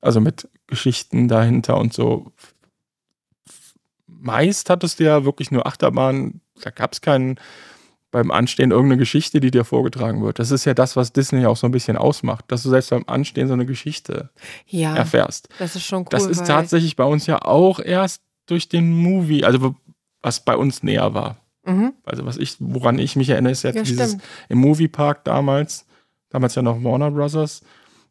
Also 0.00 0.20
mit 0.20 0.48
Geschichten 0.66 1.28
dahinter 1.28 1.76
und 1.76 1.92
so. 1.92 2.32
Meist 4.06 4.70
hattest 4.70 5.00
du 5.00 5.04
ja 5.04 5.24
wirklich 5.24 5.50
nur 5.50 5.66
Achterbahn, 5.66 6.40
da 6.62 6.70
gab 6.70 6.92
es 6.92 7.00
keinen 7.00 7.38
beim 8.10 8.30
Anstehen 8.30 8.70
irgendeine 8.70 8.98
Geschichte, 8.98 9.40
die 9.40 9.50
dir 9.50 9.64
vorgetragen 9.64 10.22
wird. 10.22 10.38
Das 10.38 10.50
ist 10.50 10.64
ja 10.64 10.74
das, 10.74 10.96
was 10.96 11.12
Disney 11.12 11.46
auch 11.46 11.56
so 11.56 11.66
ein 11.66 11.70
bisschen 11.70 11.96
ausmacht, 11.96 12.44
dass 12.48 12.62
du 12.62 12.68
selbst 12.68 12.90
beim 12.90 13.04
Anstehen 13.06 13.46
so 13.46 13.54
eine 13.54 13.66
Geschichte 13.66 14.30
ja, 14.66 14.94
erfährst. 14.96 15.48
Das 15.58 15.76
ist 15.76 15.84
schon 15.84 16.02
cool. 16.02 16.08
Das 16.10 16.26
ist 16.26 16.46
tatsächlich 16.46 16.96
bei 16.96 17.04
uns 17.04 17.26
ja 17.26 17.42
auch 17.42 17.78
erst 17.78 18.22
durch 18.46 18.68
den 18.68 18.92
Movie, 18.92 19.44
also 19.44 19.76
was 20.22 20.40
bei 20.44 20.56
uns 20.56 20.82
näher 20.82 21.14
war. 21.14 21.36
Mhm. 21.64 21.92
Also 22.04 22.26
was 22.26 22.36
ich, 22.36 22.56
woran 22.58 22.98
ich 22.98 23.16
mich 23.16 23.28
erinnere, 23.28 23.52
ist 23.52 23.62
jetzt 23.62 23.76
ja, 23.76 23.82
dieses 23.82 24.08
stimmt. 24.10 24.24
im 24.48 24.58
Moviepark 24.58 25.24
damals, 25.24 25.86
damals 26.30 26.54
ja 26.56 26.62
noch 26.62 26.82
Warner 26.82 27.12
Brothers, 27.12 27.62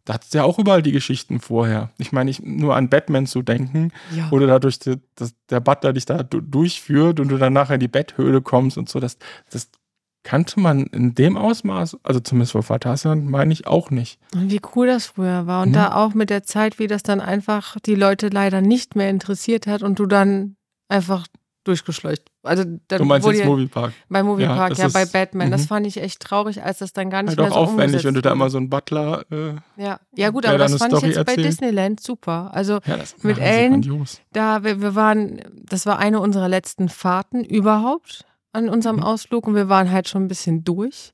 da 0.10 0.16
hat 0.16 0.24
es 0.24 0.34
ja 0.34 0.43
auch 0.43 0.57
überall 0.57 0.82
die 0.82 0.91
Geschichten 0.91 1.39
vorher. 1.39 1.91
Ich 1.99 2.12
meine, 2.12 2.32
ich, 2.32 2.41
nur 2.41 2.76
an 2.76 2.89
Batman 2.89 3.28
zu 3.28 3.43
denken, 3.43 3.91
ja. 4.10 4.32
wo 4.32 4.39
du 4.39 4.47
dadurch 4.47 4.80
die, 4.80 4.95
das, 5.14 5.36
der 5.51 5.60
Butler 5.60 5.93
dich 5.93 6.05
da 6.05 6.24
durchführt 6.24 7.20
und 7.20 7.28
du 7.28 7.38
dann 7.38 7.53
nachher 7.53 7.76
in 7.76 7.80
die 7.80 7.88
Betthöhle 7.88 8.41
kommst 8.41 8.80
und 8.80 8.89
so, 8.89 8.99
das, 8.99 9.20
das 9.51 9.70
kannte 10.24 10.60
man 10.60 10.88
in 10.88 11.14
dem 11.14 11.38
Ausmaß, 11.38 11.99
also 12.01 12.20
zumindest 12.22 12.53
vor 12.53 12.64
Phantasialand, 12.64 13.30
meine 13.30 13.53
ich 13.53 13.68
auch 13.68 13.91
nicht. 13.91 14.20
Und 14.34 14.49
wie 14.49 14.62
cool 14.76 14.88
das 14.88 15.05
früher 15.05 15.45
war. 15.45 15.62
Und 15.62 15.70
mhm. 15.70 15.74
da 15.74 15.93
auch 15.93 16.16
mit 16.16 16.32
der 16.32 16.41
Zeit, 16.41 16.80
wie 16.80 16.88
das 16.88 17.03
dann 17.03 17.22
einfach 17.22 17.80
die 17.80 17.93
Leute 17.93 18.30
leider 18.30 18.62
nicht 18.62 18.95
mehr 18.95 19.12
interessiert 19.12 19.68
hat 19.68 19.84
und 19.84 19.99
du 19.99 20.07
dann 20.07 20.55
einfach 20.88 21.28
durchgeschleucht. 21.70 22.24
Also 22.43 22.63
du 22.65 23.05
meinst 23.05 23.28
jetzt 23.28 23.45
Moviepark? 23.45 23.93
Bei 24.09 24.24
Moviepark, 24.24 24.78
ja, 24.78 24.86
ja 24.86 24.89
bei 24.89 25.05
Batman. 25.05 25.47
Mhm. 25.47 25.51
Das 25.51 25.67
fand 25.67 25.86
ich 25.86 26.01
echt 26.01 26.20
traurig, 26.20 26.63
als 26.63 26.80
das 26.80 26.93
dann 26.93 27.09
gar 27.09 27.22
nicht 27.22 27.30
halt 27.30 27.39
mehr 27.39 27.49
so 27.49 27.55
auch 27.55 27.72
aufwendig, 27.72 28.03
wenn 28.03 28.15
du 28.15 28.22
da 28.22 28.32
immer 28.32 28.49
so 28.49 28.57
einen 28.57 28.70
Butler. 28.70 29.24
Äh, 29.32 29.53
ja, 29.78 29.99
ja 30.15 30.30
gut, 30.32 30.45
aber 30.45 30.57
das 30.57 30.76
fand 30.76 30.91
Story 30.91 31.09
ich 31.09 31.15
jetzt 31.15 31.17
erzählt. 31.17 31.38
bei 31.38 31.43
Disneyland 31.43 32.01
super. 32.01 32.49
Also 32.53 32.80
ja, 32.86 32.97
mit 33.22 33.38
Ellen, 33.38 34.05
da 34.34 34.63
wir, 34.63 34.82
wir 34.82 34.95
waren, 34.95 35.41
das 35.65 35.86
war 35.86 35.99
eine 35.99 36.20
unserer 36.20 36.49
letzten 36.49 36.89
Fahrten 36.89 37.43
überhaupt 37.43 38.26
an 38.51 38.67
unserem 38.67 38.97
mhm. 38.97 39.03
Ausflug 39.03 39.47
und 39.47 39.55
wir 39.55 39.70
waren 39.70 39.91
halt 39.91 40.09
schon 40.09 40.24
ein 40.24 40.28
bisschen 40.28 40.63
durch. 40.63 41.13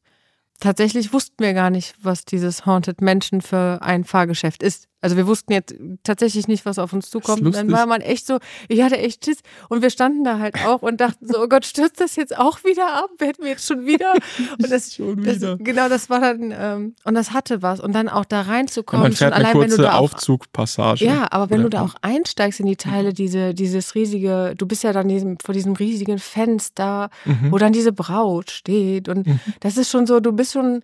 Tatsächlich 0.61 1.11
wussten 1.11 1.43
wir 1.43 1.53
gar 1.53 1.69
nicht, 1.69 1.95
was 2.01 2.23
dieses 2.23 2.65
Haunted 2.65 3.01
Mansion 3.01 3.41
für 3.41 3.79
ein 3.81 4.05
Fahrgeschäft 4.05 4.63
ist. 4.63 4.87
Also 5.01 5.17
wir 5.17 5.27
wussten 5.27 5.53
jetzt 5.53 5.75
tatsächlich 6.03 6.47
nicht, 6.47 6.65
was 6.65 6.79
auf 6.79 6.91
uns 6.91 7.11
zukommt. 7.11 7.53
Dann 7.53 7.71
war 7.71 7.85
man 7.85 8.01
echt 8.01 8.25
so, 8.25 8.39
ich 8.67 8.81
hatte 8.81 8.97
echt 8.97 9.23
Schiss. 9.23 9.39
Und 9.69 9.83
wir 9.83 9.91
standen 9.91 10.23
da 10.23 10.39
halt 10.39 10.55
auch 10.65 10.81
und 10.81 10.99
dachten 10.99 11.27
so, 11.27 11.43
oh 11.43 11.47
Gott, 11.47 11.65
stürzt 11.65 12.01
das 12.01 12.15
jetzt 12.15 12.35
auch 12.35 12.63
wieder 12.63 12.95
ab? 12.95 13.09
Werden 13.19 13.37
wir 13.41 13.49
jetzt 13.49 13.67
schon 13.67 13.85
wieder? 13.85 14.13
Und 14.57 14.71
das, 14.71 14.95
schon 14.95 15.23
wieder. 15.23 15.35
Das, 15.35 15.59
genau, 15.59 15.89
das 15.89 16.09
war 16.09 16.21
dann, 16.21 16.53
ähm, 16.57 16.95
und 17.03 17.13
das 17.13 17.33
hatte 17.33 17.61
was. 17.61 17.79
Und 17.79 17.93
dann 17.93 18.09
auch 18.09 18.25
da 18.25 18.41
reinzukommen. 18.41 19.03
Ja, 19.03 19.09
man 19.09 19.15
fährt 19.15 19.33
schon 19.33 19.33
eine 19.33 19.45
allein, 19.45 19.57
kurze 19.57 19.77
wenn 19.77 19.83
du 19.83 19.93
Aufzugpassage. 19.93 21.05
Ja, 21.05 21.27
aber 21.31 21.49
wenn 21.49 21.61
du 21.61 21.69
da 21.69 21.81
auch 21.81 21.95
einsteigst 22.01 22.59
in 22.59 22.65
die 22.65 22.75
Teile, 22.75 23.13
diese, 23.13 23.53
dieses 23.53 23.95
riesige, 23.95 24.55
du 24.57 24.65
bist 24.65 24.83
ja 24.83 24.93
dann 24.93 25.07
diesem, 25.07 25.37
vor 25.39 25.53
diesem 25.53 25.73
riesigen 25.73 26.17
Fenster, 26.17 27.09
mhm. 27.25 27.51
wo 27.51 27.57
dann 27.57 27.73
diese 27.73 27.91
Braut 27.91 28.49
steht. 28.51 29.09
Und 29.09 29.27
mhm. 29.27 29.39
das 29.59 29.77
ist 29.77 29.91
schon 29.91 30.07
so, 30.07 30.19
du 30.19 30.31
bist 30.31 30.53
schon 30.53 30.81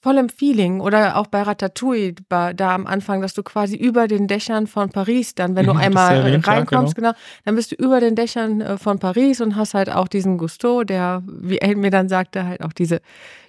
voll 0.00 0.16
im 0.16 0.28
Feeling. 0.28 0.80
Oder 0.80 1.16
auch 1.16 1.26
bei 1.26 1.42
Ratatouille, 1.42 2.14
da 2.28 2.74
am 2.74 2.86
Anfang, 2.86 3.20
dass 3.20 3.34
du 3.34 3.42
quasi 3.42 3.76
über 3.76 4.08
den 4.08 4.26
Dächern 4.26 4.66
von 4.66 4.90
Paris 4.90 5.34
dann, 5.34 5.56
wenn 5.56 5.66
du 5.66 5.74
mhm, 5.74 5.80
einmal 5.80 6.16
erwähnt, 6.16 6.46
reinkommst, 6.46 6.94
genau. 6.94 7.10
genau. 7.10 7.18
dann 7.44 7.54
bist 7.54 7.72
du 7.72 7.76
über 7.76 8.00
den 8.00 8.14
Dächern 8.14 8.60
äh, 8.60 8.78
von 8.78 8.98
Paris 8.98 9.40
und 9.40 9.56
hast 9.56 9.74
halt 9.74 9.90
auch 9.90 10.08
diesen 10.08 10.38
Gusto, 10.38 10.84
der, 10.84 11.22
wie 11.26 11.58
er 11.58 11.76
mir 11.76 11.90
dann 11.90 12.08
sagte, 12.08 12.46
halt 12.46 12.62
auch 12.62 12.72
diese 12.72 13.00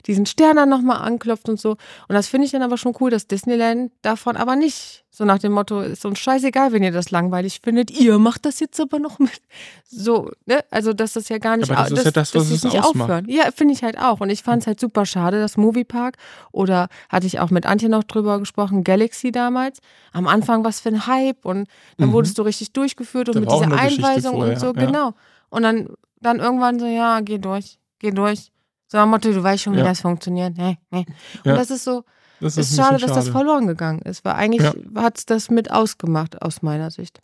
diesen 0.08 0.26
Stern 0.26 0.56
dann 0.56 0.70
nochmal 0.70 0.98
anklopft 0.98 1.48
und 1.48 1.60
so. 1.60 1.72
Und 1.72 2.16
das 2.16 2.28
finde 2.28 2.46
ich 2.46 2.52
dann 2.52 2.64
aber 2.64 2.78
schon 2.78 2.96
cool, 3.00 3.12
dass 3.12 3.28
Disneyland 3.28 3.92
davon 4.02 4.36
aber 4.36 4.56
nicht 4.56 5.04
so 5.14 5.26
nach 5.26 5.40
dem 5.40 5.52
Motto, 5.52 5.82
ist 5.82 6.06
uns 6.06 6.20
scheißegal, 6.20 6.72
wenn 6.72 6.84
ihr 6.84 6.94
das 6.94 7.12
langweilig 7.12 7.60
findet, 7.62 7.92
ihr 7.92 8.18
macht 8.18 8.46
das 8.46 8.62
jetzt 8.62 8.80
aber 8.80 8.98
noch 8.98 9.20
mit. 9.20 9.42
So, 9.90 10.32
ne? 10.46 10.64
Also, 10.72 10.94
dass 10.94 11.14
das 11.14 11.28
ja 11.28 11.38
gar 11.38 11.58
nicht, 11.58 11.70
aber 11.70 11.90
das 11.90 12.00
ist 12.00 12.06
ja 12.06 12.12
das, 12.12 12.34
was 12.34 12.50
es 12.50 12.64
nicht 12.64 12.80
ausmacht. 12.80 13.10
aufhören. 13.10 13.26
Ja, 13.28 13.52
finde 13.54 13.74
ich 13.74 13.84
halt 13.84 14.00
auch. 14.00 14.22
Und 14.22 14.30
ich 14.30 14.42
fand 14.42 14.62
es 14.62 14.68
halt 14.68 14.80
super 14.80 15.06
schade, 15.06 15.42
das 15.42 15.58
Moviepark. 15.58 16.16
Oder 16.54 16.88
hatte 17.10 17.28
ich 17.28 17.42
auch 17.42 17.50
mit 17.50 17.66
Antje 17.66 17.90
noch 17.90 18.06
drüber 18.06 18.40
gesprochen, 18.40 18.86
Galaxy 18.86 19.34
damals. 19.34 19.80
Am 20.14 20.28
Anfang 20.28 20.64
was 20.64 20.80
für 20.80 20.90
ein 20.90 21.06
Hype 21.08 21.44
und 21.44 21.68
dann 21.98 22.10
mhm. 22.10 22.14
wurdest 22.14 22.38
du 22.38 22.44
richtig 22.44 22.72
durchgeführt 22.72 23.28
und 23.28 23.36
da 23.36 23.40
mit 23.42 23.52
dieser 23.52 23.78
Einweisung 23.78 24.36
vorher, 24.36 24.54
und 24.54 24.60
so, 24.62 24.68
ja. 24.68 24.72
genau. 24.86 25.14
Und 25.50 25.64
dann, 25.64 25.90
dann 26.22 26.40
irgendwann 26.40 26.80
so, 26.80 26.86
ja, 26.86 27.20
geh 27.20 27.38
durch, 27.38 27.80
geh 28.00 28.12
durch. 28.12 28.50
So 28.88 28.98
am 28.98 29.10
Motto, 29.10 29.30
du 29.30 29.44
weißt 29.44 29.64
schon, 29.64 29.74
wie 29.74 29.80
ja. 29.80 29.84
das 29.84 30.00
funktioniert. 30.00 30.58
Nee, 30.58 30.78
nee. 30.90 31.06
Und 31.44 31.52
ja. 31.52 31.56
das 31.56 31.70
ist 31.70 31.84
so, 31.84 32.06
das 32.42 32.58
ist, 32.58 32.72
ist 32.72 32.78
schade, 32.78 32.98
dass 32.98 33.14
das 33.14 33.30
verloren 33.30 33.68
gegangen 33.68 34.02
ist, 34.02 34.26
weil 34.26 34.34
eigentlich 34.34 34.64
ja. 34.64 35.02
hat 35.02 35.18
es 35.20 35.26
das 35.26 35.50
mit 35.50 35.72
ausgemacht, 35.72 36.42
aus 36.42 36.62
meiner 36.62 36.92
Sicht. 36.92 37.22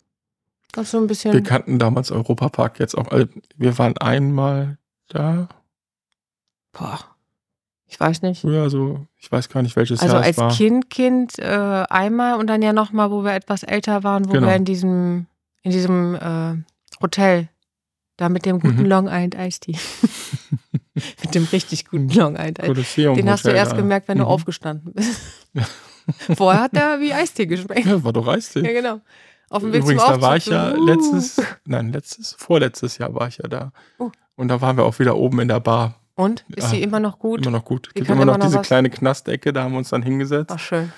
Das 0.72 0.90
so 0.90 0.98
ein 0.98 1.06
bisschen. 1.06 1.32
Wir 1.32 1.42
kannten 1.42 1.78
damals 1.78 2.10
Europapark 2.10 2.78
jetzt 2.78 2.96
auch. 2.96 3.08
Also 3.08 3.26
wir 3.56 3.78
waren 3.78 3.96
einmal 3.98 4.78
da. 5.08 5.48
Boah. 6.72 7.00
Ich 7.86 7.98
weiß 7.98 8.20
nicht. 8.22 8.44
Ja, 8.44 8.68
so, 8.68 9.06
ich 9.16 9.32
weiß 9.32 9.48
gar 9.48 9.62
nicht, 9.62 9.74
welches 9.74 10.00
also 10.00 10.14
Jahr 10.14 10.26
es 10.26 10.36
war. 10.36 10.44
Also 10.46 10.50
als 10.50 10.58
Kind, 10.58 10.90
Kind 10.90 11.38
äh, 11.38 11.84
einmal 11.88 12.38
und 12.38 12.46
dann 12.46 12.60
ja 12.60 12.74
nochmal, 12.74 13.10
wo 13.10 13.24
wir 13.24 13.32
etwas 13.32 13.62
älter 13.62 14.04
waren, 14.04 14.28
wo 14.28 14.32
genau. 14.32 14.46
wir 14.46 14.54
in 14.56 14.66
diesem, 14.66 15.26
in 15.62 15.70
diesem 15.70 16.14
äh, 16.14 16.56
Hotel 17.00 17.48
Da 18.18 18.28
mit 18.28 18.44
dem 18.44 18.60
guten 18.60 18.82
mhm. 18.82 18.86
Long 18.86 19.06
Island 19.06 19.36
Ice 19.36 19.60
Tea. 19.60 19.76
mit 21.22 21.34
dem 21.34 21.44
richtig 21.44 21.86
guten 21.86 22.08
Long 22.08 22.36
Island 22.36 22.78
Ice 22.78 22.94
Tea. 22.94 23.14
Den 23.14 23.30
hast 23.30 23.44
du 23.44 23.50
erst 23.50 23.76
gemerkt, 23.76 24.08
wenn 24.08 24.18
mhm. 24.18 24.22
du 24.22 24.26
aufgestanden 24.28 24.92
bist. 24.92 25.20
Vorher 26.36 26.62
hat 26.62 26.74
der 26.74 27.00
wie 27.00 27.12
Eistee 27.12 27.46
geschmeckt. 27.46 27.86
Ja, 27.86 28.02
war 28.02 28.12
doch 28.12 28.26
Eistee. 28.26 28.60
Ja, 28.60 28.72
genau. 28.72 29.00
Auf 29.50 29.62
dem 29.62 29.72
Weg 29.72 29.82
Übrigens, 29.82 30.04
da 30.04 30.20
war 30.20 30.36
ich 30.36 30.46
ja 30.46 30.74
uh. 30.74 30.84
letztes, 30.84 31.42
nein, 31.64 31.92
letztes, 31.92 32.34
vorletztes 32.38 32.98
Jahr 32.98 33.14
war 33.14 33.28
ich 33.28 33.38
ja 33.38 33.48
da. 33.48 33.72
Uh. 33.98 34.10
Und 34.36 34.48
da 34.48 34.60
waren 34.60 34.76
wir 34.76 34.84
auch 34.84 34.98
wieder 34.98 35.16
oben 35.16 35.40
in 35.40 35.48
der 35.48 35.60
Bar. 35.60 35.94
Und? 36.14 36.44
Ist 36.54 36.64
ja, 36.64 36.70
sie 36.70 36.82
immer 36.82 37.00
noch 37.00 37.18
gut? 37.18 37.42
Immer 37.42 37.58
noch 37.58 37.64
gut. 37.64 37.88
Es 37.88 37.94
gibt 37.94 38.08
immer 38.08 38.24
noch, 38.24 38.36
noch 38.36 38.46
diese 38.46 38.58
was? 38.58 38.66
kleine 38.66 38.90
Knastecke, 38.90 39.52
da 39.52 39.62
haben 39.62 39.72
wir 39.72 39.78
uns 39.78 39.90
dann 39.90 40.02
hingesetzt. 40.02 40.50
Ach, 40.52 40.58
schön. 40.58 40.92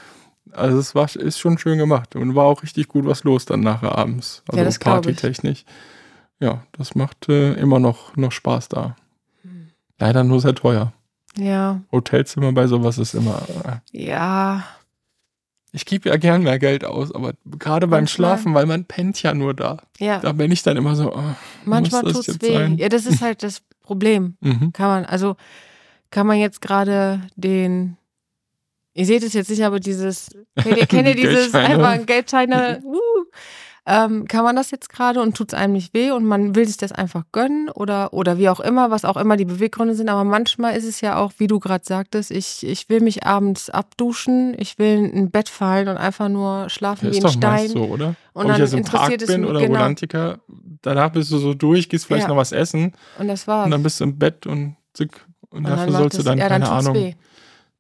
Also 0.53 0.79
es 0.79 0.95
war, 0.95 1.15
ist 1.15 1.39
schon 1.39 1.59
schön 1.59 1.79
gemacht 1.79 2.17
und 2.17 2.35
war 2.35 2.45
auch 2.45 2.63
richtig 2.63 2.89
gut 2.89 3.07
was 3.07 3.23
los 3.23 3.45
dann 3.45 3.61
nachher 3.61 3.97
abends. 3.97 4.43
Also 4.49 4.59
ja, 4.59 4.65
das 4.65 4.79
partytechnisch. 4.79 5.65
Ja, 6.41 6.63
das 6.73 6.95
macht 6.95 7.29
äh, 7.29 7.53
immer 7.53 7.79
noch, 7.79 8.17
noch 8.17 8.33
Spaß 8.33 8.69
da. 8.71 8.97
Leider 10.01 10.25
nur 10.25 10.41
sehr 10.41 10.55
teuer. 10.55 10.93
Ja. 11.37 11.81
Hotelzimmer 11.93 12.53
bei 12.53 12.67
sowas 12.67 12.99
ist 12.99 13.15
immer. 13.15 13.43
Äh, 13.93 13.97
ja. 13.97 14.65
Ich 15.73 15.87
gebe 15.87 16.09
ja 16.09 16.17
gern 16.17 16.43
mehr 16.43 16.59
Geld 16.59 16.85
aus, 16.85 17.15
aber 17.15 17.35
gerade 17.45 17.87
beim 17.87 18.09
Schlafen, 18.09 18.55
weil 18.55 18.67
man 18.67 18.87
pennt 18.87 19.23
ja 19.23 19.33
nur 19.35 19.55
da. 19.55 19.77
Ja. 19.99 20.19
Da 20.19 20.33
bin 20.33 20.51
ich 20.51 20.65
dann 20.65 20.77
immer 20.77 20.97
so. 20.97 21.15
Oh, 21.15 21.23
Manchmal 21.65 22.03
tut 22.03 22.27
es 22.27 22.43
weh. 22.43 22.55
Sein? 22.55 22.77
Ja, 22.77 22.89
das 22.89 23.07
ist 23.07 23.23
halt 23.23 23.45
das 23.45 23.63
Problem. 23.81 24.37
Mhm. 24.41 24.73
Kann 24.73 24.89
man, 24.89 25.05
also 25.05 25.37
kann 26.11 26.27
man 26.27 26.39
jetzt 26.39 26.61
gerade 26.61 27.21
den 27.37 27.97
Ihr 28.93 29.07
seht 29.07 29.23
es 29.23 29.35
jetzt 29.35 29.51
nicht, 29.51 29.65
aber 29.65 29.79
dieses, 29.79 30.31
kennt 30.57 30.77
ihr, 30.77 30.87
kennt 30.87 31.09
ihr 31.09 31.15
dieses 31.29 31.55
einfach 31.55 32.05
Geldscheine, 32.07 32.83
uh, 32.85 33.25
ähm, 33.87 34.29
kann 34.29 34.45
man 34.45 34.57
das 34.57 34.71
jetzt 34.71 34.91
gerade 34.91 35.21
und 35.21 35.37
tut 35.37 35.53
es 35.53 35.59
einem 35.59 35.73
nicht 35.73 35.95
weh 35.95 36.11
und 36.11 36.25
man 36.25 36.55
will 36.55 36.67
sich 36.67 36.77
das 36.77 36.93
einfach 36.93 37.25
gönnen 37.33 37.69
oder, 37.71 38.13
oder 38.13 38.39
wie 38.39 38.49
auch 38.49 38.61
immer, 38.61 38.91
was 38.91 39.05
auch 39.05 39.17
immer 39.17 39.37
die 39.37 39.45
Beweggründe 39.45 39.95
sind. 39.95 40.09
Aber 40.09 40.25
manchmal 40.25 40.77
ist 40.77 40.85
es 40.85 41.01
ja 41.01 41.17
auch, 41.17 41.33
wie 41.39 41.47
du 41.47 41.59
gerade 41.59 41.85
sagtest, 41.85 42.31
ich, 42.31 42.67
ich 42.67 42.89
will 42.89 43.01
mich 43.01 43.25
abends 43.25 43.71
abduschen, 43.71 44.55
ich 44.59 44.79
will 44.79 45.11
in 45.11 45.17
ein 45.17 45.31
Bett 45.31 45.49
fallen 45.49 45.89
und 45.89 45.97
einfach 45.97 46.29
nur 46.29 46.69
schlafen 46.69 47.07
ja, 47.07 47.13
wie 47.13 47.19
ein 47.21 47.25
ist 47.25 47.33
Stein. 47.33 47.67
Doch 47.69 47.75
so, 47.75 47.85
oder? 47.85 48.15
Und 48.33 48.43
Ob 48.43 48.49
dann 48.49 48.53
ich 48.53 48.59
jetzt 48.59 48.75
im 48.75 48.85
Park 48.85 49.27
bin 49.27 49.45
oder 49.45 49.61
genau. 49.61 49.75
Rolantica, 49.75 50.39
danach 50.83 51.11
bist 51.11 51.33
du 51.33 51.39
so 51.39 51.55
durch, 51.55 51.89
gehst 51.89 52.07
vielleicht 52.07 52.25
ja. 52.25 52.29
noch 52.29 52.37
was 52.37 52.53
essen. 52.53 52.93
Und 53.19 53.29
das 53.29 53.47
war's. 53.47 53.65
Und 53.65 53.71
dann 53.71 53.83
bist 53.83 53.99
du 54.01 54.05
im 54.05 54.19
Bett 54.19 54.47
und 54.47 54.77
zick. 54.93 55.11
Und, 55.51 55.59
und 55.59 55.69
dafür 55.69 55.93
sollst 55.93 56.19
du 56.19 56.23
dann, 56.23 56.39
ja, 56.39 56.49
keine 56.49 56.69
Ahnung. 56.69 56.95
Weh. 56.95 57.15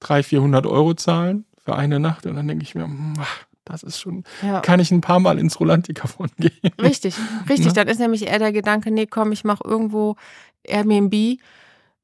300, 0.00 0.26
400 0.26 0.66
Euro 0.66 0.94
zahlen 0.94 1.44
für 1.62 1.76
eine 1.76 2.00
Nacht 2.00 2.26
und 2.26 2.36
dann 2.36 2.48
denke 2.48 2.64
ich 2.64 2.74
mir, 2.74 2.84
hm, 2.84 3.14
ach, 3.20 3.44
das 3.70 3.82
ist 3.82 4.00
schon, 4.00 4.24
ja. 4.42 4.60
kann 4.60 4.80
ich 4.80 4.90
ein 4.90 5.00
paar 5.00 5.20
Mal 5.20 5.38
ins 5.38 5.58
Rolantica 5.60 6.08
von 6.08 6.28
gehen. 6.38 6.52
Richtig, 6.80 7.14
richtig. 7.48 7.68
Ne? 7.68 7.72
Dann 7.72 7.88
ist 7.88 8.00
nämlich 8.00 8.26
eher 8.26 8.38
der 8.38 8.52
Gedanke, 8.52 8.90
nee, 8.90 9.06
komm, 9.06 9.32
ich 9.32 9.44
mache 9.44 9.64
irgendwo 9.64 10.16
Airbnb, 10.62 11.38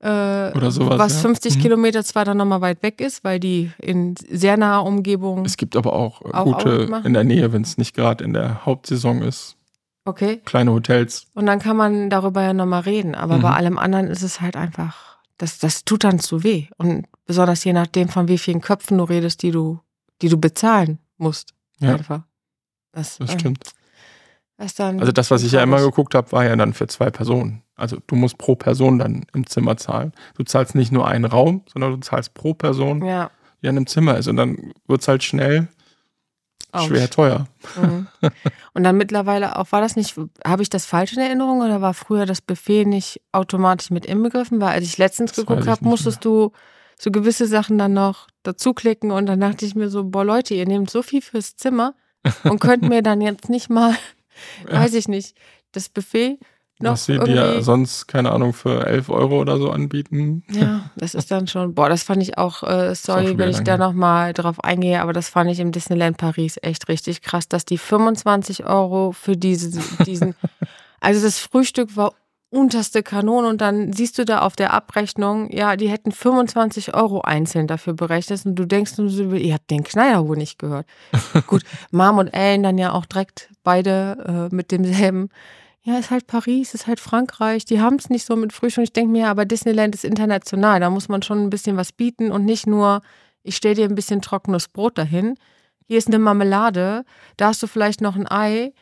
äh, 0.01 0.53
Oder 0.55 0.71
sowas, 0.71 0.99
was 0.99 1.21
50 1.23 1.57
mhm. 1.57 1.61
Kilometer 1.63 2.05
zwar 2.05 2.25
dann 2.25 2.37
nochmal 2.37 2.61
weit 2.61 2.83
weg 2.83 3.01
ist, 3.01 3.25
weil 3.25 3.41
die 3.41 3.73
in 3.79 4.15
sehr 4.31 4.57
naher 4.57 4.85
Umgebung. 4.85 5.45
Es 5.45 5.57
gibt 5.57 5.75
aber 5.75 5.95
auch, 5.95 6.23
auch 6.23 6.45
gute 6.45 7.03
in 7.05 7.15
der 7.15 7.25
Nähe, 7.25 7.53
wenn 7.53 7.63
es 7.63 7.79
nicht 7.79 7.95
gerade 7.95 8.23
in 8.23 8.35
der 8.35 8.67
Hauptsaison 8.67 9.23
ist. 9.23 9.57
Okay. 10.05 10.41
Kleine 10.45 10.73
Hotels. 10.73 11.27
Und 11.35 11.47
dann 11.47 11.59
kann 11.59 11.77
man 11.77 12.11
darüber 12.11 12.43
ja 12.43 12.53
nochmal 12.53 12.83
reden. 12.83 13.15
Aber 13.15 13.39
mhm. 13.39 13.43
bei 13.43 13.51
allem 13.51 13.79
anderen 13.79 14.07
ist 14.07 14.23
es 14.23 14.41
halt 14.41 14.57
einfach, 14.57 15.19
das, 15.39 15.59
das 15.59 15.85
tut 15.85 16.05
dann 16.05 16.21
zu 16.21 16.45
weh. 16.45 16.67
Und 16.77 17.07
besonders 17.25 17.65
je 17.65 17.73
nachdem, 17.73 18.09
von 18.09 18.29
wie 18.29 18.39
vielen 18.39 18.61
Köpfen 18.61 18.99
du 18.99 19.05
redest, 19.05 19.43
die 19.43 19.51
du, 19.51 19.81
die 20.23 20.29
du 20.29 20.39
bezahlen 20.39 20.99
musst. 21.17 21.55
Ja. 21.81 21.95
Einfach. 21.95 22.23
Das, 22.93 23.19
das 23.19 23.33
stimmt. 23.33 23.63
Äh, 24.59 24.69
dann 24.79 25.01
also 25.01 25.13
das, 25.13 25.31
was 25.31 25.43
ich 25.43 25.53
ja 25.53 25.63
immer 25.63 25.81
geguckt 25.81 26.15
habe, 26.15 26.33
war 26.33 26.45
ja 26.45 26.57
dann 26.57 26.73
für 26.73 26.87
zwei 26.87 27.11
Personen. 27.11 27.63
Also 27.75 27.99
du 28.07 28.17
musst 28.17 28.39
pro 28.39 28.57
Person 28.57 28.99
dann 28.99 29.27
im 29.35 29.47
Zimmer 29.47 29.77
zahlen. 29.77 30.13
Du 30.35 30.45
zahlst 30.45 30.75
nicht 30.75 30.93
nur 30.93 31.07
einen 31.07 31.27
Raum, 31.27 31.63
sondern 31.71 31.93
du 31.93 31.99
zahlst 31.99 32.33
pro 32.33 32.55
Person, 32.55 33.05
ja. 33.05 33.31
die 33.63 33.69
an 33.69 33.77
einem 33.77 33.87
Zimmer 33.87 34.17
ist. 34.17 34.29
Und 34.29 34.37
dann 34.37 34.73
wird 34.87 35.03
es 35.03 35.09
halt 35.09 35.23
schnell 35.23 35.69
Ouch. 36.73 36.87
schwer 36.87 37.11
teuer. 37.11 37.47
Mhm. 37.77 38.07
Und 38.73 38.85
dann 38.85 38.97
mittlerweile 38.97 39.59
auch, 39.59 39.73
war 39.73 39.83
das 39.83 39.95
nicht, 39.95 40.17
habe 40.45 40.63
ich 40.63 40.71
das 40.71 40.87
falsch 40.87 41.13
in 41.13 41.19
Erinnerung 41.19 41.61
oder 41.61 41.83
war 41.83 41.93
früher 41.93 42.25
das 42.25 42.41
Buffet 42.41 42.87
nicht 42.87 43.21
automatisch 43.33 43.91
mit 43.91 44.07
inbegriffen? 44.07 44.61
Weil 44.61 44.71
als 44.71 44.85
ich 44.85 44.97
letztens 44.97 45.33
das 45.33 45.45
geguckt 45.45 45.69
habe, 45.69 45.85
musstest 45.85 46.25
mehr. 46.25 46.33
du 46.33 46.53
so 46.99 47.11
gewisse 47.11 47.47
Sachen 47.47 47.79
dann 47.79 47.93
noch 47.93 48.29
dazuklicken 48.43 49.11
und 49.11 49.27
dann 49.27 49.41
dachte 49.41 49.67
ich 49.67 49.75
mir 49.75 49.89
so, 49.89 50.05
boah 50.05 50.25
Leute, 50.25 50.55
ihr 50.55 50.67
nehmt 50.67 50.91
so 50.91 51.03
viel 51.03 51.23
fürs 51.23 51.57
Zimmer 51.57 51.95
und 52.45 52.61
könnt 52.61 52.83
mir 52.83 53.03
dann 53.03 53.21
jetzt 53.21 53.49
nicht 53.49 53.71
mal, 53.71 53.95
ja. 54.69 54.81
weiß 54.81 54.95
ich 54.95 55.09
nicht, 55.09 55.37
das 55.73 55.89
Buffet 55.89 56.39
noch 56.79 56.93
Was 56.93 57.07
sie 57.07 57.19
dir 57.19 57.63
sonst, 57.63 58.07
keine 58.07 58.33
Ahnung, 58.33 58.53
für 58.53 58.87
11 58.87 59.09
Euro 59.09 59.41
oder 59.41 59.57
so 59.57 59.71
anbieten. 59.71 60.43
Ja, 60.51 60.91
das 60.95 61.15
ist 61.15 61.31
dann 61.31 61.47
schon, 61.47 61.75
boah, 61.75 61.89
das 61.89 62.03
fand 62.03 62.23
ich 62.23 62.37
auch, 62.37 62.63
äh, 62.63 62.95
sorry, 62.95 63.31
auch 63.31 63.39
wenn 63.39 63.49
ich 63.49 63.61
da 63.61 63.79
nochmal 63.79 64.35
drauf 64.35 64.63
eingehe, 64.63 65.01
aber 65.01 65.15
das 65.15 65.31
fand 65.31 65.51
ich 65.51 65.59
im 65.59 65.73
Disneyland 65.73 66.19
Paris 66.19 66.59
echt 66.61 66.89
richtig 66.89 67.23
krass, 67.23 67.49
dass 67.49 67.65
die 67.65 67.79
25 67.79 68.67
Euro 68.67 69.13
für 69.13 69.39
diese, 69.39 69.81
diesen, 70.05 70.35
also 71.01 71.23
das 71.23 71.39
Frühstück 71.39 71.97
war 71.97 72.13
unterste 72.51 73.03
Kanone 73.03 73.49
und 73.49 73.61
dann 73.61 73.93
siehst 73.93 74.19
du 74.19 74.25
da 74.25 74.41
auf 74.41 74.57
der 74.57 74.73
Abrechnung, 74.73 75.51
ja, 75.51 75.77
die 75.77 75.89
hätten 75.89 76.13
25 76.13 76.95
Euro 76.95 77.21
einzeln 77.21 77.67
dafür 77.67 77.93
berechnet 77.95 78.47
und 78.47 78.55
du 78.57 78.67
denkst, 78.67 78.93
ihr 78.99 79.55
habt 79.55 79.71
den 79.71 79.83
Kneier 79.83 80.27
wohl 80.29 80.37
nicht 80.37 80.59
gehört. 80.59 80.87
Gut, 81.47 81.65
Mom 81.91 82.19
und 82.19 82.29
Ellen 82.29 82.63
dann 82.63 82.79
ja 82.79 82.93
auch 82.93 83.07
direkt 83.07 83.51
beide 83.65 84.49
äh, 84.51 84.55
mit 84.55 84.71
demselben. 84.71 85.29
Ja, 85.83 85.99
ist 85.99 86.11
halt 86.11 86.27
Paris, 86.27 86.75
ist 86.75 86.87
halt 86.87 86.99
Frankreich, 86.99 87.65
die 87.65 87.81
haben 87.81 87.97
es 87.97 88.11
nicht 88.11 88.27
so 88.27 88.35
mit 88.35 88.53
Frühstück. 88.53 88.85
Ich 88.85 88.93
denke 88.93 89.13
mir, 89.13 89.23
ja, 89.23 89.31
aber 89.31 89.45
Disneyland 89.45 89.95
ist 89.95 90.05
international, 90.05 90.81
da 90.81 90.91
muss 90.91 91.09
man 91.09 91.23
schon 91.23 91.43
ein 91.45 91.51
bisschen 91.51 91.77
was 91.77 91.93
bieten 91.93 92.33
und 92.33 92.45
nicht 92.45 92.67
nur, 92.67 93.03
ich 93.43 93.57
stelle 93.57 93.77
dir 93.77 93.85
ein 93.85 93.95
bisschen 93.95 94.21
trockenes 94.23 94.69
Brot 94.69 94.99
dahin. 94.99 95.37
Hier 95.85 95.99
ist 95.99 96.09
eine 96.09 96.19
Marmelade, 96.19 97.05
da 97.37 97.49
hast 97.49 97.63
du 97.63 97.69
vielleicht 97.69 98.01
noch 98.01 98.17
ein 98.17 98.29
Ei. 98.29 98.73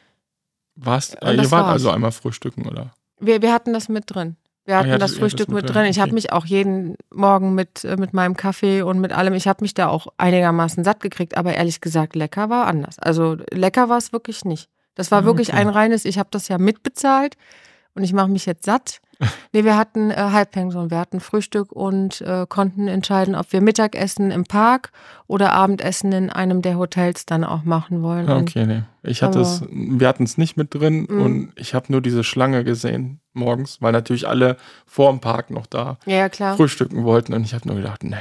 Was? 0.77 1.13
Ihr 1.13 1.21
wart 1.21 1.51
war's. 1.51 1.73
also 1.73 1.91
einmal 1.91 2.13
frühstücken, 2.13 2.67
oder? 2.67 2.95
Wir, 3.27 3.43
wir 3.43 3.53
hatten 3.53 3.73
das 3.73 3.89
mit 3.89 4.05
drin. 4.07 4.37
Wir 4.65 4.79
hatten 4.79 4.89
ah, 4.89 4.93
ja, 4.93 4.99
das 4.99 5.17
Frühstück 5.17 5.49
das 5.49 5.55
mit 5.55 5.69
drin. 5.69 5.85
Ich 5.85 5.97
okay. 5.97 6.01
habe 6.01 6.13
mich 6.15 6.33
auch 6.33 6.47
jeden 6.47 6.97
Morgen 7.13 7.55
mit, 7.55 7.85
äh, 7.85 7.97
mit 7.97 8.15
meinem 8.15 8.37
Kaffee 8.37 8.83
und 8.83 8.99
mit 8.99 9.13
allem, 9.13 9.35
ich 9.35 9.47
habe 9.47 9.63
mich 9.63 9.75
da 9.75 9.89
auch 9.89 10.07
einigermaßen 10.17 10.85
satt 10.85 11.01
gekriegt, 11.01 11.37
aber 11.37 11.55
ehrlich 11.55 11.81
gesagt, 11.83 12.17
lecker 12.17 12.49
war 12.49 12.67
anders. 12.67 12.99
Also 12.99 13.37
lecker 13.51 13.89
war 13.89 13.99
es 13.99 14.13
wirklich 14.13 14.45
nicht. 14.45 14.71
Das 14.95 15.11
war 15.11 15.23
ah, 15.23 15.25
wirklich 15.25 15.49
okay. 15.49 15.59
ein 15.59 15.69
reines, 15.69 16.05
ich 16.05 16.19
habe 16.19 16.29
das 16.31 16.49
ja 16.49 16.57
mitbezahlt 16.57 17.37
und 17.95 18.03
ich 18.03 18.13
mache 18.13 18.29
mich 18.29 18.47
jetzt 18.47 18.65
satt. 18.65 19.01
Nee, 19.53 19.63
wir 19.63 19.77
hatten 19.77 20.11
äh, 20.11 20.17
Halbpension, 20.17 20.91
wir 20.91 20.99
hatten 20.99 21.21
Frühstück 21.21 21.71
und 21.71 22.21
äh, 22.23 22.45
konnten 22.49 22.89
entscheiden, 22.89 23.37
ob 23.37 23.53
wir 23.53 23.61
Mittagessen 23.61 24.33
im 24.33 24.45
Park 24.45 24.91
oder 25.29 25.53
Abendessen 25.53 26.11
in 26.11 26.29
einem 26.29 26.61
der 26.61 26.77
Hotels 26.77 27.25
dann 27.25 27.45
auch 27.45 27.63
machen 27.63 28.03
wollen. 28.03 28.29
Okay, 28.29 28.67
nee. 28.67 28.83
Ich 29.05 29.23
hatte 29.23 29.41
es, 29.41 29.63
wir 29.71 30.09
hatten 30.09 30.25
es 30.25 30.37
nicht 30.37 30.57
mit 30.57 30.75
drin 30.75 31.07
mhm. 31.09 31.23
und 31.23 31.53
ich 31.55 31.73
habe 31.73 31.87
nur 31.91 32.01
diese 32.01 32.25
Schlange 32.25 32.65
gesehen 32.65 33.21
morgens, 33.33 33.81
weil 33.81 33.93
natürlich 33.93 34.27
alle 34.27 34.57
vor 34.87 35.11
dem 35.11 35.21
Park 35.21 35.51
noch 35.51 35.67
da 35.67 35.99
ja, 36.07 36.29
klar. 36.29 36.57
frühstücken 36.57 37.05
wollten 37.05 37.33
und 37.33 37.45
ich 37.45 37.55
habe 37.55 37.69
nur 37.69 37.77
gedacht, 37.77 38.03
nee. 38.03 38.17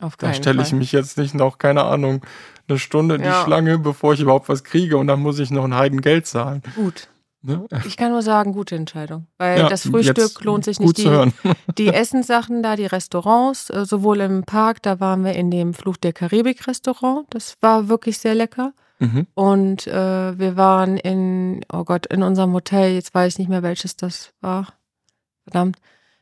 Auf 0.00 0.16
da 0.16 0.32
stelle 0.32 0.62
ich 0.62 0.72
mich 0.72 0.92
jetzt 0.92 1.18
nicht 1.18 1.34
noch, 1.34 1.58
keine 1.58 1.84
Ahnung, 1.84 2.22
eine 2.68 2.78
Stunde 2.78 3.16
in 3.16 3.22
ja. 3.22 3.30
die 3.30 3.44
Schlange, 3.44 3.78
bevor 3.78 4.14
ich 4.14 4.20
überhaupt 4.20 4.48
was 4.48 4.62
kriege 4.62 4.96
und 4.96 5.06
dann 5.08 5.20
muss 5.20 5.38
ich 5.38 5.50
noch 5.50 5.64
ein 5.64 5.74
Heidengeld 5.74 6.26
zahlen. 6.26 6.62
Gut. 6.76 7.08
Ne? 7.48 7.66
Ich 7.86 7.96
kann 7.96 8.12
nur 8.12 8.22
sagen, 8.22 8.52
gute 8.52 8.76
Entscheidung. 8.76 9.26
Weil 9.38 9.60
ja, 9.60 9.68
das 9.68 9.82
Frühstück 9.88 10.44
lohnt 10.44 10.64
sich 10.64 10.78
nicht. 10.78 10.98
Die, 10.98 11.32
die 11.78 11.88
Essenssachen 11.88 12.62
da, 12.62 12.76
die 12.76 12.86
Restaurants, 12.86 13.70
äh, 13.70 13.84
sowohl 13.84 14.20
im 14.20 14.44
Park, 14.44 14.82
da 14.82 15.00
waren 15.00 15.24
wir 15.24 15.32
in 15.32 15.50
dem 15.50 15.72
Fluch 15.72 15.96
der 15.96 16.12
Karibik 16.12 16.66
Restaurant. 16.66 17.26
Das 17.30 17.56
war 17.60 17.88
wirklich 17.88 18.18
sehr 18.18 18.34
lecker. 18.34 18.74
Mhm. 18.98 19.26
Und 19.34 19.86
äh, 19.86 20.38
wir 20.38 20.56
waren 20.56 20.98
in, 20.98 21.64
oh 21.72 21.84
Gott, 21.84 22.06
in 22.06 22.22
unserem 22.22 22.52
Hotel, 22.52 22.92
jetzt 22.92 23.14
weiß 23.14 23.34
ich 23.34 23.38
nicht 23.38 23.48
mehr, 23.48 23.62
welches 23.62 23.96
das 23.96 24.32
war. 24.40 24.68
Verdammt. 25.44 25.78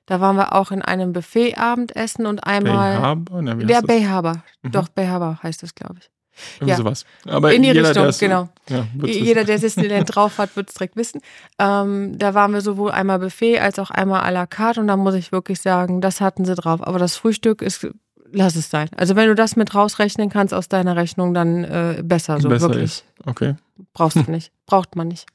Da 0.07 0.21
waren 0.21 0.37
wir 0.37 0.55
auch 0.55 0.71
in 0.71 0.83
einem 0.83 1.13
Buffet-Abendessen 1.13 2.27
und 2.27 2.45
einmal. 2.45 2.95
Bay 2.95 3.03
Harbor? 3.03 3.43
Na, 3.43 3.55
der 3.55 3.83
Bay 3.83 4.05
Harbor. 4.05 4.45
Mhm. 4.63 4.71
Doch, 4.71 4.89
Bay 4.89 5.09
Harbor 5.09 5.43
heißt 5.43 5.65
das, 5.65 5.75
glaube 5.75 5.97
ich. 5.99 6.11
Irgendwie 6.57 6.71
ja. 6.71 6.77
sowas. 6.77 7.05
Aber 7.27 7.55
in 7.55 7.63
die 7.63 7.69
jeder, 7.69 7.89
Richtung, 7.89 8.11
genau. 8.19 8.49
Ja, 8.69 8.87
jeder, 9.05 9.45
der 9.45 9.59
Disneyland 9.59 10.15
drauf 10.15 10.39
hat, 10.39 10.57
wird 10.57 10.69
es 10.69 10.75
direkt 10.75 10.97
wissen. 10.97 11.21
Ähm, 11.59 12.19
da 12.19 12.35
waren 12.35 12.53
wir 12.53 12.61
sowohl 12.61 12.91
einmal 12.91 13.19
Buffet 13.19 13.61
als 13.61 13.79
auch 13.79 13.91
einmal 13.91 14.23
à 14.23 14.31
la 14.31 14.47
carte 14.47 14.81
und 14.81 14.89
da 14.89 14.97
muss 14.97 15.15
ich 15.15 15.33
wirklich 15.33 15.61
sagen, 15.61 16.01
das 16.01 16.21
hatten 16.21 16.45
sie 16.45 16.55
drauf. 16.55 16.87
Aber 16.87 16.99
das 16.99 17.17
Frühstück 17.17 17.63
ist, 17.63 17.87
lass 18.33 18.57
es 18.57 18.71
sein. 18.71 18.89
Also 18.97 19.17
wenn 19.17 19.29
du 19.29 19.35
das 19.35 19.57
mit 19.57 19.75
rausrechnen 19.75 20.29
kannst 20.29 20.53
aus 20.53 20.69
deiner 20.69 20.97
Rechnung, 20.97 21.35
dann 21.35 21.65
äh, 21.65 22.03
besser 22.05 22.41
so 22.41 22.49
besser 22.49 22.69
wirklich. 22.69 22.85
Ist. 22.85 23.05
Okay. 23.25 23.55
Brauchst 23.93 24.17
du 24.17 24.23
nicht. 24.31 24.53
Braucht 24.67 24.97
man 24.97 25.09
nicht. 25.09 25.27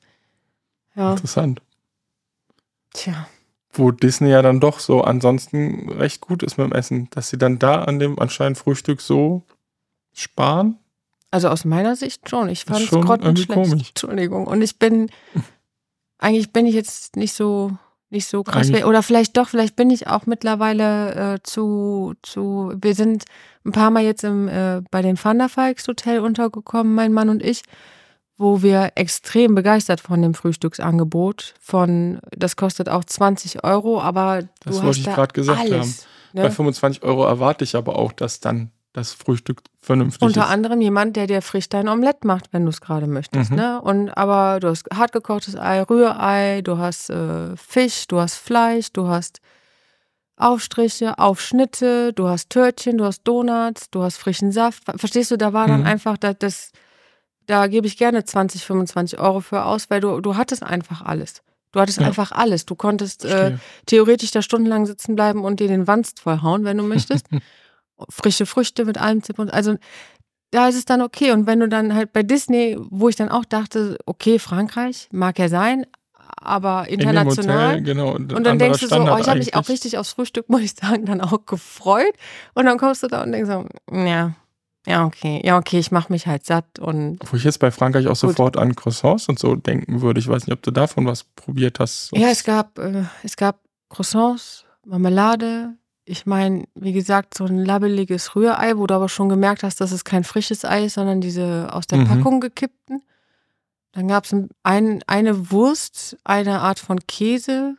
Ja. 0.95 1.11
Interessant. 1.11 1.61
Tja. 2.93 3.27
Wo 3.73 3.91
Disney 3.91 4.29
ja 4.29 4.41
dann 4.41 4.59
doch 4.59 4.79
so 4.79 5.01
ansonsten 5.01 5.89
recht 5.89 6.19
gut 6.19 6.43
ist 6.43 6.57
mit 6.57 6.67
dem 6.67 6.73
Essen, 6.73 7.09
dass 7.11 7.29
sie 7.29 7.37
dann 7.37 7.57
da 7.57 7.83
an 7.83 7.99
dem 7.99 8.19
anscheinend 8.19 8.57
Frühstück 8.57 8.99
so 8.99 9.43
sparen. 10.13 10.77
Also 11.31 11.47
aus 11.47 11.65
meiner 11.65 11.95
Sicht 11.95 12.29
schon. 12.29 12.49
Ich 12.49 12.65
fand 12.65 12.81
es 12.81 12.89
grottenschlecht. 12.89 13.49
Komisch. 13.49 13.89
Entschuldigung. 13.89 14.47
Und 14.47 14.61
ich 14.61 14.77
bin, 14.77 15.09
eigentlich 16.19 16.51
bin 16.51 16.65
ich 16.65 16.75
jetzt 16.75 17.15
nicht 17.15 17.33
so 17.33 17.71
nicht 18.11 18.27
so 18.27 18.43
krass 18.43 18.71
wäre. 18.71 18.87
Oder 18.87 19.03
vielleicht 19.03 19.37
doch, 19.37 19.47
vielleicht 19.47 19.75
bin 19.77 19.89
ich 19.89 20.07
auch 20.07 20.25
mittlerweile 20.25 21.35
äh, 21.35 21.39
zu, 21.43 22.13
zu, 22.21 22.73
wir 22.75 22.93
sind 22.93 23.23
ein 23.65 23.71
paar 23.71 23.89
Mal 23.89 24.03
jetzt 24.03 24.23
im, 24.23 24.49
äh, 24.49 24.81
bei 24.91 25.01
den 25.01 25.17
Van 25.21 25.37
der 25.39 25.49
Falks 25.49 25.87
Hotel 25.87 26.19
untergekommen, 26.19 26.93
mein 26.93 27.13
Mann 27.13 27.29
und 27.29 27.41
ich, 27.41 27.63
wo 28.37 28.61
wir 28.61 28.91
extrem 28.95 29.55
begeistert 29.55 30.01
von 30.01 30.21
dem 30.21 30.33
Frühstücksangebot 30.33 31.53
von, 31.61 32.19
das 32.31 32.57
kostet 32.57 32.89
auch 32.89 33.05
20 33.05 33.63
Euro, 33.63 34.01
aber 34.01 34.41
das 34.41 34.49
du 34.65 34.71
wollte 34.73 34.87
hast 34.87 34.97
ich 34.97 35.05
da 35.05 35.15
gerade 35.15 35.33
gesagt 35.33 35.59
alles, 35.59 35.71
haben. 35.71 35.89
ne? 36.33 36.41
Bei 36.43 36.51
25 36.51 37.03
Euro 37.03 37.25
erwarte 37.25 37.63
ich 37.63 37.75
aber 37.77 37.97
auch, 37.97 38.11
dass 38.11 38.41
dann 38.41 38.71
das 38.93 39.13
Frühstück 39.13 39.61
vernünftig 39.81 40.21
Unter 40.25 40.41
ist. 40.45 40.49
anderem 40.49 40.81
jemand, 40.81 41.15
der 41.15 41.27
dir 41.27 41.41
frisch 41.41 41.69
dein 41.69 41.87
Omelett 41.87 42.25
macht, 42.25 42.51
wenn 42.51 42.63
du 42.63 42.69
es 42.69 42.81
gerade 42.81 43.07
möchtest. 43.07 43.51
Mhm. 43.51 43.57
Ne? 43.57 43.81
Und 43.81 44.09
aber 44.11 44.59
du 44.59 44.67
hast 44.69 44.85
hartgekochtes 44.93 45.55
Ei, 45.55 45.81
Rührei, 45.83 46.61
du 46.61 46.77
hast 46.77 47.09
äh, 47.09 47.55
Fisch, 47.55 48.07
du 48.07 48.19
hast 48.19 48.35
Fleisch, 48.35 48.91
du 48.91 49.07
hast 49.07 49.39
Aufstriche, 50.37 51.17
Aufschnitte, 51.19 52.13
du 52.13 52.27
hast 52.27 52.49
Törtchen, 52.49 52.97
du 52.97 53.05
hast 53.05 53.23
Donuts, 53.23 53.89
du 53.91 54.01
hast 54.01 54.17
frischen 54.17 54.51
Saft. 54.51 54.83
Verstehst 54.95 55.29
du, 55.31 55.37
da 55.37 55.53
war 55.53 55.67
dann 55.67 55.81
Mhm. 55.81 55.85
einfach 55.87 56.17
das, 56.17 56.35
das 56.39 56.71
da 57.45 57.67
gebe 57.67 57.85
ich 57.87 57.97
gerne 57.97 58.23
20, 58.23 58.65
25 58.65 59.19
Euro 59.19 59.39
für 59.41 59.65
aus, 59.65 59.89
weil 59.89 59.99
du, 60.01 60.19
du 60.21 60.35
hattest 60.37 60.63
einfach 60.63 61.01
alles. 61.01 61.41
Du 61.71 61.79
hattest 61.79 61.99
Ja. 61.99 62.07
einfach 62.07 62.31
alles. 62.31 62.65
Du 62.65 62.75
konntest 62.75 63.23
äh, 63.25 63.57
theoretisch 63.85 64.31
da 64.31 64.41
stundenlang 64.41 64.85
sitzen 64.85 65.15
bleiben 65.15 65.43
und 65.43 65.59
dir 65.59 65.67
den 65.67 65.87
Wanst 65.87 66.19
vollhauen, 66.19 66.63
wenn 66.63 66.77
du 66.77 66.83
möchtest. 66.83 67.27
Frische 68.09 68.45
Früchte 68.45 68.85
mit 68.85 68.97
allem 68.97 69.23
Zip 69.23 69.39
und 69.39 69.51
also 69.53 69.77
da 70.51 70.67
ist 70.67 70.75
es 70.75 70.85
dann 70.85 71.01
okay. 71.01 71.31
Und 71.31 71.47
wenn 71.47 71.59
du 71.59 71.67
dann 71.67 71.95
halt 71.95 72.13
bei 72.13 72.23
Disney, 72.23 72.77
wo 72.77 73.09
ich 73.09 73.15
dann 73.15 73.29
auch 73.29 73.45
dachte, 73.45 73.97
okay, 74.05 74.37
Frankreich 74.37 75.07
mag 75.11 75.39
ja 75.39 75.47
sein, 75.47 75.85
aber 76.35 76.87
In 76.87 76.99
international. 76.99 77.69
Hotel, 77.69 77.81
genau. 77.83 78.11
Und 78.13 78.43
dann 78.43 78.59
denkst 78.59 78.79
du 78.81 78.87
so, 78.87 78.95
oh, 78.95 79.17
ich 79.17 79.27
habe 79.27 79.39
mich 79.39 79.55
auch 79.55 79.67
richtig 79.69 79.97
aufs 79.97 80.13
Frühstück, 80.13 80.49
muss 80.49 80.61
ich 80.61 80.73
sagen, 80.73 81.05
dann 81.05 81.21
auch 81.21 81.45
gefreut. 81.45 82.13
Und 82.53 82.65
dann 82.65 82.77
kommst 82.77 83.03
du 83.03 83.07
da 83.07 83.23
und 83.23 83.31
denkst 83.31 83.49
so, 83.49 83.65
ja, 83.95 84.33
ja, 84.87 85.05
okay, 85.05 85.41
ja, 85.43 85.57
okay, 85.57 85.77
ich 85.77 85.91
mache 85.91 86.11
mich 86.11 86.25
halt 86.25 86.45
satt 86.45 86.79
und 86.79 87.19
Wo 87.29 87.37
ich 87.37 87.43
jetzt 87.43 87.59
bei 87.59 87.69
Frankreich 87.69 88.07
auch 88.07 88.11
Gut. 88.11 88.17
sofort 88.17 88.57
an 88.57 88.75
Croissants 88.75 89.29
und 89.29 89.37
so 89.37 89.55
denken 89.55 90.01
würde. 90.01 90.19
Ich 90.19 90.27
weiß 90.27 90.47
nicht, 90.47 90.53
ob 90.53 90.63
du 90.63 90.71
davon 90.71 91.05
was 91.05 91.23
probiert 91.23 91.79
hast. 91.79 92.09
Ja, 92.15 92.29
es 92.29 92.43
gab, 92.43 92.79
äh, 92.79 93.03
es 93.21 93.37
gab 93.37 93.59
Croissants, 93.89 94.65
Marmelade. 94.85 95.75
Ich 96.05 96.25
meine, 96.25 96.65
wie 96.75 96.93
gesagt, 96.93 97.35
so 97.37 97.45
ein 97.45 97.63
labbeliges 97.63 98.35
Rührei, 98.35 98.77
wo 98.77 98.87
du 98.87 98.95
aber 98.95 99.07
schon 99.09 99.29
gemerkt 99.29 99.63
hast, 99.63 99.79
dass 99.81 99.91
es 99.91 100.03
kein 100.03 100.23
frisches 100.23 100.65
Ei 100.65 100.85
ist, 100.85 100.95
sondern 100.95 101.21
diese 101.21 101.69
aus 101.71 101.85
der 101.87 101.99
Mhm. 101.99 102.07
Packung 102.07 102.41
gekippten. 102.41 103.03
Dann 103.93 104.07
gab 104.07 104.25
es 104.25 104.33
ein, 104.63 105.03
eine 105.05 105.51
Wurst, 105.51 106.17
eine 106.23 106.61
Art 106.61 106.79
von 106.79 106.99
Käse, 107.07 107.75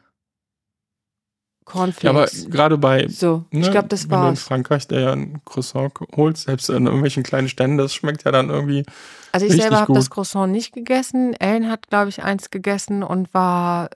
Ja, 1.66 1.72
aber 1.74 1.86
Cornflakes. 2.26 2.50
gerade 2.50 2.76
bei, 2.78 3.08
so, 3.08 3.44
ne, 3.50 3.60
ich 3.60 3.70
glaube, 3.70 3.88
das 3.88 4.06
du 4.08 4.14
in. 4.14 4.36
Frankreich 4.36 4.86
der 4.88 5.00
ja 5.00 5.12
ein 5.12 5.40
Croissant 5.44 5.92
holst, 6.16 6.44
selbst 6.44 6.68
in 6.68 6.84
irgendwelchen 6.86 7.22
kleinen 7.22 7.48
Ständen, 7.48 7.78
das 7.78 7.94
schmeckt 7.94 8.24
ja 8.24 8.30
dann 8.32 8.50
irgendwie. 8.50 8.84
Also 9.32 9.46
ich 9.46 9.54
selber 9.54 9.80
habe 9.80 9.94
das. 9.94 10.10
Croissant 10.10 10.52
nicht 10.52 10.72
gegessen. 10.74 11.32
Ellen 11.34 11.70
hat, 11.70 11.88
glaube 11.88 12.08
ich, 12.10 12.22
eins 12.22 12.50
gegessen 12.50 13.02
und 13.02 13.32
war 13.32 13.88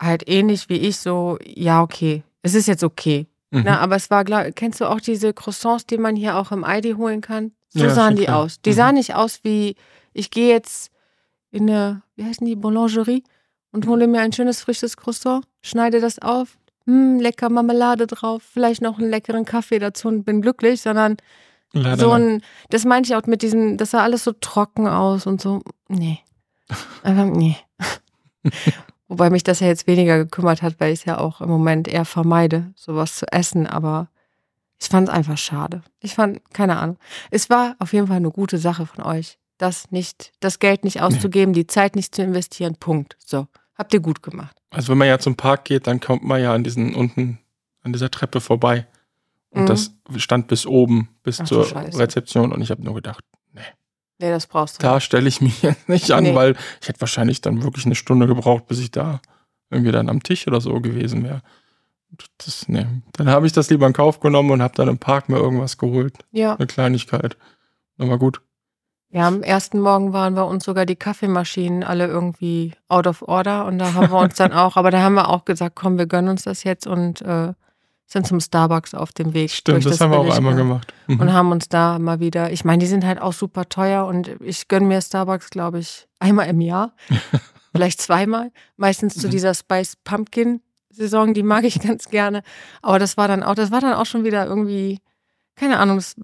halt 0.00 0.28
ähnlich 0.28 0.68
wie 0.68 0.76
ich 0.76 0.98
so, 0.98 1.38
ja, 1.44 1.82
okay. 1.82 2.22
Es 2.42 2.54
ist 2.54 2.68
jetzt 2.68 2.84
okay. 2.84 3.26
Mhm. 3.50 3.62
Na, 3.64 3.78
aber 3.80 3.96
es 3.96 4.10
war, 4.10 4.24
glaub, 4.24 4.54
kennst 4.56 4.80
du 4.80 4.84
auch 4.86 5.00
diese 5.00 5.32
Croissants, 5.32 5.86
die 5.86 5.98
man 5.98 6.16
hier 6.16 6.36
auch 6.36 6.52
im 6.52 6.64
Aldi 6.64 6.92
holen 6.92 7.20
kann? 7.20 7.52
So 7.70 7.84
Ja, 7.84 7.90
sahen 7.90 8.16
die 8.16 8.24
klar. 8.24 8.38
aus. 8.38 8.60
Die 8.60 8.70
Mhm. 8.70 8.74
sahen 8.74 8.94
nicht 8.96 9.14
aus 9.14 9.40
wie, 9.42 9.76
ich 10.12 10.30
gehe 10.30 10.48
jetzt 10.48 10.90
in 11.50 11.68
eine, 11.70 12.02
wie 12.16 12.24
heißen 12.24 12.46
die, 12.46 12.56
Boulangerie 12.56 13.24
und 13.72 13.86
hole 13.86 14.06
mir 14.06 14.20
ein 14.20 14.32
schönes 14.32 14.60
frisches 14.60 14.96
Croissant, 14.96 15.44
schneide 15.62 16.00
das 16.00 16.18
auf, 16.18 16.58
hm, 16.84 17.20
lecker 17.20 17.48
Marmelade 17.48 18.06
drauf, 18.06 18.42
vielleicht 18.42 18.82
noch 18.82 18.98
einen 18.98 19.10
leckeren 19.10 19.44
Kaffee 19.44 19.78
dazu 19.78 20.08
und 20.08 20.24
bin 20.24 20.42
glücklich, 20.42 20.82
sondern 20.82 21.16
Leider 21.72 21.98
so 21.98 22.12
ein, 22.12 22.42
das 22.70 22.84
meinte 22.84 23.10
ich 23.10 23.16
auch 23.16 23.26
mit 23.26 23.42
diesem, 23.42 23.76
das 23.76 23.90
sah 23.90 24.02
alles 24.02 24.24
so 24.24 24.32
trocken 24.32 24.88
aus 24.88 25.26
und 25.26 25.40
so, 25.40 25.60
nee. 25.88 26.18
Einfach, 27.02 27.26
nee. 27.26 27.56
Wobei 29.08 29.30
mich 29.30 29.42
das 29.42 29.60
ja 29.60 29.66
jetzt 29.66 29.86
weniger 29.86 30.18
gekümmert 30.18 30.62
hat, 30.62 30.78
weil 30.78 30.92
ich 30.92 31.00
es 31.00 31.04
ja 31.06 31.18
auch 31.18 31.40
im 31.40 31.48
Moment 31.48 31.88
eher 31.88 32.04
vermeide, 32.04 32.72
sowas 32.76 33.16
zu 33.16 33.26
essen, 33.32 33.66
aber 33.66 34.08
ich 34.80 34.88
fand 34.88 35.08
es 35.08 35.14
einfach 35.14 35.38
schade. 35.38 35.82
Ich 36.00 36.14
fand, 36.14 36.40
keine 36.52 36.78
Ahnung. 36.78 36.98
Es 37.30 37.48
war 37.50 37.74
auf 37.78 37.92
jeden 37.92 38.06
Fall 38.06 38.16
eine 38.18 38.30
gute 38.30 38.58
Sache 38.58 38.86
von 38.86 39.02
euch, 39.04 39.38
das 39.56 39.90
nicht, 39.90 40.32
das 40.40 40.58
Geld 40.58 40.84
nicht 40.84 41.00
auszugeben, 41.00 41.52
die 41.52 41.66
Zeit 41.66 41.96
nicht 41.96 42.14
zu 42.14 42.22
investieren. 42.22 42.76
Punkt. 42.76 43.16
So. 43.24 43.48
Habt 43.76 43.92
ihr 43.94 44.00
gut 44.00 44.22
gemacht. 44.22 44.56
Also 44.70 44.90
wenn 44.90 44.98
man 44.98 45.08
ja 45.08 45.18
zum 45.18 45.36
Park 45.36 45.64
geht, 45.64 45.86
dann 45.86 46.00
kommt 46.00 46.22
man 46.22 46.40
ja 46.42 46.52
an 46.52 46.62
diesen 46.62 46.94
unten, 46.94 47.38
an 47.82 47.92
dieser 47.92 48.10
Treppe 48.10 48.40
vorbei. 48.40 48.86
Und 49.50 49.62
Mhm. 49.62 49.66
das 49.66 49.92
stand 50.18 50.46
bis 50.48 50.66
oben, 50.66 51.08
bis 51.22 51.40
Ach 51.40 51.46
zur. 51.46 51.64
Rezeption. 51.74 52.52
Und 52.52 52.60
ich 52.60 52.70
habe 52.70 52.82
nur 52.84 52.94
gedacht, 52.94 53.24
Nee, 54.18 54.30
das 54.30 54.46
brauchst 54.46 54.78
du. 54.78 54.82
da 54.82 55.00
stelle 55.00 55.28
ich 55.28 55.40
mich 55.40 55.62
jetzt 55.62 55.88
nicht 55.88 56.10
an, 56.12 56.24
Nee. 56.24 56.34
weil 56.34 56.56
ich 56.80 56.88
hätte 56.88 57.00
wahrscheinlich 57.00 57.40
dann 57.40 57.62
wirklich 57.62 57.86
eine 57.86 57.94
Stunde 57.94 58.26
gebraucht, 58.26 58.66
bis 58.66 58.78
ich 58.80 58.90
da 58.90 59.20
irgendwie 59.70 59.92
dann 59.92 60.08
am 60.08 60.22
Tisch 60.22 60.46
oder 60.46 60.60
so 60.60 60.80
gewesen 60.80 61.24
wäre. 61.24 61.42
Das, 62.38 62.68
nee. 62.68 62.86
Dann 63.12 63.28
habe 63.28 63.46
ich 63.46 63.52
das 63.52 63.68
lieber 63.70 63.86
in 63.86 63.92
Kauf 63.92 64.18
genommen 64.20 64.50
und 64.50 64.62
habe 64.62 64.74
dann 64.74 64.88
im 64.88 64.98
Park 64.98 65.28
mir 65.28 65.36
irgendwas 65.36 65.76
geholt. 65.76 66.14
Ja. 66.32 66.54
Eine 66.56 66.66
Kleinigkeit. 66.66 67.36
Aber 67.98 68.18
gut. 68.18 68.40
Ja, 69.10 69.26
am 69.28 69.42
ersten 69.42 69.78
Morgen 69.80 70.12
waren 70.12 70.34
bei 70.34 70.42
uns 70.42 70.64
sogar 70.64 70.84
die 70.86 70.96
Kaffeemaschinen 70.96 71.82
alle 71.84 72.06
irgendwie 72.06 72.72
out 72.88 73.06
of 73.06 73.22
order 73.22 73.64
und 73.66 73.78
da 73.78 73.94
haben 73.94 74.10
wir 74.10 74.18
uns 74.18 74.34
dann 74.36 74.52
auch, 74.54 74.76
aber 74.76 74.90
da 74.90 75.00
haben 75.02 75.14
wir 75.14 75.28
auch 75.28 75.44
gesagt, 75.44 75.76
komm, 75.76 75.96
wir 75.98 76.06
gönnen 76.06 76.28
uns 76.30 76.42
das 76.44 76.64
jetzt 76.64 76.86
und 76.86 77.22
äh, 77.22 77.52
sind 78.10 78.26
zum 78.26 78.40
Starbucks 78.40 78.94
auf 78.94 79.12
dem 79.12 79.34
Weg. 79.34 79.50
Stimmt, 79.50 79.84
durch 79.84 79.84
das, 79.84 80.00
haben 80.00 80.10
wir 80.10 80.18
auch 80.18 80.34
einmal 80.34 80.54
gemacht. 80.56 80.92
Mhm. 81.06 81.20
Und 81.20 81.32
haben 81.32 81.52
uns 81.52 81.68
da 81.68 81.98
mal 81.98 82.20
wieder, 82.20 82.50
ich 82.50 82.64
meine, 82.64 82.80
die 82.80 82.86
sind 82.86 83.04
halt 83.04 83.20
auch 83.20 83.34
super 83.34 83.68
teuer 83.68 84.06
und 84.06 84.30
ich 84.40 84.66
gönne 84.66 84.86
mir 84.86 85.00
Starbucks, 85.02 85.50
glaube 85.50 85.78
ich, 85.78 86.08
einmal 86.18 86.48
im 86.48 86.60
Jahr, 86.62 86.94
vielleicht 87.72 88.00
zweimal. 88.00 88.50
Meistens 88.76 89.14
zu 89.14 89.26
Mhm. 89.26 89.32
dieser 89.32 89.54
Spice 89.54 89.96
Pumpkin 90.02 90.62
Saison, 90.90 91.34
die 91.34 91.42
mag 91.42 91.64
ich 91.64 91.80
ganz 91.80 92.08
gerne. 92.08 92.42
Aber 92.82 92.98
das 92.98 93.16
war 93.18 93.28
dann 93.28 93.42
auch, 93.42 93.54
das 93.54 93.70
war 93.70 93.80
dann 93.80 93.92
auch 93.92 94.06
schon 94.06 94.24
wieder 94.24 94.46
irgendwie, 94.46 94.98
keine 95.54 95.78
Ahnung, 95.78 95.96
das 95.98 96.16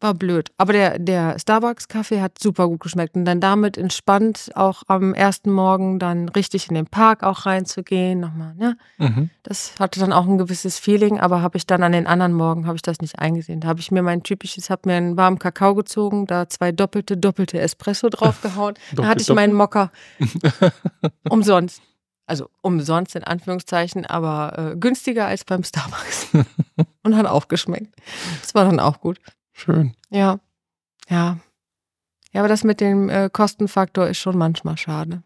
war 0.00 0.14
blöd. 0.14 0.50
Aber 0.56 0.72
der, 0.72 0.98
der 0.98 1.38
Starbucks-Kaffee 1.38 2.20
hat 2.20 2.38
super 2.38 2.68
gut 2.68 2.80
geschmeckt. 2.80 3.16
Und 3.16 3.24
dann 3.24 3.40
damit 3.40 3.76
entspannt 3.76 4.50
auch 4.54 4.82
am 4.86 5.14
ersten 5.14 5.50
Morgen 5.50 5.98
dann 5.98 6.28
richtig 6.28 6.68
in 6.68 6.74
den 6.74 6.86
Park 6.86 7.22
auch 7.22 7.46
reinzugehen, 7.46 8.20
nochmal, 8.20 8.54
ne? 8.54 8.76
Mhm. 8.98 9.30
Das 9.42 9.74
hatte 9.78 10.00
dann 10.00 10.12
auch 10.12 10.26
ein 10.26 10.38
gewisses 10.38 10.78
Feeling, 10.78 11.18
aber 11.18 11.42
habe 11.42 11.56
ich 11.56 11.66
dann 11.66 11.82
an 11.82 11.92
den 11.92 12.06
anderen 12.06 12.32
Morgen 12.32 12.66
habe 12.66 12.76
ich 12.76 12.82
das 12.82 13.00
nicht 13.00 13.18
eingesehen. 13.18 13.60
Da 13.60 13.68
habe 13.68 13.80
ich 13.80 13.90
mir 13.90 14.02
mein 14.02 14.22
typisches, 14.22 14.70
habe 14.70 14.82
mir 14.88 14.96
einen 14.96 15.16
warmen 15.16 15.38
Kakao 15.38 15.74
gezogen, 15.74 16.26
da 16.26 16.48
zwei 16.48 16.70
doppelte, 16.72 17.16
doppelte 17.16 17.58
Espresso 17.60 18.08
draufgehauen. 18.08 18.74
da 18.94 19.06
hatte 19.06 19.22
ich 19.22 19.28
meinen 19.28 19.54
Mocker 19.54 19.90
umsonst. 21.28 21.82
Also 22.26 22.50
umsonst 22.60 23.16
in 23.16 23.24
Anführungszeichen, 23.24 24.04
aber 24.04 24.72
äh, 24.72 24.76
günstiger 24.76 25.26
als 25.26 25.44
beim 25.44 25.64
Starbucks. 25.64 26.28
Und 27.02 27.16
hat 27.16 27.24
auch 27.24 27.48
geschmeckt. 27.48 27.94
Das 28.42 28.54
war 28.54 28.66
dann 28.66 28.80
auch 28.80 29.00
gut. 29.00 29.18
Schön. 29.58 29.94
Ja. 30.08 30.38
Ja. 31.08 31.38
Ja, 32.32 32.40
aber 32.40 32.48
das 32.48 32.62
mit 32.62 32.80
dem 32.80 33.08
äh, 33.08 33.28
Kostenfaktor 33.32 34.06
ist 34.06 34.18
schon 34.18 34.38
manchmal 34.38 34.76
schade. 34.76 35.22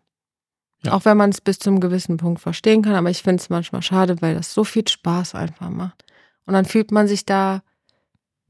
Ja. 0.83 0.93
Auch 0.93 1.05
wenn 1.05 1.19
man 1.19 1.31
es 1.31 1.41
bis 1.41 1.59
zum 1.59 1.81
gewissen 1.81 2.17
Punkt 2.17 2.41
verstehen 2.41 2.83
kann, 2.83 2.95
aber 2.95 3.11
ich 3.11 3.23
finde 3.23 3.43
es 3.43 3.51
manchmal 3.51 3.83
schade, 3.83 4.21
weil 4.23 4.35
das 4.35 4.55
so 4.55 4.65
viel 4.65 4.89
Spaß 4.89 5.35
einfach 5.35 5.69
macht. 5.69 6.05
Und 6.47 6.55
dann 6.55 6.65
fühlt 6.65 6.93
man 6.93 7.07
sich 7.07 7.27
da, 7.27 7.63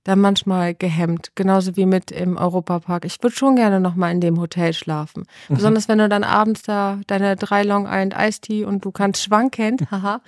da 0.04 0.14
manchmal 0.14 0.74
gehemmt, 0.74 1.32
genauso 1.34 1.76
wie 1.76 1.84
mit 1.84 2.12
im 2.12 2.36
Europapark. 2.36 3.04
Ich 3.04 3.20
würde 3.20 3.34
schon 3.34 3.56
gerne 3.56 3.80
nochmal 3.80 4.12
in 4.12 4.20
dem 4.20 4.40
Hotel 4.40 4.72
schlafen. 4.74 5.24
Mhm. 5.48 5.54
Besonders 5.56 5.88
wenn 5.88 5.98
du 5.98 6.08
dann 6.08 6.24
abends 6.24 6.62
da 6.62 7.00
deine 7.08 7.34
drei 7.34 7.64
Long 7.64 7.86
Island 7.86 8.14
Iced 8.16 8.42
Tea 8.42 8.64
und 8.64 8.84
du 8.84 8.92
kannst 8.92 9.24
schwankend, 9.24 9.82
haha, 9.90 10.20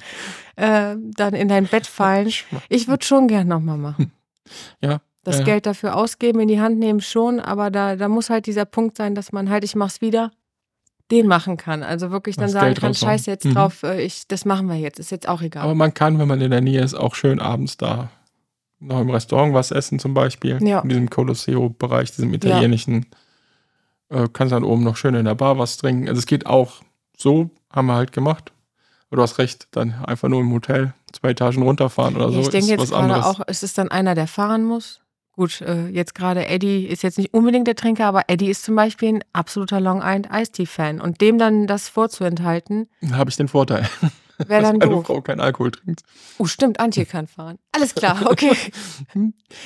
äh, 0.57 0.97
dann 0.99 1.35
in 1.35 1.49
dein 1.49 1.67
Bett 1.67 1.87
fallen. 1.87 2.27
Ich 2.69 2.89
würde 2.89 3.05
schon 3.05 3.29
gern 3.29 3.47
nochmal 3.47 3.79
machen. 3.79 4.11
Ja. 4.83 5.01
Das 5.25 5.37
ja, 5.37 5.41
ja. 5.41 5.45
Geld 5.47 5.67
dafür 5.67 5.97
ausgeben, 5.97 6.41
in 6.41 6.49
die 6.49 6.61
Hand 6.61 6.79
nehmen 6.79 7.01
schon, 7.01 7.41
aber 7.41 7.71
da, 7.71 7.97
da 7.97 8.09
muss 8.09 8.31
halt 8.31 8.47
dieser 8.47 8.65
Punkt 8.67 8.97
sein, 8.97 9.15
dass 9.15 9.33
man 9.33 9.49
halt, 9.51 9.65
ich 9.65 9.75
mach's 9.75 10.01
wieder, 10.01 10.31
den 11.11 11.27
machen 11.27 11.57
kann. 11.57 11.83
Also 11.83 12.11
wirklich 12.11 12.37
dann 12.37 12.45
Das 12.45 12.53
sagen 12.53 12.67
Geld 12.67 12.81
kann, 12.81 12.95
scheiße 12.95 13.31
jetzt 13.31 13.45
Mhm. 13.47 13.55
drauf, 13.55 13.83
äh, 13.83 14.03
ich, 14.03 14.29
das 14.29 14.45
machen 14.45 14.69
wir 14.69 14.77
jetzt, 14.77 14.99
ist 15.01 15.11
jetzt 15.11 15.29
auch 15.29 15.43
egal. 15.43 15.65
Aber 15.65 15.75
man 15.75 15.93
kann, 15.95 16.19
wenn 16.19 16.29
man 16.29 16.41
in 16.41 16.51
der 16.51 16.61
Nähe 16.61 16.83
ist, 16.83 16.95
auch 16.95 17.15
schön 17.15 17.41
abends 17.41 17.77
da 17.77 18.11
noch 18.81 19.01
im 19.01 19.09
Restaurant 19.11 19.55
was 19.55 19.71
essen 19.71 19.99
zum 19.99 20.13
Beispiel. 20.15 20.59
Ja. 20.63 20.81
In 20.81 20.89
diesem 20.91 21.09
Colosseo-Bereich, 21.11 22.11
diesem 22.13 22.33
italienischen. 22.35 23.07
Äh, 24.11 24.29
kannst 24.33 24.53
dann 24.53 24.65
oben 24.65 24.85
noch 24.85 24.97
schön 24.97 25.15
in 25.15 25.25
der 25.25 25.35
Bar 25.35 25.59
was 25.59 25.79
trinken. 25.79 26.07
Also 26.09 26.19
es 26.19 26.27
geht 26.27 26.45
auch 26.45 26.83
so, 27.17 27.49
haben 27.73 27.87
wir 27.87 27.95
halt 27.95 28.13
gemacht. 28.13 28.53
Aber 29.09 29.17
du 29.17 29.23
hast 29.23 29.39
recht, 29.39 29.69
dann 29.71 29.95
einfach 30.05 30.29
nur 30.29 30.41
im 30.41 30.53
Hotel 30.53 30.93
zwei 31.13 31.31
Etagen 31.31 31.63
runterfahren 31.63 32.17
oder 32.17 32.27
Ja, 32.27 32.33
so 32.33 32.41
ich 32.41 32.49
denke 32.51 32.75
ist 32.75 32.81
jetzt 32.81 32.91
gerade 32.91 33.05
anderes. 33.15 33.25
auch, 33.25 33.41
ist 33.47 33.63
es 33.63 33.73
dann 33.73 33.89
einer, 33.91 34.15
der 34.15 34.27
fahren 34.27 34.65
muss? 34.65 35.01
Gut, 35.37 35.61
äh, 35.63 35.89
jetzt 35.89 36.15
gerade 36.15 36.47
Eddie 36.47 36.87
ist 36.87 37.03
jetzt 37.03 37.19
nicht 37.19 37.35
unbedingt 37.35 37.67
der 37.67 37.75
Trinker, 37.75 38.07
aber 38.07 38.23
Eddie 38.29 38.51
ist 38.51 38.63
zum 38.65 38.77
Beispiel 38.77 39.15
ein 39.15 39.25
absoluter 39.33 39.81
Long 39.81 39.99
Island 39.99 40.29
Iced 40.33 40.53
Tea 40.55 40.67
Fan 40.67 41.01
und 41.01 41.21
dem 41.21 41.39
dann 41.39 41.67
das 41.67 41.89
vorzuenthalten, 41.89 42.89
habe 43.13 43.31
ich 43.31 43.37
den 43.37 43.49
Vorteil. 43.49 43.89
Wäre 44.47 44.63
dann 44.63 44.79
Meine 44.79 44.91
doof. 44.91 45.07
Frau 45.07 45.21
kein 45.21 45.39
Alkohol 45.41 45.71
trinkt. 45.71 46.03
Oh, 46.39 46.47
stimmt, 46.47 46.81
Antje 46.81 47.07
kann 47.07 47.29
fahren. 47.29 47.59
Alles 47.73 47.95
klar, 47.95 48.21
okay. 48.31 48.51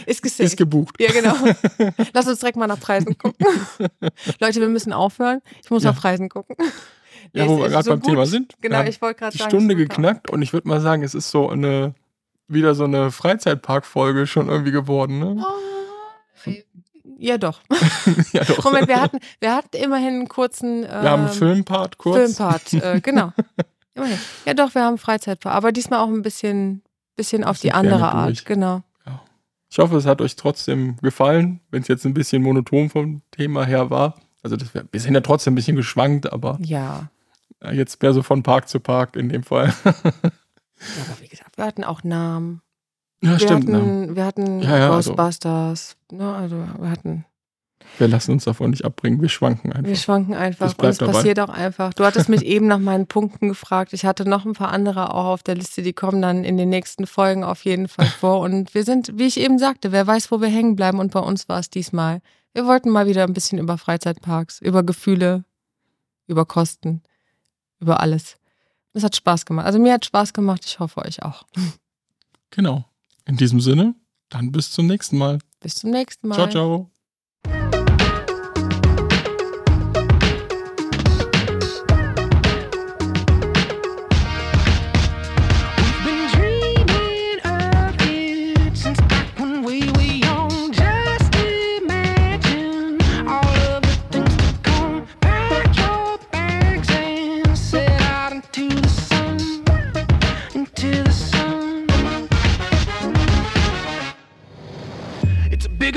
Ist 0.06 0.22
gesaved. 0.22 0.46
Ist 0.46 0.56
gebucht. 0.58 0.96
ja, 1.00 1.10
genau. 1.10 1.34
Lass 2.12 2.26
uns 2.28 2.40
direkt 2.40 2.56
mal 2.58 2.66
nach 2.66 2.78
Preisen 2.80 3.16
gucken. 3.16 3.46
Leute, 4.40 4.60
wir 4.60 4.68
müssen 4.68 4.92
aufhören. 4.92 5.40
Ich 5.64 5.70
muss 5.70 5.84
Ja. 5.84 5.92
nach 5.92 6.00
Preisen 6.00 6.28
gucken. 6.28 6.56
Ja, 7.32 7.44
Nee, 7.44 7.48
wo 7.48 7.58
wir 7.58 7.68
gerade 7.68 7.84
so 7.84 7.90
beim 7.92 8.00
gut. 8.00 8.10
Thema 8.10 8.26
sind. 8.26 8.54
Genau, 8.60 8.82
ich 8.84 9.00
wollte 9.00 9.18
gerade 9.20 9.32
die 9.32 9.38
sagen. 9.38 9.50
Stunde 9.50 9.74
geknackt 9.74 10.30
und 10.30 10.40
ich 10.42 10.52
würde 10.52 10.68
mal 10.68 10.80
sagen, 10.80 11.02
es 11.02 11.14
ist 11.14 11.30
so 11.30 11.48
eine 11.48 11.94
wieder 12.48 12.74
so 12.74 12.84
eine 12.84 13.10
Freizeitparkfolge 13.10 14.26
schon 14.26 14.48
irgendwie 14.48 14.72
geworden. 14.72 15.18
Ne? 15.18 15.44
Ja, 17.18 17.36
doch. 17.36 17.60
ja, 18.32 18.44
doch. 18.44 18.64
Moment, 18.64 18.88
wir 18.88 19.00
hatten, 19.00 19.18
wir 19.40 19.54
hatten 19.54 19.76
immerhin 19.76 20.14
einen 20.14 20.28
kurzen 20.28 20.84
ähm, 20.84 20.90
wir 20.90 21.10
haben 21.10 21.24
einen 21.24 21.32
Filmpart 21.32 21.98
kurz. 21.98 22.36
Filmpart. 22.36 22.72
Äh, 22.74 23.00
genau. 23.02 23.32
Immerhin. 23.94 24.18
Ja, 24.46 24.54
doch, 24.54 24.74
wir 24.74 24.82
haben 24.82 24.88
einen 24.90 24.98
Freizeitpart. 24.98 25.54
Aber 25.54 25.72
diesmal 25.72 26.00
auch 26.00 26.08
ein 26.08 26.22
bisschen, 26.22 26.82
bisschen 27.16 27.44
auf 27.44 27.58
die 27.58 27.72
andere 27.72 28.12
Art. 28.12 28.44
Genau. 28.44 28.82
Ich 29.70 29.78
hoffe, 29.78 29.96
es 29.96 30.06
hat 30.06 30.22
euch 30.22 30.36
trotzdem 30.36 30.96
gefallen, 31.02 31.60
wenn 31.70 31.82
es 31.82 31.88
jetzt 31.88 32.06
ein 32.06 32.14
bisschen 32.14 32.42
monoton 32.42 32.88
vom 32.88 33.20
Thema 33.32 33.66
her 33.66 33.90
war. 33.90 34.14
Also 34.42 34.56
das 34.56 34.72
wir 34.72 35.00
sind 35.00 35.14
ja 35.14 35.20
trotzdem 35.20 35.52
ein 35.52 35.56
bisschen 35.56 35.76
geschwankt, 35.76 36.32
aber 36.32 36.58
Ja. 36.62 37.10
jetzt 37.72 38.00
mehr 38.00 38.14
so 38.14 38.22
von 38.22 38.42
Park 38.42 38.68
zu 38.68 38.80
Park 38.80 39.16
in 39.16 39.28
dem 39.28 39.42
Fall. 39.42 39.74
ja. 40.80 41.02
Aber 41.12 41.20
wie 41.20 41.28
gesagt, 41.28 41.56
wir 41.58 41.64
hatten 41.64 41.84
auch 41.84 42.04
Namen. 42.04 42.62
ja, 43.22 43.32
wir 43.32 43.38
stimmt. 43.38 43.68
Ne? 43.68 43.76
hatten, 43.78 44.16
wir 44.16 44.24
hatten 44.24 44.60
Ja, 44.62 44.78
ja, 44.78 44.90
also- 44.90 45.14
Ghostbusters. 45.14 45.96
Ne, 46.12 46.34
also 46.34 46.56
wir 46.80 46.90
hatten. 46.90 47.24
Wir 47.96 48.06
lassen 48.08 48.32
uns 48.32 48.44
davon 48.44 48.70
nicht 48.70 48.84
abbringen, 48.84 49.22
wir 49.22 49.28
schwanken 49.30 49.72
einfach. 49.72 49.88
Wir 49.88 49.96
schwanken 49.96 50.34
einfach 50.34 50.66
Das 50.66 50.72
und 50.74 50.78
bleibt 50.78 50.92
es 50.92 50.98
dabei. 50.98 51.12
passiert 51.12 51.40
auch 51.40 51.48
einfach. 51.48 51.94
Du 51.94 52.04
hattest 52.04 52.28
mich 52.28 52.44
eben 52.44 52.66
nach 52.66 52.78
meinen 52.78 53.06
Punkten 53.06 53.48
gefragt. 53.48 53.92
Ich 53.94 54.04
hatte 54.04 54.28
noch 54.28 54.44
ein 54.44 54.52
paar 54.52 54.68
andere 54.70 55.14
auch 55.14 55.24
auf 55.26 55.42
der 55.42 55.54
Liste, 55.54 55.80
die 55.82 55.94
kommen 55.94 56.20
dann 56.20 56.44
in 56.44 56.56
den 56.58 56.68
nächsten 56.68 57.06
Folgen 57.06 57.44
auf 57.44 57.64
jeden 57.64 57.88
Fall 57.88 58.06
vor. 58.06 58.40
Und 58.40 58.74
wir 58.74 58.84
sind, 58.84 59.12
wie 59.18 59.26
ich 59.26 59.40
eben 59.40 59.58
sagte, 59.58 59.90
wer 59.90 60.06
weiß, 60.06 60.30
wo 60.30 60.40
wir 60.40 60.48
hängen 60.48 60.76
bleiben. 60.76 60.98
Und 60.98 61.12
bei 61.12 61.20
uns 61.20 61.48
war 61.48 61.58
es 61.60 61.70
diesmal. 61.70 62.20
Wir 62.52 62.66
wollten 62.66 62.90
mal 62.90 63.06
wieder 63.06 63.24
ein 63.24 63.32
bisschen 63.32 63.58
über 63.58 63.78
Freizeitparks, 63.78 64.60
über 64.60 64.82
Gefühle, 64.82 65.44
über 66.26 66.44
Kosten, 66.44 67.02
über 67.80 68.00
alles. 68.00 68.36
Es 68.98 69.04
hat 69.04 69.14
Spaß 69.14 69.46
gemacht. 69.46 69.64
Also 69.64 69.78
mir 69.78 69.92
hat 69.92 70.04
Spaß 70.04 70.32
gemacht. 70.32 70.62
Ich 70.64 70.80
hoffe 70.80 71.00
euch 71.04 71.22
auch. 71.22 71.44
Genau. 72.50 72.84
In 73.26 73.36
diesem 73.36 73.60
Sinne, 73.60 73.94
dann 74.28 74.50
bis 74.50 74.72
zum 74.72 74.86
nächsten 74.88 75.18
Mal. 75.18 75.38
Bis 75.60 75.76
zum 75.76 75.90
nächsten 75.90 76.26
Mal. 76.26 76.34
Ciao, 76.34 76.48
ciao. 76.48 76.90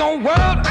It's 0.04 0.08
a 0.08 0.10
big 0.10 0.24
old 0.24 0.24
world, 0.24 0.71